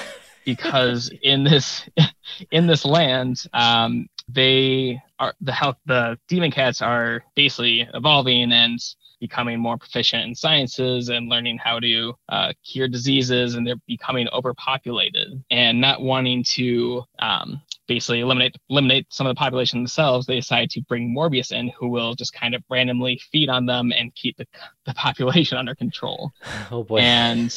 because 0.45 1.11
in 1.23 1.45
this 1.45 1.89
in 2.51 2.67
this 2.67 2.85
land 2.85 3.45
um, 3.53 4.09
they 4.29 5.01
are 5.19 5.35
the 5.41 5.53
health 5.53 5.77
the 5.87 6.19
demon 6.29 6.51
cats 6.51 6.83
are 6.83 7.23
basically 7.35 7.89
evolving 7.95 8.53
and 8.53 8.81
becoming 9.23 9.57
more 9.61 9.79
proficient 9.79 10.25
in 10.25 10.35
sciences 10.35 11.09
and 11.09 11.29
learning 11.29 11.57
how 11.57 11.79
to 11.79 12.13
uh, 12.29 12.53
cure 12.65 12.89
diseases 12.89 13.55
and 13.55 13.65
they're 13.65 13.77
becoming 13.87 14.29
overpopulated. 14.33 15.41
And 15.53 15.81
not 15.81 16.03
wanting 16.03 16.43
to 16.55 17.05
um, 17.21 17.63
basically 17.87 18.21
eliminate 18.21 18.57
eliminate 18.69 19.07
some 19.11 19.29
of 19.29 19.31
the 19.31 19.39
population 19.39 19.79
themselves, 19.79 20.27
they 20.27 20.35
decide 20.35 20.71
to 20.71 20.83
bring 20.83 21.15
Morbius 21.15 21.53
in, 21.53 21.69
who 21.79 21.89
will 21.89 22.15
just 22.17 22.33
kind 22.33 22.55
of 22.55 22.65
randomly 22.69 23.21
feed 23.31 23.49
on 23.49 23.65
them 23.65 23.93
and 23.93 24.13
keep 24.17 24.37
the, 24.39 24.47
the 24.87 24.95
population 24.95 25.59
under 25.59 25.75
control. 25.75 26.33
Oh 26.71 26.85
boy! 26.85 26.99
And 26.99 27.55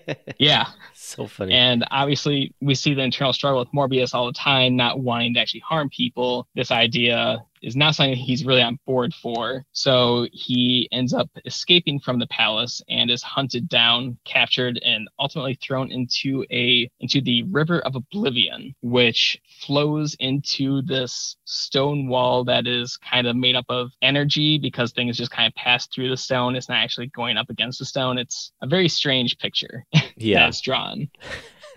yeah, 0.38 0.66
so 0.92 1.26
funny. 1.26 1.54
And 1.54 1.86
obviously, 1.90 2.54
we 2.60 2.74
see 2.74 2.92
the 2.92 3.02
internal 3.02 3.32
struggle 3.32 3.60
with 3.60 3.72
Morbius 3.72 4.14
all 4.14 4.26
the 4.26 4.32
time, 4.32 4.76
not 4.76 5.00
wanting 5.00 5.34
to 5.34 5.40
actually 5.40 5.60
harm 5.60 5.88
people. 5.88 6.46
This 6.54 6.70
idea 6.70 7.38
is 7.62 7.76
not 7.76 7.94
something 7.94 8.16
he's 8.16 8.44
really 8.44 8.62
on 8.62 8.78
board 8.86 9.14
for. 9.14 9.64
So 9.72 10.26
he 10.32 10.88
ends 10.92 11.12
up 11.12 11.30
escaping 11.44 12.00
from 12.00 12.18
the 12.18 12.26
palace 12.26 12.82
and 12.88 13.10
is 13.10 13.22
hunted 13.22 13.68
down, 13.68 14.18
captured, 14.24 14.80
and 14.84 15.08
ultimately 15.18 15.58
thrown 15.62 15.90
into 15.90 16.44
a 16.50 16.90
into 17.00 17.20
the 17.20 17.42
River 17.44 17.80
of 17.80 17.96
Oblivion, 17.96 18.74
which 18.82 19.38
flows 19.60 20.14
into 20.20 20.82
this 20.82 21.36
stone 21.50 22.08
wall 22.08 22.44
that 22.44 22.66
is 22.66 22.98
kind 22.98 23.26
of 23.26 23.34
made 23.34 23.56
up 23.56 23.64
of 23.70 23.90
energy 24.02 24.58
because 24.58 24.92
things 24.92 25.16
just 25.16 25.30
kind 25.30 25.46
of 25.46 25.54
pass 25.54 25.86
through 25.86 26.10
the 26.10 26.16
stone. 26.16 26.54
It's 26.54 26.68
not 26.68 26.76
actually 26.76 27.06
going 27.06 27.38
up 27.38 27.48
against 27.48 27.78
the 27.78 27.86
stone. 27.86 28.18
It's 28.18 28.52
a 28.60 28.66
very 28.66 28.88
strange 28.88 29.38
picture 29.38 29.86
Yeah. 30.16 30.40
that's 30.40 30.60
drawn. 30.60 31.08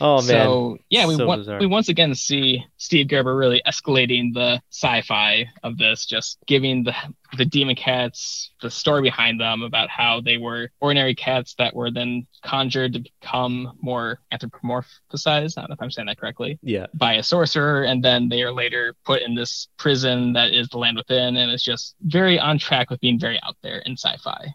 oh 0.00 0.16
man. 0.16 0.22
So 0.22 0.78
yeah, 0.90 1.06
we 1.08 1.16
So 1.16 1.26
want, 1.26 1.60
we 1.60 1.66
once 1.66 1.88
again 1.88 2.14
see 2.14 2.64
Steve 2.76 3.08
Gerber 3.08 3.36
really 3.36 3.60
escalating 3.66 4.32
the 4.32 4.62
sci-fi 4.70 5.48
of 5.64 5.76
this, 5.76 6.06
just 6.06 6.38
giving 6.46 6.84
the 6.84 6.94
the 7.36 7.44
demon 7.44 7.76
cats 7.76 8.50
the 8.60 8.70
story 8.70 9.02
behind 9.02 9.40
them 9.40 9.62
about 9.62 9.88
how 9.88 10.20
they 10.20 10.36
were 10.36 10.70
ordinary 10.80 11.14
cats 11.14 11.54
that 11.58 11.74
were 11.74 11.90
then 11.90 12.26
conjured 12.42 12.92
to 12.92 13.00
become 13.00 13.76
more 13.80 14.20
anthropomorphized. 14.32 15.56
I 15.56 15.60
don't 15.60 15.70
know 15.70 15.74
if 15.74 15.82
I'm 15.82 15.90
saying 15.90 16.06
that 16.06 16.18
correctly 16.18 16.58
yeah. 16.62 16.86
by 16.94 17.14
a 17.14 17.22
sorcerer, 17.22 17.84
and 17.84 18.04
then 18.04 18.28
they 18.28 18.42
are 18.42 18.52
later 18.52 18.94
put 19.04 19.22
in 19.22 19.34
this 19.34 19.68
prison 19.76 20.32
that 20.32 20.52
is 20.52 20.68
the 20.68 20.78
land 20.78 20.96
within, 20.96 21.36
and 21.36 21.50
it's 21.50 21.64
just 21.64 21.94
very 22.02 22.38
on 22.38 22.58
track 22.58 22.90
with 22.90 23.00
being 23.00 23.18
very 23.18 23.38
out 23.42 23.56
there 23.62 23.78
in 23.86 23.92
sci-fi. 23.92 24.52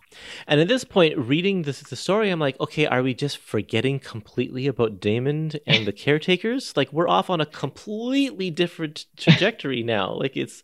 And 0.47 0.59
at 0.59 0.67
this 0.67 0.83
point, 0.83 1.17
reading 1.17 1.63
this 1.63 1.81
the 1.81 1.95
story, 1.95 2.29
I'm 2.29 2.39
like, 2.39 2.59
okay, 2.59 2.85
are 2.85 3.03
we 3.03 3.13
just 3.13 3.37
forgetting 3.37 3.99
completely 3.99 4.67
about 4.67 4.99
Daemond 4.99 5.59
and 5.67 5.85
the 5.85 5.91
caretakers? 5.93 6.75
Like 6.75 6.91
we're 6.91 7.09
off 7.09 7.29
on 7.29 7.41
a 7.41 7.45
completely 7.45 8.49
different 8.49 9.05
trajectory 9.17 9.83
now. 9.83 10.13
Like 10.13 10.37
it's 10.37 10.63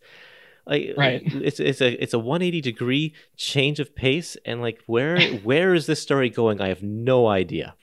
like 0.66 0.94
Right. 0.96 1.22
it's 1.24 1.60
it's 1.60 1.80
a 1.80 2.02
it's 2.02 2.14
a 2.14 2.18
180 2.18 2.60
degree 2.60 3.14
change 3.36 3.80
of 3.80 3.94
pace 3.94 4.36
and 4.44 4.60
like 4.60 4.80
where 4.86 5.20
where 5.42 5.74
is 5.74 5.86
this 5.86 6.00
story 6.02 6.30
going? 6.30 6.60
I 6.60 6.68
have 6.68 6.82
no 6.82 7.26
idea. 7.28 7.74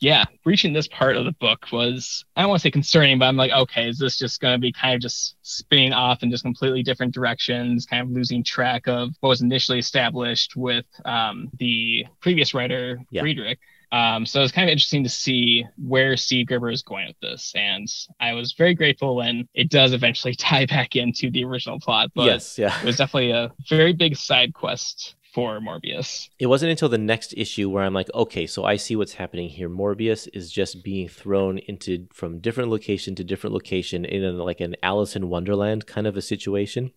yeah, 0.00 0.24
reaching 0.44 0.72
this 0.72 0.88
part 0.88 1.16
of 1.16 1.24
the 1.24 1.30
book 1.32 1.66
was, 1.70 2.24
I 2.34 2.40
don't 2.42 2.48
want 2.50 2.60
to 2.60 2.66
say 2.66 2.72
concerning, 2.72 3.20
but 3.20 3.26
I'm 3.26 3.36
like, 3.36 3.52
okay, 3.52 3.88
is 3.88 3.98
this 3.98 4.18
just 4.18 4.40
going 4.40 4.52
to 4.54 4.58
be 4.58 4.72
kind 4.72 4.96
of 4.96 5.00
just 5.00 5.36
spinning 5.42 5.92
off 5.92 6.24
in 6.24 6.30
just 6.32 6.42
completely 6.42 6.82
different 6.82 7.14
directions, 7.14 7.86
kind 7.86 8.02
of 8.02 8.10
losing 8.10 8.42
track 8.42 8.88
of 8.88 9.10
what 9.20 9.28
was 9.28 9.42
initially 9.42 9.78
established 9.78 10.56
with 10.56 10.86
um, 11.04 11.50
the 11.58 12.04
previous 12.20 12.52
writer, 12.52 13.00
Yeah. 13.12 13.22
Friedrich? 13.22 13.60
Um, 13.92 14.24
so 14.24 14.42
it's 14.42 14.52
kind 14.52 14.68
of 14.68 14.72
interesting 14.72 15.04
to 15.04 15.10
see 15.10 15.66
where 15.76 16.16
Steve 16.16 16.46
Gerber 16.46 16.70
is 16.70 16.82
going 16.82 17.06
with 17.06 17.20
this. 17.20 17.52
And 17.54 17.86
I 18.20 18.32
was 18.32 18.54
very 18.54 18.74
grateful 18.74 19.16
when 19.16 19.46
it 19.54 19.70
does 19.70 19.92
eventually 19.92 20.34
tie 20.38 20.66
back 20.66 20.96
into 20.96 21.30
the 21.30 21.44
original 21.44 21.78
plot. 21.78 22.10
But 22.14 22.24
yes, 22.24 22.58
yeah. 22.58 22.76
it 22.80 22.84
was 22.84 22.96
definitely 22.96 23.30
a 23.30 23.52
very 23.68 23.92
big 23.92 24.16
side 24.16 24.54
quest 24.54 25.14
for 25.32 25.60
Morbius. 25.60 26.28
It 26.38 26.46
wasn't 26.46 26.70
until 26.70 26.88
the 26.88 26.98
next 26.98 27.34
issue 27.36 27.70
where 27.70 27.84
I'm 27.84 27.94
like, 27.94 28.10
okay, 28.14 28.46
so 28.46 28.64
I 28.64 28.76
see 28.76 28.96
what's 28.96 29.14
happening 29.14 29.48
here. 29.48 29.68
Morbius 29.68 30.28
is 30.34 30.50
just 30.50 30.84
being 30.84 31.08
thrown 31.08 31.58
into 31.58 32.06
from 32.12 32.40
different 32.40 32.70
location 32.70 33.14
to 33.14 33.24
different 33.24 33.54
location 33.54 34.04
in 34.04 34.24
a, 34.24 34.32
like 34.32 34.60
an 34.60 34.76
Alice 34.82 35.16
in 35.16 35.28
Wonderland 35.28 35.86
kind 35.86 36.06
of 36.06 36.16
a 36.16 36.22
situation. 36.22 36.92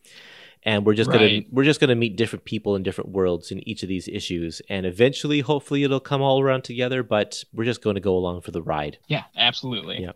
And 0.66 0.86
we're 0.86 0.96
just 0.96 1.12
gonna 1.12 1.42
we're 1.52 1.64
just 1.64 1.80
gonna 1.80 1.96
meet 1.96 2.16
different 2.16 2.44
people 2.44 2.76
in 2.76 2.82
different 2.82 3.12
worlds 3.12 3.52
in 3.52 3.68
each 3.70 3.84
of 3.84 3.90
these 3.90 4.08
issues, 4.08 4.62
and 4.68 4.86
eventually, 4.86 5.42
hopefully, 5.42 5.84
it'll 5.84 6.00
come 6.00 6.24
all 6.24 6.42
around 6.42 6.64
together. 6.64 7.04
But 7.04 7.44
we're 7.54 7.66
just 7.66 7.84
going 7.84 7.96
to 7.96 8.02
go 8.02 8.18
along 8.18 8.42
for 8.42 8.52
the 8.52 8.64
ride. 8.64 8.98
Yeah, 9.08 9.26
absolutely. 9.38 10.02
Yeah. 10.02 10.14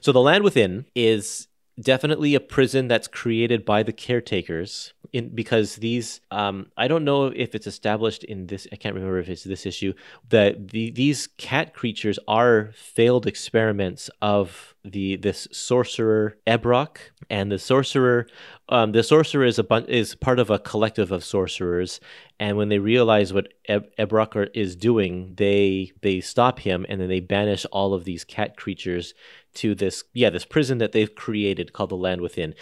So 0.00 0.12
the 0.12 0.20
land 0.20 0.44
within 0.44 0.86
is 0.94 1.48
definitely 1.80 2.34
a 2.34 2.40
prison 2.40 2.88
that's 2.88 3.08
created 3.08 3.64
by 3.64 3.82
the 3.82 3.92
caretakers 3.92 4.92
in 5.12 5.34
because 5.34 5.76
these 5.76 6.20
um 6.30 6.66
I 6.76 6.88
don't 6.88 7.04
know 7.04 7.26
if 7.26 7.54
it's 7.54 7.66
established 7.66 8.24
in 8.24 8.46
this 8.46 8.66
I 8.72 8.76
can't 8.76 8.94
remember 8.94 9.18
if 9.18 9.28
it's 9.28 9.44
this 9.44 9.66
issue 9.66 9.92
that 10.28 10.68
the 10.68 10.90
these 10.90 11.26
cat 11.38 11.74
creatures 11.74 12.18
are 12.28 12.70
failed 12.74 13.26
experiments 13.26 14.10
of 14.20 14.74
the 14.84 15.16
this 15.16 15.48
sorcerer 15.52 16.36
Ebrock 16.46 16.98
and 17.30 17.50
the 17.50 17.58
sorcerer 17.58 18.26
um 18.68 18.92
the 18.92 19.02
sorcerer 19.02 19.44
is 19.44 19.58
a 19.58 19.84
is 19.88 20.14
part 20.14 20.38
of 20.38 20.50
a 20.50 20.58
collective 20.58 21.10
of 21.10 21.24
sorcerers 21.24 22.00
and 22.40 22.56
when 22.56 22.68
they 22.68 22.78
realize 22.78 23.32
what 23.32 23.52
Eb- 23.66 23.88
Ebrock 23.98 24.48
is 24.54 24.76
doing 24.76 25.34
they 25.36 25.92
they 26.02 26.20
stop 26.20 26.60
him 26.60 26.86
and 26.88 27.00
then 27.00 27.08
they 27.08 27.20
banish 27.20 27.64
all 27.72 27.94
of 27.94 28.04
these 28.04 28.24
cat 28.24 28.56
creatures 28.56 29.14
to 29.54 29.74
this 29.74 30.04
yeah 30.12 30.30
this 30.30 30.44
prison 30.44 30.78
that 30.78 30.92
they've 30.92 31.14
created 31.14 31.72
called 31.72 31.90
the 31.90 31.96
land 31.96 32.20
within. 32.20 32.54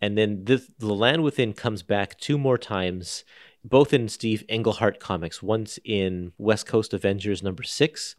And 0.00 0.16
then 0.18 0.44
this, 0.44 0.70
the 0.78 0.94
land 0.94 1.22
within 1.22 1.52
comes 1.52 1.82
back 1.82 2.18
two 2.18 2.38
more 2.38 2.58
times 2.58 3.24
both 3.66 3.94
in 3.94 4.08
steve 4.08 4.44
englehart 4.50 5.00
comics 5.00 5.42
once 5.42 5.78
in 5.86 6.32
west 6.36 6.66
coast 6.66 6.92
avengers 6.92 7.42
number 7.42 7.62
six 7.62 8.14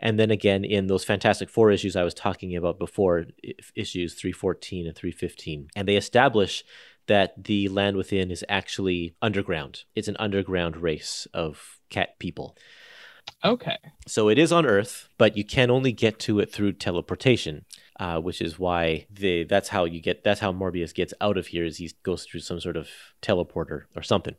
and 0.00 0.18
then 0.18 0.30
again 0.30 0.64
in 0.64 0.86
those 0.86 1.04
fantastic 1.04 1.50
four 1.50 1.70
issues 1.70 1.96
i 1.96 2.02
was 2.02 2.14
talking 2.14 2.56
about 2.56 2.78
before 2.78 3.26
issues 3.74 4.14
314 4.14 4.86
and 4.86 4.96
315 4.96 5.68
and 5.76 5.86
they 5.86 5.96
establish 5.96 6.64
that 7.06 7.44
the 7.44 7.68
land 7.68 7.96
within 7.96 8.30
is 8.30 8.44
actually 8.48 9.14
underground. 9.22 9.84
It's 9.94 10.08
an 10.08 10.16
underground 10.18 10.76
race 10.76 11.26
of 11.32 11.78
cat 11.88 12.18
people 12.18 12.56
Okay. 13.44 13.76
so 14.06 14.28
it 14.28 14.38
is 14.38 14.52
on 14.52 14.66
Earth, 14.66 15.08
but 15.18 15.36
you 15.36 15.44
can 15.44 15.70
only 15.70 15.92
get 15.92 16.18
to 16.20 16.40
it 16.40 16.50
through 16.50 16.72
teleportation, 16.72 17.64
uh, 18.00 18.18
which 18.20 18.40
is 18.40 18.58
why 18.58 19.06
the 19.10 19.44
that's 19.44 19.68
how 19.68 19.84
you 19.84 20.00
get 20.00 20.24
that's 20.24 20.40
how 20.40 20.52
Morbius 20.52 20.94
gets 20.94 21.14
out 21.20 21.36
of 21.36 21.48
here 21.48 21.64
is 21.64 21.76
he 21.76 21.90
goes 22.02 22.24
through 22.24 22.40
some 22.40 22.60
sort 22.60 22.76
of 22.76 22.88
teleporter 23.22 23.84
or 23.94 24.02
something. 24.02 24.34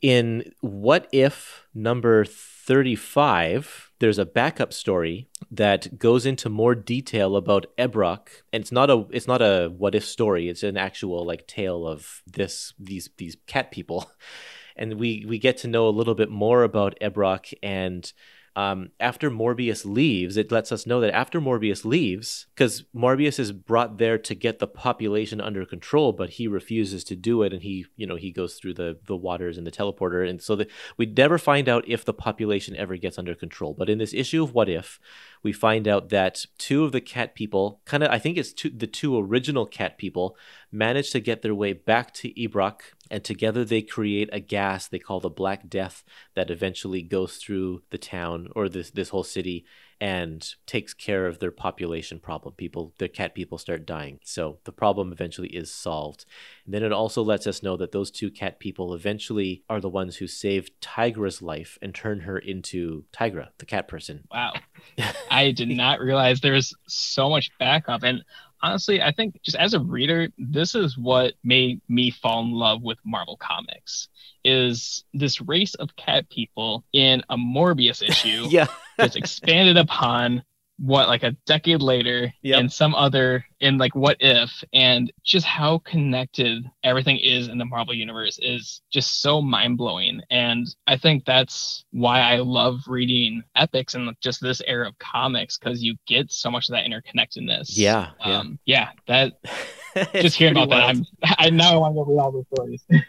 In 0.00 0.52
What 0.60 1.08
If 1.12 1.66
number 1.74 2.24
35, 2.24 3.92
there's 4.00 4.18
a 4.18 4.24
backup 4.24 4.72
story 4.72 5.28
that 5.50 5.98
goes 5.98 6.26
into 6.26 6.48
more 6.48 6.74
detail 6.74 7.36
about 7.36 7.66
Ebrock, 7.76 8.28
and 8.52 8.62
it's 8.62 8.72
not 8.72 8.90
a 8.90 9.06
it's 9.10 9.28
not 9.28 9.42
a 9.42 9.72
what 9.76 9.94
if 9.94 10.04
story. 10.04 10.48
It's 10.48 10.62
an 10.62 10.76
actual 10.76 11.24
like 11.24 11.46
tale 11.46 11.86
of 11.86 12.22
this 12.26 12.74
these 12.78 13.10
these 13.16 13.36
cat 13.46 13.70
people, 13.70 14.10
and 14.76 14.98
we 14.98 15.24
we 15.28 15.38
get 15.38 15.56
to 15.58 15.68
know 15.68 15.88
a 15.88 15.90
little 15.90 16.14
bit 16.14 16.30
more 16.30 16.62
about 16.62 16.98
Ebrock 17.00 17.52
and. 17.62 18.12
Um, 18.54 18.90
after 19.00 19.30
Morbius 19.30 19.86
leaves, 19.86 20.36
it 20.36 20.52
lets 20.52 20.70
us 20.72 20.86
know 20.86 21.00
that 21.00 21.14
after 21.14 21.40
Morbius 21.40 21.86
leaves, 21.86 22.48
because 22.54 22.84
Morbius 22.94 23.38
is 23.38 23.50
brought 23.50 23.96
there 23.96 24.18
to 24.18 24.34
get 24.34 24.58
the 24.58 24.66
population 24.66 25.40
under 25.40 25.64
control, 25.64 26.12
but 26.12 26.28
he 26.28 26.46
refuses 26.46 27.02
to 27.04 27.16
do 27.16 27.42
it, 27.44 27.54
and 27.54 27.62
he, 27.62 27.86
you 27.96 28.06
know, 28.06 28.16
he 28.16 28.30
goes 28.30 28.56
through 28.56 28.74
the 28.74 28.98
the 29.06 29.16
waters 29.16 29.56
and 29.56 29.66
the 29.66 29.70
teleporter, 29.70 30.28
and 30.28 30.42
so 30.42 30.54
that 30.56 30.70
we 30.98 31.06
never 31.06 31.38
find 31.38 31.66
out 31.66 31.88
if 31.88 32.04
the 32.04 32.12
population 32.12 32.76
ever 32.76 32.98
gets 32.98 33.16
under 33.18 33.34
control. 33.34 33.72
But 33.72 33.88
in 33.88 33.96
this 33.96 34.12
issue 34.12 34.42
of 34.42 34.52
What 34.52 34.68
If, 34.68 35.00
we 35.42 35.52
find 35.54 35.88
out 35.88 36.10
that 36.10 36.44
two 36.58 36.84
of 36.84 36.92
the 36.92 37.00
cat 37.00 37.34
people, 37.34 37.80
kind 37.86 38.02
of, 38.02 38.10
I 38.10 38.18
think 38.18 38.36
it's 38.36 38.52
two, 38.52 38.68
the 38.68 38.86
two 38.86 39.18
original 39.18 39.64
cat 39.64 39.96
people, 39.96 40.36
manage 40.70 41.10
to 41.12 41.20
get 41.20 41.40
their 41.40 41.54
way 41.54 41.72
back 41.72 42.12
to 42.14 42.34
Ebrock, 42.34 42.80
and 43.12 43.22
together 43.22 43.62
they 43.64 43.82
create 43.82 44.30
a 44.32 44.40
gas 44.40 44.88
they 44.88 44.98
call 44.98 45.20
the 45.20 45.28
Black 45.28 45.68
Death 45.68 46.02
that 46.34 46.50
eventually 46.50 47.02
goes 47.02 47.36
through 47.36 47.82
the 47.90 47.98
town 47.98 48.48
or 48.56 48.68
this 48.68 48.90
this 48.90 49.10
whole 49.10 49.22
city 49.22 49.64
and 50.02 50.56
takes 50.66 50.92
care 50.94 51.28
of 51.28 51.38
their 51.38 51.52
population 51.52 52.18
problem. 52.18 52.52
People, 52.56 52.92
their 52.98 53.06
cat 53.06 53.36
people 53.36 53.56
start 53.56 53.86
dying, 53.86 54.18
so 54.24 54.58
the 54.64 54.72
problem 54.72 55.12
eventually 55.12 55.46
is 55.50 55.70
solved. 55.70 56.24
And 56.64 56.74
then 56.74 56.82
it 56.82 56.90
also 56.90 57.22
lets 57.22 57.46
us 57.46 57.62
know 57.62 57.76
that 57.76 57.92
those 57.92 58.10
two 58.10 58.28
cat 58.28 58.58
people 58.58 58.94
eventually 58.94 59.62
are 59.70 59.80
the 59.80 59.88
ones 59.88 60.16
who 60.16 60.26
saved 60.26 60.72
Tigra's 60.80 61.40
life 61.40 61.78
and 61.80 61.94
turn 61.94 62.18
her 62.22 62.36
into 62.36 63.04
Tigra, 63.12 63.50
the 63.58 63.66
cat 63.66 63.86
person. 63.86 64.24
Wow. 64.28 64.54
I 65.30 65.52
did 65.52 65.68
not 65.68 66.00
realize 66.00 66.40
there 66.40 66.54
was 66.54 66.74
so 66.88 67.30
much 67.30 67.52
backup. 67.60 68.02
And 68.02 68.24
honestly, 68.62 69.02
I 69.02 69.12
think 69.12 69.40
just 69.42 69.56
as 69.56 69.74
a 69.74 69.80
reader, 69.80 70.28
this 70.38 70.74
is 70.74 70.96
what 70.96 71.34
made 71.44 71.80
me 71.88 72.10
fall 72.10 72.42
in 72.42 72.52
love 72.52 72.82
with 72.82 72.98
Marvel 73.04 73.36
Comics 73.36 74.08
is 74.44 75.04
this 75.14 75.40
race 75.40 75.74
of 75.74 75.94
cat 75.96 76.28
people 76.30 76.84
in 76.92 77.22
a 77.30 77.36
Morbius 77.36 78.02
issue 78.08 78.46
Yeah. 78.48 78.66
that's 78.98 79.16
expanded 79.16 79.76
upon 79.76 80.42
what 80.78 81.06
like 81.08 81.22
a 81.22 81.36
decade 81.46 81.80
later 81.82 82.32
Yep. 82.42 82.60
in 82.60 82.68
some 82.68 82.94
other 82.94 83.44
in 83.62 83.78
like 83.78 83.94
what 83.94 84.16
if 84.18 84.62
and 84.72 85.12
just 85.22 85.46
how 85.46 85.78
connected 85.78 86.68
everything 86.82 87.16
is 87.18 87.46
in 87.46 87.58
the 87.58 87.64
marvel 87.64 87.94
universe 87.94 88.38
is 88.42 88.82
just 88.92 89.22
so 89.22 89.40
mind-blowing 89.40 90.20
and 90.30 90.74
i 90.88 90.96
think 90.96 91.24
that's 91.24 91.84
why 91.92 92.20
i 92.20 92.38
love 92.38 92.80
reading 92.88 93.40
epics 93.54 93.94
and 93.94 94.14
just 94.20 94.40
this 94.42 94.60
era 94.66 94.88
of 94.88 94.98
comics 94.98 95.56
because 95.56 95.80
you 95.82 95.94
get 96.06 96.30
so 96.30 96.50
much 96.50 96.68
of 96.68 96.72
that 96.72 96.84
interconnectedness 96.84 97.68
Yeah, 97.70 98.10
yeah. 98.26 98.38
um 98.38 98.58
yeah 98.66 98.88
that 99.06 99.34
just 100.12 100.36
hearing 100.36 100.56
about 100.56 100.70
that 100.70 100.82
i'm 100.82 101.06
i 101.38 101.48
now 101.48 101.78
want 101.78 101.94
to 101.94 102.04
read 102.06 102.18
all 102.18 102.32
the 102.32 102.44
stories 102.52 102.84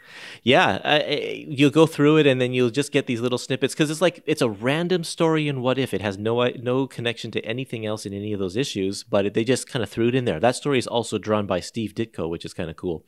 Yeah, 0.44 0.74
uh, 0.84 1.04
you'll 1.08 1.70
go 1.72 1.86
through 1.86 2.18
it 2.18 2.28
and 2.28 2.42
then 2.42 2.54
you'll 2.54 2.70
just 2.70 2.92
get 2.92 3.08
these 3.08 3.22
little 3.22 3.38
snippets 3.38 3.74
because 3.74 3.90
it's 3.90 4.02
like 4.02 4.22
it's 4.26 4.42
a 4.42 4.50
random 4.50 5.06
story 5.06 5.48
in 5.48 5.62
What 5.62 5.78
If. 5.78 5.94
It 5.94 6.02
has 6.02 6.18
no 6.18 6.46
no 6.62 6.86
connection 6.86 7.32
to 7.32 7.46
anything 7.46 7.86
else 7.86 8.06
in 8.06 8.14
any 8.14 8.34
of 8.34 8.40
those 8.40 8.58
issues, 8.58 9.04
but 9.04 9.34
they 9.34 9.46
just 9.46 9.70
kind 9.70 9.82
of 9.82 9.90
threw 9.90 10.10
it 10.10 10.16
in 10.16 10.26
there. 10.26 10.40
That 10.44 10.58
story 10.58 10.78
is 10.78 10.88
also 10.88 11.18
drawn 11.18 11.48
by 11.48 11.62
Steve 11.62 11.96
Ditko, 11.96 12.30
which 12.30 12.44
is 12.44 12.54
kind 12.54 12.70
of 12.70 12.76
cool. 12.76 13.06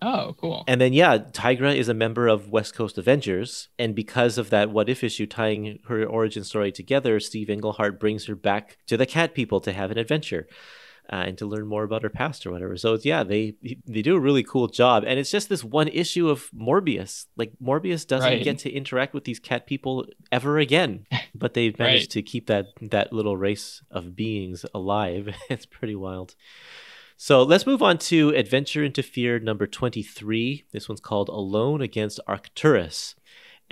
Oh, 0.00 0.34
cool. 0.38 0.64
And 0.66 0.80
then, 0.80 0.94
yeah, 0.94 1.18
Tigra 1.18 1.76
is 1.76 1.90
a 1.90 1.94
member 1.94 2.26
of 2.26 2.48
West 2.48 2.74
Coast 2.74 2.96
Avengers. 2.96 3.68
And 3.78 3.94
because 3.94 4.38
of 4.38 4.48
that 4.48 4.70
What 4.70 4.88
If 4.88 5.04
issue 5.04 5.26
tying 5.26 5.78
her 5.88 6.04
origin 6.04 6.42
story 6.42 6.72
together, 6.72 7.20
Steve 7.20 7.50
Englehart 7.50 8.00
brings 8.00 8.26
her 8.26 8.34
back 8.34 8.78
to 8.86 8.96
the 8.96 9.06
cat 9.06 9.34
people 9.34 9.60
to 9.60 9.72
have 9.72 9.90
an 9.90 9.98
adventure. 9.98 10.48
Uh, 11.12 11.24
and 11.26 11.36
to 11.36 11.44
learn 11.44 11.66
more 11.66 11.84
about 11.84 12.02
her 12.02 12.08
past 12.08 12.46
or 12.46 12.50
whatever. 12.50 12.78
So 12.78 12.96
yeah, 13.02 13.24
they 13.24 13.54
they 13.86 14.00
do 14.00 14.16
a 14.16 14.20
really 14.20 14.42
cool 14.42 14.68
job, 14.68 15.04
and 15.06 15.18
it's 15.18 15.30
just 15.30 15.50
this 15.50 15.62
one 15.62 15.88
issue 15.88 16.30
of 16.30 16.48
Morbius. 16.58 17.26
Like 17.36 17.52
Morbius 17.62 18.06
doesn't 18.06 18.26
Right. 18.30 18.42
get 18.42 18.58
to 18.60 18.72
interact 18.72 19.12
with 19.12 19.24
these 19.24 19.38
cat 19.38 19.66
people 19.66 20.06
ever 20.32 20.58
again, 20.58 21.04
but 21.34 21.52
they've 21.52 21.78
managed 21.78 22.04
Right. 22.04 22.10
to 22.12 22.22
keep 22.22 22.46
that 22.46 22.68
that 22.80 23.12
little 23.12 23.36
race 23.36 23.82
of 23.90 24.16
beings 24.16 24.64
alive. 24.72 25.28
it's 25.50 25.66
pretty 25.66 25.94
wild. 25.94 26.36
So 27.16 27.42
let's 27.42 27.66
move 27.66 27.82
on 27.82 27.98
to 28.10 28.30
Adventure 28.30 28.82
into 28.82 29.02
Fear 29.02 29.38
number 29.40 29.66
23. 29.66 30.64
This 30.72 30.88
one's 30.88 31.00
called 31.00 31.28
Alone 31.28 31.80
Against 31.80 32.18
Arcturus. 32.26 33.14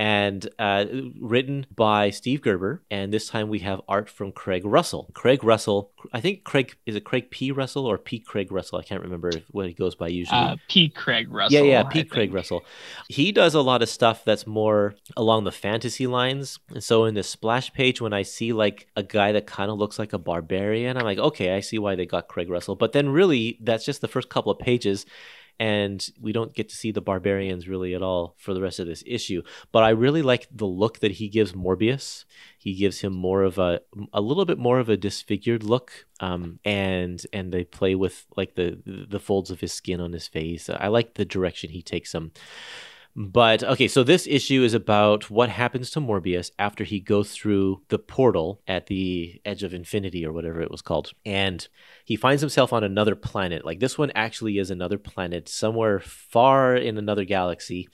And 0.03 0.49
uh, 0.59 0.87
written 1.21 1.65
by 1.73 2.11
Steve 2.11 2.43
Gerber. 2.43 2.83
And 2.91 3.13
this 3.13 3.29
time 3.29 3.49
we 3.49 3.61
have 3.61 3.81
art 3.87 4.11
from 4.11 4.33
Craig 4.33 4.65
Russell. 4.65 5.09
Craig 5.15 5.45
Russell, 5.45 5.93
I 6.13 6.21
think 6.21 6.43
Craig, 6.43 6.75
is 6.87 6.97
it 6.97 7.05
Craig 7.05 7.31
P. 7.31 7.53
Russell 7.53 7.87
or 7.87 7.99
P. 7.99 8.19
Craig 8.19 8.51
Russell? 8.51 8.81
I 8.81 8.83
can't 8.83 9.01
remember 9.01 9.31
what 9.53 9.69
he 9.69 9.75
goes 9.75 9.95
by 9.95 10.09
usually. 10.09 10.41
Uh, 10.41 10.57
Pete 10.67 10.97
Craig 10.97 11.31
Russell. 11.31 11.65
Yeah, 11.65 11.71
yeah, 11.71 11.85
I 11.87 11.93
Pete 11.93 12.11
Craig 12.11 12.31
think. 12.31 12.35
Russell. 12.35 12.65
He 13.09 13.31
does 13.31 13.55
a 13.55 13.61
lot 13.61 13.81
of 13.81 13.89
stuff 13.89 14.25
that's 14.25 14.45
more 14.45 14.97
along 15.17 15.45
the 15.45 15.53
fantasy 15.53 16.09
lines. 16.09 16.59
And 16.71 16.83
so 16.83 17.05
in 17.05 17.15
the 17.15 17.23
splash 17.23 17.73
page, 17.73 18.01
when 18.01 18.13
I 18.13 18.23
see 18.23 18.53
like 18.53 18.89
a 18.97 19.05
guy 19.05 19.31
that 19.31 19.47
kind 19.47 19.71
of 19.71 19.79
looks 19.79 20.01
like 20.01 20.13
a 20.13 20.19
barbarian, 20.19 20.97
I'm 20.97 21.05
like, 21.05 21.19
okay, 21.19 21.55
I 21.55 21.61
see 21.61 21.79
why 21.79 21.95
they 21.95 22.07
got 22.07 22.27
Craig 22.27 22.51
Russell. 22.51 22.75
But 22.75 22.91
then 22.91 23.09
really, 23.09 23.57
that's 23.63 23.85
just 23.85 24.01
the 24.01 24.09
first 24.09 24.29
couple 24.29 24.51
of 24.51 24.59
pages. 24.59 25.07
And 25.59 26.05
we 26.21 26.33
don't 26.33 26.55
get 26.55 26.69
to 26.71 26.77
see 26.77 26.91
the 26.91 27.01
barbarians 27.01 27.69
really 27.69 27.95
at 27.95 28.03
all 28.03 28.35
for 28.39 28.53
the 28.53 28.61
rest 28.61 28.81
of 28.81 28.87
this 28.87 29.05
issue. 29.07 29.43
But 29.71 29.85
I 29.85 29.91
really 29.91 30.23
like 30.23 30.49
the 30.51 30.67
look 30.67 30.99
that 31.01 31.13
he 31.13 31.29
gives 31.29 31.53
Morbius. 31.53 32.25
He 32.59 32.75
gives 32.75 33.01
him 33.01 33.13
more 33.13 33.43
of 33.43 33.59
a 33.59 33.81
a 34.13 34.21
little 34.21 34.45
bit 34.45 34.59
more 34.59 34.79
of 34.79 34.89
a 34.89 34.97
disfigured 34.97 35.63
look, 35.63 36.07
um, 36.21 36.59
and 36.65 37.25
and 37.33 37.53
they 37.53 37.65
play 37.65 37.95
with 37.95 38.27
like 38.37 38.55
the 38.55 38.81
the 38.85 39.21
folds 39.21 39.51
of 39.51 39.61
his 39.61 39.73
skin 39.73 40.01
on 40.01 40.13
his 40.13 40.27
face. 40.29 40.69
I 40.69 40.89
like 40.89 41.15
the 41.15 41.25
direction 41.25 41.71
he 41.71 41.83
takes 41.83 42.13
him. 42.13 42.33
But 43.15 43.63
okay, 43.63 43.89
so 43.89 44.03
this 44.03 44.27
issue 44.27 44.63
is 44.63 44.73
about 44.73 45.29
what 45.29 45.51
happens 45.51 45.91
to 45.91 46.01
Morbius 46.01 46.51
after 46.59 46.83
he 46.83 46.99
goes 46.99 47.33
through 47.33 47.83
the 47.89 47.99
portal 47.99 48.63
at 48.67 48.87
the 48.87 49.41
edge 49.45 49.63
of 49.63 49.75
infinity 49.75 50.25
or 50.25 50.33
whatever 50.33 50.63
it 50.63 50.71
was 50.71 50.81
called. 50.81 51.13
And 51.27 51.67
he 52.07 52.17
finds 52.17 52.41
himself 52.41 52.73
on 52.73 52.83
another 52.83 53.15
planet. 53.15 53.67
Like 53.67 53.81
this 53.81 53.99
one 53.99 54.13
actually 54.15 54.57
is 54.57 54.71
another 54.71 54.97
planet 54.97 55.47
somewhere 55.49 56.01
far 56.01 56.75
in 56.75 56.97
another 56.97 57.27
galaxy 57.27 57.87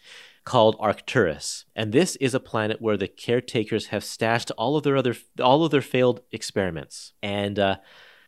called 0.44 0.76
Arcturus. 0.78 1.64
And 1.74 1.92
this 1.92 2.14
is 2.16 2.32
a 2.32 2.40
planet 2.40 2.80
where 2.80 2.96
the 2.96 3.08
caretakers 3.08 3.86
have 3.86 4.04
stashed 4.04 4.52
all 4.56 4.76
of 4.76 4.84
their 4.84 4.96
other 4.96 5.16
all 5.42 5.64
of 5.64 5.72
their 5.72 5.82
failed 5.82 6.20
experiments. 6.30 7.12
And 7.24 7.58
uh 7.58 7.76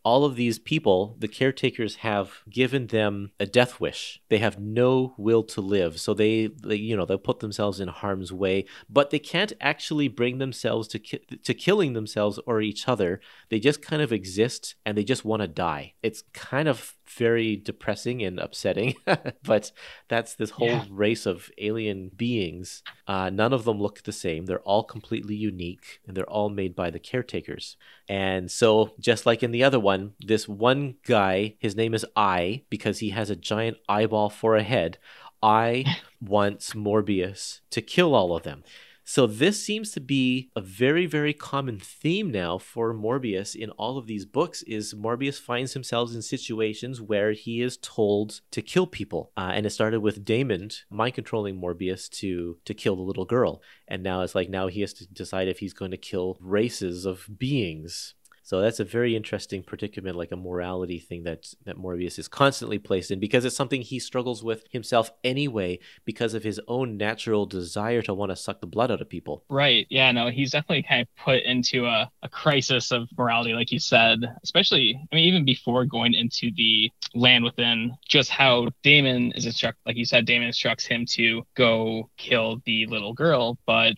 all 0.04 0.24
of 0.24 0.36
these 0.36 0.58
people, 0.58 1.16
the 1.18 1.28
caretakers 1.28 1.96
have 1.96 2.42
given 2.48 2.86
them 2.86 3.32
a 3.38 3.46
death 3.46 3.80
wish. 3.80 4.20
They 4.28 4.38
have 4.38 4.58
no 4.58 5.14
will 5.18 5.42
to 5.44 5.60
live, 5.60 6.00
so 6.00 6.14
they, 6.14 6.46
they 6.46 6.76
you 6.76 6.96
know, 6.96 7.04
they'll 7.04 7.18
put 7.18 7.40
themselves 7.40 7.80
in 7.80 7.88
harm's 7.88 8.32
way, 8.32 8.66
but 8.88 9.10
they 9.10 9.18
can't 9.18 9.52
actually 9.60 10.08
bring 10.08 10.38
themselves 10.38 10.88
to 10.88 10.98
ki- 10.98 11.24
to 11.44 11.54
killing 11.54 11.92
themselves 11.92 12.38
or 12.46 12.60
each 12.60 12.88
other. 12.88 13.20
They 13.48 13.60
just 13.60 13.82
kind 13.82 14.00
of 14.02 14.12
exist 14.12 14.74
and 14.86 14.96
they 14.96 15.04
just 15.04 15.24
want 15.24 15.42
to 15.42 15.48
die. 15.48 15.94
It's 16.02 16.22
kind 16.32 16.68
of 16.68 16.96
very 17.16 17.56
depressing 17.56 18.22
and 18.22 18.38
upsetting, 18.38 18.94
but 19.42 19.72
that's 20.08 20.34
this 20.34 20.50
whole 20.50 20.68
Yeah. 20.68 20.84
race 20.90 21.26
of 21.26 21.50
alien 21.58 22.10
beings. 22.16 22.82
Uh, 23.06 23.30
none 23.30 23.52
of 23.52 23.64
them 23.64 23.80
look 23.80 24.02
the 24.02 24.12
same. 24.12 24.46
They're 24.46 24.60
all 24.60 24.84
completely 24.84 25.34
unique, 25.34 26.00
and 26.06 26.16
they're 26.16 26.28
all 26.30 26.48
made 26.48 26.74
by 26.74 26.90
the 26.90 26.98
caretakers. 26.98 27.76
And 28.08 28.50
so, 28.50 28.94
just 28.98 29.26
like 29.26 29.42
in 29.42 29.50
the 29.50 29.64
other 29.64 29.80
one, 29.80 30.12
this 30.20 30.48
one 30.48 30.96
guy, 31.06 31.56
his 31.58 31.76
name 31.76 31.94
is 31.94 32.06
I 32.16 32.62
because 32.70 32.98
he 32.98 33.10
has 33.10 33.30
a 33.30 33.36
giant 33.36 33.78
eyeball 33.88 34.30
for 34.30 34.56
a 34.56 34.62
head. 34.62 34.98
I 35.42 35.84
wants 36.20 36.74
Morbius 36.74 37.60
to 37.70 37.80
kill 37.80 38.14
all 38.14 38.36
of 38.36 38.42
them. 38.42 38.62
So 39.10 39.26
this 39.26 39.60
seems 39.60 39.90
to 39.90 40.00
be 40.00 40.52
a 40.54 40.60
very, 40.60 41.04
very 41.04 41.32
common 41.32 41.80
theme 41.80 42.30
now 42.30 42.58
for 42.58 42.94
Morbius 42.94 43.56
in 43.56 43.70
all 43.70 43.98
of 43.98 44.06
these 44.06 44.24
books. 44.24 44.62
Is 44.68 44.94
Morbius 44.94 45.36
finds 45.36 45.72
himself 45.72 46.14
in 46.14 46.22
situations 46.22 47.00
where 47.00 47.32
he 47.32 47.60
is 47.60 47.76
told 47.78 48.40
to 48.52 48.62
kill 48.62 48.86
people, 48.86 49.32
uh, 49.36 49.50
and 49.52 49.66
it 49.66 49.70
started 49.70 49.98
with 49.98 50.24
Daemond 50.24 50.82
mind 50.90 51.14
controlling 51.14 51.60
Morbius 51.60 52.08
to 52.20 52.58
to 52.64 52.72
kill 52.72 52.94
the 52.94 53.02
little 53.02 53.24
girl, 53.24 53.62
and 53.88 54.04
now 54.04 54.20
it's 54.20 54.36
like 54.36 54.48
now 54.48 54.68
he 54.68 54.80
has 54.82 54.92
to 54.92 55.08
decide 55.08 55.48
if 55.48 55.58
he's 55.58 55.74
going 55.74 55.90
to 55.90 55.96
kill 55.96 56.38
races 56.40 57.04
of 57.04 57.28
beings. 57.36 58.14
So 58.50 58.60
that's 58.60 58.80
a 58.80 58.84
very 58.84 59.14
interesting 59.14 59.62
predicament, 59.62 60.16
like 60.16 60.32
a 60.32 60.36
morality 60.36 60.98
thing 60.98 61.22
that 61.22 61.54
that 61.66 61.78
Morbius 61.78 62.18
is 62.18 62.26
constantly 62.26 62.80
placed 62.80 63.12
in 63.12 63.20
because 63.20 63.44
it's 63.44 63.54
something 63.54 63.80
he 63.80 64.00
struggles 64.00 64.42
with 64.42 64.64
himself 64.72 65.12
anyway 65.22 65.78
because 66.04 66.34
of 66.34 66.42
his 66.42 66.60
own 66.66 66.96
natural 66.96 67.46
desire 67.46 68.02
to 68.02 68.12
want 68.12 68.32
to 68.32 68.34
suck 68.34 68.60
the 68.60 68.66
blood 68.66 68.90
out 68.90 69.00
of 69.00 69.08
people. 69.08 69.44
Right. 69.48 69.86
Yeah, 69.88 70.10
no, 70.10 70.30
he's 70.30 70.50
definitely 70.50 70.82
kind 70.82 71.02
of 71.02 71.24
put 71.24 71.44
into 71.44 71.86
a, 71.86 72.10
a 72.24 72.28
crisis 72.28 72.90
of 72.90 73.08
morality, 73.16 73.52
like 73.52 73.70
you 73.70 73.78
said, 73.78 74.18
especially, 74.42 75.00
I 75.12 75.14
mean, 75.14 75.26
even 75.26 75.44
before 75.44 75.84
going 75.84 76.14
into 76.14 76.50
the 76.56 76.90
land 77.14 77.44
within, 77.44 77.92
just 78.08 78.30
how 78.30 78.66
Daemond 78.82 79.38
is 79.38 79.46
instructed, 79.46 79.80
like 79.86 79.96
you 79.96 80.04
said, 80.04 80.26
Daemond 80.26 80.48
instructs 80.48 80.84
him 80.84 81.06
to 81.10 81.46
go 81.54 82.10
kill 82.16 82.60
the 82.64 82.86
little 82.86 83.12
girl, 83.12 83.58
but 83.64 83.94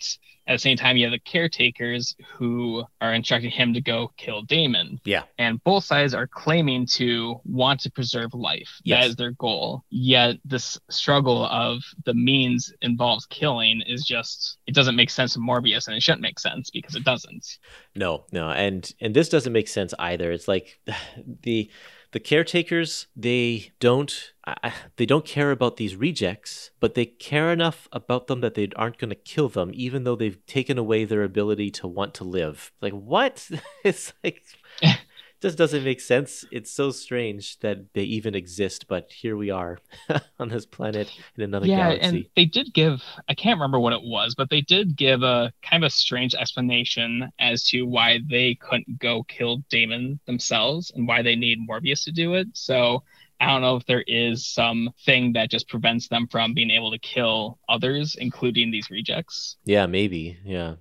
at 0.47 0.55
the 0.55 0.59
same 0.59 0.77
time, 0.77 0.97
you 0.97 1.05
have 1.05 1.12
the 1.12 1.19
caretakers 1.20 2.16
who 2.27 2.85
are 3.01 3.14
instructing 3.14 3.51
him 3.51 3.73
to 3.74 3.81
go 3.81 4.12
kill 4.16 4.44
Daemond. 4.44 4.98
Yeah. 5.05 5.23
And 5.39 5.62
both 5.62 5.85
sides 5.85 6.14
are 6.14 6.27
claiming 6.27 6.86
to 6.86 7.40
want 7.44 7.81
to 7.81 7.90
preserve 7.90 8.35
life. 8.35 8.81
Yes. 8.82 9.05
That 9.05 9.10
is 9.10 9.16
their 9.16 9.31
goal. 9.32 9.85
Yet 9.90 10.36
this 10.44 10.81
struggle 10.90 11.47
of 11.47 11.82
the 12.05 12.14
means 12.14 12.73
involves 12.82 13.27
killing 13.27 13.82
is 13.86 14.05
just 14.05 14.59
it 14.66 14.74
doesn't 14.74 14.97
make 14.97 15.10
sense 15.10 15.35
to 15.35 15.39
Morbius 15.39 15.86
and 15.86 15.97
it 15.97 16.02
shouldn't 16.02 16.23
make 16.23 16.40
sense 16.40 16.70
because 16.70 16.97
it 16.97 17.05
doesn't. 17.05 17.59
No, 17.94 18.24
no, 18.32 18.51
and 18.51 18.90
and 19.01 19.14
this 19.14 19.28
doesn't 19.28 19.52
make 19.52 19.69
sense 19.69 19.94
either. 19.98 20.32
It's 20.32 20.48
like 20.48 20.81
the 21.43 21.70
the 22.10 22.20
caretakers 22.20 23.06
they 23.16 23.70
don't 23.81 24.32
I- 24.44 24.73
they 24.97 25.06
don't 25.06 25.24
care 25.24 25.51
about 25.51 25.77
these 25.77 25.94
rejects, 25.94 26.70
but 26.81 26.94
they 26.94 27.06
care 27.06 27.52
enough 27.52 27.89
about 27.93 28.27
them 28.27 28.40
that 28.40 28.55
they 28.55 28.69
aren't 28.77 28.98
going 28.98 29.10
to 29.10 29.16
kill 29.16 29.48
them, 29.48 29.70
even 29.74 30.05
though 30.05 30.16
they've 30.16 30.44
taken 30.47 30.78
away 30.78 31.05
their 31.05 31.23
ability 31.23 31.70
to 31.73 31.86
want 31.86 32.14
to 32.14 32.24
live. 32.24 32.73
Like 32.81 32.93
what? 32.93 33.48
it's 33.85 34.12
like 34.24 34.43
just 35.43 35.59
doesn't 35.59 35.85
make 35.85 36.01
sense. 36.01 36.44
It's 36.51 36.70
so 36.70 36.93
strange 36.93 37.59
that 37.60 37.93
they 37.94 38.02
even 38.02 38.35
exist, 38.35 38.86
but 38.89 39.10
here 39.10 39.36
we 39.36 39.51
are 39.51 39.78
on 40.39 40.48
this 40.48 40.66
planet 40.66 41.12
in 41.36 41.43
another 41.43 41.66
yeah, 41.66 41.89
galaxy. 41.89 42.06
and 42.06 42.27
they 42.36 42.44
did 42.44 42.73
give 42.73 43.02
I 43.28 43.35
can't 43.35 43.59
remember 43.59 43.81
what 43.81 43.93
it 43.93 44.02
was, 44.02 44.35
but 44.35 44.51
they 44.51 44.60
did 44.60 44.97
give 44.97 45.23
a 45.23 45.52
kind 45.62 45.85
of 45.85 45.89
a 45.89 45.90
strange 45.90 46.35
explanation 46.35 47.31
as 47.39 47.64
to 47.69 47.82
why 47.82 48.20
they 48.28 48.55
couldn't 48.55 48.98
go 48.98 49.24
kill 49.24 49.62
Daemond 49.70 50.20
themselves 50.27 50.90
and 50.94 51.06
why 51.06 51.23
they 51.23 51.36
need 51.36 51.59
Morbius 51.69 52.05
to 52.05 52.12
do 52.12 52.35
it. 52.35 52.48
So 52.55 53.02
I 53.43 53.47
don't 53.47 53.60
know 53.60 53.74
if 53.74 53.86
there 53.86 54.05
is 54.06 54.47
some 54.47 54.90
thing 55.05 55.32
that 55.32 55.51
just 55.51 55.69
prevents 55.69 56.06
them 56.06 56.28
from 56.28 56.55
being 56.55 56.70
able 56.70 56.93
to 56.93 56.98
kill 56.98 57.59
others, 57.69 58.14
including 58.14 58.70
these 58.70 58.89
rejects. 58.89 59.56
Yeah, 59.64 59.86
maybe. 59.86 60.39
Yeah. 60.44 60.77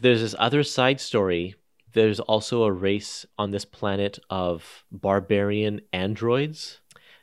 There's 0.00 0.20
this 0.20 0.34
other 0.40 0.64
side 0.64 1.00
story. 1.00 1.54
There's 1.92 2.18
also 2.18 2.64
a 2.64 2.72
race 2.72 3.26
on 3.38 3.52
this 3.52 3.64
planet 3.64 4.18
of 4.28 4.84
barbarian 4.90 5.82
androids, 5.92 6.80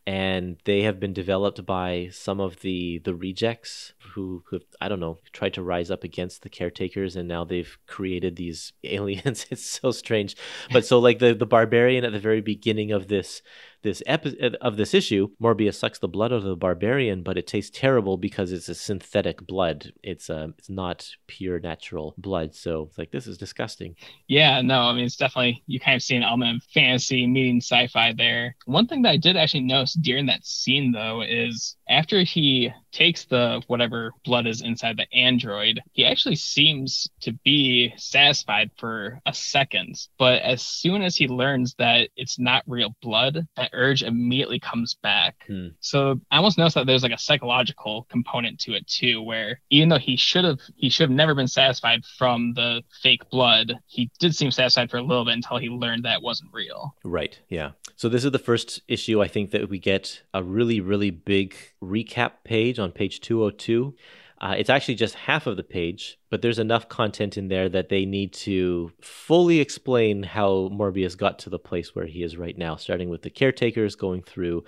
and 0.08 0.56
they 0.64 0.84
have 0.84 1.02
been 1.02 1.14
developed 1.14 1.66
by 1.66 2.10
some 2.12 2.40
of 2.40 2.62
the 2.62 3.00
the 3.00 3.16
rejects 3.16 3.94
who 4.14 4.44
who 4.48 4.62
I 4.80 4.88
don't 4.88 5.00
know 5.00 5.20
tried 5.34 5.54
to 5.56 5.64
rise 5.64 5.92
up 5.92 6.06
against 6.06 6.44
the 6.44 6.50
caretakers, 6.50 7.16
and 7.16 7.28
now 7.28 7.44
they've 7.44 7.78
created 7.88 8.36
these 8.38 8.72
aliens. 8.84 9.48
It's 9.50 9.66
so 9.66 9.92
strange, 9.92 10.38
but 10.72 10.86
so 10.86 11.00
like 11.00 11.20
the 11.20 11.34
the 11.34 11.46
barbarian 11.46 12.06
at 12.06 12.14
the 12.14 12.20
very 12.20 12.42
beginning 12.42 12.92
of 12.92 13.08
this 13.08 13.42
this 13.82 14.04
epi- 14.06 14.56
of 14.62 14.78
this 14.78 14.94
issue, 14.94 15.30
Morbius 15.42 15.76
sucks 15.76 16.00
the 16.00 16.08
blood 16.08 16.32
out 16.32 16.38
of 16.38 16.44
the 16.44 16.56
barbarian, 16.56 17.24
but 17.24 17.38
it 17.38 17.48
tastes 17.48 17.78
terrible 17.78 18.18
because 18.18 18.52
it's 18.52 18.70
a 18.70 18.76
synthetic 18.76 19.46
blood. 19.46 19.92
It's 20.04 20.30
uh, 20.30 20.48
it's 20.58 20.70
not 20.70 21.10
pure 21.28 21.60
natural 21.60 22.14
blood. 22.18 22.56
So 22.56 22.88
it's 22.90 22.98
like 22.98 23.12
this 23.12 23.28
is 23.28 23.38
disgusting. 23.38 23.96
Yeah, 24.28 24.62
no, 24.62 24.82
I 24.82 24.94
mean 24.94 25.06
it's 25.06 25.16
definitely 25.16 25.64
you 25.68 25.80
kind 25.80 25.96
of 25.96 26.04
see 26.04 26.16
an 26.16 26.24
element 26.24 26.58
of 26.58 26.70
fantasy 26.72 27.26
meeting 27.28 27.58
sci-fi 27.62 28.14
there. 28.14 28.56
One 28.66 28.88
thing 28.88 29.02
that 29.04 29.12
I 29.12 29.18
did 29.18 29.38
actually 29.38 29.62
notice 29.62 29.94
during 29.94 30.26
that 30.28 30.46
scene 30.46 30.92
though 30.92 31.22
is 31.22 31.76
after 31.90 32.22
he 32.22 32.72
takes 32.92 33.26
the 33.26 33.62
whatever 33.68 34.12
blood 34.26 34.48
is 34.48 34.62
inside 34.62 34.98
the 34.98 35.12
android, 35.14 35.82
he 35.92 36.06
actually 36.06 36.36
seems 36.36 37.10
to 37.22 37.34
be 37.44 37.94
satisfied 37.98 38.72
for 38.78 39.20
a 39.26 39.34
second. 39.34 39.96
But 40.18 40.42
as 40.42 40.62
soon 40.62 41.02
as 41.02 41.16
he 41.16 41.28
learns 41.28 41.76
that 41.76 42.10
it's 42.16 42.40
not 42.40 42.64
real 42.68 42.96
blood, 43.02 43.48
that 43.56 43.70
urge 43.74 44.04
immediately 44.04 44.60
comes 44.60 44.96
back. 44.96 45.44
Hmm. 45.48 45.68
So 45.80 46.20
I 46.32 46.38
almost 46.38 46.58
noticed 46.58 46.76
that 46.76 46.88
there's 46.88 47.04
like 47.04 47.12
a 47.12 47.18
psychological 47.18 48.08
component 48.10 48.60
to 48.62 48.74
it 48.74 48.88
too, 48.88 49.22
where 49.22 49.62
even 49.70 49.90
though 49.90 50.00
he 50.00 50.16
should 50.16 50.46
have 50.46 50.60
he 50.76 50.90
should 50.90 51.10
have 51.10 51.16
never 51.16 51.36
been 51.36 51.48
satisfied 51.48 52.04
from 52.18 52.54
the 52.54 52.84
fake 53.02 53.30
blood, 53.30 53.78
he 53.88 54.10
did 54.20 54.36
seem 54.36 54.52
satisfied 54.52 54.90
for 54.90 54.98
a 54.98 55.04
little 55.04 55.26
bit 55.26 55.34
until 55.34 55.58
he 55.58 55.70
learned 55.70 56.06
that 56.06 56.22
wasn't 56.22 56.52
real. 56.54 56.96
Right. 57.04 57.40
Yeah. 57.50 57.72
So 57.96 58.10
this 58.10 58.24
is 58.24 58.32
the 58.32 58.40
first 58.40 58.82
issue 58.88 59.22
I 59.22 59.28
think 59.28 59.52
that 59.52 59.70
we 59.70 59.80
get 59.80 60.22
a 60.34 60.44
really 60.44 60.82
really 60.82 61.12
big 61.12 61.56
recap 61.84 62.32
page 62.44 62.80
on 62.80 62.92
page 62.92 63.22
202. 63.22 63.96
Uh, 64.42 64.56
it's 64.58 64.70
actually 64.70 64.96
just 64.96 65.16
half 65.16 65.48
of 65.48 65.58
the 65.58 65.64
page, 65.64 66.18
but 66.30 66.42
there's 66.42 66.60
enough 66.60 66.88
content 66.88 67.38
in 67.38 67.50
there 67.50 67.68
that 67.68 67.90
they 67.90 68.06
need 68.06 68.32
to 68.32 68.92
fully 69.02 69.60
explain 69.60 70.24
how 70.24 70.70
Morbius 70.72 71.18
got 71.18 71.40
to 71.40 71.50
the 71.50 71.60
place 71.60 71.94
where 71.94 72.06
he 72.06 72.24
is 72.24 72.38
right 72.38 72.58
now, 72.58 72.78
starting 72.78 73.10
with 73.10 73.22
the 73.22 73.30
caretakers, 73.30 73.96
going 73.96 74.24
through 74.24 74.64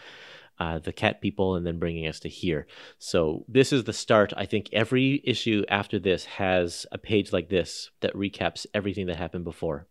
uh, 0.60 0.80
the 0.80 0.92
cat 0.92 1.22
people, 1.22 1.56
and 1.56 1.66
then 1.66 1.80
bringing 1.80 2.06
us 2.06 2.20
to 2.20 2.28
here. 2.28 2.68
So 3.00 3.46
this 3.48 3.72
is 3.72 3.86
the 3.86 3.94
start. 3.94 4.34
I 4.36 4.46
think 4.46 4.68
every 4.74 5.22
issue 5.24 5.64
after 5.70 6.00
this 6.00 6.26
has 6.26 6.86
a 6.92 6.98
page 6.98 7.32
like 7.32 7.48
this 7.48 7.92
that 8.02 8.14
recaps 8.14 8.66
everything 8.74 9.08
that 9.08 9.16
happened 9.16 9.46
before. 9.46 9.88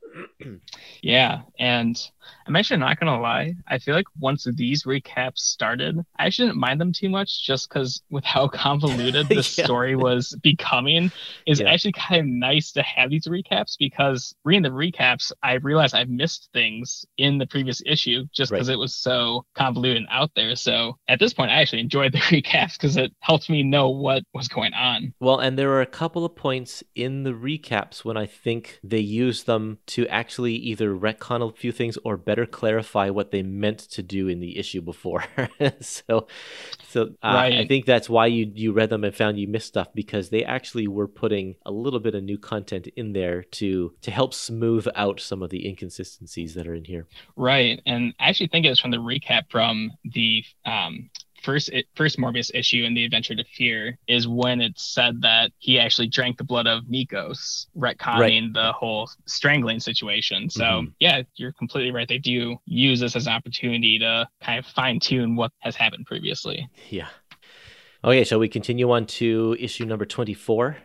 Yeah, 1.03 1.43
and 1.59 2.01
I'm 2.47 2.57
actually 2.57 2.79
not 2.79 2.99
gonna 2.99 3.21
lie. 3.21 3.55
I 3.69 3.79
feel 3.79 3.95
like 3.95 4.07
once 4.19 4.47
these 4.57 4.85
recaps 4.85 5.39
started, 5.39 5.99
I 6.19 6.27
actually 6.27 6.49
didn't 6.49 6.61
mind 6.61 6.81
them 6.81 6.93
too 6.93 7.09
much, 7.09 7.45
just 7.45 7.69
because 7.69 8.03
with 8.11 8.25
how 8.25 8.49
convoluted 8.53 9.29
the 9.29 9.37
yeah. 9.37 9.65
story 9.65 9.97
was 9.97 10.37
becoming, 10.43 11.13
is 11.47 11.61
yeah. 11.61 11.71
actually 11.71 11.93
kind 11.93 12.21
of 12.21 12.27
nice 12.27 12.73
to 12.73 12.83
have 12.83 13.11
these 13.11 13.27
recaps 13.27 13.77
because 13.79 14.35
reading 14.45 14.63
the 14.63 14.71
recaps, 14.71 15.33
I 15.43 15.55
realized 15.55 15.95
I 15.95 16.05
missed 16.05 16.49
things 16.53 17.05
in 17.19 17.39
the 17.39 17.47
previous 17.47 17.83
issue 17.87 18.25
just 18.33 18.51
because 18.51 18.69
right. 18.69 18.75
it 18.75 18.79
was 18.79 18.95
so 18.95 19.45
convoluted 19.55 19.99
and 19.99 20.09
out 20.11 20.31
there. 20.35 20.57
So 20.57 20.97
at 21.09 21.19
this 21.19 21.33
point, 21.33 21.51
I 21.51 21.61
actually 21.61 21.81
enjoyed 21.81 22.13
the 22.13 22.19
recaps 22.31 22.73
because 22.73 22.97
it 22.97 23.13
helped 23.21 23.51
me 23.51 23.63
know 23.63 23.91
what 23.91 24.23
was 24.35 24.49
going 24.49 24.75
on. 24.75 25.15
Well, 25.21 25.39
and 25.39 25.59
there 25.59 25.71
are 25.73 25.83
a 25.83 25.87
couple 25.87 26.25
of 26.25 26.35
points 26.35 26.83
in 26.95 27.23
the 27.23 27.33
recaps 27.33 28.05
when 28.05 28.17
I 28.17 28.27
think 28.27 28.81
they 28.83 28.99
use 28.99 29.45
them 29.45 29.79
to 29.89 30.07
actually 30.09 30.30
either 30.39 30.95
retcon 30.95 31.49
a 31.49 31.53
few 31.53 31.73
things 31.73 31.99
or 32.05 32.17
better 32.17 32.47
clarify 32.47 33.11
what 33.11 33.31
they 33.31 33.43
meant 33.43 33.79
to 33.79 34.03
do 34.03 34.29
in 34.29 34.41
the 34.41 34.59
issue 34.59 34.81
before. 34.81 35.25
so, 35.81 36.27
so 36.89 37.03
uh, 37.23 37.33
right. 37.35 37.55
I 37.55 37.67
think 37.67 37.87
that's 37.87 38.09
why 38.09 38.27
you 38.27 38.51
you 38.55 38.73
read 38.73 38.91
them 38.91 39.05
and 39.05 39.15
found 39.15 39.39
you 39.39 39.49
missed 39.49 39.69
stuff 39.69 39.89
because 39.95 40.31
they 40.31 40.45
actually 40.45 40.89
were 40.89 41.09
putting 41.09 41.57
a 41.67 41.71
little 41.71 42.01
bit 42.01 42.15
of 42.15 42.23
new 42.23 42.39
content 42.39 42.89
in 42.97 43.13
there 43.13 43.43
to 43.43 43.95
to 44.03 44.11
help 44.11 44.35
smooth 44.35 44.87
out 44.95 45.21
some 45.21 45.43
of 45.43 45.51
the 45.51 45.69
inconsistencies 45.69 46.55
that 46.55 46.67
are 46.67 46.75
in 46.75 46.85
here. 46.85 47.07
Right, 47.37 47.81
and 47.87 48.15
I 48.21 48.29
actually 48.29 48.49
think 48.49 48.67
it 48.67 48.71
was 48.71 48.81
from 48.81 48.91
the 48.91 48.99
recap 48.99 49.51
from 49.51 49.91
the 50.05 50.45
um, 50.65 51.11
first 51.43 51.71
first 51.95 52.19
Morbius 52.19 52.51
issue 52.55 52.85
in 52.85 52.95
the 52.95 53.05
Adventure 53.05 53.35
to 53.35 53.45
Fear 53.45 53.99
is 54.07 54.29
when 54.29 54.61
it 54.61 54.79
said 54.79 55.21
that 55.23 55.53
he 55.59 55.79
actually 55.79 56.09
drank 56.09 56.39
the 56.39 56.45
blood 56.45 56.67
of 56.67 56.85
Nikos, 56.85 57.67
retconning 57.77 58.43
right. 58.43 58.53
the 58.55 58.73
whole 58.73 59.11
strangling 59.27 59.81
situation. 59.81 60.51
So 60.51 60.65
mm-hmm. 60.65 60.91
yeah, 60.99 61.23
you're 61.37 61.53
completely 61.53 61.91
right. 61.91 62.09
They 62.09 62.19
do 62.19 62.57
use 62.67 63.01
this 63.01 63.17
as 63.17 63.27
an 63.27 63.33
opportunity 63.33 63.99
to 63.99 64.29
kind 64.43 64.59
of 64.59 64.67
fine 64.67 65.01
tune 65.01 65.37
what 65.37 65.53
has 65.61 65.77
happened 65.77 66.07
previously. 66.07 66.69
Yeah. 66.89 67.09
Okay, 68.03 68.25
shall 68.25 68.39
we 68.39 68.49
continue 68.49 68.91
on 68.91 69.07
to 69.07 69.57
issue 69.59 69.85
number 69.85 70.07
twenty 70.07 70.35
four? 70.35 70.77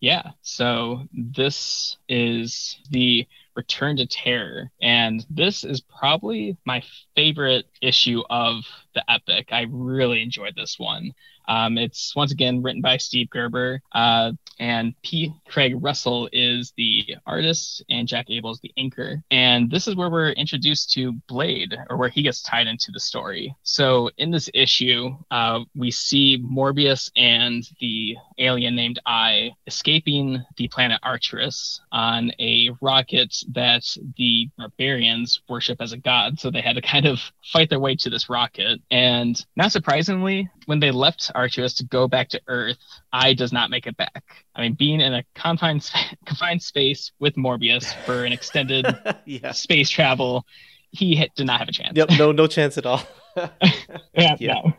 Yeah. 0.00 0.30
So 0.42 1.02
this 1.12 1.98
is 2.08 2.78
the 2.90 3.26
Return 3.60 3.98
to 3.98 4.06
Terror. 4.06 4.70
And 4.80 5.26
this 5.28 5.64
is 5.64 5.82
probably 5.82 6.56
my 6.64 6.82
favorite 7.14 7.66
issue 7.82 8.22
of 8.30 8.64
the 8.94 9.04
epic. 9.06 9.50
I 9.52 9.66
really 9.68 10.22
enjoyed 10.22 10.56
this 10.56 10.78
one. 10.78 11.12
Um, 11.50 11.78
it's 11.78 12.14
once 12.14 12.30
again 12.30 12.62
written 12.62 12.80
by 12.80 12.96
Steve 12.96 13.28
Gerber, 13.28 13.82
uh, 13.92 14.30
and 14.60 14.94
P. 15.02 15.32
Craig 15.48 15.74
Russell 15.76 16.28
is 16.32 16.72
the 16.76 17.16
artist, 17.26 17.82
and 17.90 18.06
Jack 18.06 18.26
Abel 18.28 18.52
is 18.52 18.60
the 18.60 18.72
inker. 18.78 19.20
And 19.32 19.68
this 19.68 19.88
is 19.88 19.96
where 19.96 20.10
we're 20.10 20.30
introduced 20.30 20.92
to 20.92 21.12
Blade, 21.26 21.76
or 21.88 21.96
where 21.96 22.08
he 22.08 22.22
gets 22.22 22.40
tied 22.40 22.68
into 22.68 22.92
the 22.92 23.00
story. 23.00 23.52
So 23.64 24.10
in 24.18 24.30
this 24.30 24.48
issue, 24.54 25.16
uh, 25.32 25.60
we 25.74 25.90
see 25.90 26.38
Morbius 26.38 27.10
and 27.16 27.68
the 27.80 28.16
alien 28.38 28.76
named 28.76 29.00
I 29.04 29.50
escaping 29.66 30.44
the 30.56 30.68
planet 30.68 31.00
Arcturus 31.02 31.80
on 31.90 32.30
a 32.38 32.70
rocket 32.80 33.34
that 33.52 33.84
the 34.16 34.48
barbarians 34.56 35.40
worship 35.48 35.80
as 35.80 35.92
a 35.92 35.96
god. 35.96 36.38
So 36.38 36.50
they 36.50 36.60
had 36.60 36.76
to 36.76 36.82
kind 36.82 37.06
of 37.06 37.18
fight 37.42 37.70
their 37.70 37.80
way 37.80 37.96
to 37.96 38.10
this 38.10 38.28
rocket. 38.30 38.80
And 38.90 39.44
not 39.56 39.72
surprisingly, 39.72 40.48
when 40.70 40.78
they 40.78 40.92
left 40.92 41.32
Arcturus 41.34 41.74
to 41.74 41.84
go 41.84 42.06
back 42.06 42.28
to 42.28 42.40
Earth, 42.46 42.78
I 43.12 43.34
does 43.34 43.52
not 43.52 43.70
make 43.70 43.88
it 43.88 43.96
back. 43.96 44.22
I 44.54 44.60
mean, 44.60 44.74
being 44.74 45.00
in 45.00 45.12
a 45.12 45.24
confined 45.34 45.90
confined 46.26 46.62
space 46.62 47.10
with 47.18 47.34
Morbius 47.34 47.92
for 48.04 48.24
an 48.24 48.32
extended 48.32 48.86
yeah. 49.24 49.50
space 49.50 49.90
travel, 49.90 50.46
he 50.92 51.16
hit, 51.16 51.34
did 51.34 51.48
not 51.48 51.58
have 51.58 51.68
a 51.68 51.72
chance. 51.72 51.96
Yep, 51.96 52.10
no, 52.16 52.30
no 52.30 52.46
chance 52.46 52.78
at 52.78 52.86
all. 52.86 53.02
yeah, 53.36 54.36
yeah, 54.38 54.60
no. 54.64 54.72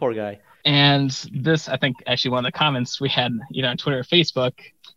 Poor 0.00 0.14
guy. 0.14 0.40
And 0.64 1.10
this, 1.32 1.68
I 1.68 1.76
think, 1.76 1.98
actually 2.08 2.32
one 2.32 2.44
of 2.44 2.52
the 2.52 2.58
comments 2.58 3.00
we 3.00 3.08
had, 3.08 3.30
you 3.52 3.62
know, 3.62 3.68
on 3.68 3.76
Twitter 3.76 4.00
or 4.00 4.02
Facebook. 4.02 4.54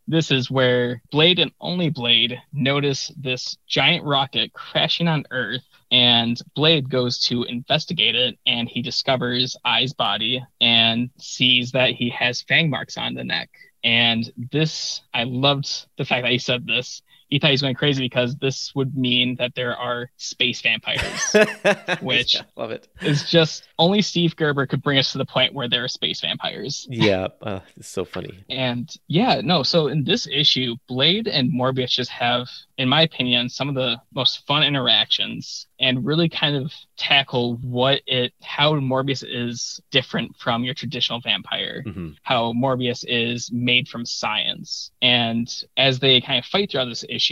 This 0.08 0.32
is 0.32 0.50
where 0.50 1.00
Blade 1.12 1.38
and 1.38 1.52
only 1.62 1.92
Blade 1.92 2.42
notice 2.52 3.12
this 3.16 3.56
giant 3.68 4.04
rocket 4.04 4.52
crashing 4.52 5.08
on 5.08 5.26
Earth 5.30 5.64
and 5.94 6.41
Blade 6.56 6.90
goes 6.90 7.20
to 7.26 7.44
investigate 7.44 8.15
it 8.15 8.40
and 8.48 8.68
he 8.68 8.82
discovers 8.82 9.56
I's 9.64 9.94
body 9.94 10.44
and 10.60 11.11
sees 11.20 11.72
that 11.74 11.91
he 11.91 12.10
has 12.10 12.41
fang 12.41 12.72
marks 12.72 12.98
on 12.98 13.14
the 13.14 13.24
neck. 13.24 13.52
And 13.84 14.28
this, 14.52 15.03
I 15.14 15.26
loved 15.26 15.86
the 15.99 16.06
fact 16.06 16.24
that 16.24 16.32
he 16.32 16.40
said 16.40 16.65
this 16.65 17.03
he 17.34 17.40
thought 17.40 17.48
he 17.48 17.54
was 17.54 17.64
going 17.64 17.74
crazy 17.74 18.04
because 18.04 18.36
this 18.36 18.76
would 18.76 18.96
mean 18.96 19.36
that 19.38 19.56
there 19.56 19.76
are 19.76 20.12
space 20.18 20.62
vampires, 20.62 21.36
which 22.02 22.36
yeah, 22.36 22.42
love 22.56 22.70
it. 22.70 22.88
is 23.02 23.28
just 23.28 23.68
only 23.80 24.04
Steve 24.04 24.36
Gerber 24.36 24.68
could 24.68 24.84
bring 24.84 25.00
us 25.00 25.14
to 25.14 25.18
the 25.18 25.26
point 25.26 25.52
where 25.52 25.68
there 25.68 25.84
are 25.84 25.88
space 25.88 26.22
vampires. 26.22 26.86
Yeah, 26.92 27.30
uh, 27.42 27.62
it's 27.76 27.90
so 27.90 28.06
funny. 28.06 28.46
And 28.52 28.96
yeah, 29.08 29.42
no. 29.44 29.64
So 29.64 29.88
in 29.88 30.04
this 30.04 30.28
issue, 30.28 30.76
Blade 30.88 31.28
and 31.28 31.52
Morbius 31.52 31.90
just 31.90 32.12
have, 32.12 32.48
in 32.78 32.88
my 32.88 33.02
opinion, 33.02 33.50
some 33.50 33.68
of 33.68 33.74
the 33.74 34.00
most 34.14 34.46
fun 34.46 34.62
interactions 34.62 35.66
and 35.80 36.06
really 36.06 36.30
kind 36.30 36.56
of 36.56 36.72
tackle 36.98 37.58
what 37.58 38.02
it 38.06 38.32
how 38.42 38.74
Morbius 38.76 39.24
is 39.28 39.82
different 39.92 40.36
from 40.38 40.64
your 40.64 40.74
traditional 40.74 41.20
vampire, 41.20 41.84
mm-hmm. 41.86 42.12
how 42.22 42.54
Morbius 42.54 43.04
is 43.08 43.52
made 43.52 43.88
from 43.88 44.06
science. 44.06 44.92
And 45.02 45.52
as 45.78 46.00
they 46.00 46.22
kind 46.22 46.40
of 46.40 46.46
fight 46.46 46.72
throughout 46.72 46.86
this 46.86 47.04
issue, 47.10 47.23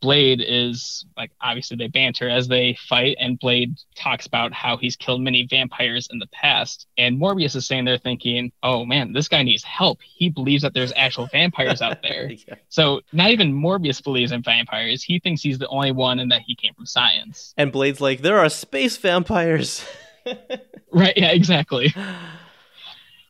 Blade 0.00 0.42
is 0.46 1.04
like 1.16 1.30
obviously 1.40 1.76
they 1.76 1.88
banter 1.88 2.28
as 2.28 2.48
they 2.48 2.76
fight, 2.88 3.16
and 3.18 3.38
Blade 3.38 3.76
talks 3.96 4.26
about 4.26 4.52
how 4.52 4.76
he's 4.76 4.96
killed 4.96 5.20
many 5.22 5.46
vampires 5.46 6.08
in 6.10 6.18
the 6.18 6.26
past. 6.28 6.86
And 6.98 7.20
Morbius 7.20 7.56
is 7.56 7.66
saying 7.66 7.84
there 7.84 7.98
thinking, 7.98 8.52
oh 8.62 8.84
man, 8.84 9.12
this 9.12 9.28
guy 9.28 9.42
needs 9.42 9.64
help. 9.64 10.00
He 10.02 10.28
believes 10.28 10.62
that 10.62 10.74
there's 10.74 10.92
actual 10.96 11.26
vampires 11.26 11.82
out 11.82 12.02
there. 12.02 12.30
yeah. 12.48 12.54
So 12.68 13.00
not 13.12 13.30
even 13.30 13.52
Morbius 13.52 14.02
believes 14.02 14.32
in 14.32 14.42
vampires. 14.42 15.02
He 15.02 15.18
thinks 15.18 15.42
he's 15.42 15.58
the 15.58 15.68
only 15.68 15.92
one 15.92 16.18
and 16.18 16.30
that 16.30 16.42
he 16.42 16.54
came 16.54 16.74
from 16.74 16.86
science. 16.86 17.54
And 17.56 17.72
Blade's 17.72 18.00
like, 18.00 18.22
there 18.22 18.38
are 18.38 18.48
space 18.48 18.96
vampires. 18.96 19.84
right, 20.92 21.16
yeah, 21.16 21.32
exactly. 21.32 21.94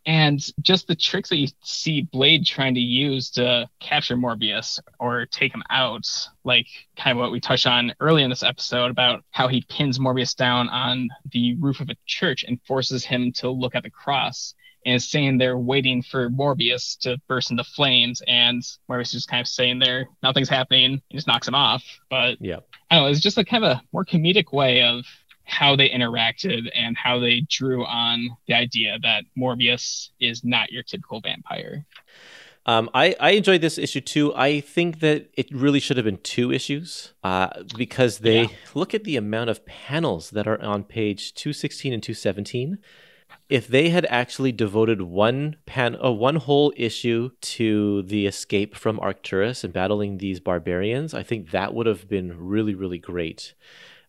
And 0.06 0.40
just 0.60 0.86
the 0.86 0.94
tricks 0.94 1.28
that 1.28 1.36
you 1.36 1.48
see 1.62 2.02
Blade 2.02 2.46
trying 2.46 2.74
to 2.74 2.80
use 2.80 3.30
to 3.32 3.68
capture 3.80 4.16
Morbius 4.16 4.80
or 4.98 5.26
take 5.26 5.52
him 5.52 5.62
out, 5.68 6.06
like 6.42 6.66
kind 6.96 7.16
of 7.16 7.20
what 7.20 7.32
we 7.32 7.40
touched 7.40 7.66
on 7.66 7.92
early 8.00 8.22
in 8.22 8.30
this 8.30 8.42
episode 8.42 8.90
about 8.90 9.24
how 9.30 9.48
he 9.48 9.62
pins 9.68 9.98
Morbius 9.98 10.34
down 10.34 10.68
on 10.70 11.08
the 11.32 11.54
roof 11.56 11.80
of 11.80 11.90
a 11.90 11.96
church 12.06 12.44
and 12.44 12.60
forces 12.66 13.04
him 13.04 13.32
to 13.32 13.50
look 13.50 13.74
at 13.74 13.82
the 13.82 13.90
cross 13.90 14.54
and 14.86 14.94
is 14.94 15.10
saying 15.10 15.36
they're 15.36 15.58
waiting 15.58 16.02
for 16.02 16.30
Morbius 16.30 16.98
to 17.00 17.18
burst 17.28 17.50
into 17.50 17.64
flames, 17.64 18.22
and 18.26 18.62
Morbius 18.88 19.08
is 19.08 19.12
just 19.12 19.28
kind 19.28 19.40
of 19.40 19.48
saying 19.48 19.78
there, 19.78 20.08
nothing's 20.22 20.48
happening, 20.48 20.92
and 20.92 21.02
just 21.12 21.26
knocks 21.26 21.46
him 21.46 21.54
off. 21.54 21.84
But 22.08 22.38
yeah, 22.40 22.60
I 22.90 22.96
don't 22.96 23.04
know, 23.04 23.10
it's 23.10 23.20
just 23.20 23.38
a 23.38 23.44
kind 23.44 23.64
of 23.64 23.72
a 23.72 23.82
more 23.92 24.04
comedic 24.04 24.52
way 24.52 24.82
of 24.82 25.04
how 25.50 25.76
they 25.76 25.88
interacted 25.88 26.70
and 26.74 26.96
how 26.96 27.18
they 27.18 27.42
drew 27.48 27.84
on 27.84 28.30
the 28.46 28.54
idea 28.54 28.98
that 29.02 29.24
Morbius 29.36 30.10
is 30.20 30.44
not 30.44 30.72
your 30.72 30.82
typical 30.82 31.20
vampire. 31.20 31.84
Um, 32.66 32.90
I, 32.94 33.16
I 33.18 33.30
enjoyed 33.30 33.62
this 33.62 33.78
issue 33.78 34.00
too. 34.00 34.34
I 34.34 34.60
think 34.60 35.00
that 35.00 35.30
it 35.34 35.50
really 35.50 35.80
should 35.80 35.96
have 35.96 36.04
been 36.04 36.18
two 36.18 36.52
issues 36.52 37.14
uh, 37.24 37.48
because 37.76 38.18
they 38.18 38.42
yeah. 38.42 38.48
look 38.74 38.94
at 38.94 39.04
the 39.04 39.16
amount 39.16 39.50
of 39.50 39.64
panels 39.66 40.30
that 40.30 40.46
are 40.46 40.62
on 40.62 40.84
page 40.84 41.34
216 41.34 41.92
and 41.92 42.02
217 42.02 42.78
if 43.50 43.66
they 43.66 43.88
had 43.90 44.06
actually 44.08 44.52
devoted 44.52 45.02
one 45.02 45.56
pan, 45.66 45.96
uh, 46.02 46.10
one 46.10 46.36
whole 46.36 46.72
issue 46.76 47.30
to 47.40 48.02
the 48.02 48.26
escape 48.26 48.76
from 48.76 49.00
Arcturus 49.00 49.64
and 49.64 49.72
battling 49.72 50.18
these 50.18 50.38
barbarians, 50.38 51.12
I 51.12 51.24
think 51.24 51.50
that 51.50 51.74
would 51.74 51.86
have 51.86 52.08
been 52.08 52.38
really, 52.38 52.76
really 52.76 52.98
great. 52.98 53.54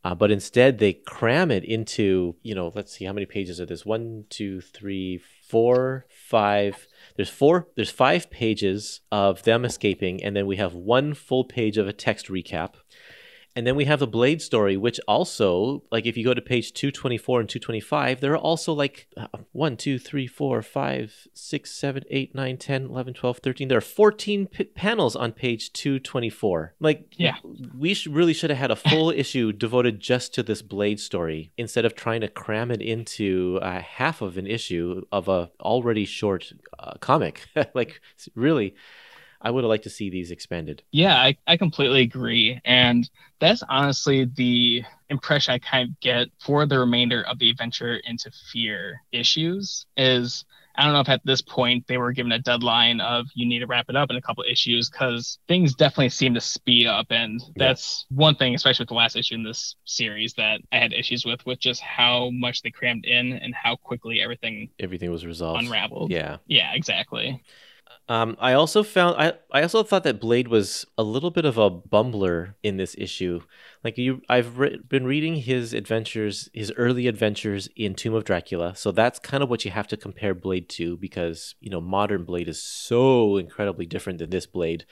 Uh, 0.04 0.16
but 0.16 0.32
instead, 0.32 0.80
they 0.80 0.94
cram 0.94 1.52
it 1.52 1.64
into, 1.64 2.36
you 2.42 2.56
know, 2.56 2.72
let's 2.74 2.92
see 2.92 3.06
how 3.06 3.14
many 3.14 3.26
pages 3.26 3.62
are 3.62 3.68
this? 3.68 3.86
One, 3.86 4.26
two, 4.30 4.60
three, 4.62 5.22
four, 5.48 6.08
five. 6.10 6.88
There's 7.16 7.30
four, 7.30 7.68
there's 7.76 7.92
five 7.92 8.32
pages 8.32 9.02
of 9.12 9.44
them 9.44 9.64
escaping, 9.64 10.24
and 10.24 10.36
then 10.36 10.48
we 10.48 10.56
have 10.58 10.74
one 10.74 11.14
full 11.14 11.44
page 11.44 11.78
of 11.78 11.88
a 11.88 11.94
text 11.94 12.28
recap. 12.28 12.76
And 13.56 13.68
then 13.68 13.76
we 13.76 13.84
have 13.86 14.00
the 14.00 14.08
Blade 14.08 14.42
story, 14.42 14.78
which 14.78 14.98
also, 15.10 15.84
like, 15.92 16.06
if 16.06 16.16
you 16.16 16.24
go 16.24 16.34
to 16.34 16.42
page 16.42 16.72
224 16.74 17.42
and 17.42 17.50
225, 17.50 18.22
there 18.22 18.32
are 18.32 18.38
also 18.38 18.72
like 18.72 19.08
uh, 19.18 19.28
1, 19.52 19.76
2, 19.76 20.00
3, 20.00 20.26
4, 20.28 20.62
5, 20.62 21.28
6, 21.34 21.72
7, 21.72 22.04
8, 22.10 22.34
9, 22.36 22.58
10, 22.58 22.86
11, 22.86 23.14
12, 23.14 23.38
13. 23.40 23.68
There 23.68 23.78
are 23.78 23.82
14 23.82 24.48
p- 24.48 24.64
panels 24.64 25.16
on 25.18 25.34
page 25.34 25.74
224. 25.74 26.76
Like, 26.80 27.14
Yeah. 27.18 27.36
we 27.78 27.94
sh- 27.94 28.08
really 28.08 28.34
should 28.34 28.52
have 28.52 28.60
had 28.60 28.72
a 28.72 28.76
full 28.78 29.10
issue 29.16 29.52
devoted 29.52 30.00
just 30.00 30.34
to 30.36 30.44
this 30.44 30.62
Blade 30.62 31.02
story 31.02 31.52
instead 31.58 31.84
of 31.84 31.94
trying 31.94 32.22
to 32.22 32.30
cram 32.30 32.72
it 32.72 32.82
into 32.82 33.60
uh, 33.62 33.82
half 33.82 34.22
of 34.22 34.38
an 34.38 34.48
issue 34.48 35.02
of 35.12 35.28
a 35.28 35.52
already 35.60 36.06
short 36.06 36.54
uh, 36.80 36.94
comic. 37.02 37.48
like, 37.74 38.00
really. 38.34 38.76
I 39.42 39.50
would 39.52 39.64
have 39.64 39.70
liked 39.70 39.84
to 39.86 39.90
see 39.90 40.10
these 40.10 40.32
expanded. 40.32 40.84
Yeah, 40.92 41.16
I, 41.16 41.38
I 41.48 41.58
completely 41.58 42.02
agree. 42.02 42.60
And 42.64 43.10
that's 43.40 43.64
honestly 43.68 44.26
the 44.26 44.84
impression 45.10 45.54
I 45.54 45.60
kind 45.60 45.90
of 45.90 46.00
get 46.00 46.28
for 46.40 46.66
the 46.66 46.80
remainder 46.80 47.24
of 47.24 47.40
the 47.40 47.50
Adventure 47.50 47.98
into 48.06 48.32
Fear 48.52 49.02
issues 49.12 49.86
is 49.98 50.46
I 50.76 50.86
don't 50.86 50.94
know 50.94 51.02
if 51.02 51.10
at 51.10 51.22
this 51.26 51.42
point 51.42 51.86
they 51.88 51.98
were 51.98 52.14
given 52.14 52.32
a 52.32 52.40
deadline 52.40 53.02
of 53.02 53.26
you 53.36 53.46
need 53.46 53.60
to 53.60 53.68
wrap 53.68 53.88
it 53.90 53.96
up 53.98 54.10
in 54.10 54.16
a 54.16 54.22
couple 54.22 54.44
issues 54.50 54.90
because 54.90 55.38
things 55.48 55.76
definitely 55.76 56.10
seem 56.10 56.34
to 56.36 56.40
speed 56.42 56.88
up. 56.88 57.08
And 57.10 57.42
that's 57.58 58.06
one 58.10 58.36
thing, 58.36 58.56
especially 58.56 58.84
with 58.84 58.90
the 58.90 58.96
last 58.96 59.18
issue 59.18 59.36
in 59.36 59.44
this 59.44 59.76
series, 59.84 60.34
that 60.36 60.62
I 60.72 60.78
had 60.78 60.94
issues 60.94 61.26
with, 61.26 61.46
with 61.46 61.60
just 61.60 61.82
how 61.82 62.30
much 62.32 62.62
they 62.62 62.72
crammed 62.72 63.04
in 63.04 63.34
and 63.34 63.54
how 63.54 63.76
quickly 63.76 64.22
everything 64.22 64.70
Everything 64.80 65.12
was 65.12 65.26
resolved. 65.26 65.62
unraveled. 65.62 66.10
Yeah. 66.10 66.38
Yeah, 66.48 66.72
exactly. 66.74 67.44
Um, 68.10 68.36
I 68.40 68.54
also 68.54 68.84
found 68.84 69.16
I, 69.18 69.34
I 69.52 69.62
also 69.62 69.84
thought 69.84 70.04
that 70.04 70.20
Blade 70.20 70.48
was 70.48 70.86
a 70.98 71.04
little 71.04 71.32
bit 71.32 71.46
of 71.46 71.58
a 71.58 71.70
bumbler 71.70 72.56
in 72.62 72.78
this 72.78 72.96
issue. 72.98 73.42
Like 73.84 73.98
you, 73.98 74.22
I've 74.28 74.58
re- 74.58 74.78
been 74.78 75.06
reading 75.06 75.36
his 75.36 75.74
adventures, 75.74 76.50
his 76.54 76.74
early 76.76 77.08
adventures 77.08 77.70
in 77.76 77.96
Tomb 77.96 78.14
of 78.14 78.26
Dracula. 78.26 78.76
So 78.76 78.92
that's 78.92 79.20
kind 79.20 79.44
of 79.44 79.50
what 79.50 79.64
you 79.64 79.72
have 79.72 79.88
to 79.88 79.98
compare 79.98 80.34
Blade 80.34 80.68
to 80.70 80.98
because 80.98 81.56
you 81.62 81.70
know 81.70 81.80
modern 81.80 82.26
Blade 82.26 82.50
is 82.50 82.62
so 82.62 83.38
incredibly 83.38 83.86
different 83.86 84.20
than 84.20 84.30
this 84.30 84.46
Blade. 84.46 84.86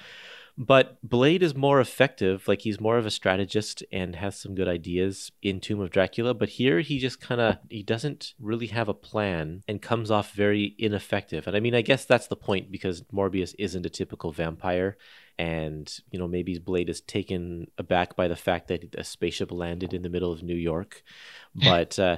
But 0.62 0.98
Blade 1.02 1.42
is 1.42 1.56
more 1.56 1.80
effective. 1.80 2.46
Like 2.46 2.64
he's 2.64 2.82
more 2.82 2.98
of 2.98 3.06
a 3.06 3.12
strategist 3.12 3.82
and 3.94 4.14
has 4.18 4.38
some 4.38 4.56
good 4.56 4.68
ideas 4.68 5.32
in 5.42 5.62
Tomb 5.62 5.80
of 5.80 5.90
Dracula. 5.90 6.34
But 6.34 6.50
here 6.50 6.82
he 6.82 7.00
just 7.00 7.22
kind 7.22 7.40
of 7.40 7.60
he 7.70 7.82
doesn't 7.82 8.34
really 8.42 8.68
have 8.68 8.90
a 8.90 8.94
plan 8.94 9.64
and 9.70 9.82
comes 9.82 10.12
off 10.12 10.34
very 10.34 10.76
ineffective. 10.78 11.48
And 11.48 11.56
I 11.56 11.62
mean, 11.62 11.74
I 11.74 11.82
guess 11.82 12.04
that's 12.04 12.28
the 12.28 12.36
point 12.36 12.74
because 12.74 13.04
Morbius 13.04 13.56
isn't 13.58 13.86
a 13.86 13.90
typical 13.90 14.34
vampire. 14.34 14.98
And 15.38 15.90
you 16.12 16.20
know 16.20 16.28
maybe 16.28 16.60
Blade 16.60 16.90
is 16.90 17.00
taken 17.00 17.72
aback 17.78 18.18
by 18.18 18.28
the 18.28 18.36
fact 18.36 18.68
that 18.68 18.94
a 18.98 19.06
spaceship 19.06 19.54
landed 19.54 19.94
in 19.94 20.02
the 20.02 20.10
middle 20.10 20.34
of 20.34 20.44
New 20.44 20.58
York, 20.58 21.02
but 21.56 21.98
uh, 21.98 22.18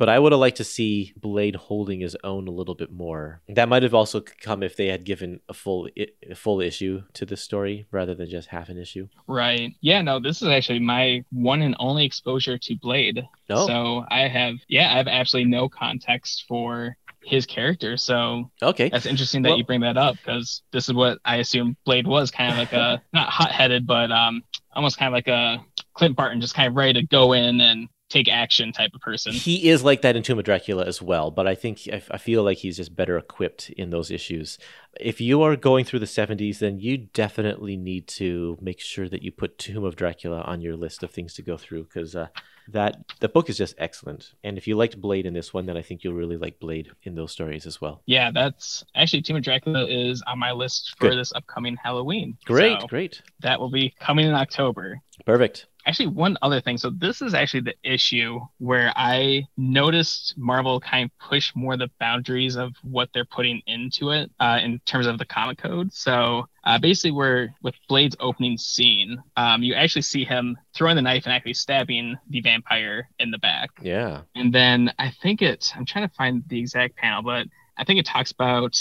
but 0.00 0.08
I 0.08 0.18
would 0.18 0.32
have 0.32 0.40
liked 0.40 0.56
to 0.56 0.64
see 0.64 1.12
Blade 1.14 1.54
holding 1.54 2.00
his 2.00 2.16
own 2.24 2.48
a 2.48 2.50
little 2.50 2.74
bit 2.74 2.90
more. 2.90 3.42
That 3.50 3.68
might 3.68 3.82
have 3.82 3.92
also 3.92 4.22
come 4.40 4.62
if 4.62 4.74
they 4.74 4.86
had 4.86 5.04
given 5.04 5.40
a 5.46 5.52
full 5.52 5.88
a 5.94 6.34
full 6.34 6.62
issue 6.62 7.02
to 7.12 7.26
this 7.26 7.42
story 7.42 7.86
rather 7.90 8.14
than 8.14 8.30
just 8.30 8.48
half 8.48 8.70
an 8.70 8.78
issue. 8.78 9.08
Right. 9.26 9.74
Yeah, 9.82 10.00
no, 10.00 10.18
this 10.18 10.40
is 10.40 10.48
actually 10.48 10.78
my 10.78 11.22
one 11.30 11.60
and 11.60 11.76
only 11.78 12.06
exposure 12.06 12.56
to 12.56 12.76
Blade. 12.76 13.28
Oh. 13.50 13.66
So 13.66 14.06
I 14.10 14.26
have, 14.26 14.54
yeah, 14.68 14.90
I 14.90 14.96
have 14.96 15.06
absolutely 15.06 15.50
no 15.50 15.68
context 15.68 16.46
for 16.48 16.96
his 17.22 17.44
character. 17.44 17.98
So 17.98 18.50
Okay. 18.62 18.88
that's 18.88 19.04
interesting 19.04 19.42
that 19.42 19.50
Well- 19.50 19.58
you 19.58 19.64
bring 19.64 19.82
that 19.82 19.98
up 19.98 20.16
because 20.16 20.62
this 20.72 20.88
is 20.88 20.94
what 20.94 21.18
I 21.26 21.36
assume 21.36 21.76
Blade 21.84 22.06
was 22.06 22.30
kind 22.30 22.52
of 22.52 22.56
like 22.58 22.72
a, 22.72 23.02
not 23.12 23.28
hot 23.28 23.52
headed, 23.52 23.86
but 23.86 24.10
um, 24.10 24.42
almost 24.74 24.96
kind 24.96 25.08
of 25.08 25.12
like 25.12 25.28
a 25.28 25.58
Clint 25.92 26.16
Barton, 26.16 26.40
just 26.40 26.54
kind 26.54 26.68
of 26.68 26.74
ready 26.74 26.94
to 26.94 27.06
go 27.06 27.34
in 27.34 27.60
and 27.60 27.86
take 28.10 28.28
action 28.28 28.72
type 28.72 28.90
of 28.92 29.00
person. 29.00 29.32
He 29.32 29.70
is 29.70 29.82
like 29.82 30.02
that 30.02 30.16
in 30.16 30.22
Tomb 30.22 30.38
of 30.38 30.44
Dracula 30.44 30.84
as 30.84 31.00
well, 31.00 31.30
but 31.30 31.46
I 31.46 31.54
think 31.54 31.88
I, 31.90 32.02
I 32.10 32.18
feel 32.18 32.42
like 32.42 32.58
he's 32.58 32.76
just 32.76 32.94
better 32.94 33.16
equipped 33.16 33.70
in 33.70 33.90
those 33.90 34.10
issues. 34.10 34.58
If 35.00 35.20
you 35.20 35.40
are 35.42 35.56
going 35.56 35.84
through 35.84 36.00
the 36.00 36.06
70s, 36.06 36.58
then 36.58 36.80
you 36.80 36.98
definitely 36.98 37.76
need 37.76 38.08
to 38.08 38.58
make 38.60 38.80
sure 38.80 39.08
that 39.08 39.22
you 39.22 39.30
put 39.30 39.56
Tomb 39.56 39.84
of 39.84 39.96
Dracula 39.96 40.42
on 40.42 40.60
your 40.60 40.76
list 40.76 41.02
of 41.02 41.10
things 41.12 41.34
to 41.34 41.42
go 41.42 41.56
through 41.56 41.84
because 41.84 42.16
uh, 42.16 42.26
that 42.68 42.96
the 43.20 43.28
book 43.28 43.48
is 43.48 43.56
just 43.56 43.76
excellent. 43.78 44.32
And 44.42 44.58
if 44.58 44.66
you 44.66 44.76
liked 44.76 45.00
Blade 45.00 45.24
in 45.26 45.32
this 45.32 45.54
one, 45.54 45.66
then 45.66 45.76
I 45.76 45.82
think 45.82 46.02
you'll 46.02 46.14
really 46.14 46.36
like 46.36 46.58
Blade 46.58 46.90
in 47.04 47.14
those 47.14 47.30
stories 47.30 47.64
as 47.64 47.80
well. 47.80 48.02
Yeah, 48.06 48.32
that's 48.32 48.84
actually 48.96 49.22
Tomb 49.22 49.36
of 49.36 49.42
Dracula 49.44 49.86
is 49.86 50.20
on 50.26 50.38
my 50.40 50.50
list 50.50 50.96
for 50.98 51.10
Good. 51.10 51.18
this 51.18 51.32
upcoming 51.32 51.76
Halloween. 51.82 52.36
Great, 52.44 52.80
So 52.80 52.88
great, 52.88 53.22
that 53.40 53.60
will 53.60 53.70
be 53.70 53.94
coming 54.00 54.26
in 54.26 54.34
October. 54.34 55.00
perfect. 55.24 55.66
Actually 55.86 56.08
one 56.08 56.36
other 56.42 56.60
thing. 56.60 56.78
So 56.78 56.90
this 56.90 57.22
is 57.22 57.34
actually 57.34 57.60
the 57.60 57.74
issue 57.82 58.40
where 58.58 58.92
i 58.96 59.46
noticed 59.56 60.34
marvel 60.36 60.80
kind 60.80 61.04
of 61.06 61.18
push 61.18 61.52
more 61.54 61.76
the 61.76 61.90
boundaries 61.98 62.56
of 62.56 62.72
what 62.82 63.08
they're 63.12 63.24
putting 63.24 63.62
into 63.66 64.10
it 64.10 64.30
uh, 64.40 64.58
in 64.62 64.78
terms 64.80 65.06
of 65.06 65.18
the 65.18 65.24
comic 65.24 65.58
code. 65.58 65.92
So 65.92 66.46
uh, 66.64 66.78
basically 66.78 67.12
where 67.12 67.54
with 67.62 67.74
blade's 67.88 68.16
opening 68.20 68.58
scene 68.58 69.22
um, 69.36 69.62
you 69.62 69.74
actually 69.74 70.02
see 70.02 70.24
him 70.24 70.56
throwing 70.74 70.96
the 70.96 71.02
knife 71.02 71.24
and 71.24 71.32
actually 71.32 71.54
stabbing 71.54 72.16
the 72.28 72.40
vampire 72.40 73.08
in 73.18 73.30
the 73.30 73.38
back. 73.38 73.70
Yeah. 73.80 74.22
and 74.34 74.52
then 74.52 74.92
I 74.98 75.10
think 75.22 75.42
it, 75.42 75.72
I'm 75.76 75.86
trying 75.86 76.08
to 76.08 76.14
find 76.14 76.42
the 76.48 76.58
exact 76.58 76.96
panel, 76.96 77.22
but 77.22 77.46
I 77.80 77.84
think 77.84 77.98
it 77.98 78.04
talks 78.06 78.30
about, 78.30 78.78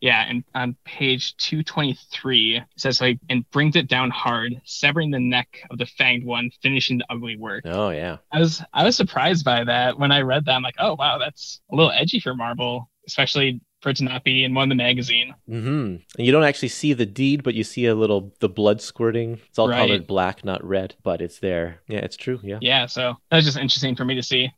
yeah, 0.00 0.24
and 0.28 0.44
on 0.54 0.76
page 0.84 1.36
223, 1.38 2.58
it 2.58 2.62
says 2.76 3.00
like, 3.00 3.18
and 3.28 3.48
brings 3.50 3.74
it 3.74 3.88
down 3.88 4.10
hard, 4.10 4.60
severing 4.64 5.10
the 5.10 5.18
neck 5.18 5.62
of 5.70 5.78
the 5.78 5.84
fanged 5.84 6.24
one, 6.24 6.50
finishing 6.62 6.98
the 6.98 7.06
ugly 7.10 7.36
work. 7.36 7.64
Oh, 7.66 7.90
yeah. 7.90 8.18
I 8.32 8.38
was, 8.38 8.62
I 8.72 8.84
was 8.84 8.96
surprised 8.96 9.44
by 9.44 9.64
that 9.64 9.98
when 9.98 10.12
I 10.12 10.20
read 10.20 10.44
that. 10.44 10.52
I'm 10.52 10.62
like, 10.62 10.76
oh, 10.78 10.94
wow, 10.98 11.18
that's 11.18 11.60
a 11.72 11.74
little 11.74 11.90
edgy 11.90 12.20
for 12.20 12.34
Marvel, 12.34 12.88
especially 13.08 13.60
for 13.82 13.90
it 13.90 13.96
to 13.96 14.04
not 14.04 14.22
be 14.24 14.44
in 14.44 14.54
one 14.54 14.64
of 14.64 14.68
the 14.70 14.82
magazine. 14.82 15.34
Mm-hmm. 15.48 15.68
And 15.68 16.26
you 16.26 16.30
don't 16.32 16.44
actually 16.44 16.68
see 16.68 16.92
the 16.92 17.04
deed, 17.04 17.42
but 17.42 17.54
you 17.54 17.64
see 17.64 17.86
a 17.86 17.94
little 17.94 18.32
the 18.40 18.48
blood 18.48 18.80
squirting. 18.80 19.40
It's 19.48 19.58
all 19.58 19.68
Right. 19.68 19.78
colored 19.78 20.06
black, 20.06 20.44
not 20.44 20.64
red, 20.64 20.94
but 21.02 21.20
it's 21.20 21.40
there. 21.40 21.80
Yeah, 21.88 21.98
it's 21.98 22.16
true. 22.16 22.40
Yeah. 22.42 22.58
Yeah, 22.60 22.86
so 22.86 23.16
that 23.30 23.36
was 23.36 23.44
just 23.44 23.58
interesting 23.58 23.96
for 23.96 24.04
me 24.04 24.14
to 24.14 24.22
see. 24.22 24.52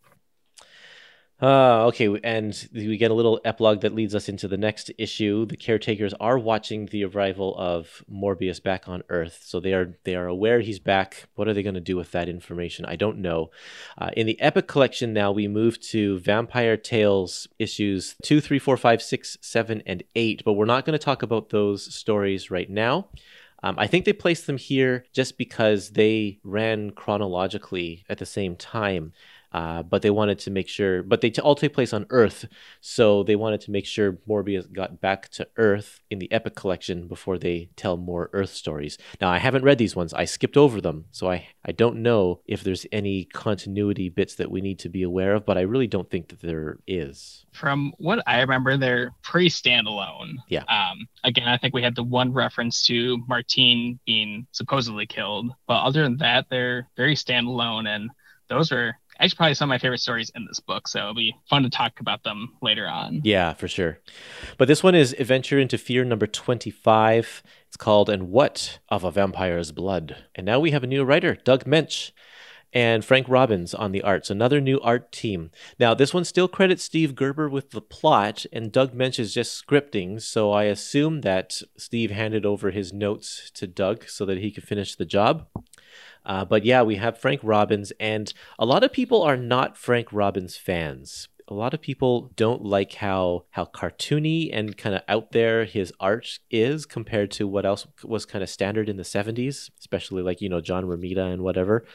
Uh, 1.40 1.86
okay, 1.86 2.08
and 2.24 2.68
we 2.74 2.96
get 2.96 3.12
a 3.12 3.14
little 3.14 3.40
epilogue 3.44 3.80
that 3.82 3.94
leads 3.94 4.12
us 4.12 4.28
into 4.28 4.48
the 4.48 4.56
next 4.56 4.90
issue. 4.98 5.46
The 5.46 5.56
caretakers 5.56 6.12
are 6.14 6.36
watching 6.36 6.86
the 6.86 7.04
arrival 7.04 7.56
of 7.56 8.02
Morbius 8.12 8.60
back 8.60 8.88
on 8.88 9.04
Earth, 9.08 9.44
so 9.44 9.60
they 9.60 9.72
are 9.72 9.96
they 10.02 10.16
are 10.16 10.26
aware 10.26 10.58
he's 10.58 10.80
back. 10.80 11.28
What 11.36 11.46
are 11.46 11.54
they 11.54 11.62
going 11.62 11.76
to 11.76 11.80
do 11.80 11.96
with 11.96 12.10
that 12.10 12.28
information? 12.28 12.84
I 12.86 12.96
don't 12.96 13.18
know. 13.18 13.52
Uh, 13.96 14.10
in 14.16 14.26
the 14.26 14.40
Epic 14.40 14.66
collection, 14.66 15.12
now 15.12 15.30
we 15.30 15.46
move 15.46 15.78
to 15.92 16.18
Vampire 16.18 16.76
Tales 16.76 17.46
issues 17.60 18.16
two, 18.20 18.40
three, 18.40 18.58
four, 18.58 18.76
five, 18.76 19.00
six, 19.00 19.38
seven, 19.40 19.80
and 19.86 20.02
eight, 20.16 20.42
but 20.44 20.54
we're 20.54 20.64
not 20.64 20.84
going 20.84 20.98
to 20.98 21.04
talk 21.04 21.22
about 21.22 21.50
those 21.50 21.94
stories 21.94 22.50
right 22.50 22.68
now. 22.68 23.10
Um, 23.62 23.76
I 23.78 23.86
think 23.86 24.04
they 24.04 24.12
placed 24.12 24.46
them 24.46 24.58
here 24.58 25.04
just 25.12 25.36
because 25.36 25.90
they 25.90 26.38
ran 26.44 26.90
chronologically 26.92 28.04
at 28.08 28.18
the 28.18 28.26
same 28.26 28.54
time. 28.56 29.12
Uh, 29.50 29.82
but 29.82 30.02
they 30.02 30.10
wanted 30.10 30.38
to 30.38 30.50
make 30.50 30.68
sure, 30.68 31.02
but 31.02 31.22
they 31.22 31.30
t- 31.30 31.40
all 31.40 31.54
take 31.54 31.72
place 31.72 31.94
on 31.94 32.04
Earth, 32.10 32.44
so 32.82 33.22
they 33.22 33.36
wanted 33.36 33.60
to 33.62 33.70
make 33.70 33.86
sure 33.86 34.18
Morbius 34.28 34.70
got 34.70 35.00
back 35.00 35.28
to 35.30 35.48
Earth 35.56 36.02
in 36.10 36.18
the 36.18 36.30
Epic 36.30 36.54
collection 36.54 37.08
before 37.08 37.38
they 37.38 37.70
tell 37.74 37.96
more 37.96 38.28
Earth 38.34 38.50
stories. 38.50 38.98
Now, 39.22 39.30
I 39.30 39.38
haven't 39.38 39.64
read 39.64 39.78
these 39.78 39.96
ones; 39.96 40.12
I 40.12 40.26
skipped 40.26 40.58
over 40.58 40.82
them, 40.82 41.06
so 41.12 41.30
I 41.30 41.48
I 41.64 41.72
don't 41.72 42.02
know 42.02 42.40
if 42.44 42.62
there's 42.62 42.84
any 42.92 43.24
continuity 43.24 44.10
bits 44.10 44.34
that 44.34 44.50
we 44.50 44.60
need 44.60 44.78
to 44.80 44.90
be 44.90 45.02
aware 45.02 45.34
of, 45.34 45.46
but 45.46 45.56
I 45.56 45.62
really 45.62 45.86
don't 45.86 46.10
think 46.10 46.28
that 46.28 46.42
there 46.42 46.78
is. 46.86 47.46
From 47.52 47.94
what 47.96 48.22
I 48.26 48.40
remember, 48.40 48.76
they're 48.76 49.12
pretty 49.22 49.48
standalone. 49.48 50.36
Yeah. 50.48 50.64
Um, 50.64 51.08
again, 51.24 51.48
I 51.48 51.56
think 51.56 51.72
we 51.72 51.82
had 51.82 51.96
the 51.96 52.02
one 52.04 52.34
reference 52.34 52.84
to 52.86 53.18
Martine 53.26 53.98
being 54.04 54.46
supposedly 54.52 55.06
killed, 55.06 55.52
but 55.66 55.82
other 55.82 56.02
than 56.02 56.18
that, 56.18 56.46
they're 56.50 56.88
very 56.98 57.14
standalone, 57.14 57.88
and 57.88 58.10
those 58.48 58.72
are 58.72 58.98
actually 59.20 59.36
probably 59.36 59.54
some 59.54 59.68
of 59.68 59.74
my 59.74 59.78
favorite 59.78 60.00
stories 60.00 60.30
in 60.34 60.46
this 60.46 60.60
book. 60.60 60.88
So 60.88 60.98
it'll 61.00 61.14
be 61.14 61.34
fun 61.48 61.62
to 61.62 61.70
talk 61.70 62.00
about 62.00 62.22
them 62.22 62.54
later 62.62 62.86
on. 62.86 63.20
Yeah, 63.24 63.52
for 63.54 63.68
sure. 63.68 63.98
But 64.56 64.68
this 64.68 64.82
one 64.82 64.94
is 64.94 65.14
Adventure 65.18 65.58
into 65.58 65.78
Fear 65.78 66.04
number 66.04 66.26
25. 66.26 67.42
It's 67.66 67.76
called 67.76 68.08
And 68.08 68.30
What 68.30 68.78
of 68.88 69.04
a 69.04 69.10
Vampire's 69.10 69.72
Blood. 69.72 70.16
And 70.34 70.46
now 70.46 70.60
we 70.60 70.70
have 70.70 70.84
a 70.84 70.86
new 70.86 71.04
writer, 71.04 71.34
Doug 71.34 71.64
Moench. 71.64 72.12
and 72.72 73.04
Frank 73.04 73.26
Robbins 73.28 73.74
on 73.74 73.92
the 73.92 74.02
arts, 74.02 74.30
another 74.30 74.60
new 74.60 74.78
art 74.80 75.10
team. 75.10 75.50
Now, 75.78 75.94
this 75.94 76.12
one 76.12 76.24
still 76.24 76.48
credits 76.48 76.84
Steve 76.84 77.14
Gerber 77.14 77.48
with 77.48 77.70
the 77.70 77.80
plot, 77.80 78.44
and 78.52 78.70
Doug 78.70 78.94
Moench 78.94 79.18
is 79.18 79.32
just 79.32 79.66
scripting, 79.66 80.20
so 80.20 80.52
I 80.52 80.64
assume 80.64 81.22
that 81.22 81.62
Steve 81.76 82.10
handed 82.10 82.44
over 82.44 82.70
his 82.70 82.92
notes 82.92 83.50
to 83.54 83.66
Doug 83.66 84.08
so 84.08 84.26
that 84.26 84.38
he 84.38 84.50
could 84.50 84.64
finish 84.64 84.94
the 84.94 85.06
job. 85.06 85.46
Uh, 86.28 86.44
but 86.44 86.64
yeah, 86.64 86.82
we 86.82 86.96
have 86.96 87.18
Frank 87.18 87.40
Robbins, 87.42 87.90
and 87.98 88.32
a 88.58 88.66
lot 88.66 88.84
of 88.84 88.92
people 88.92 89.22
are 89.22 89.36
not 89.36 89.78
Frank 89.78 90.12
Robbins 90.12 90.56
fans. 90.56 91.28
A 91.48 91.54
lot 91.54 91.72
of 91.72 91.80
people 91.80 92.30
don't 92.36 92.62
like 92.62 92.92
how 92.92 93.46
how 93.52 93.64
cartoony 93.64 94.50
and 94.52 94.76
kind 94.76 94.94
of 94.94 95.00
out 95.08 95.32
there 95.32 95.64
his 95.64 95.94
art 95.98 96.40
is 96.50 96.84
compared 96.84 97.30
to 97.30 97.48
what 97.48 97.64
else 97.64 97.86
was 98.04 98.26
kind 98.26 98.42
of 98.42 98.50
standard 98.50 98.86
in 98.86 98.98
the 98.98 99.02
70s 99.02 99.70
especially 99.78 100.22
like 100.22 100.42
you 100.42 100.50
know 100.50 100.60
john 100.60 100.84
romita 100.84 101.32
and 101.32 101.40
whatever. 101.40 101.86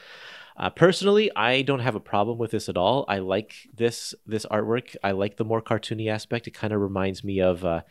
Uh, 0.58 0.72
personally 0.72 1.30
i 1.36 1.62
don't 1.62 1.82
have 1.82 1.94
a 1.94 2.00
problem 2.00 2.40
with 2.40 2.50
this 2.50 2.68
at 2.68 2.78
all. 2.78 3.06
I 3.08 3.20
like 3.20 3.54
this 3.72 4.16
this 4.26 4.48
artwork. 4.48 4.96
I 5.04 5.12
like 5.12 5.38
the 5.38 5.46
more 5.46 5.62
cartoony 5.62 6.10
aspect. 6.10 6.48
It 6.48 6.56
kind 6.56 6.74
of 6.74 6.82
reminds 6.82 7.24
me 7.24 7.40
of 7.40 7.64
uh, 7.64 7.82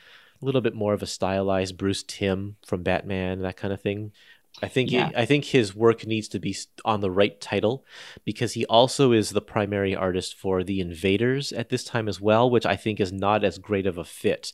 a 0.43 0.44
little 0.44 0.62
bit 0.62 0.74
more 0.74 0.94
of 0.94 1.02
a 1.02 1.06
stylized 1.06 1.77
bruce 1.77 2.02
Timm 2.02 2.56
from 2.66 2.82
batman 2.82 3.40
that 3.43 3.56
kind 3.56 3.73
of 3.73 3.81
thing 3.81 4.10
I 4.61 4.69
think 4.69 4.91
yeah. 4.91 5.09
he, 5.09 5.16
I 5.16 5.24
think 5.24 5.47
his 5.47 5.74
work 5.74 6.07
needs 6.07 6.29
to 6.29 6.39
be 6.39 6.55
on 6.85 7.01
the 7.01 7.11
right 7.11 7.41
title 7.41 7.85
because 8.24 8.53
he 8.53 8.66
also 8.66 9.12
is 9.12 9.31
the 9.31 9.41
primary 9.41 9.95
artist 9.95 10.35
for 10.35 10.62
the 10.62 10.81
Invaders 10.81 11.53
at 11.53 11.70
this 11.70 11.85
time 11.85 12.09
as 12.09 12.20
well, 12.20 12.51
which 12.51 12.66
I 12.66 12.77
think 12.77 13.01
is 13.01 13.12
not 13.12 13.45
as 13.45 13.59
great 13.59 13.87
of 13.87 13.97
a 13.97 14.05
fit 14.05 14.53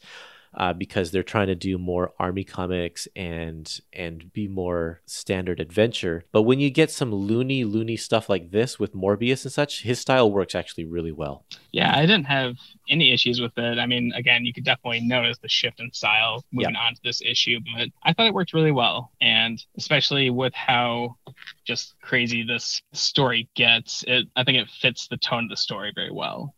uh, 0.54 0.72
because 0.72 1.10
they're 1.10 1.22
trying 1.22 1.46
to 1.48 1.54
do 1.54 1.78
more 1.78 2.12
army 2.18 2.44
comics 2.44 3.06
and 3.14 3.80
and 3.92 4.32
be 4.32 4.48
more 4.48 5.00
standard 5.06 5.60
adventure. 5.60 6.24
But 6.32 6.42
when 6.42 6.60
you 6.60 6.70
get 6.70 6.90
some 6.90 7.14
loony 7.14 7.64
loony 7.64 7.96
stuff 7.96 8.28
like 8.28 8.50
this 8.50 8.78
with 8.78 8.94
Morbius 8.94 9.44
and 9.44 9.52
such, 9.52 9.82
his 9.82 10.00
style 10.00 10.30
works 10.30 10.54
actually 10.54 10.84
really 10.84 11.12
well. 11.12 11.44
Yeah, 11.72 11.94
I 11.94 12.02
didn't 12.02 12.24
have 12.24 12.56
any 12.88 13.12
issues 13.12 13.40
with 13.40 13.56
it. 13.56 13.78
I 13.78 13.86
mean, 13.86 14.12
again, 14.14 14.44
you 14.44 14.52
could 14.52 14.64
definitely 14.64 15.00
notice 15.00 15.38
the 15.38 15.48
shift 15.48 15.80
in 15.80 15.92
style 15.92 16.44
moving 16.52 16.74
yeah. 16.74 16.80
on 16.80 16.94
to 16.94 17.00
this 17.04 17.20
issue, 17.22 17.60
but 17.76 17.88
I 18.02 18.12
thought 18.12 18.26
it 18.26 18.34
worked 18.34 18.54
really 18.54 18.72
well, 18.72 19.12
and 19.20 19.62
especially 19.76 20.30
with 20.30 20.54
how 20.54 21.16
just 21.64 21.94
crazy 22.00 22.42
this 22.42 22.82
story 22.92 23.48
gets, 23.54 24.04
it 24.06 24.26
I 24.36 24.44
think 24.44 24.58
it 24.58 24.68
fits 24.70 25.08
the 25.08 25.18
tone 25.18 25.44
of 25.44 25.50
the 25.50 25.56
story 25.56 25.92
very 25.94 26.10
well. 26.10 26.54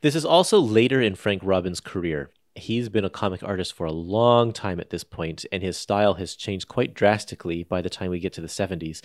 This 0.00 0.14
is 0.14 0.24
also 0.24 0.58
later 0.58 1.00
in 1.00 1.14
Frank 1.14 1.42
Robbins' 1.44 1.80
career 1.80 2.30
he's 2.54 2.88
been 2.88 3.04
a 3.04 3.10
comic 3.10 3.42
artist 3.42 3.72
for 3.72 3.86
a 3.86 3.92
long 3.92 4.52
time 4.52 4.80
at 4.80 4.90
this 4.90 5.04
point, 5.04 5.44
and 5.52 5.62
his 5.62 5.76
style 5.76 6.14
has 6.14 6.34
changed 6.34 6.68
quite 6.68 6.94
drastically 6.94 7.64
by 7.64 7.80
the 7.80 7.90
time 7.90 8.10
we 8.10 8.20
get 8.20 8.32
to 8.34 8.40
the 8.40 8.46
70s. 8.46 9.02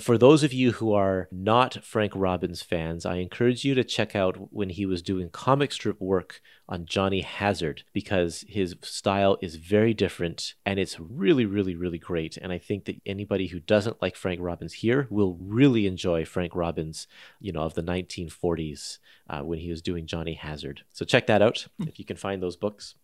For 0.00 0.18
those 0.18 0.42
of 0.42 0.52
you 0.52 0.72
who 0.72 0.92
are 0.92 1.28
not 1.30 1.84
Frank 1.84 2.12
Robbins 2.14 2.62
fans, 2.62 3.06
I 3.06 3.16
encourage 3.16 3.64
you 3.64 3.74
to 3.74 3.84
check 3.84 4.16
out 4.16 4.52
when 4.52 4.70
he 4.70 4.86
was 4.86 5.02
doing 5.02 5.28
comic 5.30 5.72
strip 5.72 6.00
work 6.00 6.40
on 6.68 6.86
Johnny 6.86 7.20
Hazard 7.20 7.82
because 7.92 8.44
his 8.48 8.74
style 8.82 9.36
is 9.42 9.56
very 9.56 9.92
different 9.92 10.54
and 10.64 10.78
it's 10.78 10.98
really, 10.98 11.44
really, 11.44 11.74
really 11.74 11.98
great. 11.98 12.36
And 12.36 12.52
I 12.52 12.58
think 12.58 12.86
that 12.86 13.00
anybody 13.04 13.48
who 13.48 13.60
doesn't 13.60 14.00
like 14.00 14.16
Frank 14.16 14.40
Robbins 14.40 14.74
here 14.74 15.06
will 15.10 15.36
really 15.40 15.86
enjoy 15.86 16.24
Frank 16.24 16.54
Robbins, 16.54 17.06
you 17.40 17.52
know, 17.52 17.62
of 17.62 17.74
the 17.74 17.82
1940s 17.82 18.98
uh, 19.28 19.40
when 19.40 19.58
he 19.58 19.70
was 19.70 19.82
doing 19.82 20.06
Johnny 20.06 20.34
Hazard. 20.34 20.82
So 20.92 21.04
check 21.04 21.26
that 21.26 21.42
out 21.42 21.66
if 21.80 21.98
you 21.98 22.04
can 22.04 22.16
find 22.16 22.42
those 22.42 22.56
books. 22.56 22.94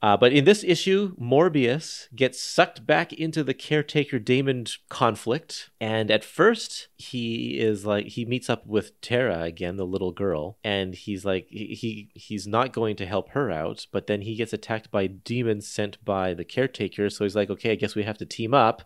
Uh, 0.00 0.16
but 0.16 0.32
in 0.32 0.44
this 0.44 0.62
issue, 0.62 1.14
Morbius 1.16 2.06
gets 2.14 2.40
sucked 2.40 2.86
back 2.86 3.12
into 3.12 3.42
the 3.42 3.54
caretaker 3.54 4.20
Daemond 4.20 4.78
conflict. 4.88 5.70
And 5.80 6.10
at 6.10 6.24
first, 6.24 6.88
he 6.96 7.58
is 7.58 7.84
like, 7.84 8.06
he 8.06 8.24
meets 8.24 8.48
up 8.48 8.66
with 8.66 9.00
Tara 9.00 9.42
again, 9.42 9.76
the 9.76 9.86
little 9.86 10.12
girl, 10.12 10.58
and 10.62 10.94
he's 10.94 11.24
like, 11.24 11.48
he 11.50 12.10
he's 12.14 12.46
not 12.46 12.72
going 12.72 12.96
to 12.96 13.06
help 13.06 13.30
her 13.30 13.50
out. 13.50 13.86
But 13.90 14.06
then 14.06 14.22
he 14.22 14.36
gets 14.36 14.52
attacked 14.52 14.90
by 14.90 15.08
demons 15.08 15.66
sent 15.66 16.04
by 16.04 16.34
the 16.34 16.44
caretaker. 16.44 17.10
So 17.10 17.24
he's 17.24 17.36
like, 17.36 17.50
okay, 17.50 17.72
I 17.72 17.76
guess 17.76 17.94
we 17.94 18.04
have 18.04 18.18
to 18.18 18.26
team 18.26 18.54
up 18.54 18.82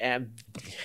and 0.00 0.30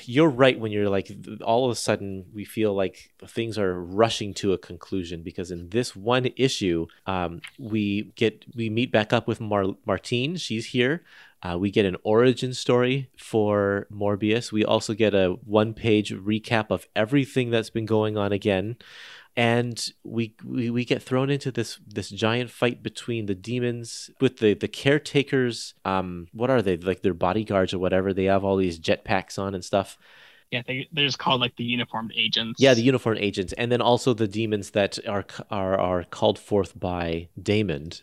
you're 0.03 0.29
right 0.29 0.59
when 0.59 0.71
you're 0.71 0.89
like 0.89 1.11
all 1.43 1.65
of 1.65 1.71
a 1.71 1.75
sudden 1.75 2.25
we 2.33 2.45
feel 2.45 2.73
like 2.73 3.13
things 3.27 3.57
are 3.57 3.81
rushing 3.81 4.33
to 4.33 4.53
a 4.53 4.57
conclusion 4.57 5.21
because 5.23 5.51
in 5.51 5.69
this 5.69 5.95
one 5.95 6.29
issue 6.35 6.87
um, 7.05 7.41
we 7.59 8.13
get 8.15 8.45
we 8.55 8.69
meet 8.69 8.91
back 8.91 9.13
up 9.13 9.27
with 9.27 9.39
Mar- 9.39 9.75
martine. 9.85 10.35
She's 10.37 10.67
here. 10.67 11.03
Uh, 11.41 11.57
we 11.57 11.69
get 11.69 11.85
an 11.85 11.97
origin 12.03 12.53
story 12.53 13.09
for 13.17 13.85
morbius. 13.91 14.51
We 14.53 14.63
also 14.63 14.93
get 14.93 15.13
a 15.13 15.35
one 15.43 15.73
page 15.73 16.13
recap 16.13 16.67
of 16.69 16.87
everything 16.95 17.49
that's 17.49 17.69
been 17.69 17.85
going 17.85 18.17
on 18.17 18.31
again 18.31 18.77
and 19.35 19.91
we, 20.03 20.35
we 20.45 20.69
we 20.69 20.85
get 20.85 21.01
thrown 21.01 21.29
into 21.29 21.51
this 21.51 21.79
this 21.87 22.09
giant 22.09 22.51
fight 22.51 22.83
between 22.83 23.25
the 23.25 23.35
demons 23.35 24.09
with 24.21 24.37
the 24.37 24.53
the 24.53 24.67
caretakers 24.67 25.73
um 25.85 26.27
what 26.33 26.49
are 26.49 26.61
they 26.61 26.77
like 26.77 27.01
their 27.01 27.13
bodyguards 27.13 27.73
or 27.73 27.79
whatever 27.79 28.13
they 28.13 28.25
have 28.25 28.43
all 28.43 28.57
these 28.57 28.79
jetpacks 28.79 29.39
on 29.39 29.55
and 29.55 29.65
stuff 29.65 29.97
yeah 30.51 30.61
they, 30.67 30.87
they're 30.91 31.05
just 31.05 31.19
called 31.19 31.41
like 31.41 31.55
the 31.55 31.63
uniformed 31.63 32.13
agents 32.15 32.61
yeah 32.61 32.73
the 32.73 32.81
uniformed 32.81 33.19
agents 33.19 33.53
and 33.53 33.71
then 33.71 33.81
also 33.81 34.13
the 34.13 34.27
demons 34.27 34.71
that 34.71 34.99
are 35.07 35.25
are 35.49 35.79
are 35.79 36.03
called 36.03 36.37
forth 36.37 36.79
by 36.79 37.27
daemond 37.41 38.01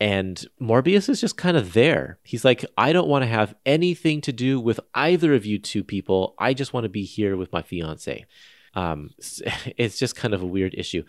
and 0.00 0.44
Morbius 0.60 1.08
is 1.08 1.20
just 1.20 1.36
kind 1.36 1.56
of 1.56 1.72
there. 1.72 2.18
He's 2.24 2.44
like, 2.44 2.64
I 2.76 2.92
don't 2.92 3.08
want 3.08 3.22
to 3.22 3.28
have 3.28 3.54
anything 3.64 4.20
to 4.22 4.32
do 4.32 4.58
with 4.58 4.80
either 4.92 5.34
of 5.34 5.46
you 5.46 5.58
two 5.58 5.84
people. 5.84 6.34
I 6.36 6.52
just 6.52 6.72
want 6.72 6.82
to 6.82 6.88
be 6.90 7.04
here 7.04 7.36
with 7.36 7.52
my 7.52 7.62
fiance. 7.62 8.26
Um, 8.74 9.10
it's 9.76 9.98
just 9.98 10.16
kind 10.16 10.34
of 10.34 10.42
a 10.42 10.46
weird 10.46 10.74
issue. 10.76 11.04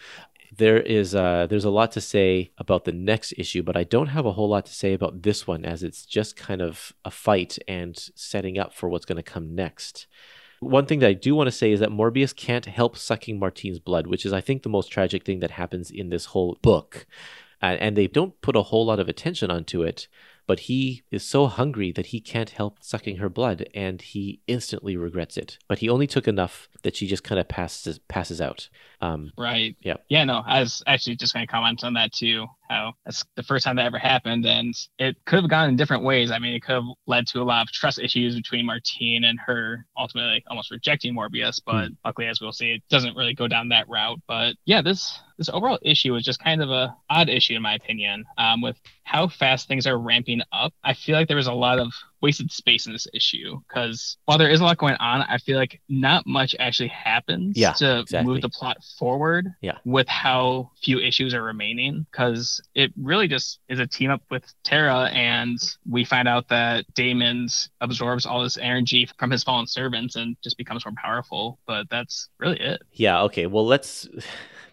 There 0.55 0.79
is 0.79 1.15
uh, 1.15 1.47
there's 1.49 1.65
a 1.65 1.69
lot 1.69 1.91
to 1.93 2.01
say 2.01 2.51
about 2.57 2.85
the 2.85 2.91
next 2.91 3.33
issue, 3.37 3.63
but 3.63 3.75
I 3.75 3.83
don't 3.83 4.07
have 4.07 4.25
a 4.25 4.33
whole 4.33 4.49
lot 4.49 4.65
to 4.67 4.73
say 4.73 4.93
about 4.93 5.23
this 5.23 5.45
one 5.45 5.65
as 5.65 5.83
it's 5.83 6.05
just 6.05 6.37
kind 6.37 6.61
of 6.61 6.93
a 7.03 7.11
fight 7.11 7.57
and 7.67 7.97
setting 8.15 8.57
up 8.57 8.73
for 8.73 8.87
what's 8.87 9.05
going 9.05 9.17
to 9.17 9.23
come 9.23 9.53
next. 9.55 10.07
One 10.61 10.85
thing 10.85 10.99
that 10.99 11.09
I 11.09 11.13
do 11.13 11.35
want 11.35 11.47
to 11.47 11.51
say 11.51 11.71
is 11.71 11.81
that 11.81 11.89
Morbius 11.89 12.35
can't 12.35 12.65
help 12.65 12.97
sucking 12.97 13.37
Martine's 13.37 13.79
blood, 13.79 14.07
which 14.07 14.25
is, 14.25 14.31
I 14.31 14.39
think, 14.39 14.63
the 14.63 14.69
most 14.69 14.87
tragic 14.87 15.25
thing 15.25 15.39
that 15.41 15.51
happens 15.51 15.91
in 15.91 16.09
this 16.09 16.25
whole 16.25 16.57
book. 16.61 17.05
And 17.61 17.97
they 17.97 18.07
don't 18.07 18.39
put 18.41 18.55
a 18.55 18.61
whole 18.61 18.85
lot 18.85 18.99
of 18.99 19.09
attention 19.09 19.49
onto 19.49 19.81
it 19.81 20.07
but 20.47 20.61
he 20.61 21.03
is 21.11 21.23
so 21.23 21.47
hungry 21.47 21.91
that 21.91 22.07
he 22.07 22.19
can't 22.19 22.51
help 22.51 22.77
sucking 22.81 23.17
her 23.17 23.29
blood 23.29 23.67
and 23.73 24.01
he 24.01 24.41
instantly 24.47 24.95
regrets 24.97 25.37
it. 25.37 25.57
But 25.67 25.79
he 25.79 25.89
only 25.89 26.07
took 26.07 26.27
enough 26.27 26.69
that 26.83 26.95
she 26.95 27.07
just 27.07 27.23
kind 27.23 27.39
of 27.39 27.47
passes 27.47 27.99
passes 28.07 28.41
out. 28.41 28.69
Um, 29.01 29.31
right. 29.37 29.75
Yeah. 29.81 29.95
Yeah. 30.09 30.23
No, 30.23 30.41
I 30.45 30.59
was 30.61 30.83
actually 30.87 31.15
just 31.15 31.33
going 31.33 31.45
to 31.45 31.51
comment 31.51 31.83
on 31.83 31.93
that 31.93 32.13
too. 32.13 32.45
How 32.69 32.93
that's 33.05 33.23
the 33.35 33.43
first 33.43 33.63
time 33.63 33.75
that 33.75 33.85
ever 33.85 33.99
happened, 33.99 34.45
and 34.45 34.73
it 34.97 35.15
could 35.25 35.41
have 35.41 35.49
gone 35.49 35.69
in 35.69 35.75
different 35.75 36.03
ways. 36.03 36.31
I 36.31 36.39
mean, 36.39 36.55
it 36.55 36.63
could 36.63 36.73
have 36.73 36.83
led 37.05 37.27
to 37.27 37.41
a 37.41 37.43
lot 37.43 37.61
of 37.61 37.71
trust 37.71 37.99
issues 37.99 38.35
between 38.35 38.65
Martine 38.65 39.25
and 39.25 39.39
her, 39.45 39.85
ultimately 39.95 40.43
almost 40.47 40.71
rejecting 40.71 41.13
Morbius. 41.13 41.61
But 41.63 41.89
mm. 41.89 41.97
luckily, 42.03 42.27
as 42.27 42.41
we'll 42.41 42.51
see, 42.51 42.71
it 42.71 42.83
doesn't 42.89 43.15
really 43.15 43.35
go 43.35 43.47
down 43.47 43.69
that 43.69 43.87
route. 43.87 44.19
But 44.27 44.55
yeah, 44.65 44.81
this 44.81 45.19
this 45.37 45.49
overall 45.49 45.79
issue 45.81 46.15
is 46.15 46.23
just 46.23 46.43
kind 46.43 46.61
of 46.61 46.69
a 46.69 46.95
odd 47.09 47.29
issue 47.29 47.55
in 47.55 47.61
my 47.61 47.75
opinion 47.75 48.25
um, 48.37 48.61
with 48.61 48.77
how 49.03 49.27
fast 49.27 49.67
things 49.67 49.85
are 49.85 49.97
ramping 49.97 50.41
up 50.51 50.73
i 50.83 50.93
feel 50.93 51.15
like 51.15 51.27
there 51.27 51.37
was 51.37 51.47
a 51.47 51.53
lot 51.53 51.79
of 51.79 51.93
wasted 52.21 52.51
space 52.51 52.87
in 52.87 52.93
this 52.93 53.07
issue 53.13 53.59
because 53.67 54.17
while 54.25 54.37
there 54.37 54.49
is 54.49 54.59
a 54.59 54.63
lot 54.63 54.77
going 54.77 54.95
on 54.95 55.21
i 55.23 55.37
feel 55.37 55.57
like 55.57 55.79
not 55.89 56.25
much 56.25 56.55
actually 56.59 56.87
happens 56.89 57.55
yeah, 57.55 57.73
to 57.73 57.99
exactly. 57.99 58.33
move 58.33 58.41
the 58.41 58.49
plot 58.49 58.77
forward 58.97 59.47
yeah. 59.61 59.77
with 59.85 60.07
how 60.07 60.71
few 60.81 60.99
issues 60.99 61.35
are 61.35 61.43
remaining 61.43 62.05
because 62.11 62.59
it 62.73 62.91
really 62.99 63.27
just 63.27 63.59
is 63.69 63.79
a 63.79 63.85
team 63.85 64.09
up 64.09 64.21
with 64.31 64.43
tara 64.63 65.09
and 65.13 65.59
we 65.87 66.03
find 66.03 66.27
out 66.27 66.47
that 66.49 66.83
daemond 66.95 67.69
absorbs 67.81 68.25
all 68.25 68.41
this 68.41 68.57
energy 68.57 69.07
from 69.19 69.29
his 69.29 69.43
fallen 69.43 69.67
servants 69.67 70.15
and 70.15 70.35
just 70.43 70.57
becomes 70.57 70.83
more 70.83 70.93
powerful 70.97 71.59
but 71.67 71.87
that's 71.91 72.29
really 72.39 72.59
it 72.59 72.81
yeah 72.93 73.21
okay 73.21 73.45
well 73.45 73.67
let's 73.67 74.07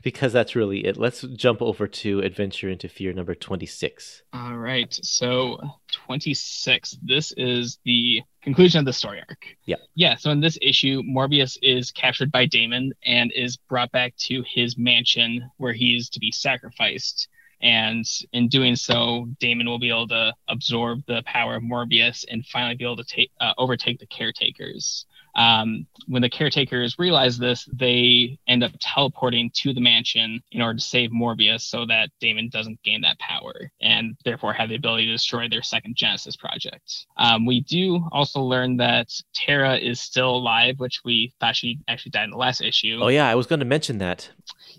because 0.03 0.33
that's 0.33 0.55
really 0.55 0.85
it. 0.85 0.97
Let's 0.97 1.23
jump 1.23 1.63
over 1.63 1.87
to 1.87 2.21
Adventure 2.21 2.69
into 2.69 2.89
Fear 2.89 3.13
number 3.13 3.35
26. 3.35 4.23
All 4.33 4.57
right. 4.57 4.93
So, 5.03 5.59
26. 5.93 6.99
This 7.03 7.33
is 7.37 7.79
the 7.85 8.23
conclusion 8.43 8.81
of 8.81 8.85
the 8.85 8.93
story 8.93 9.23
arc. 9.29 9.47
Yeah. 9.65 9.77
Yeah. 9.95 10.17
So, 10.17 10.31
in 10.31 10.41
this 10.41 10.59
issue, 10.61 11.03
Morbius 11.03 11.57
is 11.63 11.91
captured 11.91 12.33
by 12.33 12.47
Daemond 12.47 12.93
and 13.05 13.33
is 13.33 13.57
brought 13.57 13.93
back 13.93 14.17
to 14.19 14.45
his 14.47 14.77
mansion 14.77 15.51
where 15.57 15.73
he's 15.73 16.09
to 16.11 16.21
be 16.21 16.33
sacrificed. 16.33 17.29
And 17.61 18.05
in 18.33 18.49
doing 18.49 18.75
so, 18.75 19.29
Daemond 19.41 19.67
will 19.67 19.79
be 19.79 19.91
able 19.91 20.09
to 20.09 20.35
absorb 20.49 21.05
the 21.07 21.23
power 21.25 21.55
of 21.55 21.63
Morbius 21.63 22.25
and 22.29 22.45
finally 22.45 22.75
be 22.75 22.85
able 22.85 22.97
to 22.97 23.05
take 23.05 23.31
uh, 23.41 23.53
overtake 23.57 24.01
the 24.01 24.07
caretakers. 24.07 25.07
Um, 25.35 25.87
when 26.07 26.23
the 26.23 26.29
caretakers 26.29 26.99
realize 26.99 27.39
this, 27.39 27.69
they 27.73 28.39
end 28.47 28.63
up 28.63 28.73
teleporting 28.81 29.51
to 29.55 29.73
the 29.73 29.81
mansion 29.81 30.43
in 30.53 30.61
order 30.61 30.79
to 30.79 30.85
save 30.85 31.11
Morbius 31.11 31.63
so 31.63 31.87
that 31.87 32.11
Daemond 32.23 32.51
doesn't 32.51 32.83
gain 32.83 33.01
that 33.03 33.19
power 33.19 33.71
and 33.81 34.17
therefore 34.25 34.53
have 34.53 34.69
the 34.69 34.75
ability 34.75 35.07
to 35.07 35.13
destroy 35.13 35.49
their 35.49 35.63
second 35.63 35.97
Genesis 35.97 36.37
project. 36.37 37.07
Um, 37.17 37.47
we 37.47 37.61
do 37.61 38.07
also 38.13 38.41
learn 38.41 38.77
that 38.79 39.09
Tara 39.35 39.77
is 39.77 40.01
still 40.01 40.37
alive, 40.37 40.79
which 40.79 41.01
we 41.05 41.33
thought 41.41 41.57
she 41.57 41.79
actually 41.89 42.11
died 42.11 42.25
in 42.25 42.31
the 42.31 42.37
last 42.37 42.61
issue. 42.61 42.99
Oh 43.01 43.09
yeah, 43.09 43.29
I 43.29 43.35
was 43.35 43.47
going 43.47 43.61
to 43.61 43.67
mention 43.67 43.99
that. 43.99 44.31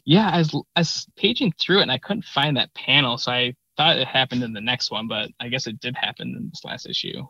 Yeah, 0.06 0.30
I 0.32 0.40
was, 0.40 0.54
I 0.76 0.80
was 0.82 1.08
paging 1.16 1.54
through 1.60 1.80
it 1.80 1.84
and 1.84 1.92
I 1.92 1.98
couldn't 1.98 2.26
find 2.26 2.58
that 2.58 2.74
panel, 2.74 3.18
so 3.18 3.32
I 3.32 3.56
thought 3.78 3.98
it 3.98 4.08
happened 4.08 4.44
in 4.44 4.54
the 4.54 4.62
next 4.62 4.92
one, 4.92 5.08
but 5.08 5.30
I 5.40 5.50
guess 5.50 5.68
it 5.68 5.80
did 5.80 5.96
happen 5.96 6.36
in 6.38 6.50
this 6.50 6.64
last 6.64 6.86
issue. 6.86 7.26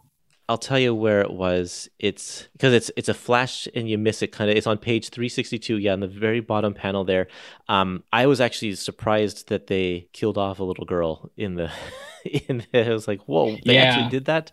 I'll 0.53 0.57
tell 0.59 0.77
you 0.77 0.93
where 0.93 1.21
it 1.21 1.31
was. 1.31 1.89
It's 1.97 2.47
because 2.53 2.73
it's 2.75 2.91
it's 2.95 3.09
a 3.09 3.13
flash 3.15 3.67
and 3.73 3.89
you 3.89 3.97
miss 3.97 4.21
it 4.21 4.27
kind 4.31 4.51
of. 4.51 4.55
It's 4.55 4.67
on 4.67 4.77
page 4.77 5.09
362, 5.09 5.77
yeah, 5.79 5.93
on 5.93 5.99
the 5.99 6.07
very 6.07 6.41
bottom 6.41 6.75
panel 6.75 7.03
there. 7.03 7.27
Um, 7.67 8.03
I 8.13 8.27
was 8.27 8.39
actually 8.39 8.75
surprised 8.75 9.49
that 9.49 9.65
they 9.65 10.07
killed 10.13 10.37
off 10.37 10.59
a 10.59 10.63
little 10.63 10.85
girl 10.85 11.31
in 11.37 11.55
the 11.55 11.71
in 12.47 12.63
the, 12.71 12.87
I 12.87 12.93
was 12.93 13.07
like, 13.07 13.21
"Whoa, 13.21 13.57
they 13.65 13.73
Yeah. 13.73 13.81
actually 13.85 14.09
did 14.11 14.25
that?" 14.25 14.51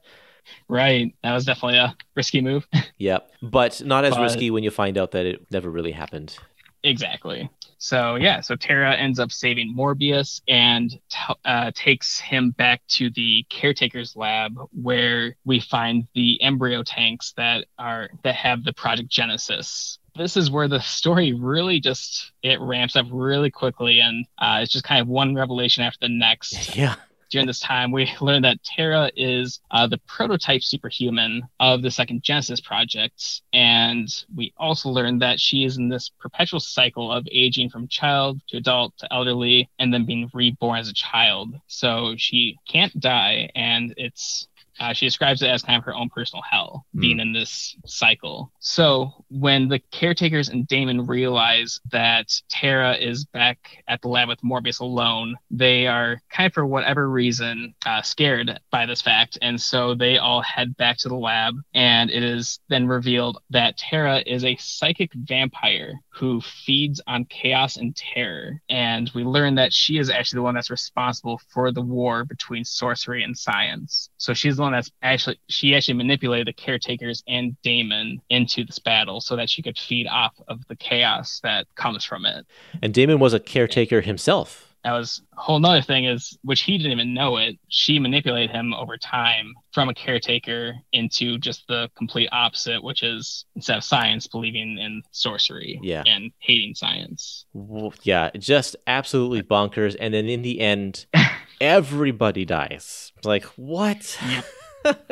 Right. 0.68 1.14
That 1.22 1.34
was 1.34 1.44
definitely 1.44 1.78
a 1.78 1.94
risky 2.16 2.40
move. 2.40 2.66
Yeah, 2.96 3.18
but 3.42 3.82
not 3.84 4.04
as 4.04 4.14
But- 4.14 4.22
risky 4.22 4.50
when 4.50 4.64
you 4.64 4.70
find 4.70 4.96
out 4.98 5.10
that 5.12 5.26
it 5.26 5.46
never 5.50 5.70
really 5.70 5.92
happened. 5.92 6.36
Exactly. 6.82 7.50
So, 7.82 8.16
yeah, 8.16 8.40
so 8.40 8.56
Tara 8.56 8.94
ends 8.94 9.18
up 9.18 9.32
saving 9.32 9.74
Morbius 9.74 10.42
and 10.46 10.90
t- 10.90 11.34
uh, 11.46 11.70
takes 11.74 12.18
him 12.20 12.50
back 12.50 12.82
to 12.88 13.08
the 13.08 13.46
caretaker's 13.48 14.14
lab 14.14 14.52
where 14.72 15.36
we 15.46 15.60
find 15.60 16.06
the 16.14 16.40
embryo 16.42 16.82
tanks 16.82 17.32
that 17.38 17.64
are 17.78 18.10
that 18.22 18.34
have 18.34 18.64
the 18.64 18.74
Project 18.74 19.08
Genesis. 19.08 19.98
This 20.14 20.36
is 20.36 20.50
where 20.50 20.68
the 20.68 20.80
story 20.80 21.32
really 21.32 21.80
just 21.80 22.32
it 22.42 22.60
ramps 22.60 22.96
up 22.96 23.06
really 23.10 23.50
quickly 23.50 24.00
and 24.00 24.26
uh, 24.38 24.58
it's 24.60 24.72
just 24.72 24.84
kind 24.84 25.00
of 25.00 25.08
one 25.08 25.34
revelation 25.34 25.82
after 25.82 26.00
the 26.02 26.08
next. 26.10 26.76
Yeah. 26.76 26.96
During 27.30 27.46
this 27.46 27.60
time, 27.60 27.92
we 27.92 28.10
learned 28.20 28.44
that 28.44 28.62
Tara 28.62 29.10
is 29.16 29.60
uh, 29.70 29.86
the 29.86 29.98
prototype 29.98 30.62
superhuman 30.62 31.42
of 31.58 31.82
the 31.82 31.90
second 31.90 32.22
Genesis 32.22 32.60
project. 32.60 33.42
And 33.52 34.08
we 34.34 34.52
also 34.56 34.90
learned 34.90 35.22
that 35.22 35.40
she 35.40 35.64
is 35.64 35.78
in 35.78 35.88
this 35.88 36.10
perpetual 36.20 36.60
cycle 36.60 37.10
of 37.10 37.26
aging 37.30 37.70
from 37.70 37.88
child 37.88 38.40
to 38.48 38.56
adult 38.56 38.96
to 38.98 39.12
elderly 39.12 39.70
and 39.78 39.92
then 39.94 40.04
being 40.04 40.30
reborn 40.34 40.78
as 40.78 40.88
a 40.88 40.94
child. 40.94 41.54
So 41.68 42.14
she 42.18 42.58
can't 42.68 42.98
die. 43.00 43.50
And 43.54 43.94
it's 43.96 44.48
uh, 44.80 44.92
she 44.92 45.06
describes 45.06 45.42
it 45.42 45.48
as 45.48 45.62
kind 45.62 45.78
of 45.78 45.84
her 45.84 45.94
own 45.94 46.08
personal 46.08 46.42
hell, 46.42 46.86
being 46.94 47.20
in 47.20 47.32
this 47.32 47.76
cycle. 47.84 48.50
So 48.60 49.24
when 49.28 49.68
the 49.68 49.78
caretakers 49.90 50.48
and 50.48 50.66
Daemond 50.66 51.08
realize 51.08 51.80
that 51.92 52.32
Tara 52.48 52.94
is 52.94 53.26
back 53.26 53.84
at 53.86 54.00
the 54.00 54.08
lab 54.08 54.28
with 54.28 54.40
Morbius 54.40 54.80
alone, 54.80 55.36
they 55.50 55.86
are 55.86 56.22
kind 56.30 56.46
of 56.46 56.54
for 56.54 56.64
whatever 56.64 57.08
reason 57.10 57.74
uh, 57.84 58.02
scared 58.02 58.58
by 58.70 58.86
this 58.86 59.02
fact, 59.02 59.38
and 59.42 59.60
so 59.60 59.94
they 59.94 60.18
all 60.18 60.40
head 60.40 60.76
back 60.76 60.96
to 60.98 61.08
the 61.08 61.14
lab. 61.14 61.54
And 61.74 62.10
it 62.10 62.22
is 62.22 62.58
then 62.68 62.88
revealed 62.88 63.38
that 63.50 63.76
Tara 63.76 64.22
is 64.26 64.44
a 64.44 64.56
psychic 64.56 65.12
vampire 65.14 66.00
who 66.10 66.40
feeds 66.40 67.00
on 67.06 67.24
chaos 67.26 67.76
and 67.76 67.94
terror. 67.96 68.60
And 68.68 69.10
we 69.14 69.24
learn 69.24 69.54
that 69.54 69.72
she 69.72 69.98
is 69.98 70.10
actually 70.10 70.38
the 70.38 70.42
one 70.42 70.54
that's 70.54 70.70
responsible 70.70 71.40
for 71.48 71.72
the 71.72 71.80
war 71.80 72.24
between 72.24 72.64
sorcery 72.64 73.22
and 73.22 73.36
science. 73.36 74.10
So 74.18 74.34
she's 74.34 74.56
the 74.56 74.62
one 74.62 74.72
that's 74.72 74.90
actually 75.02 75.40
she 75.48 75.74
actually 75.74 75.94
manipulated 75.94 76.48
the 76.48 76.52
caretakers 76.52 77.22
and 77.28 77.56
Daemond 77.64 78.20
into 78.28 78.64
this 78.64 78.78
battle 78.78 79.20
so 79.20 79.36
that 79.36 79.48
she 79.48 79.62
could 79.62 79.78
feed 79.78 80.06
off 80.06 80.34
of 80.48 80.66
the 80.68 80.76
chaos 80.76 81.40
that 81.42 81.66
comes 81.76 82.04
from 82.04 82.26
it. 82.26 82.44
And 82.82 82.92
Daemond 82.92 83.20
was 83.20 83.32
a 83.32 83.40
caretaker 83.40 84.00
himself. 84.00 84.69
That 84.84 84.92
was 84.92 85.20
a 85.36 85.40
whole 85.40 85.58
nother 85.58 85.82
thing 85.82 86.06
is 86.06 86.38
which 86.42 86.62
he 86.62 86.78
didn't 86.78 86.92
even 86.92 87.12
know 87.12 87.36
it. 87.36 87.58
She 87.68 87.98
manipulated 87.98 88.50
him 88.50 88.72
over 88.72 88.96
time 88.96 89.52
from 89.72 89.88
a 89.90 89.94
caretaker 89.94 90.74
into 90.92 91.36
just 91.38 91.66
the 91.68 91.90
complete 91.98 92.28
opposite, 92.32 92.82
which 92.82 93.02
is 93.02 93.44
instead 93.54 93.76
of 93.76 93.84
science, 93.84 94.26
believing 94.26 94.78
in 94.78 95.02
sorcery 95.10 95.78
Yeah. 95.82 96.02
and 96.06 96.32
hating 96.38 96.74
science. 96.74 97.44
W- 97.54 97.90
Yeah, 98.04 98.30
just 98.38 98.74
absolutely 98.86 99.42
bonkers. 99.42 99.96
And 100.00 100.14
then 100.14 100.28
in 100.30 100.40
the 100.42 100.60
end, 100.60 101.04
everybody 101.60 102.46
dies. 102.46 103.12
Like, 103.22 103.44
what? 103.56 104.18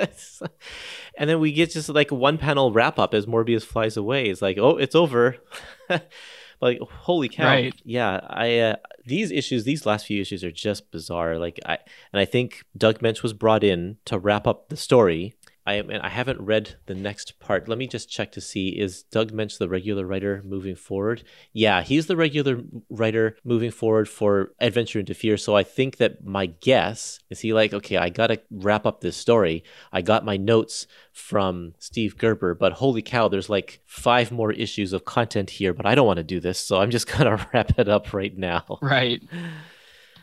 and 1.18 1.28
then 1.28 1.40
we 1.40 1.52
get 1.52 1.70
just 1.72 1.88
like 1.90 2.10
one 2.10 2.38
panel 2.38 2.72
wrap 2.72 2.98
up 2.98 3.12
as 3.14 3.26
Morbius 3.26 3.64
flies 3.64 3.96
away. 3.98 4.26
It's 4.30 4.40
like, 4.42 4.56
oh, 4.58 4.76
it's 4.78 4.94
over. 4.94 5.36
like, 6.60 6.80
holy 6.80 7.28
cow. 7.28 7.46
Right. 7.46 7.74
Yeah, 7.84 8.20
I 8.28 8.58
uh, 8.58 8.76
these 9.04 9.30
issues, 9.30 9.64
these 9.64 9.86
last 9.86 10.06
few 10.06 10.20
issues 10.20 10.44
are 10.44 10.50
just 10.50 10.90
bizarre. 10.90 11.38
Like, 11.38 11.58
I 11.64 11.78
and 12.12 12.20
I 12.20 12.24
think 12.24 12.64
Doug 12.76 13.00
Moench 13.00 13.22
was 13.22 13.32
brought 13.32 13.64
in 13.64 13.98
to 14.06 14.18
wrap 14.18 14.46
up 14.46 14.68
the 14.68 14.76
story. 14.76 15.34
I 15.68 15.74
and 15.74 15.98
I 15.98 16.08
haven't 16.08 16.40
read 16.40 16.76
the 16.86 16.94
next 16.94 17.38
part. 17.40 17.68
Let 17.68 17.76
me 17.76 17.86
just 17.86 18.08
check 18.08 18.32
to 18.32 18.40
see 18.40 18.68
is 18.70 19.02
Doug 19.02 19.32
Moench 19.32 19.58
the 19.58 19.68
regular 19.68 20.06
writer 20.06 20.42
moving 20.46 20.74
forward? 20.74 21.24
Yeah, 21.52 21.82
he's 21.82 22.06
the 22.06 22.16
regular 22.16 22.62
writer 22.88 23.36
moving 23.44 23.70
forward 23.70 24.08
for 24.08 24.52
Adventure 24.60 25.00
into 25.00 25.12
Fear. 25.12 25.36
So 25.36 25.54
I 25.54 25.64
think 25.64 25.98
that 25.98 26.24
my 26.24 26.46
guess 26.46 27.20
is 27.28 27.40
he 27.40 27.52
like, 27.52 27.74
okay, 27.74 27.98
I 27.98 28.08
gotta 28.08 28.40
wrap 28.50 28.86
up 28.86 29.02
this 29.02 29.18
story. 29.18 29.62
I 29.92 30.00
got 30.00 30.24
my 30.24 30.38
notes 30.38 30.86
from 31.12 31.74
Steve 31.78 32.16
Gerber, 32.16 32.54
but 32.54 32.72
holy 32.72 33.02
cow, 33.02 33.28
there's 33.28 33.50
like 33.50 33.80
five 33.84 34.32
more 34.32 34.52
issues 34.52 34.94
of 34.94 35.04
content 35.04 35.50
here, 35.50 35.74
but 35.74 35.84
I 35.84 35.94
don't 35.94 36.06
want 36.06 36.16
to 36.16 36.24
do 36.24 36.40
this, 36.40 36.58
so 36.58 36.80
I'm 36.80 36.90
just 36.90 37.06
gonna 37.12 37.46
wrap 37.52 37.78
it 37.78 37.90
up 37.90 38.14
right 38.14 38.34
now. 38.34 38.78
Right. 38.80 39.22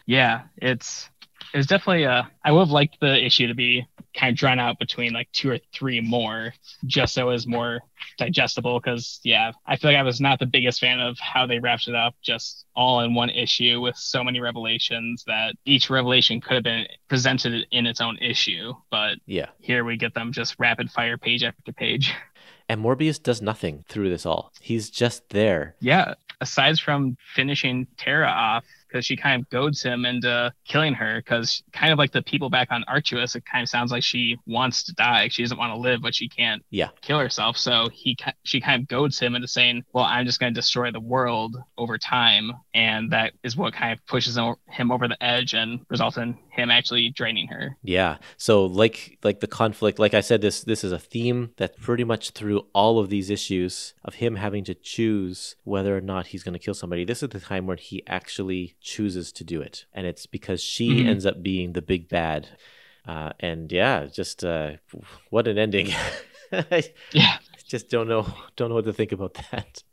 Yeah, 0.08 0.44
it's 0.58 1.08
it 1.54 1.58
was 1.58 1.68
definitely 1.68 2.04
a. 2.04 2.30
I 2.44 2.52
would 2.52 2.62
have 2.62 2.70
liked 2.70 3.00
the 3.00 3.24
issue 3.24 3.48
to 3.48 3.54
be 3.54 3.88
kind 4.16 4.32
of 4.32 4.38
drawn 4.38 4.60
out 4.60 4.80
between 4.80 5.14
like 5.14 5.30
two 5.32 5.52
or 5.52 5.60
three 5.74 6.02
more, 6.02 6.54
just 6.86 7.14
so 7.14 7.30
it 7.30 7.34
was 7.34 7.46
more 7.48 7.82
digestible. 8.18 8.80
Because 8.80 9.20
yeah, 9.24 9.52
I 9.66 9.76
feel 9.76 9.92
like 9.92 10.00
I 10.00 10.04
was 10.04 10.22
not 10.22 10.40
the 10.40 10.46
biggest 10.46 10.80
fan 10.80 11.00
of 11.00 11.18
how 11.20 11.46
they 11.46 11.60
wrapped 11.60 11.88
it 11.88 11.96
up, 11.96 12.16
just 12.22 12.66
all 12.76 13.02
in 13.02 13.14
one 13.14 13.30
issue 13.30 13.82
with 13.82 13.96
so 13.98 14.24
many 14.24 14.40
revelations 14.40 15.24
that 15.28 15.56
each 15.66 15.90
revelation 15.90 16.42
could 16.42 16.56
have 16.56 16.64
been 16.64 16.86
presented 17.10 17.66
in 17.72 17.86
its 17.86 18.02
own 18.02 18.18
issue. 18.20 18.74
But 18.90 19.18
Yeah. 19.26 19.48
here 19.60 19.84
we 19.86 19.98
get 19.98 20.14
them 20.14 20.32
just 20.32 20.56
rapid 20.60 20.90
fire 20.92 21.18
page 21.18 21.44
after 21.44 21.72
page. 21.74 22.14
And 22.68 22.82
Morbius 22.84 23.22
does 23.22 23.44
nothing 23.44 23.86
through 23.88 24.10
this 24.10 24.26
all. 24.26 24.52
He's 24.60 24.90
just 24.90 25.30
there. 25.30 25.76
Yeah, 25.82 26.16
aside 26.42 26.80
from 26.80 27.16
finishing 27.36 27.86
Tara 27.96 28.26
off, 28.28 28.66
because 28.96 29.06
she 29.06 29.18
kind 29.18 29.42
of 29.42 29.50
goads 29.50 29.84
him 29.84 30.06
into 30.06 30.54
killing 30.66 30.94
her, 30.94 31.18
because 31.18 31.62
kind 31.74 31.92
of 31.92 32.00
like 32.00 32.14
the 32.14 32.22
people 32.22 32.50
back 32.50 32.70
on 32.72 32.86
Arcturus, 32.88 33.36
it 33.36 33.44
kind 33.46 33.62
of 33.62 33.68
sounds 33.68 33.92
like 33.92 34.04
she 34.04 34.38
wants 34.48 34.84
to 34.84 34.94
die. 34.94 35.28
She 35.28 35.44
doesn't 35.44 35.58
want 35.58 35.74
to 35.74 35.78
live, 35.78 36.02
but 36.02 36.16
she 36.16 36.30
can't 36.30 36.64
Yeah. 36.70 36.88
kill 37.02 37.20
herself. 37.20 37.58
So 37.58 37.90
he, 37.92 38.16
she 38.44 38.62
kind 38.62 38.82
of 38.82 38.88
goads 38.88 39.20
him 39.20 39.36
into 39.36 39.50
saying, 39.50 39.84
"Well, 39.92 40.06
I'm 40.06 40.26
just 40.26 40.40
going 40.40 40.54
to 40.54 40.58
destroy 40.58 40.92
the 40.92 41.02
world 41.02 41.58
over 41.78 41.98
time," 41.98 42.54
and 42.74 43.12
that 43.12 43.34
is 43.44 43.58
what 43.58 43.74
kind 43.74 43.92
of 43.92 44.06
pushes 44.08 44.38
him 44.38 44.92
over 44.92 45.10
the 45.10 45.22
edge 45.22 45.54
and 45.54 45.82
results 45.90 46.16
in 46.16 46.38
him 46.56 46.72
actually 46.72 47.10
draining 47.10 47.48
her. 47.48 47.78
Yeah. 47.84 48.18
So 48.38 48.66
like 48.66 49.18
like 49.24 49.40
the 49.42 49.48
conflict, 49.48 50.00
like 50.00 50.14
I 50.14 50.22
said, 50.22 50.42
this 50.42 50.64
this 50.64 50.84
is 50.84 50.92
a 50.92 51.00
theme 51.00 51.52
that 51.58 51.78
pretty 51.78 52.04
much 52.04 52.32
through 52.32 52.66
all 52.74 53.00
of 53.00 53.10
these 53.10 53.30
issues 53.30 53.94
of 54.04 54.16
him 54.16 54.36
having 54.38 54.64
to 54.66 54.74
choose 54.74 55.56
whether 55.64 55.96
or 55.96 56.02
not 56.02 56.28
he's 56.28 56.44
going 56.44 56.54
to 56.54 56.60
kill 56.66 56.74
somebody. 56.74 57.06
This 57.06 57.22
is 57.22 57.30
the 57.30 57.40
time 57.40 57.68
where 57.68 57.78
he 57.78 58.04
actually 58.08 58.76
chooses 58.82 59.32
to 59.34 59.44
do 59.44 59.62
it, 59.62 59.86
and 59.94 60.08
it's 60.08 60.26
because 60.26 60.62
she 60.62 61.02
Mhm. 61.02 61.08
ends 61.08 61.26
up 61.26 61.44
being 61.44 61.74
the 61.74 61.82
big 61.82 62.08
bad. 62.10 62.50
Uh, 63.08 63.32
and 63.40 63.72
yeah, 63.72 64.06
just 64.08 64.44
uh, 64.44 64.72
what 65.30 65.48
an 65.48 65.58
ending. 65.58 65.90
I 66.52 66.84
Yeah. 67.14 67.38
just 67.68 67.90
don't 67.90 68.08
know 68.08 68.26
don't 68.56 68.70
know 68.70 68.76
what 68.76 68.86
to 68.86 68.94
think 68.94 69.12
about 69.12 69.34
that. 69.52 69.84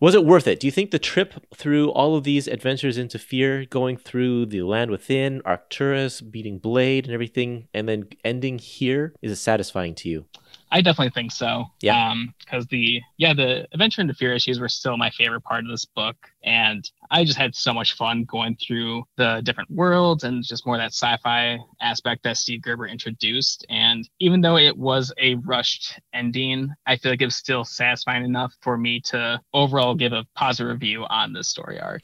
Was 0.00 0.14
it 0.14 0.24
worth 0.24 0.48
it? 0.48 0.58
Do 0.58 0.66
you 0.66 0.72
think 0.72 0.90
the 0.90 0.98
trip 0.98 1.34
through 1.54 1.90
all 1.90 2.16
of 2.16 2.24
these 2.24 2.48
adventures 2.48 2.98
into 2.98 3.18
fear, 3.18 3.64
going 3.64 3.96
through 3.96 4.46
the 4.46 4.62
land 4.62 4.90
within, 4.90 5.40
Arcturus 5.44 6.20
beating 6.20 6.58
Blade 6.58 7.04
and 7.04 7.14
everything, 7.14 7.68
and 7.72 7.88
then 7.88 8.08
ending 8.24 8.58
here, 8.58 9.14
is 9.22 9.30
it 9.30 9.36
satisfying 9.36 9.94
to 9.96 10.08
you? 10.08 10.26
I 10.74 10.80
definitely 10.80 11.10
think 11.10 11.30
so. 11.30 11.66
Yeah. 11.82 12.10
Um, 12.10 12.34
because 12.40 12.66
the 12.66 13.00
yeah 13.16 13.32
the 13.32 13.68
adventure 13.72 14.00
into 14.02 14.12
fear 14.12 14.34
issues 14.34 14.58
were 14.58 14.68
still 14.68 14.96
my 14.96 15.08
favorite 15.10 15.42
part 15.42 15.62
of 15.64 15.70
this 15.70 15.84
book, 15.84 16.16
and 16.42 16.84
I 17.12 17.24
just 17.24 17.38
had 17.38 17.54
so 17.54 17.72
much 17.72 17.92
fun 17.92 18.24
going 18.24 18.56
through 18.56 19.04
the 19.16 19.40
different 19.44 19.70
worlds 19.70 20.24
and 20.24 20.42
just 20.42 20.66
more 20.66 20.76
that 20.76 20.92
sci-fi 20.92 21.58
aspect 21.80 22.24
that 22.24 22.36
Steve 22.38 22.60
Gerber 22.62 22.88
introduced. 22.88 23.64
And 23.70 24.08
even 24.18 24.40
though 24.40 24.56
it 24.56 24.76
was 24.76 25.12
a 25.18 25.36
rushed 25.36 26.00
ending, 26.12 26.70
I 26.86 26.96
feel 26.96 27.12
like 27.12 27.22
it 27.22 27.26
was 27.26 27.36
still 27.36 27.64
satisfying 27.64 28.24
enough 28.24 28.52
for 28.60 28.76
me 28.76 29.00
to 29.02 29.40
overall 29.52 29.94
give 29.94 30.12
a 30.12 30.26
positive 30.34 30.72
review 30.72 31.04
on 31.08 31.32
this 31.32 31.46
story 31.48 31.78
arc 31.78 32.02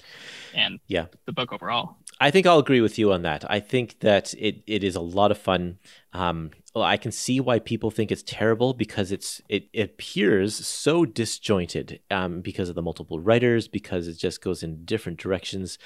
and 0.54 0.78
Yeah. 0.86 1.06
the 1.26 1.32
book 1.32 1.52
overall. 1.52 1.96
I 2.22 2.30
think 2.30 2.46
I'll 2.46 2.58
agree 2.58 2.82
with 2.82 2.98
you 2.98 3.12
on 3.14 3.22
that. 3.22 3.50
I 3.50 3.60
think 3.60 4.00
that 4.00 4.34
it, 4.34 4.62
it 4.66 4.84
is 4.84 4.94
a 4.94 5.00
lot 5.00 5.30
of 5.30 5.38
fun. 5.38 5.78
Um, 6.12 6.50
well, 6.74 6.84
I 6.84 6.96
can 6.96 7.10
see 7.10 7.40
why 7.40 7.58
people 7.58 7.90
think 7.90 8.12
it's 8.12 8.22
terrible 8.22 8.74
because 8.74 9.10
it's 9.10 9.40
it, 9.48 9.68
it 9.72 9.82
appears 9.82 10.54
so 10.54 11.04
disjointed 11.04 12.00
um, 12.10 12.42
because 12.42 12.68
of 12.68 12.76
the 12.76 12.82
multiple 12.82 13.18
writers, 13.18 13.66
because 13.66 14.06
it 14.06 14.14
just 14.14 14.40
goes 14.40 14.62
in 14.62 14.84
different 14.84 15.18
directions 15.18 15.78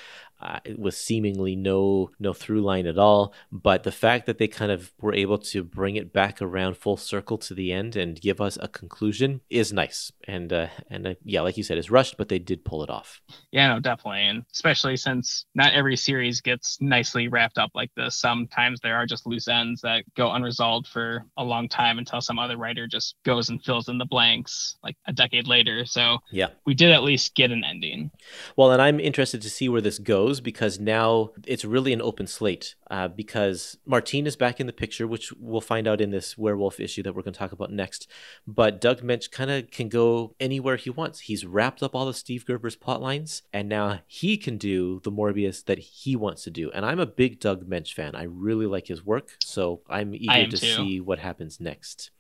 uh, 0.43 0.59
with 0.77 0.95
seemingly 0.95 1.57
no 1.57 2.11
no 2.19 2.35
through 2.35 2.61
line 2.61 2.87
at 2.87 2.99
all. 2.99 3.33
But 3.51 3.85
the 3.85 3.93
fact 3.93 4.27
that 4.27 4.37
they 4.37 4.47
kind 4.47 4.71
of 4.71 4.93
were 5.01 5.15
able 5.15 5.39
to 5.39 5.65
bring 5.65 5.97
it 5.97 6.13
back 6.13 6.43
around 6.43 6.77
full 6.77 6.99
circle 6.99 7.39
to 7.39 7.55
the 7.55 7.73
end 7.73 7.97
and 7.97 8.21
give 8.21 8.41
us 8.41 8.59
a 8.61 8.69
conclusion 8.69 9.41
is 9.49 9.73
nice. 9.73 10.13
And 10.29 10.53
uh, 10.53 10.69
and 10.91 11.07
uh, 11.07 11.15
yeah, 11.25 11.41
like 11.41 11.57
you 11.57 11.63
said, 11.63 11.79
it's 11.79 11.91
rushed, 11.91 12.19
but 12.19 12.29
they 12.29 12.39
did 12.39 12.65
pull 12.65 12.83
it 12.83 12.91
off. 12.91 13.23
Yeah, 13.53 13.69
no, 13.69 13.81
definitely, 13.81 14.27
and 14.27 14.45
especially 14.53 14.99
since 14.99 15.47
not 15.55 15.73
every 15.73 15.97
series 15.97 16.43
gets 16.43 16.79
nicely 16.81 17.29
wrapped 17.29 17.57
up 17.57 17.71
like 17.75 17.91
this. 17.97 18.17
Sometimes 18.17 18.81
there 18.83 18.97
are 18.97 19.07
just 19.07 19.27
loose 19.27 19.49
ends 19.49 19.81
that 19.81 20.05
go 20.15 20.31
unresolved 20.33 20.87
for 20.87 21.25
a 21.37 21.45
long 21.45 21.69
time 21.69 21.99
until 21.99 22.21
some 22.21 22.39
other 22.39 22.57
writer 22.57 22.87
just 22.87 23.17
goes 23.25 23.49
and 23.49 23.63
fills 23.65 23.89
in 23.89 23.99
the 23.99 24.05
blanks 24.05 24.77
like 24.83 24.97
a 25.07 25.13
decade 25.13 25.47
later. 25.47 25.85
So 25.85 26.19
yeah, 26.31 26.49
we 26.65 26.75
did 26.75 26.91
at 26.91 27.03
least 27.03 27.35
get 27.35 27.51
an 27.51 27.65
ending. 27.65 28.11
Well, 28.57 28.73
and 28.73 28.81
I'm 28.81 29.01
interested 29.01 29.43
to 29.43 29.51
see 29.51 29.69
where 29.69 29.81
this 29.81 29.99
goes 29.99 30.41
because 30.41 30.79
now 30.79 31.31
it's 31.47 31.65
really 31.65 31.93
an 31.93 32.03
open 32.03 32.27
slate. 32.27 32.75
Uh, 32.91 33.09
because 33.09 33.77
Martine 33.85 34.25
is 34.25 34.37
back 34.37 34.61
in 34.61 34.69
the 34.69 34.73
picture, 34.73 35.09
which 35.09 35.33
we'll 35.33 35.61
find 35.61 35.89
out 35.89 36.01
in 36.01 36.11
this 36.11 36.39
werewolf 36.39 36.79
issue 36.79 37.03
that 37.03 37.13
we're 37.13 37.23
going 37.23 37.33
to 37.33 37.39
talk 37.39 37.51
about 37.51 37.73
next. 37.73 38.07
But 38.47 38.81
Doug 38.81 39.01
Moench 39.01 39.33
kind 39.33 39.51
of 39.51 39.71
can 39.73 39.89
go 39.89 40.37
anywhere 40.39 40.77
he 40.77 40.91
wants. 40.91 41.21
He's 41.21 41.45
wrapped 41.45 41.83
up 41.83 41.95
all 41.97 42.07
of 42.07 42.15
Steve 42.15 42.45
Gerber's 42.47 42.77
plot 42.77 43.03
lines, 43.03 43.43
and 43.53 43.69
now 43.69 44.01
he 44.07 44.37
can 44.37 44.59
do 44.59 45.01
the 45.03 45.11
Morbius 45.11 45.65
that 45.65 45.79
he 45.79 46.15
wants 46.15 46.45
to 46.45 46.51
do. 46.51 46.71
And 46.71 46.87
I'm 46.87 47.01
a 47.01 47.07
big 47.07 47.41
Doug 47.41 47.69
Moench 47.69 47.95
fan. 47.95 48.15
I 48.15 48.25
really 48.25 48.67
like 48.67 48.87
his 48.87 49.05
work, 49.05 49.39
so 49.43 49.81
I'm 50.09 50.43
eager 50.43 50.51
to 50.51 50.57
too. 50.57 50.67
see 50.77 51.01
what 51.01 51.19
happens 51.19 51.61
next. 51.61 52.11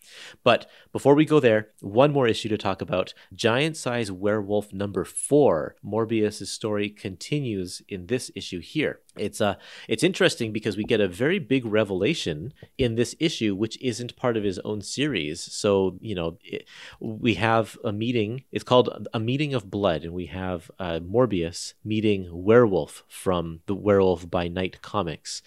But 0.43 0.69
before 0.93 1.15
we 1.15 1.25
go 1.25 1.41
there, 1.41 1.69
one 1.81 2.13
more 2.13 2.27
issue 2.27 2.49
to 2.49 2.59
talk 2.59 2.81
about. 2.81 3.15
Giant 3.33 3.77
Size 3.77 4.11
Werewolf 4.11 4.73
number 4.73 5.05
four. 5.05 5.77
Morbius' 5.85 6.47
story 6.47 6.89
continues 6.89 7.83
in 7.89 8.07
this 8.07 8.31
issue 8.35 8.61
here. 8.61 9.01
It's 9.17 9.41
uh 9.41 9.55
it's 9.89 10.03
interesting 10.03 10.53
because 10.53 10.77
we 10.77 10.85
get 10.85 11.01
a 11.01 11.09
very 11.09 11.39
big 11.39 11.65
revelation 11.65 12.53
in 12.79 12.95
this 12.95 13.15
issue 13.21 13.55
which 13.55 13.81
isn't 13.81 14.17
part 14.17 14.37
of 14.37 14.45
his 14.45 14.59
own 14.61 14.83
series. 14.83 15.41
So, 15.41 15.97
you 16.01 16.15
know, 16.15 16.39
it, 16.43 16.67
we 17.01 17.35
have 17.35 17.79
a 17.85 17.93
meeting, 17.93 18.45
it's 18.53 18.65
called 18.65 19.09
a 19.13 19.21
meeting 19.21 19.55
of 19.55 19.71
blood 19.71 20.05
and 20.05 20.13
we 20.13 20.27
have 20.27 20.71
uh, 20.79 21.01
Morbius 21.01 21.75
meeting 21.85 22.29
Werewolf 22.31 23.05
from 23.09 23.61
the 23.67 23.75
Werewolf 23.75 24.31
by 24.31 24.49
Night 24.49 24.83
comics 24.83 25.43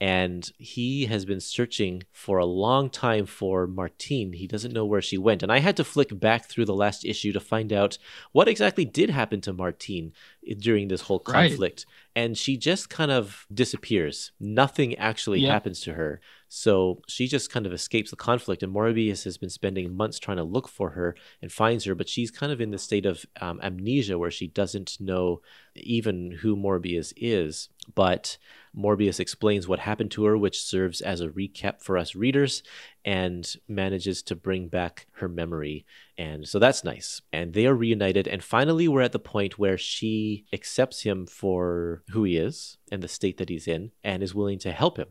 and 0.00 0.50
he 0.58 1.06
has 1.06 1.24
been 1.24 1.40
searching 1.40 2.02
for 2.12 2.38
a 2.38 2.44
long 2.44 2.90
time 2.90 3.26
for 3.26 3.66
Martine. 3.66 4.32
He 4.34 4.46
doesn't 4.46 4.74
know 4.74 4.84
where 4.84 5.00
she 5.00 5.16
went. 5.16 5.42
And 5.42 5.52
I 5.52 5.60
had 5.60 5.76
to 5.78 5.84
flick 5.84 6.18
back 6.18 6.46
through 6.46 6.66
the 6.66 6.74
last 6.74 7.04
issue 7.04 7.32
to 7.32 7.40
find 7.40 7.72
out 7.72 7.96
what 8.32 8.48
exactly 8.48 8.84
did 8.84 9.08
happen 9.08 9.40
to 9.42 9.52
Martine 9.52 10.12
during 10.58 10.88
this 10.88 11.02
whole 11.02 11.20
conflict. 11.20 11.86
And 12.16 12.38
she 12.38 12.56
just 12.56 12.90
kind 12.90 13.10
of 13.10 13.44
disappears. 13.52 14.30
Nothing 14.38 14.94
actually 14.96 15.40
yeah. 15.40 15.52
happens 15.52 15.80
to 15.80 15.94
her. 15.94 16.20
So 16.48 17.02
she 17.08 17.26
just 17.26 17.50
kind 17.50 17.66
of 17.66 17.72
escapes 17.72 18.10
the 18.10 18.16
conflict. 18.16 18.62
And 18.62 18.72
Morbius 18.72 19.24
has 19.24 19.36
been 19.36 19.50
spending 19.50 19.96
months 19.96 20.20
trying 20.20 20.36
to 20.36 20.44
look 20.44 20.68
for 20.68 20.90
her 20.90 21.16
and 21.42 21.50
finds 21.50 21.84
her, 21.84 21.96
but 21.96 22.08
she's 22.08 22.30
kind 22.30 22.52
of 22.52 22.60
in 22.60 22.70
the 22.70 22.78
state 22.78 23.04
of 23.06 23.26
um, 23.40 23.58
amnesia 23.62 24.16
where 24.16 24.30
she 24.30 24.46
doesn't 24.46 24.96
know 25.00 25.40
even 25.74 26.30
who 26.30 26.56
Morbius 26.56 27.12
is. 27.16 27.68
But 27.94 28.38
Morbius 28.76 29.20
explains 29.20 29.68
what 29.68 29.78
happened 29.78 30.10
to 30.12 30.24
her, 30.24 30.36
which 30.36 30.62
serves 30.62 31.00
as 31.00 31.20
a 31.20 31.28
recap 31.28 31.80
for 31.80 31.96
us 31.96 32.14
readers 32.14 32.62
and 33.04 33.54
manages 33.68 34.22
to 34.22 34.34
bring 34.34 34.68
back 34.68 35.06
her 35.12 35.28
memory. 35.28 35.86
And 36.18 36.48
so 36.48 36.58
that's 36.58 36.84
nice. 36.84 37.20
And 37.32 37.52
they 37.52 37.66
are 37.66 37.74
reunited. 37.74 38.26
And 38.26 38.42
finally, 38.42 38.88
we're 38.88 39.02
at 39.02 39.12
the 39.12 39.18
point 39.18 39.58
where 39.58 39.78
she 39.78 40.44
accepts 40.52 41.02
him 41.02 41.26
for 41.26 42.02
who 42.10 42.24
he 42.24 42.36
is 42.36 42.78
and 42.90 43.02
the 43.02 43.08
state 43.08 43.38
that 43.38 43.48
he's 43.48 43.68
in 43.68 43.92
and 44.02 44.22
is 44.22 44.34
willing 44.34 44.58
to 44.60 44.72
help 44.72 44.98
him. 44.98 45.08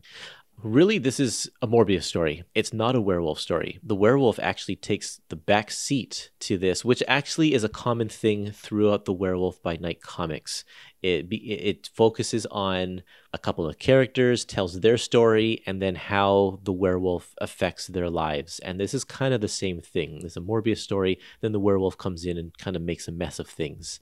Really, 0.62 0.96
this 0.96 1.20
is 1.20 1.50
a 1.60 1.66
Morbius 1.66 2.04
story. 2.04 2.44
It's 2.54 2.72
not 2.72 2.96
a 2.96 3.00
werewolf 3.00 3.38
story. 3.38 3.78
The 3.82 3.94
werewolf 3.94 4.38
actually 4.38 4.76
takes 4.76 5.20
the 5.28 5.36
back 5.36 5.70
seat 5.70 6.30
to 6.40 6.56
this, 6.56 6.82
which 6.82 7.02
actually 7.06 7.52
is 7.52 7.64
a 7.64 7.68
common 7.68 8.08
thing 8.08 8.50
throughout 8.50 9.04
the 9.04 9.12
Werewolf 9.12 9.62
by 9.62 9.76
Night 9.76 10.00
comics. 10.00 10.64
It 11.02 11.26
it 11.30 11.90
focuses 11.92 12.46
on 12.46 13.02
a 13.34 13.38
couple 13.38 13.68
of 13.68 13.78
characters, 13.78 14.46
tells 14.46 14.80
their 14.80 14.96
story, 14.96 15.62
and 15.66 15.82
then 15.82 15.96
how 15.96 16.60
the 16.62 16.72
werewolf 16.72 17.34
affects 17.42 17.88
their 17.88 18.08
lives. 18.08 18.58
And 18.60 18.80
this 18.80 18.94
is 18.94 19.04
kind 19.04 19.34
of 19.34 19.42
the 19.42 19.48
same 19.48 19.82
thing. 19.82 20.20
There's 20.20 20.38
a 20.38 20.40
Morbius 20.40 20.78
story, 20.78 21.18
then 21.42 21.52
the 21.52 21.60
werewolf 21.60 21.98
comes 21.98 22.24
in 22.24 22.38
and 22.38 22.56
kind 22.56 22.74
of 22.74 22.80
makes 22.80 23.06
a 23.06 23.12
mess 23.12 23.38
of 23.38 23.48
things, 23.48 24.00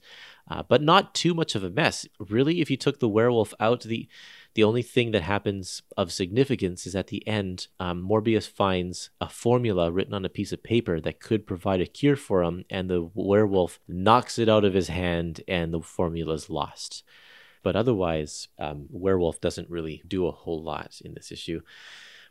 uh, 0.49 0.63
but 0.63 0.81
not 0.81 1.13
too 1.13 1.33
much 1.33 1.55
of 1.55 1.63
a 1.65 1.69
mess. 1.69 2.07
Really, 2.19 2.61
if 2.61 2.71
you 2.71 2.77
took 2.77 2.99
the 2.99 3.09
werewolf 3.09 3.53
out, 3.59 3.81
the 3.81 4.07
the 4.55 4.63
only 4.63 4.81
thing 4.83 5.11
that 5.11 5.23
happens 5.23 5.81
of 5.97 6.11
significance 6.11 6.85
is 6.85 6.95
at 6.95 7.07
the 7.07 7.27
end, 7.27 7.67
um, 7.79 8.07
Morbius 8.07 8.47
finds 8.47 9.09
a 9.19 9.27
formula 9.27 9.91
written 9.91 10.13
on 10.13 10.25
a 10.25 10.29
piece 10.29 10.51
of 10.51 10.63
paper 10.63 10.99
that 11.01 11.19
could 11.19 11.47
provide 11.47 11.81
a 11.81 11.87
cure 11.87 12.15
for 12.15 12.43
him, 12.43 12.63
and 12.69 12.89
the 12.89 13.09
werewolf 13.13 13.79
knocks 13.87 14.37
it 14.37 14.47
out 14.49 14.65
of 14.65 14.73
his 14.73 14.89
hand, 14.89 15.41
and 15.47 15.73
the 15.73 15.81
formula 15.81 16.33
is 16.33 16.49
lost. 16.49 17.03
But 17.63 17.75
otherwise, 17.75 18.49
um, 18.59 18.87
Werewolf 18.89 19.39
doesn't 19.41 19.69
really 19.69 20.03
do 20.07 20.27
a 20.27 20.31
whole 20.31 20.61
lot 20.61 21.01
in 21.03 21.13
this 21.13 21.31
issue. 21.31 21.61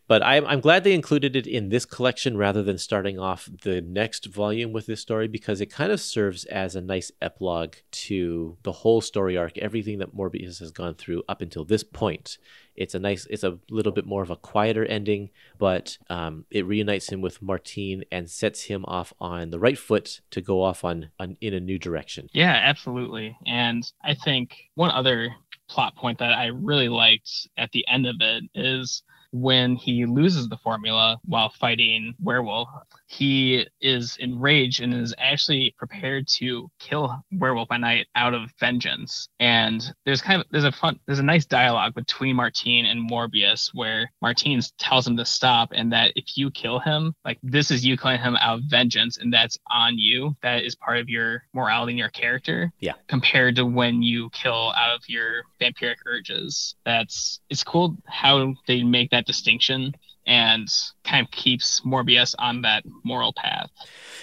But 0.08 0.22
I'm, 0.22 0.46
I'm 0.46 0.60
glad 0.60 0.84
they 0.84 0.94
included 0.94 1.36
it 1.36 1.46
in 1.46 1.68
this 1.68 1.84
collection 1.84 2.36
rather 2.36 2.62
than 2.62 2.78
starting 2.78 3.18
off 3.18 3.48
the 3.62 3.80
next 3.80 4.26
volume 4.26 4.72
with 4.72 4.86
this 4.86 5.00
story 5.00 5.28
because 5.28 5.60
it 5.60 5.66
kind 5.66 5.92
of 5.92 6.00
serves 6.00 6.44
as 6.46 6.74
a 6.74 6.80
nice 6.80 7.12
epilogue 7.20 7.76
to 7.92 8.56
the 8.62 8.72
whole 8.72 9.00
story 9.00 9.36
arc, 9.36 9.56
everything 9.58 9.98
that 9.98 10.14
Morbius 10.14 10.58
has 10.58 10.70
gone 10.70 10.94
through 10.94 11.22
up 11.28 11.40
until 11.40 11.64
this 11.64 11.84
point. 11.84 12.38
It's 12.74 12.94
a 12.94 12.98
nice, 12.98 13.26
it's 13.30 13.44
a 13.44 13.58
little 13.70 13.92
bit 13.92 14.06
more 14.06 14.22
of 14.22 14.30
a 14.30 14.36
quieter 14.36 14.84
ending, 14.84 15.30
but 15.58 15.98
um, 16.10 16.46
it 16.50 16.66
reunites 16.66 17.10
him 17.10 17.20
with 17.20 17.42
Martine 17.42 18.04
and 18.10 18.28
sets 18.28 18.62
him 18.62 18.84
off 18.86 19.12
on 19.20 19.50
the 19.50 19.58
right 19.58 19.78
foot 19.78 20.20
to 20.30 20.40
go 20.40 20.62
off 20.62 20.84
on, 20.84 21.10
on 21.20 21.36
in 21.40 21.54
a 21.54 21.60
new 21.60 21.78
direction. 21.78 22.28
Yeah, 22.32 22.52
absolutely. 22.52 23.36
And 23.46 23.90
I 24.02 24.14
think 24.14 24.56
one 24.74 24.90
other 24.90 25.28
plot 25.68 25.96
point 25.96 26.18
that 26.18 26.32
I 26.32 26.46
really 26.46 26.88
liked 26.88 27.48
at 27.56 27.70
the 27.72 27.86
end 27.88 28.06
of 28.06 28.16
it 28.20 28.44
is 28.54 29.02
when 29.32 29.76
he 29.76 30.04
loses 30.06 30.48
the 30.48 30.56
formula 30.58 31.18
while 31.24 31.48
fighting 31.48 32.14
Werewolf, 32.22 32.68
he 33.06 33.66
is 33.80 34.16
enraged 34.20 34.80
and 34.80 34.94
is 34.94 35.14
actually 35.18 35.74
prepared 35.76 36.26
to 36.26 36.70
kill 36.78 37.22
Werewolf 37.32 37.68
by 37.68 37.76
Night 37.76 38.06
out 38.14 38.34
of 38.34 38.50
vengeance. 38.58 39.28
And 39.40 39.82
there's 40.04 40.22
kind 40.22 40.40
of 40.40 40.46
there's 40.50 40.64
a 40.64 40.72
fun 40.72 40.98
there's 41.06 41.18
a 41.18 41.24
nice 41.24 41.44
dialogue 41.44 41.94
between 41.94 42.36
Martine 42.36 42.86
and 42.86 43.10
Morbius 43.10 43.70
where 43.74 44.10
Martine 44.20 44.60
tells 44.78 45.06
him 45.06 45.16
to 45.16 45.24
stop 45.24 45.70
and 45.74 45.92
that 45.92 46.12
if 46.16 46.36
you 46.36 46.50
kill 46.50 46.78
him, 46.78 47.14
like 47.24 47.38
this 47.42 47.70
is 47.70 47.84
you 47.84 47.96
killing 47.96 48.20
him 48.20 48.36
out 48.36 48.58
of 48.58 48.64
vengeance 48.64 49.18
and 49.18 49.32
that's 49.32 49.58
on 49.70 49.98
you. 49.98 50.36
That 50.42 50.64
is 50.64 50.74
part 50.74 50.98
of 50.98 51.08
your 51.08 51.44
morality 51.52 51.92
and 51.92 51.98
your 51.98 52.10
character. 52.10 52.72
Yeah. 52.80 52.94
Compared 53.08 53.56
to 53.56 53.66
when 53.66 54.02
you 54.02 54.30
kill 54.30 54.72
out 54.76 54.94
of 54.94 55.08
your 55.08 55.42
vampiric 55.60 55.96
urges. 56.06 56.74
That's 56.84 57.40
it's 57.48 57.64
cool 57.64 57.96
how 58.06 58.54
they 58.66 58.82
make 58.82 59.10
that 59.10 59.21
that 59.22 59.26
distinction 59.26 59.94
and 60.26 60.68
kind 61.04 61.24
of 61.24 61.30
keeps 61.32 61.80
Morbius 61.80 62.34
on 62.38 62.62
that 62.62 62.84
moral 63.04 63.32
path. 63.32 63.70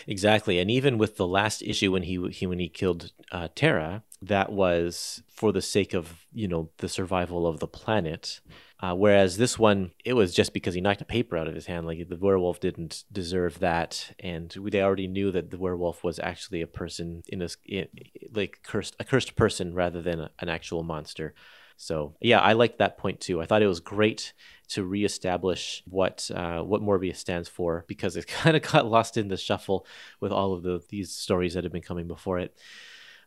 Exactly, 0.08 0.60
and 0.60 0.72
even 0.72 0.98
with 0.98 1.18
the 1.18 1.28
last 1.28 1.62
issue 1.62 1.92
when 1.92 2.04
he, 2.04 2.26
he 2.30 2.48
when 2.48 2.60
he 2.60 2.70
killed 2.70 3.12
uh, 3.32 3.50
Tara, 3.54 4.04
that 4.22 4.52
was 4.52 5.22
for 5.30 5.52
the 5.52 5.62
sake 5.62 5.94
of 5.94 6.26
you 6.34 6.48
know 6.48 6.70
the 6.78 6.90
survival 6.90 7.48
of 7.48 7.60
the 7.60 7.68
planet. 7.68 8.42
Uh, 8.82 8.96
whereas 8.96 9.36
this 9.36 9.60
one, 9.60 9.92
it 10.06 10.14
was 10.14 10.34
just 10.34 10.54
because 10.54 10.74
he 10.74 10.80
knocked 10.80 11.02
a 11.02 11.06
paper 11.06 11.36
out 11.36 11.50
of 11.50 11.56
his 11.56 11.66
hand. 11.66 11.86
Like 11.86 12.08
the 12.08 12.16
werewolf 12.16 12.62
didn't 12.62 13.04
deserve 13.12 13.60
that, 13.60 14.16
and 14.20 14.56
they 14.72 14.82
already 14.82 15.08
knew 15.08 15.32
that 15.32 15.52
the 15.52 15.58
werewolf 15.58 16.02
was 16.02 16.18
actually 16.18 16.62
a 16.62 16.68
person 16.68 17.24
in 17.28 17.42
a 17.42 17.50
in, 17.66 17.88
like 18.34 18.60
cursed 18.64 18.96
a 19.00 19.04
cursed 19.04 19.36
person 19.36 19.74
rather 19.74 20.02
than 20.02 20.22
a, 20.22 20.32
an 20.40 20.48
actual 20.48 20.84
monster. 20.84 21.34
So 21.76 22.16
yeah, 22.22 22.40
I 22.40 22.54
liked 22.54 22.80
that 22.80 22.98
point 22.98 23.20
too. 23.20 23.42
I 23.42 23.46
thought 23.46 23.62
it 23.62 23.68
was 23.68 23.80
great 23.82 24.34
to 24.70 24.84
reestablish 24.84 25.84
what 25.90 26.30
uh, 26.34 26.62
what 26.62 26.82
Morbius 26.82 27.18
stands 27.18 27.50
for 27.50 27.86
because 27.88 28.16
it 28.16 28.28
kind 28.42 28.56
of 28.56 28.64
got 28.64 28.88
lost 28.90 29.18
in 29.18 29.28
the 29.28 29.38
shuffle 29.38 29.86
with 30.20 30.32
all 30.32 30.54
of 30.54 30.64
the 30.64 30.82
these 30.90 31.12
stories 31.12 31.54
that 31.54 31.64
have 31.64 31.74
been 31.74 31.82
coming 31.82 32.08
before 32.08 32.40
it. 32.40 32.58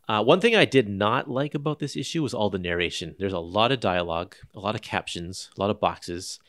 Uh, 0.09 0.23
one 0.23 0.41
thing 0.41 0.57
I 0.57 0.65
did 0.65 0.89
not 0.89 1.31
like 1.31 1.55
about 1.55 1.79
this 1.79 1.97
issue 1.97 2.23
was 2.23 2.35
all 2.35 2.51
the 2.51 2.59
narration. 2.59 3.15
There's 3.19 3.33
a 3.33 3.39
lot 3.39 3.71
of 3.71 3.79
dialogue, 3.79 4.35
a 4.55 4.59
lot 4.59 4.75
of 4.75 4.83
captions, 4.83 5.49
a 5.57 5.61
lot 5.61 5.71
of 5.71 5.81
boxes, 5.81 6.41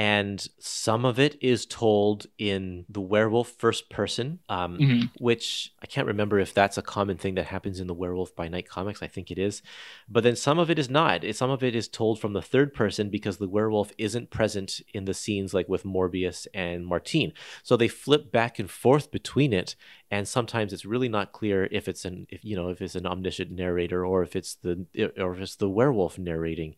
and 0.00 0.46
some 0.58 1.04
of 1.04 1.18
it 1.18 1.36
is 1.42 1.66
told 1.66 2.26
in 2.38 2.86
the 2.88 3.02
werewolf 3.02 3.48
first 3.58 3.90
person, 3.90 4.38
um, 4.48 4.78
Mhm. 4.78 5.10
which 5.18 5.74
I 5.82 5.86
can't 5.86 6.06
remember 6.06 6.38
if 6.38 6.54
that's 6.54 6.78
a 6.78 6.82
common 6.96 7.18
thing 7.18 7.34
that 7.34 7.44
happens 7.44 7.80
in 7.80 7.86
the 7.86 7.92
Werewolf 7.92 8.34
by 8.34 8.48
Night 8.48 8.66
comics. 8.66 9.02
I 9.02 9.08
think 9.08 9.30
it 9.30 9.38
is, 9.38 9.60
but 10.08 10.22
then 10.24 10.36
some 10.36 10.58
of 10.58 10.70
it 10.70 10.78
is 10.78 10.88
not. 10.88 11.22
Some 11.34 11.50
of 11.50 11.62
it 11.62 11.74
is 11.74 11.86
told 11.86 12.18
from 12.18 12.32
the 12.32 12.40
third 12.40 12.72
person 12.72 13.10
because 13.10 13.36
the 13.36 13.48
werewolf 13.48 13.92
isn't 13.98 14.30
present 14.30 14.80
in 14.94 15.04
the 15.04 15.12
scenes 15.12 15.52
like 15.52 15.68
with 15.68 15.84
Morbius 15.84 16.46
and 16.54 16.86
Martine. 16.86 17.34
So 17.62 17.76
they 17.76 17.88
flip 17.88 18.32
back 18.32 18.58
and 18.58 18.70
forth 18.70 19.10
between 19.10 19.52
it, 19.52 19.76
and 20.10 20.26
sometimes 20.26 20.72
it's 20.72 20.86
really 20.86 21.10
not 21.10 21.32
clear 21.32 21.68
if 21.70 21.88
it's 21.88 22.06
an 22.06 22.26
if 22.30 22.42
you 22.42 22.56
know 22.56 22.70
if 22.70 22.80
it's 22.80 22.94
an 22.96 23.06
omniscient 23.06 23.50
narrator 23.50 24.06
or 24.06 24.22
if 24.22 24.34
it's 24.34 24.54
the 24.54 24.86
or 25.18 25.34
if 25.34 25.40
it's 25.42 25.56
the 25.56 25.68
werewolf 25.68 26.18
narrating. 26.18 26.74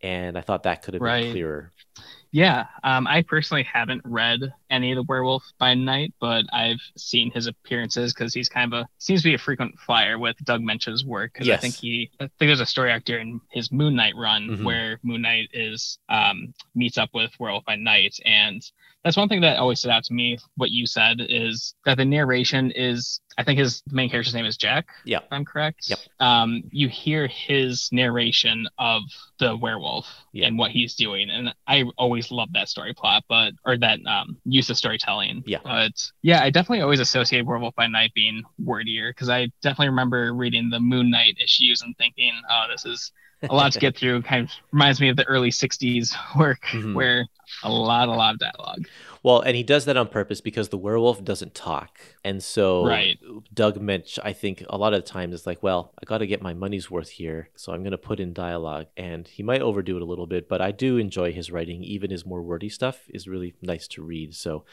And 0.00 0.38
I 0.38 0.42
thought 0.42 0.62
that 0.62 0.82
could 0.82 0.94
have 0.94 1.02
Right. 1.02 1.22
been 1.22 1.32
clearer. 1.32 1.72
Yeah, 2.30 2.66
um, 2.84 3.06
I 3.06 3.22
personally 3.22 3.62
haven't 3.62 4.02
read 4.04 4.40
any 4.70 4.92
of 4.92 4.96
the 4.96 5.02
Werewolf 5.02 5.42
by 5.58 5.72
Night, 5.74 6.12
but 6.20 6.44
I've 6.52 6.80
seen 6.96 7.30
his 7.30 7.46
appearances 7.46 8.12
because 8.12 8.34
he's 8.34 8.48
kind 8.50 8.72
of 8.72 8.80
a 8.80 8.88
seems 8.98 9.22
to 9.22 9.28
be 9.30 9.34
a 9.34 9.38
frequent 9.38 9.78
flyer 9.78 10.18
with 10.18 10.36
Doug 10.44 10.60
Moench's 10.60 11.04
work. 11.06 11.32
Because 11.32 11.46
Yes. 11.46 11.58
I 11.58 11.62
think 11.62 11.74
he, 11.76 12.10
I 12.20 12.24
think 12.24 12.48
there's 12.50 12.60
a 12.60 12.66
story 12.66 12.92
arc 12.92 13.04
during 13.04 13.40
his 13.50 13.72
Moon 13.72 13.94
Knight 13.96 14.14
run 14.16 14.48
Mhm. 14.48 14.64
where 14.64 15.00
Moon 15.02 15.22
Knight 15.22 15.48
is 15.54 15.98
um, 16.10 16.52
meets 16.74 16.98
up 16.98 17.10
with 17.14 17.30
Werewolf 17.40 17.64
by 17.64 17.76
Night, 17.76 18.16
and 18.26 18.62
that's 19.04 19.16
one 19.16 19.28
thing 19.28 19.40
that 19.42 19.58
always 19.58 19.78
stood 19.78 19.90
out 19.92 20.04
to 20.04 20.12
me. 20.12 20.38
What 20.56 20.70
you 20.70 20.84
said 20.86 21.20
is 21.20 21.74
that 21.86 21.96
the 21.96 22.04
narration 22.04 22.72
is, 22.72 23.20
I 23.38 23.44
think 23.44 23.58
his 23.58 23.82
main 23.90 24.10
character's 24.10 24.34
name 24.34 24.44
is 24.44 24.56
Jack. 24.56 24.88
Yeah. 25.04 25.18
if 25.18 25.24
I'm 25.30 25.44
correct. 25.44 25.88
Yep. 25.88 25.98
Um, 26.20 26.64
you 26.72 26.88
hear 26.88 27.28
his 27.28 27.88
narration 27.92 28.68
of 28.76 29.02
the 29.38 29.56
werewolf 29.56 30.06
Yeah. 30.32 30.48
and 30.48 30.58
what 30.58 30.72
he's 30.72 30.94
doing, 30.96 31.30
and 31.30 31.54
I 31.66 31.84
always 31.96 32.17
love 32.30 32.52
that 32.52 32.68
story 32.68 32.94
plot, 32.94 33.24
but 33.28 33.52
or 33.64 33.76
that 33.78 33.98
um, 34.06 34.36
use 34.44 34.70
of 34.70 34.76
storytelling. 34.76 35.42
Yeah. 35.46 35.58
But 35.64 35.92
yeah, 36.22 36.42
I 36.42 36.50
definitely 36.50 36.82
always 36.82 37.00
associate 37.00 37.46
Werewolf 37.46 37.74
by 37.74 37.86
Night 37.86 38.12
being 38.14 38.42
wordier 38.62 39.10
because 39.10 39.28
I 39.28 39.48
definitely 39.62 39.88
remember 39.88 40.32
reading 40.32 40.70
the 40.70 40.80
Moon 40.80 41.10
Knight 41.10 41.36
issues 41.42 41.82
and 41.82 41.96
thinking, 41.96 42.32
oh, 42.50 42.66
this 42.70 42.84
is 42.84 43.12
a 43.42 43.54
lot 43.54 43.72
to 43.72 43.78
get 43.78 43.96
through. 43.96 44.22
Kind 44.22 44.44
of 44.46 44.50
reminds 44.72 45.00
me 45.00 45.08
of 45.08 45.16
the 45.16 45.24
early 45.24 45.50
'60s 45.50 46.14
work 46.36 46.60
Mhm. 46.72 46.94
where 46.94 47.26
a 47.62 47.70
lot, 47.70 48.08
a 48.08 48.12
lot 48.12 48.34
of 48.34 48.40
dialogue. 48.40 48.86
Well, 49.22 49.40
and 49.40 49.56
he 49.56 49.62
does 49.62 49.84
that 49.86 49.96
on 49.96 50.08
purpose 50.08 50.40
because 50.40 50.68
the 50.68 50.76
werewolf 50.78 51.24
doesn't 51.24 51.54
talk. 51.54 51.98
And 52.24 52.42
so 52.42 52.84
Right. 52.86 53.18
Doug 53.54 53.78
Moench, 53.80 54.18
I 54.22 54.32
think 54.32 54.62
a 54.68 54.76
lot 54.78 54.92
of 54.94 55.02
the 55.02 55.08
time 55.10 55.32
is 55.32 55.46
like, 55.46 55.62
well, 55.62 55.92
I 56.00 56.04
got 56.04 56.18
to 56.18 56.26
get 56.26 56.40
my 56.42 56.52
money's 56.54 56.90
worth 56.90 57.08
here. 57.10 57.48
So 57.56 57.72
I'm 57.72 57.82
going 57.82 57.92
to 57.92 57.98
put 57.98 58.20
in 58.20 58.32
dialogue. 58.32 58.86
And 58.96 59.26
he 59.26 59.42
might 59.42 59.62
overdo 59.62 59.96
it 59.96 60.02
a 60.02 60.06
little 60.06 60.26
bit, 60.26 60.48
but 60.48 60.60
I 60.60 60.70
do 60.72 60.98
enjoy 60.98 61.32
his 61.32 61.50
writing. 61.50 61.82
Even 61.82 62.10
his 62.10 62.26
more 62.26 62.42
wordy 62.42 62.68
stuff 62.68 63.06
is 63.08 63.26
really 63.26 63.54
nice 63.62 63.88
to 63.88 64.02
read. 64.02 64.34
So 64.34 64.64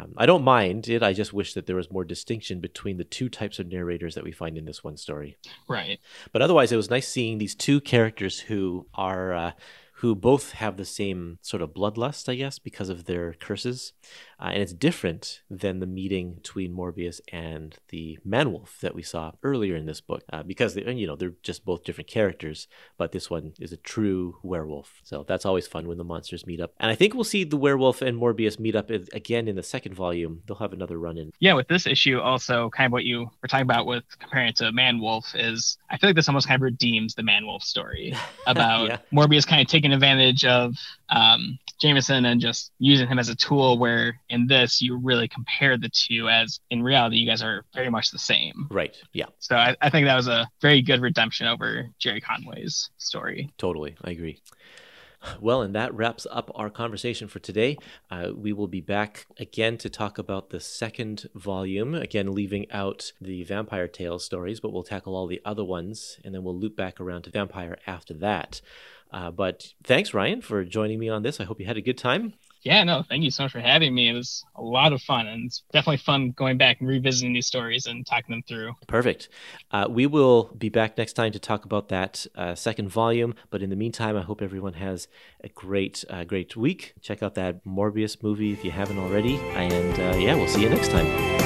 um, 0.00 0.14
I 0.16 0.26
don't 0.26 0.44
mind 0.44 0.88
it. 0.88 1.02
I 1.02 1.12
just 1.12 1.32
wish 1.32 1.54
that 1.54 1.66
there 1.66 1.76
was 1.76 1.90
more 1.90 2.04
distinction 2.04 2.60
between 2.60 2.96
the 2.96 3.04
two 3.04 3.28
types 3.28 3.58
of 3.58 3.68
narrators 3.68 4.14
that 4.14 4.24
we 4.24 4.32
find 4.32 4.56
in 4.56 4.64
this 4.64 4.82
one 4.84 4.96
story. 4.96 5.38
Right. 5.68 6.00
But 6.32 6.42
otherwise, 6.42 6.72
it 6.72 6.76
was 6.76 6.90
nice 6.90 7.08
seeing 7.08 7.38
these 7.38 7.54
two 7.54 7.80
characters 7.80 8.40
who 8.40 8.86
are 8.94 9.32
uh, 9.34 9.52
who 10.00 10.14
both 10.14 10.52
have 10.52 10.78
the 10.78 10.84
same 10.84 11.38
sort 11.42 11.62
of 11.62 11.74
bloodlust, 11.74 12.26
I 12.28 12.34
guess, 12.34 12.58
because 12.58 12.88
of 12.88 13.04
their 13.04 13.34
curses, 13.34 13.92
uh, 14.40 14.50
and 14.52 14.62
it's 14.62 14.72
different 14.72 15.42
than 15.50 15.80
the 15.80 15.86
meeting 15.86 16.34
between 16.34 16.74
Morbius 16.74 17.20
and 17.32 17.76
the 17.88 18.18
Manwolf 18.26 18.78
that 18.80 18.94
we 18.94 19.02
saw 19.02 19.32
earlier 19.42 19.76
in 19.76 19.86
this 19.86 20.00
book, 20.00 20.22
uh, 20.32 20.42
because 20.42 20.74
they, 20.74 20.90
you 20.92 21.06
know 21.06 21.16
they're 21.16 21.34
just 21.42 21.64
both 21.64 21.84
different 21.84 22.08
characters, 22.08 22.66
but 22.96 23.12
this 23.12 23.28
one 23.30 23.52
is 23.60 23.72
a 23.72 23.76
true 23.76 24.36
werewolf. 24.42 25.00
So 25.04 25.24
that's 25.26 25.44
always 25.44 25.66
fun 25.66 25.86
when 25.86 25.98
the 25.98 26.04
monsters 26.04 26.46
meet 26.46 26.60
up, 26.60 26.72
and 26.78 26.90
I 26.90 26.94
think 26.94 27.14
we'll 27.14 27.24
see 27.24 27.44
the 27.44 27.56
werewolf 27.56 28.02
and 28.02 28.18
Morbius 28.20 28.58
meet 28.58 28.74
up 28.76 28.90
again 28.90 29.46
in 29.48 29.56
the 29.56 29.62
second 29.62 29.94
volume. 29.94 30.42
They'll 30.46 30.56
have 30.56 30.72
another 30.72 30.98
run 30.98 31.18
in. 31.18 31.32
Yeah, 31.40 31.54
with 31.54 31.68
this 31.68 31.86
issue, 31.86 32.18
also 32.18 32.70
kind 32.70 32.86
of 32.86 32.92
what 32.92 33.04
you 33.04 33.30
were 33.42 33.48
talking 33.48 33.62
about 33.62 33.86
with 33.86 34.04
comparing 34.18 34.48
it 34.48 34.56
to 34.56 34.72
Man 34.72 35.00
Wolf 35.00 35.34
is 35.34 35.76
I 35.90 35.98
feel 35.98 36.08
like 36.08 36.16
this 36.16 36.28
almost 36.28 36.46
kind 36.48 36.56
of 36.58 36.62
redeems 36.62 37.14
the 37.14 37.22
Man 37.22 37.46
Wolf 37.46 37.62
story 37.62 38.14
about 38.46 38.86
Yeah. 38.88 38.98
Morbius 39.12 39.46
kind 39.46 39.60
of 39.60 39.66
taking 39.68 39.92
advantage 39.92 40.44
of 40.44 40.74
um, 41.10 41.58
Jameson 41.80 42.24
and 42.24 42.40
just 42.40 42.72
using 42.78 43.08
him 43.08 43.18
as 43.18 43.28
a 43.28 43.34
tool. 43.34 43.78
Where 43.78 44.20
in 44.28 44.46
this, 44.46 44.80
you 44.80 44.96
really 44.96 45.28
compare 45.28 45.76
the 45.76 45.88
two, 45.88 46.28
as 46.28 46.60
in 46.70 46.82
reality, 46.82 47.16
you 47.16 47.26
guys 47.26 47.42
are 47.42 47.64
very 47.74 47.90
much 47.90 48.10
the 48.10 48.18
same. 48.18 48.68
Right? 48.70 48.96
Yeah. 49.12 49.26
So 49.38 49.56
I, 49.56 49.76
I 49.80 49.90
think 49.90 50.06
that 50.06 50.16
was 50.16 50.28
a 50.28 50.48
very 50.60 50.82
good 50.82 51.00
redemption 51.00 51.46
over 51.46 51.88
Gerry 51.98 52.20
Conway's 52.20 52.90
story. 52.98 53.52
Totally, 53.58 53.96
I 54.04 54.10
agree. 54.10 54.40
Well, 55.38 55.60
and 55.60 55.74
that 55.74 55.94
wraps 55.94 56.26
up 56.30 56.50
our 56.54 56.70
conversation 56.70 57.28
for 57.28 57.40
today. 57.40 57.76
Uh, 58.10 58.30
we 58.34 58.54
will 58.54 58.68
be 58.68 58.80
back 58.80 59.26
again 59.38 59.76
to 59.78 59.90
talk 59.90 60.16
about 60.16 60.48
the 60.48 60.60
second 60.60 61.28
volume, 61.34 61.94
again, 61.94 62.32
leaving 62.32 62.70
out 62.70 63.12
the 63.20 63.44
Vampire 63.44 63.86
Tales 63.86 64.24
stories, 64.24 64.60
but 64.60 64.72
we'll 64.72 64.82
tackle 64.82 65.14
all 65.14 65.26
the 65.26 65.42
other 65.44 65.62
ones, 65.62 66.18
and 66.24 66.34
then 66.34 66.42
we'll 66.42 66.58
loop 66.58 66.74
back 66.74 66.98
around 66.98 67.22
to 67.24 67.30
Vampire 67.30 67.76
after 67.86 68.14
that. 68.14 68.62
Uh, 69.12 69.30
but 69.30 69.72
thanks, 69.84 70.14
Ryan, 70.14 70.40
for 70.40 70.64
joining 70.64 70.98
me 70.98 71.08
on 71.08 71.22
this. 71.22 71.40
I 71.40 71.44
hope 71.44 71.60
you 71.60 71.66
had 71.66 71.76
a 71.76 71.82
good 71.82 71.98
time. 71.98 72.34
Yeah, 72.62 72.84
no, 72.84 73.02
thank 73.02 73.22
you 73.22 73.30
so 73.30 73.44
much 73.44 73.52
for 73.52 73.60
having 73.60 73.94
me. 73.94 74.10
It 74.10 74.12
was 74.12 74.44
a 74.54 74.62
lot 74.62 74.92
of 74.92 75.00
fun, 75.00 75.26
and 75.26 75.46
it's 75.46 75.62
definitely 75.72 75.96
fun 75.96 76.32
going 76.32 76.58
back 76.58 76.80
and 76.80 76.88
revisiting 76.88 77.32
these 77.32 77.46
stories 77.46 77.86
and 77.86 78.06
talking 78.06 78.34
them 78.34 78.42
through. 78.46 78.74
Perfect. 78.86 79.30
Uh, 79.70 79.86
we 79.88 80.06
will 80.06 80.50
be 80.58 80.68
back 80.68 80.98
next 80.98 81.14
time 81.14 81.32
to 81.32 81.38
talk 81.38 81.64
about 81.64 81.88
that 81.88 82.26
uh, 82.34 82.54
second 82.54 82.90
volume. 82.90 83.34
But 83.48 83.62
in 83.62 83.70
the 83.70 83.76
meantime, 83.76 84.14
I 84.14 84.22
hope 84.22 84.42
everyone 84.42 84.74
has 84.74 85.08
a 85.42 85.48
great, 85.48 86.04
uh, 86.10 86.24
great 86.24 86.54
week. 86.54 86.94
Check 87.00 87.22
out 87.22 87.34
that 87.36 87.64
Morbius 87.64 88.22
movie 88.22 88.52
if 88.52 88.62
you 88.62 88.72
haven't 88.72 88.98
already. 88.98 89.36
And 89.54 89.98
uh, 89.98 90.18
yeah, 90.18 90.34
we'll 90.34 90.48
see 90.48 90.62
you 90.62 90.68
next 90.68 90.90
time. 90.90 91.39